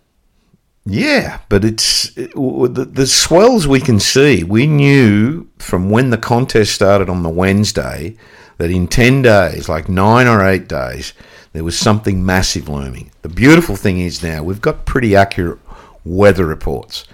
Yeah, 0.85 1.41
but 1.49 1.65
it's 1.65 2.17
it, 2.17 2.33
the, 2.35 2.89
the 2.91 3.07
swells 3.07 3.67
we 3.67 3.81
can 3.81 4.01
see. 4.01 4.45
We 4.45 4.67
knew 4.67 5.47
from 5.59 5.91
when 5.91 6.11
the 6.11 6.17
contest 6.17 6.73
started 6.73 7.11
on 7.11 7.23
the 7.23 7.29
Wednesday 7.29 8.17
that 8.59 8.71
in 8.71 8.89
ten 8.89 9.23
days, 9.23 9.69
like 9.69 9.89
nine 9.89 10.27
or 10.27 10.45
eight 10.47 10.69
days, 10.69 11.13
there 11.53 11.65
was 11.65 11.79
something 11.79 12.25
massive 12.25 12.69
looming. 12.69 13.11
The 13.23 13.29
beautiful 13.29 13.77
thing 13.77 14.01
is 14.01 14.23
now 14.23 14.43
we've 14.43 14.61
got 14.61 14.87
pretty 14.87 15.15
accurate 15.15 15.59
weather 16.05 16.47
reports. 16.47 17.05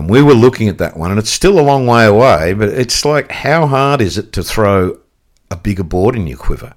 And 0.00 0.08
we 0.08 0.22
were 0.22 0.32
looking 0.34 0.66
at 0.68 0.78
that 0.78 0.96
one, 0.96 1.10
and 1.10 1.20
it's 1.20 1.28
still 1.30 1.60
a 1.60 1.62
long 1.62 1.86
way 1.86 2.06
away, 2.06 2.54
but 2.54 2.70
it's 2.70 3.04
like, 3.04 3.30
how 3.30 3.66
hard 3.66 4.00
is 4.00 4.16
it 4.16 4.32
to 4.32 4.42
throw 4.42 4.98
a 5.50 5.56
bigger 5.56 5.82
board 5.84 6.16
in 6.16 6.26
your 6.26 6.38
quiver? 6.38 6.72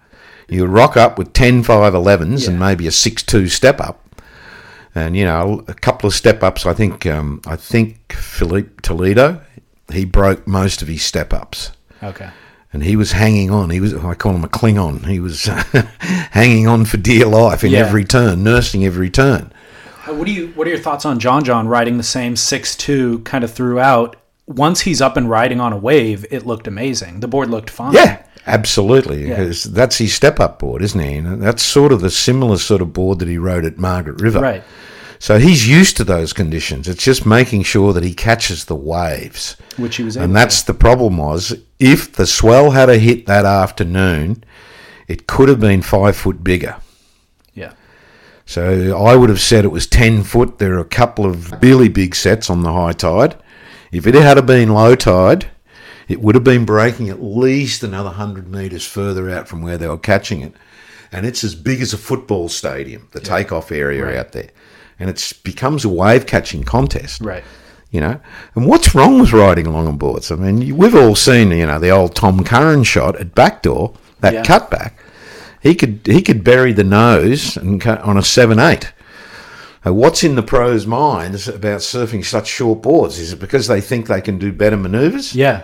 You 0.49 0.65
rock 0.65 0.97
up 0.97 1.17
with 1.17 1.31
10 1.31 1.63
5 1.63 1.93
11s 1.93 2.49
and 2.49 2.59
maybe 2.59 2.85
a 2.85 2.91
6 2.91 3.23
2 3.23 3.47
step 3.47 3.79
up. 3.79 4.01
And, 4.93 5.15
you 5.15 5.23
know, 5.23 5.63
a 5.69 5.73
couple 5.73 6.05
of 6.07 6.13
step 6.13 6.43
ups. 6.43 6.65
I 6.65 6.73
think, 6.73 7.05
um, 7.05 7.39
I 7.47 7.55
think 7.55 8.11
Filipe 8.13 8.81
Toledo, 8.81 9.41
he 9.91 10.03
broke 10.03 10.45
most 10.45 10.81
of 10.81 10.89
his 10.89 11.01
step 11.01 11.31
ups. 11.33 11.71
Okay. 12.03 12.29
And 12.73 12.83
he 12.83 12.97
was 12.97 13.13
hanging 13.13 13.51
on. 13.51 13.69
He 13.69 13.79
was, 13.79 13.93
I 13.93 14.15
call 14.15 14.35
him 14.35 14.43
a 14.43 14.49
Klingon. 14.49 15.05
He 15.07 15.21
was 15.21 15.45
hanging 16.31 16.67
on 16.67 16.83
for 16.83 16.97
dear 16.97 17.25
life 17.25 17.63
in 17.63 17.71
Yeah. 17.71 17.79
every 17.79 18.03
turn, 18.03 18.43
nursing 18.43 18.83
every 18.83 19.09
turn. 19.09 19.52
Uh, 20.07 20.13
What 20.13 20.25
do 20.27 20.33
you? 20.33 20.47
What 20.49 20.67
are 20.67 20.69
your 20.69 20.79
thoughts 20.79 21.05
on 21.05 21.19
John 21.19 21.43
John 21.43 21.67
riding 21.67 21.97
the 21.97 22.03
same 22.03 22.35
six 22.35 22.75
two 22.75 23.19
kind 23.19 23.43
of 23.43 23.53
throughout? 23.53 24.15
Once 24.45 24.81
he's 24.81 25.01
up 25.01 25.15
and 25.15 25.29
riding 25.29 25.61
on 25.61 25.71
a 25.71 25.77
wave, 25.77 26.25
it 26.29 26.45
looked 26.45 26.67
amazing. 26.67 27.21
The 27.21 27.27
board 27.29 27.49
looked 27.49 27.69
fine. 27.69 27.93
Yeah, 27.93 28.23
absolutely. 28.45 29.23
Yeah. 29.23 29.37
Because 29.37 29.63
that's 29.63 29.97
his 29.97 30.13
step 30.13 30.39
up 30.41 30.59
board, 30.59 30.81
isn't 30.81 30.99
he? 30.99 31.15
And 31.15 31.41
that's 31.41 31.63
sort 31.63 31.93
of 31.93 32.01
the 32.01 32.09
similar 32.11 32.57
sort 32.57 32.81
of 32.81 32.91
board 32.91 33.19
that 33.19 33.29
he 33.29 33.37
rode 33.37 33.63
at 33.63 33.77
Margaret 33.77 34.21
River. 34.21 34.41
Right. 34.41 34.63
So 35.19 35.39
he's 35.39 35.65
used 35.69 35.95
to 35.97 36.03
those 36.03 36.33
conditions. 36.33 36.89
It's 36.89 37.05
just 37.05 37.25
making 37.25 37.63
sure 37.63 37.93
that 37.93 38.03
he 38.03 38.13
catches 38.13 38.65
the 38.65 38.75
waves. 38.75 39.55
Which 39.77 39.95
he 39.95 40.03
was 40.03 40.17
And 40.17 40.35
that's 40.35 40.63
the 40.63 40.73
problem 40.73 41.15
was 41.15 41.55
if 41.79 42.11
the 42.11 42.27
swell 42.27 42.71
had 42.71 42.89
a 42.89 42.97
hit 42.97 43.25
that 43.27 43.45
afternoon, 43.45 44.43
it 45.07 45.25
could 45.27 45.47
have 45.47 45.61
been 45.61 45.81
five 45.81 46.17
foot 46.17 46.43
bigger. 46.43 46.75
Yeah. 48.45 48.51
So 48.53 48.97
I 49.03 49.15
would 49.15 49.29
have 49.29 49.41
said 49.41 49.65
it 49.65 49.69
was 49.69 49.87
10 49.87 50.23
foot. 50.23 50.57
There 50.59 50.73
are 50.73 50.79
a 50.79 50.85
couple 50.85 51.25
of 51.25 51.51
really 51.61 51.89
big 51.89 52.15
sets 52.15 52.49
on 52.49 52.61
the 52.63 52.73
high 52.73 52.93
tide. 52.93 53.35
If 53.91 54.07
it 54.07 54.15
had 54.15 54.43
been 54.45 54.69
low 54.73 54.95
tide, 54.95 55.47
it 56.07 56.21
would 56.21 56.35
have 56.35 56.43
been 56.43 56.65
breaking 56.65 57.09
at 57.09 57.23
least 57.23 57.83
another 57.83 58.09
100 58.09 58.51
metres 58.51 58.85
further 58.85 59.29
out 59.29 59.47
from 59.47 59.61
where 59.61 59.77
they 59.77 59.87
were 59.87 59.97
catching 59.97 60.41
it. 60.41 60.53
And 61.11 61.25
it's 61.25 61.43
as 61.43 61.55
big 61.55 61.81
as 61.81 61.93
a 61.93 61.97
football 61.97 62.49
stadium, 62.49 63.07
the 63.11 63.19
takeoff 63.19 63.71
area 63.71 64.19
out 64.19 64.31
there. 64.31 64.49
And 64.99 65.09
it 65.09 65.33
becomes 65.43 65.85
a 65.85 65.89
wave 65.89 66.25
catching 66.25 66.63
contest 66.63 67.21
Right. 67.21 67.43
you 67.91 68.01
know. 68.01 68.19
And 68.55 68.65
what's 68.65 68.95
wrong 68.95 69.19
with 69.19 69.31
riding 69.31 69.67
along 69.67 69.87
on 69.87 69.97
boards? 69.97 70.31
I 70.31 70.35
mean, 70.35 70.75
we've 70.75 70.95
all 70.95 71.15
seen, 71.15 71.51
you 71.51 71.67
know, 71.67 71.79
the 71.79 71.91
old 71.91 72.15
Tom 72.15 72.43
Curren 72.43 72.83
shot 72.83 73.15
at 73.17 73.35
backdoor, 73.35 73.93
that 74.21 74.33
Yeah. 74.33 74.43
cutback. 74.43 74.91
He 75.63 75.75
could 75.75 76.01
he 76.05 76.21
could 76.21 76.43
bury 76.43 76.73
the 76.73 76.83
nose 76.83 77.57
and 77.57 77.79
cut 77.79 78.01
on 78.01 78.17
a 78.17 78.21
seven 78.21 78.59
eight. 78.59 78.93
Uh, 79.85 79.93
What's 79.93 80.23
in 80.23 80.35
the 80.35 80.43
pros' 80.43 80.85
minds 80.85 81.47
about 81.47 81.79
surfing 81.79 82.23
such 82.23 82.47
short 82.47 82.81
boards? 82.81 83.17
Is 83.17 83.33
it 83.33 83.39
because 83.39 83.67
they 83.67 83.81
think 83.81 84.07
they 84.07 84.21
can 84.21 84.37
do 84.37 84.51
better 84.51 84.77
manoeuvres? 84.77 85.33
Yeah. 85.33 85.63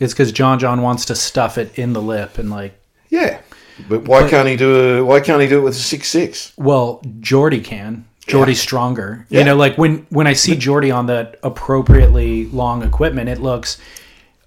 It's 0.00 0.12
because 0.12 0.32
John 0.32 0.58
John 0.58 0.82
wants 0.82 1.06
to 1.06 1.16
stuff 1.16 1.58
it 1.58 1.78
in 1.78 1.94
the 1.94 2.02
lip 2.02 2.38
and 2.38 2.50
like. 2.50 2.78
Yeah, 3.08 3.40
but 3.88 4.04
why 4.04 4.28
can't 4.28 4.46
he 4.46 4.56
do 4.56 4.98
a, 4.98 5.04
Why 5.04 5.20
can't 5.20 5.40
he 5.40 5.48
do 5.48 5.58
it 5.58 5.62
with 5.62 5.74
a 5.74 5.78
six 5.78 6.08
six? 6.08 6.52
Well, 6.56 7.02
Jordy 7.20 7.60
can. 7.60 8.04
Jordy's 8.26 8.60
stronger. 8.60 9.26
Yeah. 9.30 9.40
You 9.40 9.46
know, 9.46 9.56
like 9.56 9.78
when 9.78 10.06
when 10.10 10.26
I 10.26 10.34
see 10.34 10.54
Jordy 10.56 10.90
on 10.90 11.06
that 11.06 11.38
appropriately 11.42 12.44
long 12.46 12.82
equipment, 12.82 13.30
it 13.30 13.40
looks 13.40 13.78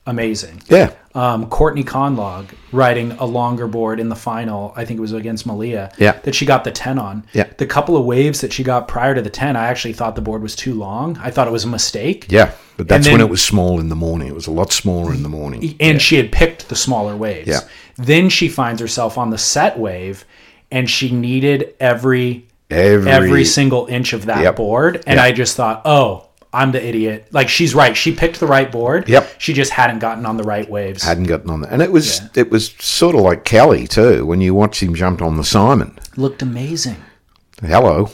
amazing. 0.06 0.62
Yeah, 0.70 0.94
um, 1.14 1.48
Courtney 1.50 1.84
Conlogue 1.84 2.48
riding 2.72 3.12
a 3.14 3.26
longer 3.26 3.68
board 3.68 4.00
in 4.00 4.10
the 4.10 4.16
final. 4.16 4.74
I 4.76 4.86
think 4.86 4.98
it 4.98 5.02
was 5.02 5.14
against 5.14 5.46
Malia. 5.46 5.92
Yeah. 5.98 6.14
That 6.24 6.34
she 6.36 6.46
got 6.46 6.64
the 6.64 6.72
10 6.72 6.98
on. 7.00 7.26
Yeah. 7.34 7.48
The 7.58 7.66
couple 7.66 7.98
of 7.98 8.06
waves 8.06 8.42
that 8.42 8.54
she 8.54 8.64
got 8.64 8.88
prior 8.88 9.14
to 9.16 9.22
the 9.22 9.30
10, 9.30 9.56
I 9.56 9.68
actually 9.68 9.94
thought 9.94 10.16
the 10.16 10.22
board 10.22 10.42
was 10.42 10.56
too 10.56 10.74
long. 10.74 11.18
I 11.18 11.32
thought 11.32 11.48
it 11.48 11.52
was 11.52 11.66
a 11.66 11.70
mistake. 11.70 12.28
yeah. 12.30 12.52
But 12.78 12.88
that's 12.88 13.06
then- 13.06 13.14
when 13.14 13.22
it 13.22 13.30
was 13.30 13.44
small 13.44 13.80
in 13.80 13.90
the 13.90 13.96
morning. 13.96 14.28
It 14.30 14.34
was 14.36 14.48
a 14.48 14.52
lot 14.52 14.72
smaller 14.72 15.14
in 15.14 15.22
the 15.24 15.30
morning. 15.30 15.76
And 15.80 16.02
she 16.02 16.16
had 16.16 16.32
picked 16.32 16.70
the 16.70 16.76
smaller 16.76 17.16
waves. 17.16 17.48
Yeah. 17.48 17.60
Then 17.98 18.30
she 18.30 18.48
finds 18.48 18.80
herself 18.82 19.18
on 19.18 19.30
the 19.30 19.38
set 19.38 19.78
wave 19.78 20.26
and 20.72 20.90
she 20.90 21.12
needed 21.12 21.76
every 21.80 22.48
Every, 22.72 23.12
every 23.12 23.44
single 23.46 23.86
inch 23.88 24.14
of 24.14 24.28
that 24.28 24.42
Yep. 24.44 24.56
board. 24.56 25.04
And 25.06 25.18
Yep. 25.18 25.26
I 25.26 25.32
just 25.34 25.58
thought, 25.58 25.82
oh, 25.84 26.28
I'm 26.54 26.72
the 26.72 26.86
idiot. 26.86 27.28
Like 27.32 27.48
she's 27.48 27.74
right. 27.74 27.96
She 27.96 28.14
picked 28.14 28.40
the 28.40 28.48
right 28.48 28.70
board. 28.72 29.08
Yep. 29.08 29.36
She 29.40 29.54
just 29.54 29.72
hadn't 29.72 30.00
gotten 30.00 30.26
on 30.26 30.36
the 30.38 30.44
right 30.44 30.70
waves. 30.70 31.04
hadn't 31.04 31.26
gotten 31.26 31.50
on 31.50 31.62
that. 31.62 31.72
And 31.72 31.82
it 31.82 31.92
was 31.92 32.22
it 32.36 32.52
was 32.52 32.72
sort 32.80 33.16
of 33.16 33.22
like 33.22 33.46
Kelly 33.46 33.88
too 33.88 34.26
when 34.26 34.42
you 34.42 34.54
watch 34.54 34.82
him 34.84 34.94
jump 34.94 35.22
on 35.22 35.38
the 35.38 35.44
Simon. 35.44 35.98
Looked 36.18 36.42
amazing. 36.42 36.98
Hello. 37.62 38.10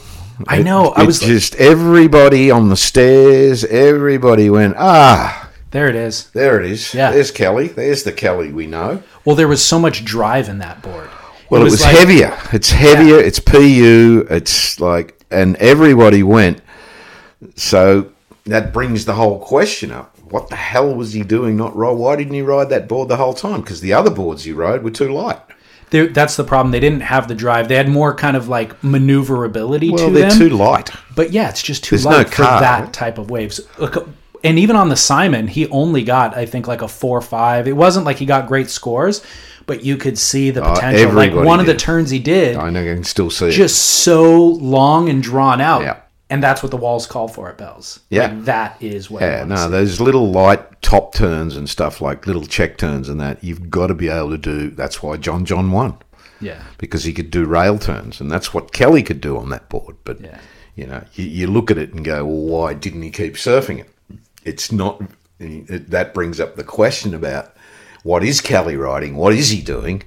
I 0.46 0.62
know, 0.62 0.90
I 0.90 1.02
was- 1.02 1.18
just 1.18 1.56
everybody 1.56 2.48
on 2.48 2.68
the 2.68 2.76
stairs. 2.76 3.64
Everybody 3.64 4.48
went 4.50 4.76
ah. 4.78 5.50
There 5.72 5.88
it 5.88 5.96
is. 5.96 6.30
There 6.30 6.60
it 6.60 6.70
is. 6.70 6.94
Yeah. 6.94 7.10
There's 7.10 7.30
Kelly. 7.32 7.68
There's 7.68 8.04
the 8.04 8.12
Kelly 8.12 8.52
we 8.52 8.66
know. 8.68 9.02
Well, 9.24 9.34
there 9.36 9.48
was 9.48 9.62
so 9.64 9.78
much 9.80 10.04
drive 10.04 10.48
in 10.48 10.58
that 10.58 10.80
board. 10.80 11.10
Well, 11.50 11.60
it 11.60 11.64
was, 11.64 11.82
like- 11.82 11.96
heavier. 11.96 12.38
It's 12.52 12.70
heavier. 12.70 13.18
It's 13.18 13.40
PU. 13.40 14.26
It's 14.30 14.78
like, 14.80 15.20
and 15.30 15.56
everybody 15.56 16.22
went. 16.22 16.60
So 17.56 18.12
that 18.50 18.72
brings 18.72 19.04
the 19.04 19.14
whole 19.14 19.38
question 19.38 19.90
up. 19.90 20.16
What 20.30 20.48
the 20.48 20.56
hell 20.56 20.94
was 20.94 21.12
he 21.12 21.22
doing? 21.22 21.56
Not 21.56 21.74
ride? 21.76 21.92
Why 21.92 22.16
didn't 22.16 22.34
he 22.34 22.42
ride 22.42 22.68
that 22.70 22.86
board 22.88 23.08
the 23.08 23.16
whole 23.16 23.34
time? 23.34 23.60
Because 23.62 23.80
the 23.80 23.92
other 23.94 24.10
boards 24.10 24.44
he 24.44 24.52
rode 24.52 24.82
were 24.82 24.90
too 24.90 25.12
light. 25.12 25.40
There, 25.90 26.06
that's 26.08 26.36
the 26.36 26.44
problem. 26.44 26.70
They 26.70 26.80
didn't 26.80 27.00
have 27.00 27.28
the 27.28 27.34
drive. 27.34 27.68
They 27.68 27.76
had 27.76 27.88
more 27.88 28.14
kind 28.14 28.36
of 28.36 28.46
like 28.48 28.82
maneuverability 28.84 29.90
Well, 29.90 30.08
to 30.08 30.12
they're 30.12 30.28
them. 30.28 30.38
too 30.38 30.50
light. 30.50 30.90
but 31.14 31.32
yeah, 31.32 31.48
it's 31.48 31.62
just 31.62 31.82
too 31.84 31.96
There's 31.96 32.04
no 32.04 32.10
light 32.18 32.28
for 32.28 32.42
car, 32.42 32.60
that 32.60 32.80
right? 32.84 32.92
type 32.92 33.16
of 33.18 33.30
waves. 33.30 33.60
And 34.44 34.58
even 34.58 34.76
on 34.76 34.88
the 34.90 34.96
Simon, 34.96 35.48
he 35.48 35.66
only 35.68 36.02
got 36.04 36.36
I 36.36 36.46
think 36.46 36.68
like 36.68 36.82
a 36.82 36.88
four 36.88 37.20
five. 37.22 37.66
It 37.66 37.72
wasn't 37.72 38.04
like 38.06 38.18
he 38.18 38.26
got 38.26 38.46
great 38.46 38.68
scores, 38.70 39.24
but 39.66 39.82
you 39.82 39.96
could 39.96 40.16
see 40.18 40.50
the 40.50 40.62
uh, 40.62 40.74
potential. 40.74 41.12
like 41.12 41.34
one 41.34 41.58
of 41.58 41.66
the 41.66 41.74
turns 41.74 42.10
he 42.10 42.18
did, 42.18 42.56
I 42.56 42.70
know. 42.70 42.82
you 42.82 42.94
can 42.94 43.02
still 43.04 43.30
see 43.30 43.46
it. 43.48 43.52
just 43.52 43.78
so 43.82 44.40
long 44.42 45.08
and 45.08 45.22
drawn 45.22 45.60
out. 45.60 45.82
Yeah. 45.82 46.00
And 46.30 46.42
that's 46.42 46.62
what 46.62 46.70
the 46.70 46.76
walls 46.76 47.06
call 47.06 47.26
for 47.28 47.48
at 47.48 47.56
Bells. 47.56 48.00
Yeah. 48.10 48.26
Like, 48.26 48.44
that 48.44 48.82
is 48.82 49.08
what. 49.10 49.22
Yeah, 49.22 49.44
no, 49.44 49.56
see. 49.56 49.70
those 49.70 50.00
little 50.00 50.30
light 50.30 50.82
top 50.82 51.14
turns 51.14 51.56
and 51.56 51.68
stuff 51.68 52.00
like 52.02 52.26
little 52.26 52.44
check 52.44 52.76
turns 52.76 53.08
and 53.08 53.18
that 53.20 53.42
you've 53.42 53.70
got 53.70 53.86
to 53.86 53.94
be 53.94 54.08
able 54.08 54.30
to 54.30 54.38
do. 54.38 54.70
That's 54.70 55.02
why 55.02 55.16
John 55.16 55.46
John 55.46 55.70
won 55.72 55.96
Yeah. 56.40 56.62
because 56.76 57.04
he 57.04 57.14
could 57.14 57.30
do 57.30 57.46
rail 57.46 57.78
turns, 57.78 58.20
and 58.20 58.30
that's 58.30 58.52
what 58.52 58.72
Kelly 58.74 59.02
could 59.02 59.20
do 59.22 59.38
on 59.38 59.48
that 59.50 59.70
board. 59.70 59.96
But 60.04 60.20
Yeah. 60.20 60.38
you 60.76 60.86
know, 60.86 61.02
you, 61.14 61.24
you 61.24 61.46
look 61.46 61.70
at 61.70 61.78
it 61.78 61.94
and 61.94 62.04
go, 62.04 62.26
well, 62.26 62.36
why 62.60 62.74
didn't 62.74 63.02
he 63.02 63.10
keep 63.10 63.34
surfing 63.34 63.80
it? 63.80 63.90
It's 64.44 64.70
not. 64.70 65.00
It, 65.40 65.88
that 65.90 66.12
brings 66.12 66.40
up 66.40 66.56
the 66.56 66.64
question 66.64 67.14
about 67.14 67.54
what 68.02 68.22
is 68.22 68.40
Kelly 68.42 68.76
riding? 68.76 69.16
What 69.16 69.32
is 69.32 69.48
he 69.50 69.62
doing? 69.62 70.02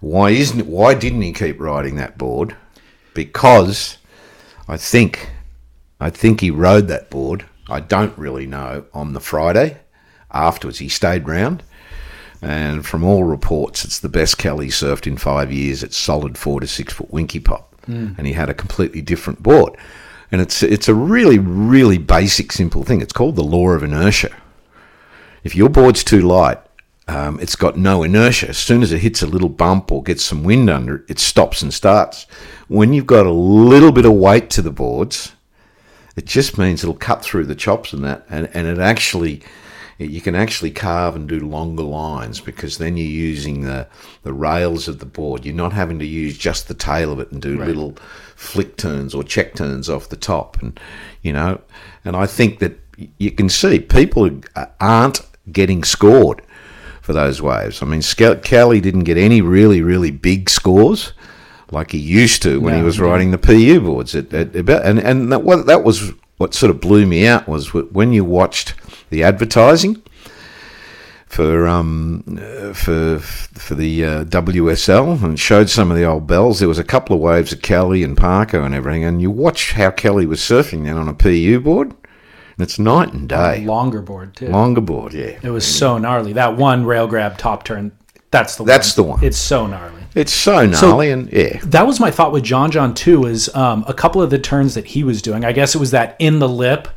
Why 0.00 0.30
isn't? 0.30 0.66
Why 0.66 0.94
didn't 0.94 1.22
he 1.22 1.32
keep 1.32 1.58
riding 1.60 1.96
that 1.96 2.16
board? 2.16 2.54
Because 3.12 3.96
I 4.68 4.76
think 4.76 5.30
I 6.04 6.10
think 6.10 6.42
he 6.42 6.50
rode 6.50 6.88
that 6.88 7.08
board. 7.08 7.46
I 7.66 7.80
don't 7.80 8.16
really 8.18 8.46
know 8.46 8.84
on 8.92 9.14
the 9.14 9.20
Friday. 9.20 9.78
Afterwards, 10.30 10.78
he 10.78 10.90
stayed 10.90 11.26
round. 11.26 11.62
And 12.42 12.84
from 12.84 13.04
all 13.04 13.24
reports, 13.24 13.86
it's 13.86 14.00
the 14.00 14.10
best 14.10 14.36
Kelly 14.36 14.68
surfed 14.68 15.06
in 15.06 15.16
five 15.16 15.50
years. 15.50 15.82
It's 15.82 15.96
solid 15.96 16.36
four 16.36 16.60
to 16.60 16.66
six 16.66 16.92
foot 16.92 17.10
Winkipop, 17.10 17.64
and 18.18 18.26
he 18.26 18.34
had 18.34 18.50
a 18.50 18.54
completely 18.54 19.00
different 19.00 19.42
board. 19.42 19.78
And 20.30 20.42
it's 20.42 20.62
it's 20.62 20.88
a 20.88 20.94
really 20.94 21.38
really 21.38 21.96
basic 21.96 22.52
simple 22.52 22.84
thing. 22.84 23.00
It's 23.00 23.14
called 23.14 23.36
the 23.36 23.42
law 23.42 23.70
of 23.70 23.82
inertia. 23.82 24.36
If 25.42 25.56
your 25.56 25.70
board's 25.70 26.04
too 26.04 26.20
light, 26.20 26.58
um, 27.08 27.40
it's 27.40 27.56
got 27.56 27.78
no 27.78 28.02
inertia. 28.02 28.50
As 28.50 28.58
soon 28.58 28.82
as 28.82 28.92
it 28.92 28.98
hits 28.98 29.22
a 29.22 29.26
little 29.26 29.48
bump 29.48 29.90
or 29.90 30.02
gets 30.02 30.22
some 30.22 30.44
wind 30.44 30.68
under 30.68 30.96
it, 30.96 31.04
it 31.08 31.18
stops 31.18 31.62
and 31.62 31.72
starts. 31.72 32.26
When 32.68 32.92
you've 32.92 33.06
got 33.06 33.24
a 33.24 33.32
little 33.32 33.92
bit 33.92 34.04
of 34.04 34.12
weight 34.12 34.50
to 34.50 34.60
the 34.60 34.70
boards, 34.70 35.33
it 36.16 36.26
just 36.26 36.58
means 36.58 36.82
it'll 36.82 36.94
cut 36.94 37.24
through 37.24 37.46
the 37.46 37.54
chops 37.54 37.92
and 37.92 38.04
that, 38.04 38.24
and, 38.28 38.48
and 38.54 38.66
it 38.66 38.78
actually, 38.78 39.42
you 39.98 40.20
can 40.20 40.34
actually 40.34 40.70
carve 40.70 41.16
and 41.16 41.28
do 41.28 41.40
longer 41.40 41.82
lines 41.82 42.40
because 42.40 42.78
then 42.78 42.96
you're 42.96 43.06
using 43.06 43.62
the, 43.62 43.86
the 44.22 44.32
rails 44.32 44.88
of 44.88 44.98
the 45.00 45.06
board. 45.06 45.44
You're 45.44 45.54
not 45.54 45.72
having 45.72 45.98
to 45.98 46.06
use 46.06 46.38
just 46.38 46.68
the 46.68 46.74
tail 46.74 47.12
of 47.12 47.20
it 47.20 47.32
and 47.32 47.42
do 47.42 47.58
little 47.58 47.96
flick 48.36 48.76
turns 48.76 49.14
or 49.14 49.24
check 49.24 49.54
turns 49.54 49.88
off 49.88 50.08
the 50.08 50.16
top, 50.16 50.60
and 50.62 50.78
you 51.22 51.32
know, 51.32 51.60
and 52.04 52.16
I 52.16 52.26
think 52.26 52.60
that 52.60 52.78
you 53.18 53.30
can 53.30 53.48
see 53.48 53.80
people 53.80 54.40
aren't 54.80 55.20
getting 55.50 55.82
scored 55.84 56.42
for 57.02 57.12
those 57.12 57.42
waves. 57.42 57.82
I 57.82 57.86
mean, 57.86 58.02
Kelly 58.02 58.80
didn't 58.80 59.04
get 59.04 59.18
any 59.18 59.40
really, 59.40 59.82
really 59.82 60.10
big 60.10 60.48
scores 60.48 61.12
like 61.70 61.92
he 61.92 61.98
used 61.98 62.42
to 62.42 62.60
when 62.60 62.74
he 62.74 62.80
No, 62.80 62.86
was 62.86 62.96
he 62.96 63.00
didn't. 63.00 63.12
riding 63.12 63.30
the 63.30 63.38
PU 63.38 63.80
boards. 63.80 64.14
At, 64.14 64.32
at, 64.34 64.54
about, 64.56 64.84
and 64.84 64.98
and 64.98 65.32
that, 65.32 65.42
what, 65.42 65.66
that 65.66 65.82
was 65.84 66.12
what 66.38 66.54
sort 66.54 66.70
of 66.70 66.80
blew 66.80 67.06
me 67.06 67.26
out 67.26 67.46
was 67.48 67.72
when 67.72 68.12
you 68.12 68.24
watched 68.24 68.74
the 69.10 69.22
advertising 69.22 70.02
for 71.26 71.66
um 71.66 72.22
for 72.74 73.18
for 73.18 73.74
the 73.74 74.04
uh, 74.04 74.24
WSL 74.24 75.22
and 75.22 75.38
showed 75.38 75.68
some 75.68 75.90
of 75.90 75.96
the 75.96 76.04
old 76.04 76.26
bells. 76.26 76.58
There 76.60 76.68
was 76.68 76.78
a 76.78 76.84
couple 76.84 77.16
of 77.16 77.22
waves 77.22 77.52
of 77.52 77.62
Kelly 77.62 78.02
and 78.02 78.16
Parker 78.16 78.60
and 78.60 78.74
everything, 78.74 79.04
and 79.04 79.20
you 79.20 79.30
watch 79.30 79.72
how 79.72 79.90
Kelly 79.90 80.26
was 80.26 80.40
surfing 80.40 80.84
then 80.84 80.96
on 80.96 81.08
a 81.08 81.14
PU 81.14 81.60
board, 81.60 81.88
and 81.90 81.96
it's 82.58 82.78
night 82.78 83.12
and 83.12 83.28
day. 83.28 83.64
Longer 83.64 84.02
board 84.02 84.36
too. 84.36 84.48
Longer 84.48 84.80
board, 84.80 85.12
yeah. 85.14 85.38
It 85.42 85.50
was 85.50 85.66
so 85.66 85.98
gnarly. 85.98 86.32
That 86.34 86.56
one 86.56 86.84
rail 86.84 87.06
grab 87.08 87.36
top 87.38 87.64
turn. 87.64 87.92
That's 88.34 88.56
the 88.56 88.64
That's 88.64 88.96
one. 88.98 89.06
the 89.06 89.10
one. 89.12 89.24
It's 89.24 89.38
so 89.38 89.66
gnarly. 89.66 90.02
It's 90.16 90.32
so 90.32 90.66
gnarly, 90.66 91.10
and 91.10 91.32
yeah, 91.32 91.60
That 91.64 91.86
was 91.86 92.00
my 92.00 92.10
thought 92.10 92.32
with 92.32 92.42
John 92.42 92.70
John 92.72 92.92
too. 92.94 93.26
Is 93.26 93.48
um, 93.54 93.84
a 93.88 93.94
couple 93.94 94.20
of 94.22 94.30
the 94.30 94.38
turns 94.38 94.74
that 94.74 94.86
he 94.86 95.04
was 95.04 95.22
doing. 95.22 95.44
I 95.44 95.52
guess 95.52 95.74
it 95.74 95.78
was 95.78 95.92
that 95.92 96.16
in 96.18 96.38
the 96.40 96.48
lip 96.48 96.88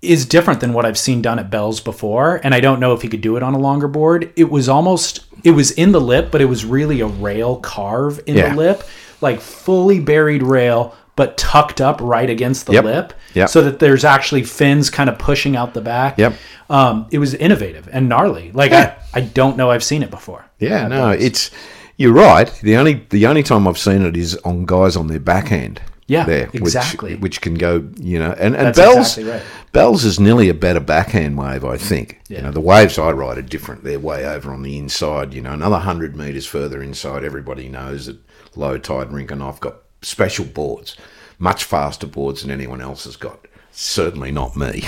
is 0.00 0.26
different 0.26 0.60
than 0.60 0.72
what 0.72 0.84
I've 0.84 0.98
seen 0.98 1.22
done 1.22 1.38
at 1.38 1.48
Bell's 1.50 1.80
before, 1.80 2.40
and 2.42 2.54
I 2.54 2.60
don't 2.60 2.80
know 2.80 2.92
if 2.92 3.02
he 3.02 3.08
could 3.08 3.20
do 3.20 3.36
it 3.36 3.42
on 3.42 3.54
a 3.54 3.58
longer 3.58 3.88
board. 3.88 4.32
It 4.36 4.50
was 4.50 4.68
almost 4.68 5.24
it 5.44 5.52
was 5.52 5.70
in 5.72 5.92
the 5.92 6.00
lip, 6.00 6.30
but 6.30 6.40
it 6.40 6.46
was 6.46 6.64
really 6.64 7.00
a 7.00 7.06
rail 7.06 7.56
carve 7.56 8.20
in 8.26 8.36
Yeah. 8.36 8.50
the 8.50 8.56
lip, 8.56 8.82
like 9.20 9.40
fully 9.40 10.00
buried 10.00 10.42
rail, 10.42 10.94
but 11.16 11.36
tucked 11.38 11.80
up 11.80 12.00
right 12.02 12.28
against 12.28 12.66
the 12.66 12.72
Yep. 12.74 12.84
lip, 12.84 13.12
Yep. 13.34 13.48
so 13.48 13.62
that 13.62 13.78
there's 13.78 14.04
actually 14.04 14.42
fins 14.44 14.90
kind 14.90 15.08
of 15.10 15.18
pushing 15.18 15.56
out 15.56 15.74
the 15.74 15.80
back. 15.80 16.18
Yep. 16.18 16.34
Um, 16.70 17.06
it 17.10 17.18
was 17.18 17.34
innovative 17.34 17.88
and 17.92 18.08
gnarly. 18.08 18.52
Like 18.52 18.70
Yeah. 18.72 18.94
I, 19.14 19.18
I 19.18 19.20
don't 19.22 19.56
know 19.56 19.70
I've 19.70 19.84
seen 19.84 20.02
it 20.02 20.10
before. 20.10 20.44
yeah. 20.58 20.86
No, 20.88 21.10
Bell's. 21.10 21.22
it's 21.24 21.50
you're 21.96 22.12
right. 22.12 22.48
The 22.62 22.76
only 22.76 23.06
the 23.10 23.26
only 23.26 23.42
time 23.42 23.68
I've 23.68 23.78
seen 23.78 24.02
it 24.02 24.16
is 24.16 24.36
on 24.44 24.64
guys 24.66 24.96
on 24.96 25.06
their 25.08 25.20
backhand. 25.20 25.80
Yeah, 26.08 26.24
there, 26.24 26.46
which- 26.48 26.60
exactly. 26.62 27.14
Which, 27.14 27.40
can 27.40 27.54
go, 27.54 27.88
you 27.96 28.18
know, 28.18 28.32
and 28.32 28.54
and 28.56 28.66
That's 28.66 28.78
Bell's 28.78 28.96
exactly 29.18 29.24
right. 29.32 29.42
Bell's 29.70 30.04
is 30.04 30.18
nearly 30.20 30.48
a 30.50 30.54
better 30.54 30.80
backhand 30.80 31.38
wave, 31.38 31.64
I 31.64 31.78
think. 31.78 32.20
You 32.28 32.36
Yeah. 32.36 32.42
know, 32.42 32.50
the 32.50 32.60
waves 32.60 32.98
I 32.98 33.12
ride 33.12 33.38
are 33.38 33.42
different. 33.42 33.84
They're 33.84 33.98
way 34.00 34.26
over 34.26 34.52
on 34.52 34.62
the 34.62 34.76
inside. 34.78 35.32
You 35.32 35.40
know, 35.42 35.52
another 35.52 35.78
hundred 35.78 36.14
meters 36.16 36.44
further 36.46 36.82
inside. 36.82 37.24
Everybody 37.24 37.68
knows 37.68 38.06
that 38.06 38.18
low 38.56 38.76
tide 38.78 39.10
rink 39.12 39.30
and 39.30 39.42
I've 39.42 39.60
got 39.60 39.76
special 40.02 40.44
boards, 40.44 40.96
much 41.42 41.64
faster 41.64 42.06
boards 42.06 42.42
than 42.42 42.52
anyone 42.52 42.80
else 42.80 43.02
has 43.04 43.16
got. 43.16 43.46
Certainly 43.72 44.30
not 44.30 44.56
me, 44.56 44.84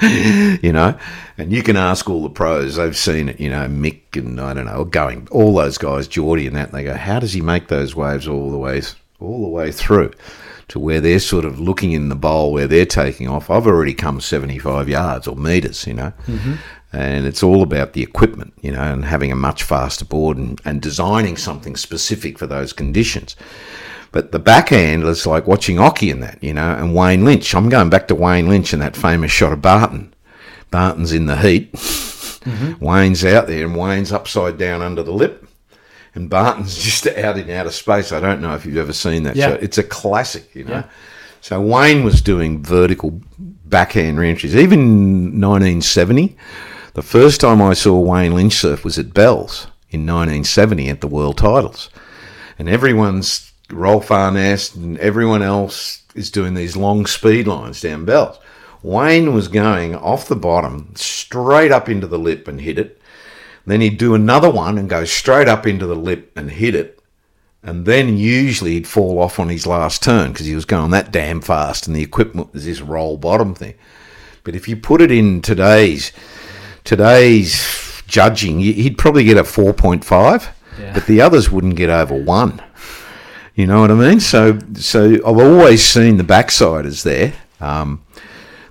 you 0.62 0.72
know. 0.72 0.98
And 1.38 1.52
you 1.52 1.62
can 1.62 1.76
ask 1.76 2.10
all 2.10 2.22
the 2.22 2.30
pros; 2.30 2.76
they've 2.76 2.96
seen 2.96 3.28
it. 3.28 3.38
You 3.38 3.50
know, 3.50 3.68
Mick 3.68 4.16
and 4.16 4.40
I 4.40 4.54
don't 4.54 4.64
know, 4.64 4.84
going 4.84 5.28
all 5.30 5.54
those 5.54 5.78
guys, 5.78 6.08
Jordy 6.08 6.46
and 6.46 6.56
that. 6.56 6.70
And 6.70 6.78
they 6.78 6.84
go, 6.84 6.94
"How 6.94 7.20
does 7.20 7.34
he 7.34 7.40
make 7.40 7.68
those 7.68 7.94
waves 7.94 8.26
all 8.26 8.50
the 8.50 8.58
way, 8.58 8.82
all 9.20 9.42
the 9.42 9.48
way 9.48 9.70
through?" 9.70 10.12
to 10.68 10.78
where 10.78 11.02
they're 11.02 11.18
sort 11.18 11.44
of 11.44 11.60
looking 11.60 11.92
in 11.92 12.08
the 12.08 12.16
bowl 12.16 12.50
where 12.50 12.66
they're 12.66 12.86
taking 12.86 13.28
off. 13.28 13.50
I've 13.50 13.66
already 13.66 13.92
come 13.92 14.22
75 14.22 14.88
yards 14.88 15.28
or 15.28 15.36
meters, 15.36 15.86
you 15.86 15.92
know, 15.92 16.14
mm-hmm. 16.26 16.54
and 16.94 17.26
it's 17.26 17.42
all 17.42 17.62
about 17.62 17.92
the 17.92 18.02
equipment, 18.02 18.54
you 18.62 18.72
know, 18.72 18.80
and 18.80 19.04
having 19.04 19.30
a 19.30 19.36
much 19.36 19.64
faster 19.64 20.06
board 20.06 20.38
and, 20.38 20.58
and 20.64 20.80
designing 20.80 21.36
something 21.36 21.76
specific 21.76 22.38
for 22.38 22.46
those 22.46 22.72
conditions. 22.72 23.36
But 24.12 24.30
the 24.30 24.38
backhand 24.38 25.04
is 25.04 25.26
like 25.26 25.46
watching 25.46 25.76
Occy 25.76 26.10
in 26.10 26.20
that, 26.20 26.42
you 26.42 26.52
know, 26.52 26.70
and 26.74 26.94
Wayne 26.94 27.24
Lynch. 27.24 27.54
I'm 27.54 27.68
going 27.70 27.88
back 27.90 28.08
to 28.08 28.14
Wayne 28.14 28.46
Lynch 28.48 28.72
and 28.72 28.82
that 28.82 28.94
famous 28.96 29.32
shot 29.32 29.52
of 29.52 29.62
Barton. 29.62 30.12
Barton's 30.70 31.12
in 31.12 31.26
the 31.26 31.36
heat. 31.36 31.72
Mm-hmm. 31.72 32.84
Wayne's 32.84 33.24
out 33.24 33.46
there 33.46 33.64
and 33.66 33.76
Wayne's 33.76 34.12
upside 34.12 34.58
down 34.58 34.82
under 34.82 35.02
the 35.02 35.12
lip. 35.12 35.46
And 36.14 36.28
Barton's 36.28 36.76
just 36.82 37.06
out 37.06 37.38
in 37.38 37.48
outer 37.50 37.70
space. 37.70 38.12
I 38.12 38.20
don't 38.20 38.42
know 38.42 38.54
if 38.54 38.66
you've 38.66 38.76
ever 38.76 38.92
seen 38.92 39.22
that 39.22 39.36
Yeah. 39.36 39.50
shot. 39.52 39.62
It's 39.62 39.78
a 39.78 39.82
classic, 39.82 40.54
you 40.54 40.64
know. 40.64 40.72
Yeah. 40.74 40.84
So 41.40 41.60
Wayne 41.60 42.04
was 42.04 42.20
doing 42.20 42.62
vertical 42.62 43.20
backhand 43.38 44.18
reentries. 44.18 44.54
Even 44.54 44.80
in 44.80 45.40
1970, 45.40 46.36
the 46.94 47.02
first 47.02 47.40
time 47.40 47.62
I 47.62 47.72
saw 47.72 47.98
Wayne 47.98 48.34
Lynch 48.34 48.54
surf 48.54 48.84
was 48.84 48.98
at 48.98 49.14
Bell's 49.14 49.66
in 49.90 50.00
1970 50.06 50.88
at 50.90 51.00
the 51.00 51.08
World 51.08 51.38
Titles. 51.38 51.88
And 52.58 52.68
everyone's, 52.68 53.51
Rolf 53.72 54.08
Aurness 54.08 54.74
and 54.74 54.98
everyone 54.98 55.42
else 55.42 56.02
is 56.14 56.30
doing 56.30 56.54
these 56.54 56.76
long 56.76 57.06
speed 57.06 57.46
lines 57.46 57.80
down 57.80 58.04
Bell's. 58.04 58.38
Wayne 58.82 59.32
was 59.34 59.48
going 59.48 59.94
off 59.94 60.26
the 60.28 60.36
bottom, 60.36 60.92
straight 60.96 61.70
up 61.70 61.88
into 61.88 62.06
the 62.06 62.18
lip 62.18 62.48
and 62.48 62.60
hit 62.60 62.78
it. 62.78 63.00
Then 63.64 63.80
he'd 63.80 63.96
do 63.98 64.14
another 64.14 64.50
one 64.50 64.76
and 64.76 64.88
go 64.90 65.04
straight 65.04 65.46
up 65.48 65.66
into 65.66 65.86
the 65.86 65.94
lip 65.94 66.32
and 66.36 66.50
hit 66.50 66.74
it. 66.74 66.98
And 67.62 67.86
then 67.86 68.18
usually 68.18 68.72
he'd 68.72 68.88
fall 68.88 69.20
off 69.20 69.38
on 69.38 69.48
his 69.48 69.68
last 69.68 70.02
turn 70.02 70.32
because 70.32 70.46
he 70.46 70.54
was 70.56 70.64
going 70.64 70.90
that 70.90 71.12
damn 71.12 71.40
fast 71.40 71.86
and 71.86 71.94
the 71.94 72.02
equipment 72.02 72.52
was 72.52 72.64
this 72.64 72.80
roll 72.80 73.16
bottom 73.16 73.54
thing. 73.54 73.74
But 74.42 74.56
if 74.56 74.66
you 74.68 74.76
put 74.76 75.00
it 75.00 75.12
in 75.12 75.40
today's 75.42 76.10
today's 76.82 78.02
judging, 78.08 78.58
he'd 78.58 78.98
probably 78.98 79.24
get 79.24 79.36
a 79.38 79.44
4.5, 79.44 80.48
Yeah. 80.80 80.92
but 80.92 81.06
the 81.06 81.20
others 81.20 81.50
wouldn't 81.50 81.76
get 81.76 81.88
over 81.90 82.14
1. 82.14 82.60
You 83.54 83.66
know 83.66 83.80
what 83.80 83.90
I 83.90 83.94
mean? 83.94 84.20
So 84.20 84.58
so 84.74 85.14
I've 85.14 85.38
always 85.38 85.84
seen 85.84 86.16
the 86.16 86.24
backside 86.24 86.86
is 86.86 87.02
there. 87.02 87.34
Um, 87.60 88.02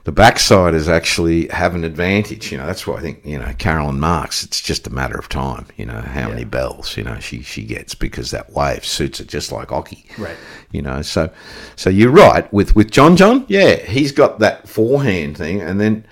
the 0.03 0.11
backsiders 0.11 0.87
actually 0.87 1.47
have 1.49 1.75
an 1.75 1.83
advantage. 1.83 2.51
You 2.51 2.57
know, 2.57 2.65
that's 2.65 2.87
why 2.87 2.95
I 2.95 3.01
think, 3.01 3.23
you 3.23 3.37
know, 3.37 3.53
Caroline 3.59 3.99
Marks, 3.99 4.43
it's 4.43 4.59
just 4.59 4.87
a 4.87 4.89
matter 4.89 5.17
of 5.17 5.29
time, 5.29 5.67
you 5.77 5.85
know, 5.85 6.01
how 6.01 6.29
many 6.29 6.43
bells, 6.43 6.97
you 6.97 7.03
know, 7.03 7.19
she, 7.19 7.43
she 7.43 7.63
gets 7.63 7.93
because 7.93 8.31
that 8.31 8.51
wave 8.51 8.83
suits 8.83 9.19
it 9.19 9.27
just 9.27 9.51
like 9.51 9.67
Occy. 9.67 10.17
Right. 10.17 10.35
You 10.71 10.81
know, 10.81 11.03
so 11.03 11.29
so 11.75 11.89
you're 11.91 12.11
right. 12.11 12.51
With 12.51 12.75
with 12.75 12.89
John 12.89 13.15
John, 13.15 13.45
yeah, 13.47 13.75
he's 13.75 14.11
got 14.11 14.39
that 14.39 14.67
forehand 14.67 15.37
thing 15.37 15.61
and 15.61 15.79
then 15.79 16.05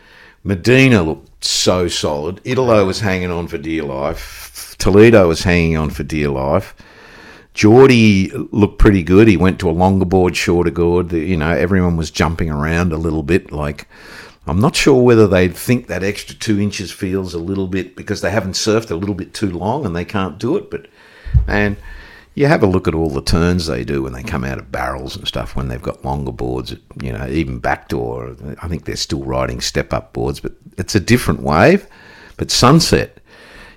Medina 0.43 1.01
looked 1.01 1.43
so 1.43 1.87
solid. 1.87 2.41
Italo 2.43 2.85
was 2.85 2.99
hanging 2.99 3.31
on 3.31 3.47
for 3.47 3.57
dear 3.57 3.83
life. 3.83 4.75
Toledo 4.77 5.27
was 5.27 5.43
hanging 5.43 5.77
on 5.77 5.89
for 5.89 6.03
dear 6.03 6.29
life. 6.29 6.75
Jordy 7.53 8.29
looked 8.51 8.79
pretty 8.79 9.03
good. 9.03 9.27
He 9.27 9.37
went 9.37 9.59
to 9.59 9.69
a 9.69 9.71
longer 9.71 10.05
board, 10.05 10.35
shorter 10.35 10.69
gourd. 10.69 11.11
You 11.11 11.37
know, 11.37 11.51
everyone 11.51 11.97
was 11.97 12.11
jumping 12.11 12.49
around 12.49 12.93
a 12.93 12.97
little 12.97 13.23
bit. 13.23 13.51
Like, 13.51 13.87
I'm 14.47 14.59
not 14.59 14.75
sure 14.75 15.03
whether 15.03 15.27
they 15.27 15.47
think 15.49 15.87
that 15.87 16.03
extra 16.03 16.35
two 16.35 16.59
inches 16.59 16.91
feels 16.91 17.33
a 17.33 17.39
little 17.39 17.67
bit 17.67 17.95
because 17.95 18.21
they 18.21 18.31
haven't 18.31 18.53
surfed 18.53 18.91
a 18.91 18.95
little 18.95 19.15
bit 19.15 19.33
too 19.33 19.51
long 19.51 19.85
and 19.85 19.95
they 19.95 20.05
can't 20.05 20.37
do 20.37 20.55
it. 20.57 20.71
But, 20.71 20.87
and 21.47 21.75
you 22.35 22.47
have 22.47 22.63
a 22.63 22.67
look 22.67 22.87
at 22.87 22.95
all 22.95 23.09
the 23.09 23.21
turns 23.21 23.67
they 23.67 23.83
do 23.83 24.03
when 24.03 24.13
they 24.13 24.23
come 24.23 24.43
out 24.43 24.59
of 24.59 24.71
barrels 24.71 25.15
and 25.17 25.27
stuff 25.27 25.55
when 25.55 25.67
they've 25.67 25.81
got 25.81 26.05
longer 26.05 26.31
boards, 26.31 26.75
you 27.01 27.11
know, 27.11 27.27
even 27.27 27.59
backdoor. 27.59 28.35
I 28.61 28.67
think 28.67 28.85
they're 28.85 28.95
still 28.95 29.23
riding 29.23 29.59
step 29.59 29.91
up 29.91 30.13
boards, 30.13 30.39
but 30.39 30.53
it's 30.77 30.95
a 30.95 30.99
different 30.99 31.41
wave. 31.41 31.87
But 32.37 32.51
sunset, 32.51 33.19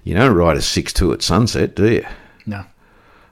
you 0.04 0.14
don't 0.14 0.34
ride 0.34 0.56
a 0.56 0.62
6 0.62 0.92
2 0.92 1.12
at 1.12 1.22
sunset, 1.22 1.74
do 1.74 1.90
you? 1.90 2.06
No. 2.46 2.64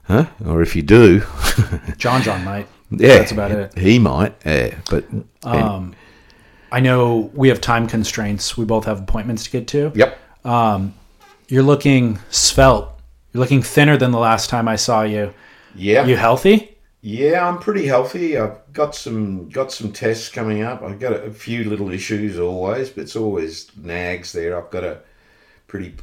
Huh? 0.03 0.25
Or 0.45 0.61
if 0.61 0.75
you 0.75 0.81
do, 0.81 1.21
John 1.97 2.21
John 2.21 2.43
might. 2.43 2.67
yeah, 2.89 3.17
That's 3.19 3.31
about 3.31 3.51
it. 3.51 3.77
He 3.77 3.99
might, 3.99 4.35
yeah, 4.45 4.75
but 4.89 5.05
Um, 5.43 5.95
I 6.71 6.79
know 6.79 7.31
we 7.33 7.47
have 7.49 7.61
time 7.61 7.87
constraints. 7.87 8.57
We 8.57 8.65
both 8.65 8.85
have 8.85 8.99
appointments 8.99 9.43
to 9.45 9.51
get 9.51 9.67
to. 9.69 9.91
yep, 9.95 10.17
You're 11.47 11.63
looking 11.63 12.19
svelte. 12.29 12.89
You're 13.33 13.41
looking 13.41 13.61
thinner 13.61 13.97
than 13.97 14.11
the 14.11 14.19
last 14.19 14.49
time 14.49 14.67
I 14.67 14.75
saw 14.75 15.03
you. 15.03 15.33
yeah, 15.75 16.05
You 16.05 16.17
healthy? 16.17 16.77
yeah. 17.01 17.47
I'm 17.47 17.59
pretty 17.59 17.85
healthy. 17.87 18.37
I've 18.37 18.57
got 18.73 18.93
some 18.95 19.47
got 19.49 19.71
some 19.71 19.91
tests 19.93 20.27
coming 20.29 20.63
up. 20.63 20.81
I've 20.81 20.99
got 20.99 21.13
a 21.13 21.31
few 21.31 21.63
little 21.63 21.91
issues 21.91 22.37
always, 22.39 22.89
but 22.89 23.03
it's 23.03 23.15
always 23.15 23.71
nags 23.77 24.33
there. 24.33 24.57
I've 24.57 24.69
got 24.71 24.83
a 24.83 24.99
pretty 25.67 25.95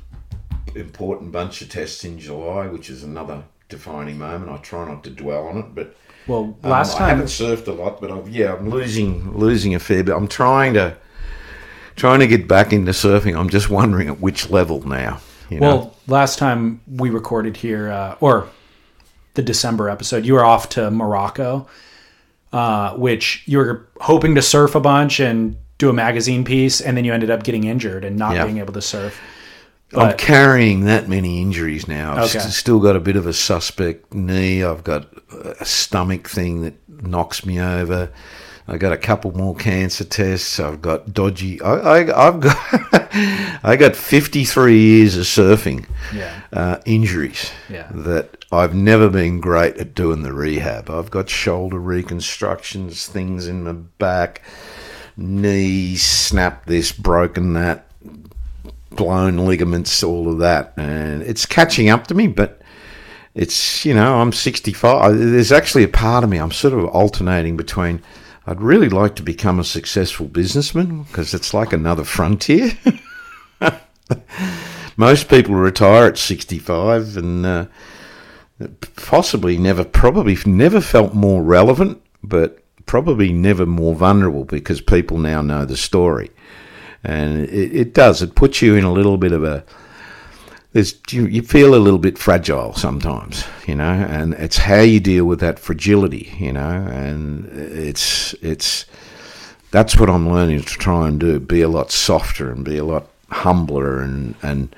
important 0.75 1.33
bunch 1.33 1.61
of 1.63 1.69
tests 1.69 2.05
in 2.05 2.19
July, 2.19 2.67
which 2.69 2.89
is 2.91 3.03
another 3.05 3.43
defining 3.69 4.19
moment. 4.19 4.51
I 4.51 4.57
try 4.59 4.87
not 4.87 5.05
to 5.05 5.11
dwell 5.11 5.47
on 5.49 5.59
it, 5.59 5.75
but 5.75 5.97
Well, 6.27 6.57
um, 6.63 6.71
last 6.71 6.97
I 6.97 6.99
time 7.01 7.09
haven't 7.11 7.27
surfed 7.27 7.67
a 7.69 7.73
lot, 7.73 8.01
but 8.01 8.11
I've, 8.11 8.29
yeah, 8.29 8.55
I'm 8.55 8.71
losing 8.71 9.37
losing 9.37 9.75
a 9.75 9.79
fair 9.79 10.03
bit. 10.03 10.15
I'm 10.15 10.29
trying 10.29 10.75
to 10.75 10.97
trying 11.97 12.21
to 12.21 12.27
get 12.27 12.47
back 12.49 12.73
into 12.73 12.93
surfing. 12.93 13.37
I'm 13.39 13.51
just 13.51 13.69
wondering 13.71 14.09
at 14.09 14.21
which 14.21 14.51
level 14.51 14.87
now. 14.87 15.21
You 15.51 15.61
know? 15.61 15.67
Well, 15.77 15.95
last 16.07 16.39
time 16.39 16.81
we 16.87 17.11
recorded 17.11 17.57
here, 17.57 17.91
uh, 17.91 18.17
or 18.21 18.49
the 19.35 19.43
December 19.43 19.89
episode, 19.89 20.25
you 20.27 20.35
were 20.35 20.45
off 20.45 20.69
to 20.71 20.91
Morocco, 20.91 21.67
uh, 22.53 22.95
which 22.95 23.43
you 23.47 23.59
were 23.59 23.89
hoping 24.01 24.35
to 24.35 24.43
surf 24.43 24.75
a 24.75 24.81
bunch 24.81 25.21
and 25.21 25.57
do 25.79 25.89
a 25.89 25.93
magazine 25.93 26.45
piece, 26.45 26.81
and 26.81 26.97
then 26.97 27.05
you 27.05 27.13
ended 27.15 27.31
up 27.31 27.45
getting 27.45 27.65
injured 27.65 28.05
and 28.05 28.17
not 28.17 28.35
Yeah. 28.35 28.45
being 28.45 28.59
able 28.59 28.73
to 28.75 28.83
surf. 28.83 29.19
I'm 29.97 30.17
carrying 30.19 30.85
that 30.85 31.09
many 31.09 31.41
injuries 31.41 31.89
now. 31.89 32.13
I've 32.13 32.29
Okay. 32.31 32.41
st- 32.41 32.53
still 32.53 32.79
got 32.81 32.95
a 32.97 33.01
bit 33.01 33.17
of 33.17 33.27
a 33.27 33.33
suspect 33.33 34.13
knee. 34.13 34.63
I've 34.63 34.85
got 34.85 35.07
a 35.61 35.65
stomach 35.65 36.29
thing 36.29 36.63
that 36.63 36.75
knocks 37.03 37.47
me 37.47 37.59
over. 37.61 38.11
I 38.71 38.77
got 38.77 38.93
a 38.93 38.99
couple 38.99 39.33
more 39.35 39.55
cancer 39.57 40.05
tests. 40.05 40.61
I've 40.61 40.83
got 40.83 41.15
dodgy. 41.15 41.59
I, 41.63 41.73
I, 42.03 42.27
I've 42.29 42.41
got 42.41 42.57
I 43.65 43.77
got 43.77 43.97
53 43.97 44.79
years 44.79 45.17
of 45.17 45.25
surfing 45.25 45.87
Yeah. 46.15 46.43
uh, 46.53 46.77
injuries 46.85 47.51
Yeah. 47.71 47.89
that 47.95 48.45
I've 48.53 48.75
never 48.75 49.09
been 49.09 49.41
great 49.41 49.79
at 49.79 49.95
doing 49.95 50.23
the 50.23 50.35
rehab. 50.35 50.91
I've 50.91 51.11
got 51.11 51.31
shoulder 51.31 51.79
reconstructions, 51.79 53.07
things 53.07 53.47
in 53.47 53.65
my 53.65 53.73
back, 53.73 54.43
knees 55.17 56.03
snapped 56.05 56.67
this, 56.67 56.93
broken 56.93 57.55
that, 57.55 57.88
blown 58.91 59.39
ligaments, 59.39 60.03
all 60.03 60.29
of 60.31 60.39
that, 60.39 60.75
and 60.77 61.23
it's 61.23 61.47
catching 61.47 61.89
up 61.89 62.07
to 62.07 62.15
me. 62.15 62.27
But 62.27 62.61
it's 63.35 63.85
you 63.85 63.95
know 63.95 64.21
I'm 64.21 64.33
65. 64.33 65.19
There's 65.19 65.53
actually 65.53 65.85
a 65.85 65.89
part 65.89 66.25
of 66.25 66.31
me 66.31 66.39
I'm 66.39 66.53
sort 66.53 66.75
of 66.75 66.85
alternating 66.87 67.57
between. 67.57 68.03
I'd 68.47 68.63
really 68.63 68.89
like 68.89 69.15
to 69.17 69.23
become 69.23 69.61
a 69.61 69.65
successful 69.65 70.27
businessman 70.27 71.03
because 71.03 71.35
it's 71.35 71.53
like 71.53 71.73
another 71.73 72.03
frontier. 72.03 72.71
Most 74.97 75.29
people 75.29 75.55
retire 75.55 76.07
at 76.07 76.17
65 76.17 77.19
and 77.19 77.45
uh, 77.45 77.67
possibly 78.97 79.59
never, 79.59 79.85
probably 79.85 80.37
never 80.47 80.81
felt 80.81 81.15
more 81.15 81.43
relevant, 81.43 82.03
but 82.23 82.65
probably 82.87 83.33
never 83.33 83.67
more 83.67 83.95
vulnerable 83.95 84.45
because 84.45 84.81
people 84.81 85.19
now 85.19 85.43
know 85.43 85.65
the 85.65 85.77
story. 85.77 86.31
And 87.05 87.41
it, 87.49 87.75
it 87.75 87.95
does, 87.95 88.23
it 88.23 88.35
puts 88.35 88.61
you 88.61 88.75
in 88.75 88.85
a 88.85 88.93
little 88.93 89.17
bit 89.17 89.33
of 89.33 89.45
a, 89.45 89.65
there's, 90.73 90.95
you, 91.11 91.27
you 91.27 91.43
feel 91.43 91.75
a 91.75 91.77
little 91.77 91.99
bit 91.99 92.19
fragile 92.19 92.75
sometimes, 92.75 93.45
you 93.67 93.75
know, 93.75 93.91
and 93.91 94.35
it's 94.35 94.59
how 94.59 94.81
you 94.81 95.01
deal 95.01 95.25
with 95.25 95.41
that 95.41 95.59
fragility, 95.59 96.35
you 96.39 96.53
know, 96.53 96.69
and 96.69 97.47
it's, 97.47 98.35
it's, 98.35 98.85
that's 99.71 99.99
what 99.99 100.11
I'm 100.11 100.31
learning 100.31 100.63
to 100.63 100.67
try 100.67 101.09
and 101.09 101.19
do, 101.19 101.41
be 101.41 101.63
a 101.63 101.69
lot 101.69 101.91
softer 101.91 102.51
and 102.51 102.65
be 102.65 102.79
a 102.79 102.85
lot 102.85 103.07
humbler 103.31 104.01
and, 104.01 104.35
and, 104.43 104.75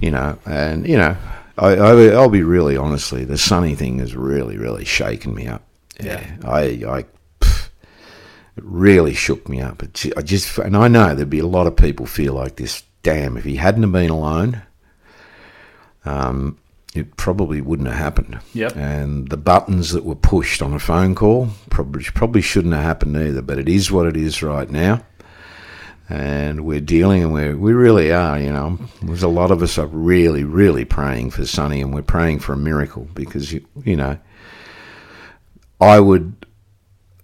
you 0.00 0.10
know, 0.10 0.38
and, 0.46 0.86
you 0.86 0.96
know, 0.96 1.16
I, 1.58 1.74
I, 1.74 2.06
I'll 2.08 2.28
be 2.28 2.42
really 2.42 2.76
honestly, 2.76 3.24
the 3.24 3.38
Sonny 3.38 3.74
thing 3.74 3.98
has 3.98 4.16
really, 4.16 4.56
really 4.56 4.84
shaken 4.84 5.34
me 5.34 5.46
up. 5.46 5.62
Yeah. 6.02 6.24
I, 6.44 6.60
I, 6.60 7.04
pff, 7.04 7.13
it 8.56 8.64
really 8.64 9.14
shook 9.14 9.48
me 9.48 9.60
up. 9.60 9.82
It, 9.82 10.06
I 10.16 10.22
just, 10.22 10.58
and 10.58 10.76
I 10.76 10.88
know 10.88 11.14
there'd 11.14 11.30
be 11.30 11.40
a 11.40 11.46
lot 11.46 11.66
of 11.66 11.76
people 11.76 12.06
feel 12.06 12.34
like 12.34 12.56
this. 12.56 12.82
Damn, 13.02 13.36
if 13.36 13.44
he 13.44 13.56
hadn't 13.56 13.82
have 13.82 13.92
been 13.92 14.08
alone, 14.08 14.62
um, 16.06 16.58
it 16.94 17.16
probably 17.16 17.60
wouldn't 17.60 17.88
have 17.88 17.98
happened. 17.98 18.38
Yep. 18.54 18.76
And 18.76 19.28
the 19.28 19.36
buttons 19.36 19.92
that 19.92 20.04
were 20.04 20.14
pushed 20.14 20.62
on 20.62 20.72
a 20.72 20.78
phone 20.78 21.14
call 21.14 21.48
probably 21.68 22.04
probably 22.04 22.40
shouldn't 22.40 22.72
have 22.72 22.84
happened 22.84 23.16
either. 23.16 23.42
But 23.42 23.58
it 23.58 23.68
is 23.68 23.90
what 23.90 24.06
it 24.06 24.16
is 24.16 24.42
right 24.42 24.70
now. 24.70 25.04
And 26.08 26.64
we're 26.64 26.80
dealing, 26.80 27.24
and 27.24 27.32
we 27.32 27.54
we 27.54 27.72
really 27.72 28.12
are. 28.12 28.38
You 28.38 28.52
know, 28.52 28.78
there's 29.02 29.22
a 29.22 29.28
lot 29.28 29.50
of 29.50 29.62
us 29.62 29.76
are 29.76 29.86
really, 29.86 30.44
really 30.44 30.84
praying 30.84 31.32
for 31.32 31.44
Sonny, 31.44 31.82
and 31.82 31.92
we're 31.92 32.02
praying 32.02 32.38
for 32.38 32.52
a 32.52 32.58
miracle 32.58 33.08
because 33.14 33.52
you, 33.52 33.66
you 33.84 33.96
know, 33.96 34.18
I 35.80 36.00
would 36.00 36.43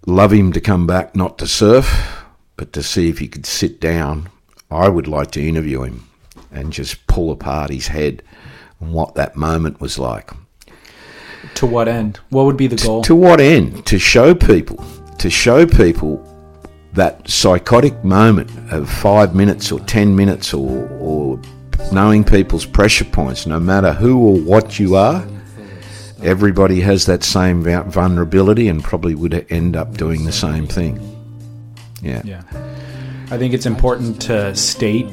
love 0.05 0.31
him 0.31 0.51
to 0.53 0.61
come 0.61 0.87
back, 0.87 1.15
not 1.15 1.37
to 1.39 1.47
surf, 1.47 2.25
but 2.55 2.73
to 2.73 2.83
see 2.83 3.09
if 3.09 3.19
he 3.19 3.27
could 3.27 3.45
sit 3.45 3.79
down. 3.79 4.29
I 4.69 4.87
would 4.89 5.07
like 5.07 5.31
to 5.31 5.47
interview 5.47 5.83
him 5.83 6.07
and 6.51 6.71
just 6.71 7.05
pull 7.07 7.31
apart 7.31 7.71
his 7.71 7.87
head 7.87 8.23
and 8.79 8.93
what 8.93 9.15
that 9.15 9.35
moment 9.35 9.79
was 9.79 9.99
like. 9.99 10.31
To 11.55 11.65
what 11.65 11.87
end? 11.87 12.19
What 12.29 12.45
would 12.45 12.57
be 12.57 12.67
the 12.67 12.75
goal? 12.75 13.01
To 13.03 13.15
what 13.15 13.41
end? 13.41 13.85
To 13.87 13.99
show 13.99 14.33
people, 14.33 14.83
to 15.17 15.29
show 15.29 15.65
people 15.65 16.27
that 16.93 17.29
psychotic 17.29 18.03
moment 18.03 18.51
of 18.71 18.89
five 18.89 19.35
minutes 19.35 19.71
or 19.71 19.79
ten 19.81 20.15
minutes 20.15 20.53
or, 20.53 20.87
or 20.99 21.39
knowing 21.91 22.23
people's 22.23 22.65
pressure 22.65 23.05
points, 23.05 23.45
no 23.45 23.59
matter 23.59 23.93
who 23.93 24.19
or 24.19 24.39
what 24.39 24.77
you 24.79 24.95
are, 24.95 25.25
everybody 26.23 26.81
has 26.81 27.05
that 27.05 27.23
same 27.23 27.63
vulnerability 27.63 28.67
and 28.67 28.83
probably 28.83 29.15
would 29.15 29.45
end 29.49 29.75
up 29.75 29.97
doing 29.97 30.25
the 30.25 30.31
same 30.31 30.67
thing. 30.67 30.99
Yeah. 32.01 32.21
Yeah. 32.23 32.41
I 33.31 33.37
think 33.37 33.53
it's 33.53 33.65
important 33.65 34.21
to 34.23 34.55
state 34.55 35.07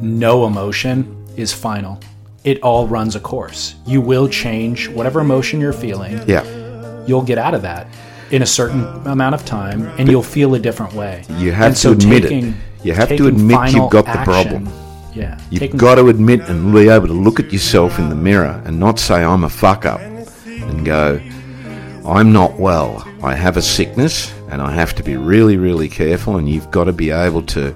no 0.00 0.46
emotion 0.46 1.26
is 1.36 1.52
final. 1.52 2.00
It 2.44 2.62
all 2.62 2.86
runs 2.86 3.16
a 3.16 3.20
course. 3.20 3.74
You 3.86 4.00
will 4.00 4.28
change 4.28 4.88
whatever 4.88 5.20
emotion 5.20 5.60
you're 5.60 5.72
feeling. 5.72 6.20
Yeah. 6.28 6.44
You'll 7.06 7.22
get 7.22 7.38
out 7.38 7.54
of 7.54 7.62
that 7.62 7.88
in 8.30 8.42
a 8.42 8.46
certain 8.46 8.84
amount 9.06 9.34
of 9.34 9.44
time 9.44 9.86
and 9.98 10.08
you'll 10.08 10.22
feel 10.22 10.54
a 10.54 10.58
different 10.58 10.92
way. 10.94 11.24
You 11.38 11.52
have 11.52 11.66
And 11.68 11.74
to 11.76 11.80
so 11.80 11.92
admit 11.92 12.24
it. 12.24 12.54
You 12.84 12.92
have 12.92 13.08
to 13.08 13.26
admit 13.26 13.72
you've 13.72 13.90
got 13.90 14.06
the 14.06 14.22
problem. 14.24 14.68
Yeah. 15.14 15.40
You've 15.50 15.60
taking- 15.60 15.78
got 15.78 15.94
to 15.96 16.08
admit 16.08 16.42
and 16.42 16.72
be 16.72 16.88
able 16.88 17.06
to 17.08 17.12
look 17.14 17.40
at 17.40 17.52
yourself 17.52 17.98
in 17.98 18.10
the 18.10 18.14
mirror 18.14 18.60
and 18.64 18.78
not 18.78 18.98
say, 18.98 19.24
I'm 19.24 19.44
a 19.44 19.48
fuck 19.48 19.86
up, 19.86 20.00
and 20.68 20.84
go, 20.84 21.20
I'm 22.06 22.32
not 22.32 22.58
well. 22.58 23.06
I 23.22 23.34
have 23.34 23.56
a 23.56 23.62
sickness 23.62 24.32
and 24.50 24.62
I 24.62 24.72
have 24.72 24.94
to 24.96 25.02
be 25.02 25.16
really, 25.16 25.56
really 25.56 25.88
careful. 25.88 26.36
And 26.36 26.48
you've 26.48 26.70
got 26.70 26.84
to 26.84 26.92
be 26.92 27.10
able 27.10 27.42
to 27.42 27.74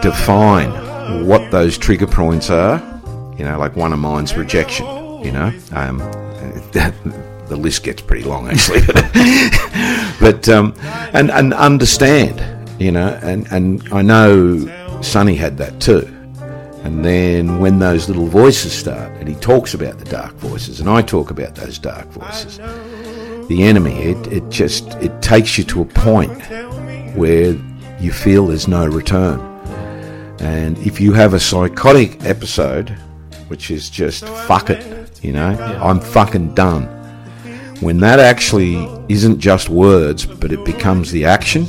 define 0.00 1.26
what 1.26 1.50
those 1.50 1.76
trigger 1.76 2.06
points 2.06 2.50
are. 2.50 2.80
You 3.38 3.44
know, 3.44 3.58
like 3.58 3.76
one 3.76 3.92
of 3.92 3.98
mine's 3.98 4.36
rejection, 4.36 4.86
you 5.22 5.32
know. 5.32 5.52
Um, 5.72 5.98
the 6.72 7.56
list 7.56 7.82
gets 7.82 8.00
pretty 8.00 8.24
long, 8.24 8.48
actually. 8.48 8.80
but 10.20 10.48
um, 10.48 10.74
and 11.12 11.30
and 11.30 11.52
understand, 11.54 12.40
you 12.80 12.92
know, 12.92 13.18
and 13.22 13.46
and 13.50 13.82
I 13.92 14.02
know 14.02 15.00
Sonny 15.02 15.34
had 15.34 15.58
that 15.58 15.80
too. 15.80 16.21
And 16.84 17.04
then 17.04 17.60
when 17.60 17.78
those 17.78 18.08
little 18.08 18.26
voices 18.26 18.72
start, 18.72 19.12
and 19.12 19.28
he 19.28 19.34
talks 19.36 19.74
about 19.74 19.98
the 19.98 20.04
dark 20.04 20.34
voices, 20.34 20.80
and 20.80 20.90
I 20.90 21.02
talk 21.02 21.30
about 21.30 21.54
those 21.54 21.78
dark 21.78 22.06
voices, 22.08 22.58
the 23.48 23.62
enemy, 23.62 23.94
it, 24.02 24.26
it 24.32 24.48
just 24.48 24.88
it 24.94 25.22
takes 25.22 25.56
you 25.58 25.64
to 25.64 25.82
a 25.82 25.84
point 25.84 26.42
where 27.16 27.56
you 28.00 28.10
feel 28.12 28.48
there's 28.48 28.68
no 28.68 28.86
return. 28.86 29.40
And 30.40 30.76
if 30.78 31.00
you 31.00 31.12
have 31.12 31.34
a 31.34 31.40
psychotic 31.40 32.24
episode, 32.24 32.90
which 33.46 33.70
is 33.70 33.88
just 33.88 34.26
fuck 34.26 34.70
it, 34.70 35.20
you 35.22 35.32
know, 35.32 35.50
I'm 35.80 36.00
fucking 36.00 36.54
done. 36.54 36.84
When 37.80 37.98
that 37.98 38.18
actually 38.18 38.76
isn't 39.08 39.38
just 39.38 39.68
words, 39.68 40.26
but 40.26 40.52
it 40.52 40.64
becomes 40.64 41.12
the 41.12 41.24
action, 41.24 41.66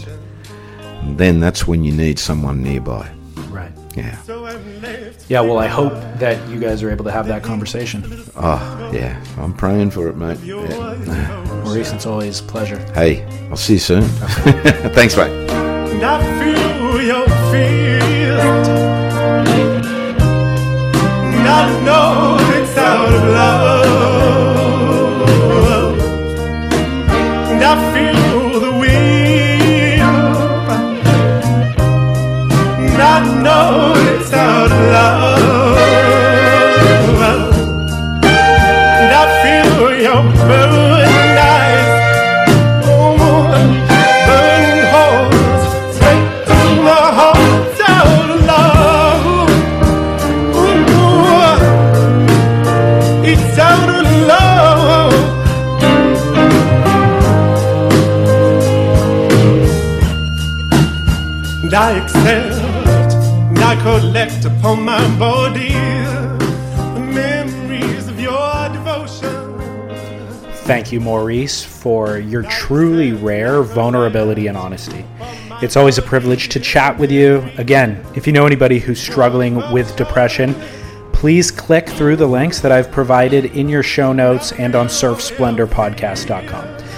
then 1.18 1.40
that's 1.40 1.68
when 1.68 1.84
you 1.84 1.91
need 1.91 2.18
someone 2.18 2.64
nearby. 2.64 3.11
Right. 3.49 3.72
Yeah. 3.95 4.15
Yeah, 5.34 5.41
well, 5.41 5.57
I 5.57 5.65
hope 5.65 5.93
that 6.19 6.47
you 6.47 6.60
guys 6.60 6.84
are 6.84 6.91
able 6.91 7.05
to 7.05 7.11
have 7.11 7.26
that 7.26 7.41
conversation. 7.41 8.03
Oh, 8.35 8.91
yeah. 8.93 9.19
I'm 9.39 9.51
praying 9.51 9.89
for 9.89 10.07
it, 10.07 10.15
mate. 10.15 10.38
Yeah. 10.41 11.43
Maurice, 11.65 11.91
it's 11.91 12.05
always 12.05 12.39
a 12.39 12.43
pleasure. 12.43 12.77
Hey, 12.93 13.26
I'll 13.49 13.57
see 13.57 13.73
you 13.73 13.80
soon. 13.80 14.03
Thanks, 14.93 15.18
mate. 15.18 15.31
I 15.49 16.22
feel 16.38 17.01
your 17.01 17.27
fear. 17.49 18.38
And 21.34 21.47
I 21.47 21.81
know 21.84 22.38
it's 22.55 22.77
out 22.77 23.11
of 23.11 23.23
love. 23.34 23.89
And 27.49 27.64
I 27.64 27.76
feel 27.91 28.60
the 28.60 28.72
wheel. 28.77 28.93
And 32.99 33.43
know 33.43 34.02
I 61.94 61.98
accept 61.98 63.14
and 63.14 63.60
I 63.60 63.76
collect 63.84 64.45
upon 64.45 64.82
my 64.82 65.20
body 65.20 65.70
the 65.70 66.99
memories 66.99 68.07
of 68.07 68.20
your 68.20 68.70
devotion. 68.70 69.60
Thank 70.65 70.91
you, 70.91 70.99
Maurice, 70.99 71.64
for 71.64 72.18
your 72.18 72.41
truly 72.44 73.14
rare 73.14 73.61
vulnerability 73.61 74.48
and 74.48 74.57
honesty. 74.57 75.06
It's 75.61 75.78
always 75.78 75.99
a 75.99 76.02
privilege 76.02 76.49
to 76.49 76.60
chat 76.60 76.98
with 76.98 77.11
you. 77.11 77.48
Again, 77.60 78.03
if 78.15 78.26
you 78.26 78.34
know 78.34 78.48
anybody 78.48 78.80
who's 78.80 78.99
struggling 78.99 79.57
with 79.72 79.95
depression, 79.95 80.56
please 81.11 81.52
click 81.52 81.88
through 81.88 82.15
the 82.15 82.26
links 82.26 82.60
that 82.61 82.72
I've 82.72 82.91
provided 82.91 83.45
in 83.45 83.70
your 83.70 83.84
show 83.84 84.14
notes 84.14 84.52
and 84.53 84.74
on 84.74 84.88
surfsplendorpodcast.com. 84.88 86.93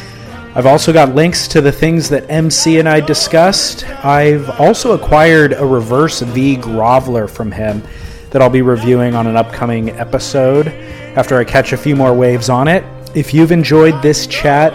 I've 0.57 0.67
also 0.67 0.93
got 0.93 1.13
links 1.13 1.49
to 1.49 1.59
the 1.59 1.71
things 1.71 2.07
that 2.07 2.29
MC 2.29 2.79
and 2.79 2.87
I 2.87 3.01
discussed. 3.01 3.83
I've 4.05 4.49
also 4.57 4.93
acquired 4.93 5.51
a 5.51 5.65
reverse 5.65 6.21
V 6.21 6.55
groveler 6.55 7.29
from 7.29 7.51
him 7.51 7.83
that 8.29 8.41
I'll 8.41 8.49
be 8.49 8.61
reviewing 8.61 9.15
on 9.15 9.27
an 9.27 9.35
upcoming 9.35 9.89
episode 9.89 10.69
after 11.17 11.37
I 11.37 11.43
catch 11.43 11.73
a 11.73 11.77
few 11.77 11.97
more 11.97 12.13
waves 12.13 12.47
on 12.47 12.69
it. 12.69 12.85
If 13.13 13.33
you've 13.33 13.51
enjoyed 13.51 14.01
this 14.01 14.27
chat 14.27 14.71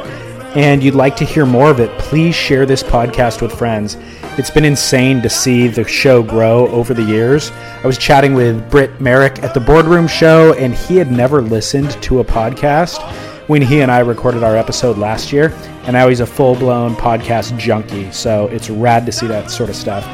and 0.55 0.83
you'd 0.83 0.95
like 0.95 1.17
to 1.17 1.25
hear 1.25 1.47
more 1.47 1.71
of 1.71 1.81
it, 1.81 1.91
please 1.99 2.35
share 2.35 2.67
this 2.67 2.83
podcast 2.83 3.41
with 3.41 3.51
friends. 3.51 3.97
It's 4.37 4.51
been 4.51 4.67
insane 4.67 5.23
to 5.23 5.31
see 5.31 5.67
the 5.67 5.85
show 5.85 6.23
grow 6.23 6.69
over 6.69 6.93
the 6.93 7.05
years. 7.05 7.53
I 7.83 7.87
was 7.87 7.97
chatting 7.97 8.35
with 8.35 8.71
Britt 8.71 9.01
Merrick 9.01 9.43
at 9.43 9.55
the 9.55 9.61
Boardroom 9.61 10.09
Show, 10.09 10.53
and 10.55 10.75
he 10.75 10.97
had 10.97 11.11
never 11.11 11.41
listened 11.41 11.93
to 12.03 12.21
a 12.21 12.25
podcast 12.25 12.99
when 13.51 13.61
he 13.61 13.81
and 13.81 13.91
I 13.91 13.99
recorded 13.99 14.45
our 14.45 14.57
episode 14.57 14.97
last 14.97 15.33
year. 15.33 15.53
And 15.83 15.95
now 15.95 16.07
he's 16.07 16.21
a 16.21 16.27
full 16.27 16.55
blown 16.55 16.95
podcast 16.95 17.59
junkie. 17.59 18.09
So 18.13 18.47
it's 18.47 18.71
rad 18.71 19.05
to 19.07 19.11
see 19.11 19.27
that 19.27 19.51
sort 19.51 19.69
of 19.69 19.75
stuff. 19.75 20.07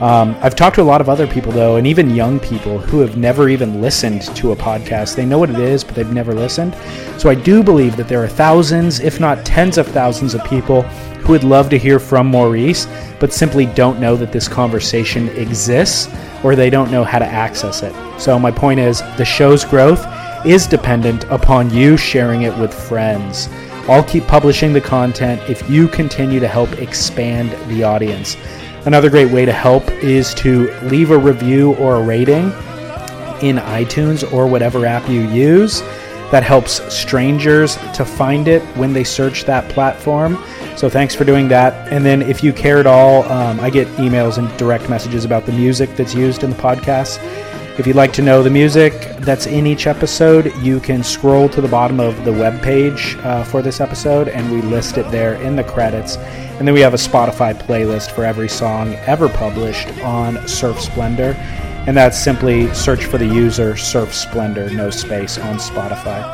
Um, 0.00 0.34
I've 0.40 0.56
talked 0.56 0.76
to 0.76 0.82
a 0.82 0.84
lot 0.84 1.02
of 1.02 1.08
other 1.10 1.26
people, 1.26 1.52
though, 1.52 1.76
and 1.76 1.86
even 1.86 2.14
young 2.14 2.40
people 2.40 2.78
who 2.78 3.00
have 3.00 3.18
never 3.18 3.50
even 3.50 3.82
listened 3.82 4.22
to 4.36 4.52
a 4.52 4.56
podcast. 4.56 5.16
They 5.16 5.26
know 5.26 5.38
what 5.38 5.50
it 5.50 5.58
is, 5.58 5.84
but 5.84 5.96
they've 5.96 6.10
never 6.10 6.32
listened. 6.32 6.74
So 7.18 7.28
I 7.28 7.34
do 7.34 7.62
believe 7.62 7.94
that 7.98 8.08
there 8.08 8.24
are 8.24 8.28
thousands, 8.28 9.00
if 9.00 9.20
not 9.20 9.44
tens 9.44 9.76
of 9.76 9.86
thousands, 9.88 10.32
of 10.32 10.42
people 10.46 10.80
who 10.80 11.32
would 11.32 11.44
love 11.44 11.68
to 11.68 11.78
hear 11.78 11.98
from 11.98 12.28
Maurice, 12.28 12.86
but 13.20 13.34
simply 13.34 13.66
don't 13.66 14.00
know 14.00 14.16
that 14.16 14.32
this 14.32 14.48
conversation 14.48 15.28
exists 15.36 16.08
or 16.42 16.56
they 16.56 16.70
don't 16.70 16.90
know 16.90 17.04
how 17.04 17.18
to 17.18 17.26
access 17.26 17.82
it. 17.82 17.92
So 18.18 18.38
my 18.38 18.50
point 18.50 18.80
is 18.80 19.02
the 19.18 19.26
show's 19.26 19.62
growth 19.62 20.06
is 20.44 20.66
dependent 20.66 21.24
upon 21.24 21.70
you 21.70 21.96
sharing 21.96 22.42
it 22.42 22.56
with 22.58 22.72
friends. 22.72 23.48
I'll 23.88 24.04
keep 24.04 24.26
publishing 24.26 24.72
the 24.72 24.80
content 24.80 25.40
if 25.48 25.68
you 25.70 25.88
continue 25.88 26.40
to 26.40 26.48
help 26.48 26.70
expand 26.74 27.52
the 27.70 27.84
audience. 27.84 28.36
Another 28.84 29.10
great 29.10 29.30
way 29.30 29.44
to 29.44 29.52
help 29.52 29.88
is 29.90 30.34
to 30.34 30.70
leave 30.82 31.10
a 31.10 31.18
review 31.18 31.74
or 31.76 31.96
a 31.96 32.02
rating 32.02 32.52
in 33.40 33.56
iTunes 33.56 34.30
or 34.32 34.46
whatever 34.46 34.84
app 34.86 35.08
you 35.08 35.22
use. 35.28 35.80
That 36.30 36.42
helps 36.42 36.82
strangers 36.94 37.76
to 37.94 38.04
find 38.04 38.48
it 38.48 38.62
when 38.76 38.92
they 38.92 39.04
search 39.04 39.44
that 39.44 39.70
platform. 39.70 40.36
So 40.76 40.90
thanks 40.90 41.14
for 41.14 41.24
doing 41.24 41.48
that. 41.48 41.90
And 41.90 42.04
then 42.04 42.20
if 42.20 42.44
you 42.44 42.52
care 42.52 42.78
at 42.78 42.86
all, 42.86 43.24
um, 43.24 43.58
I 43.60 43.70
get 43.70 43.88
emails 43.96 44.36
and 44.36 44.54
direct 44.58 44.90
messages 44.90 45.24
about 45.24 45.46
the 45.46 45.52
music 45.52 45.96
that's 45.96 46.14
used 46.14 46.44
in 46.44 46.50
the 46.50 46.56
podcast. 46.56 47.18
If 47.78 47.86
you'd 47.86 47.94
like 47.94 48.12
to 48.14 48.22
know 48.22 48.42
the 48.42 48.50
music 48.50 48.92
that's 49.20 49.46
in 49.46 49.64
each 49.64 49.86
episode, 49.86 50.52
you 50.56 50.80
can 50.80 51.04
scroll 51.04 51.48
to 51.50 51.60
the 51.60 51.68
bottom 51.68 52.00
of 52.00 52.24
the 52.24 52.32
web 52.32 52.60
page 52.60 53.16
uh, 53.18 53.44
for 53.44 53.62
this 53.62 53.80
episode, 53.80 54.26
and 54.26 54.50
we 54.50 54.60
list 54.62 54.98
it 54.98 55.08
there 55.12 55.34
in 55.42 55.54
the 55.54 55.62
credits. 55.62 56.16
And 56.16 56.66
then 56.66 56.74
we 56.74 56.80
have 56.80 56.92
a 56.92 56.96
Spotify 56.96 57.54
playlist 57.54 58.10
for 58.10 58.24
every 58.24 58.48
song 58.48 58.94
ever 59.06 59.28
published 59.28 59.96
on 60.00 60.48
Surf 60.48 60.80
Splendor, 60.80 61.36
and 61.86 61.96
that's 61.96 62.18
simply 62.18 62.66
search 62.74 63.04
for 63.04 63.16
the 63.16 63.28
user 63.28 63.76
Surf 63.76 64.12
Splendor, 64.12 64.70
no 64.70 64.90
space, 64.90 65.38
on 65.38 65.58
Spotify. 65.58 66.24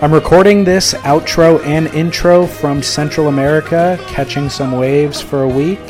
I'm 0.00 0.14
recording 0.14 0.64
this 0.64 0.94
outro 0.94 1.62
and 1.66 1.88
intro 1.88 2.46
from 2.46 2.82
Central 2.82 3.28
America, 3.28 3.98
catching 4.06 4.48
some 4.48 4.72
waves 4.72 5.20
for 5.20 5.42
a 5.42 5.48
week. 5.48 5.80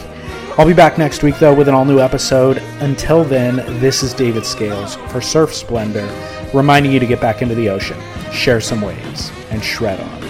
I'll 0.59 0.67
be 0.67 0.75
back 0.75 0.99
next 0.99 1.23
week, 1.23 1.39
though, 1.39 1.55
with 1.55 1.67
an 1.67 1.75
all 1.75 1.87
new 1.87 1.99
episode. 1.99 2.59
Until 2.81 3.25
then, 3.25 3.57
this 3.81 4.03
is 4.03 4.13
David 4.13 4.45
Scales 4.45 4.97
for 5.09 5.23
Surf 5.23 5.55
Splendor, 5.55 6.07
reminding 6.53 6.93
you 6.93 7.01
to 7.01 7.07
get 7.07 7.23
back 7.23 7.41
into 7.41 7.55
the 7.55 7.71
ocean, 7.71 7.97
share 8.31 8.61
some 8.61 8.83
waves, 8.83 9.33
and 9.51 9.65
shred 9.65 9.99
on. 9.99 10.22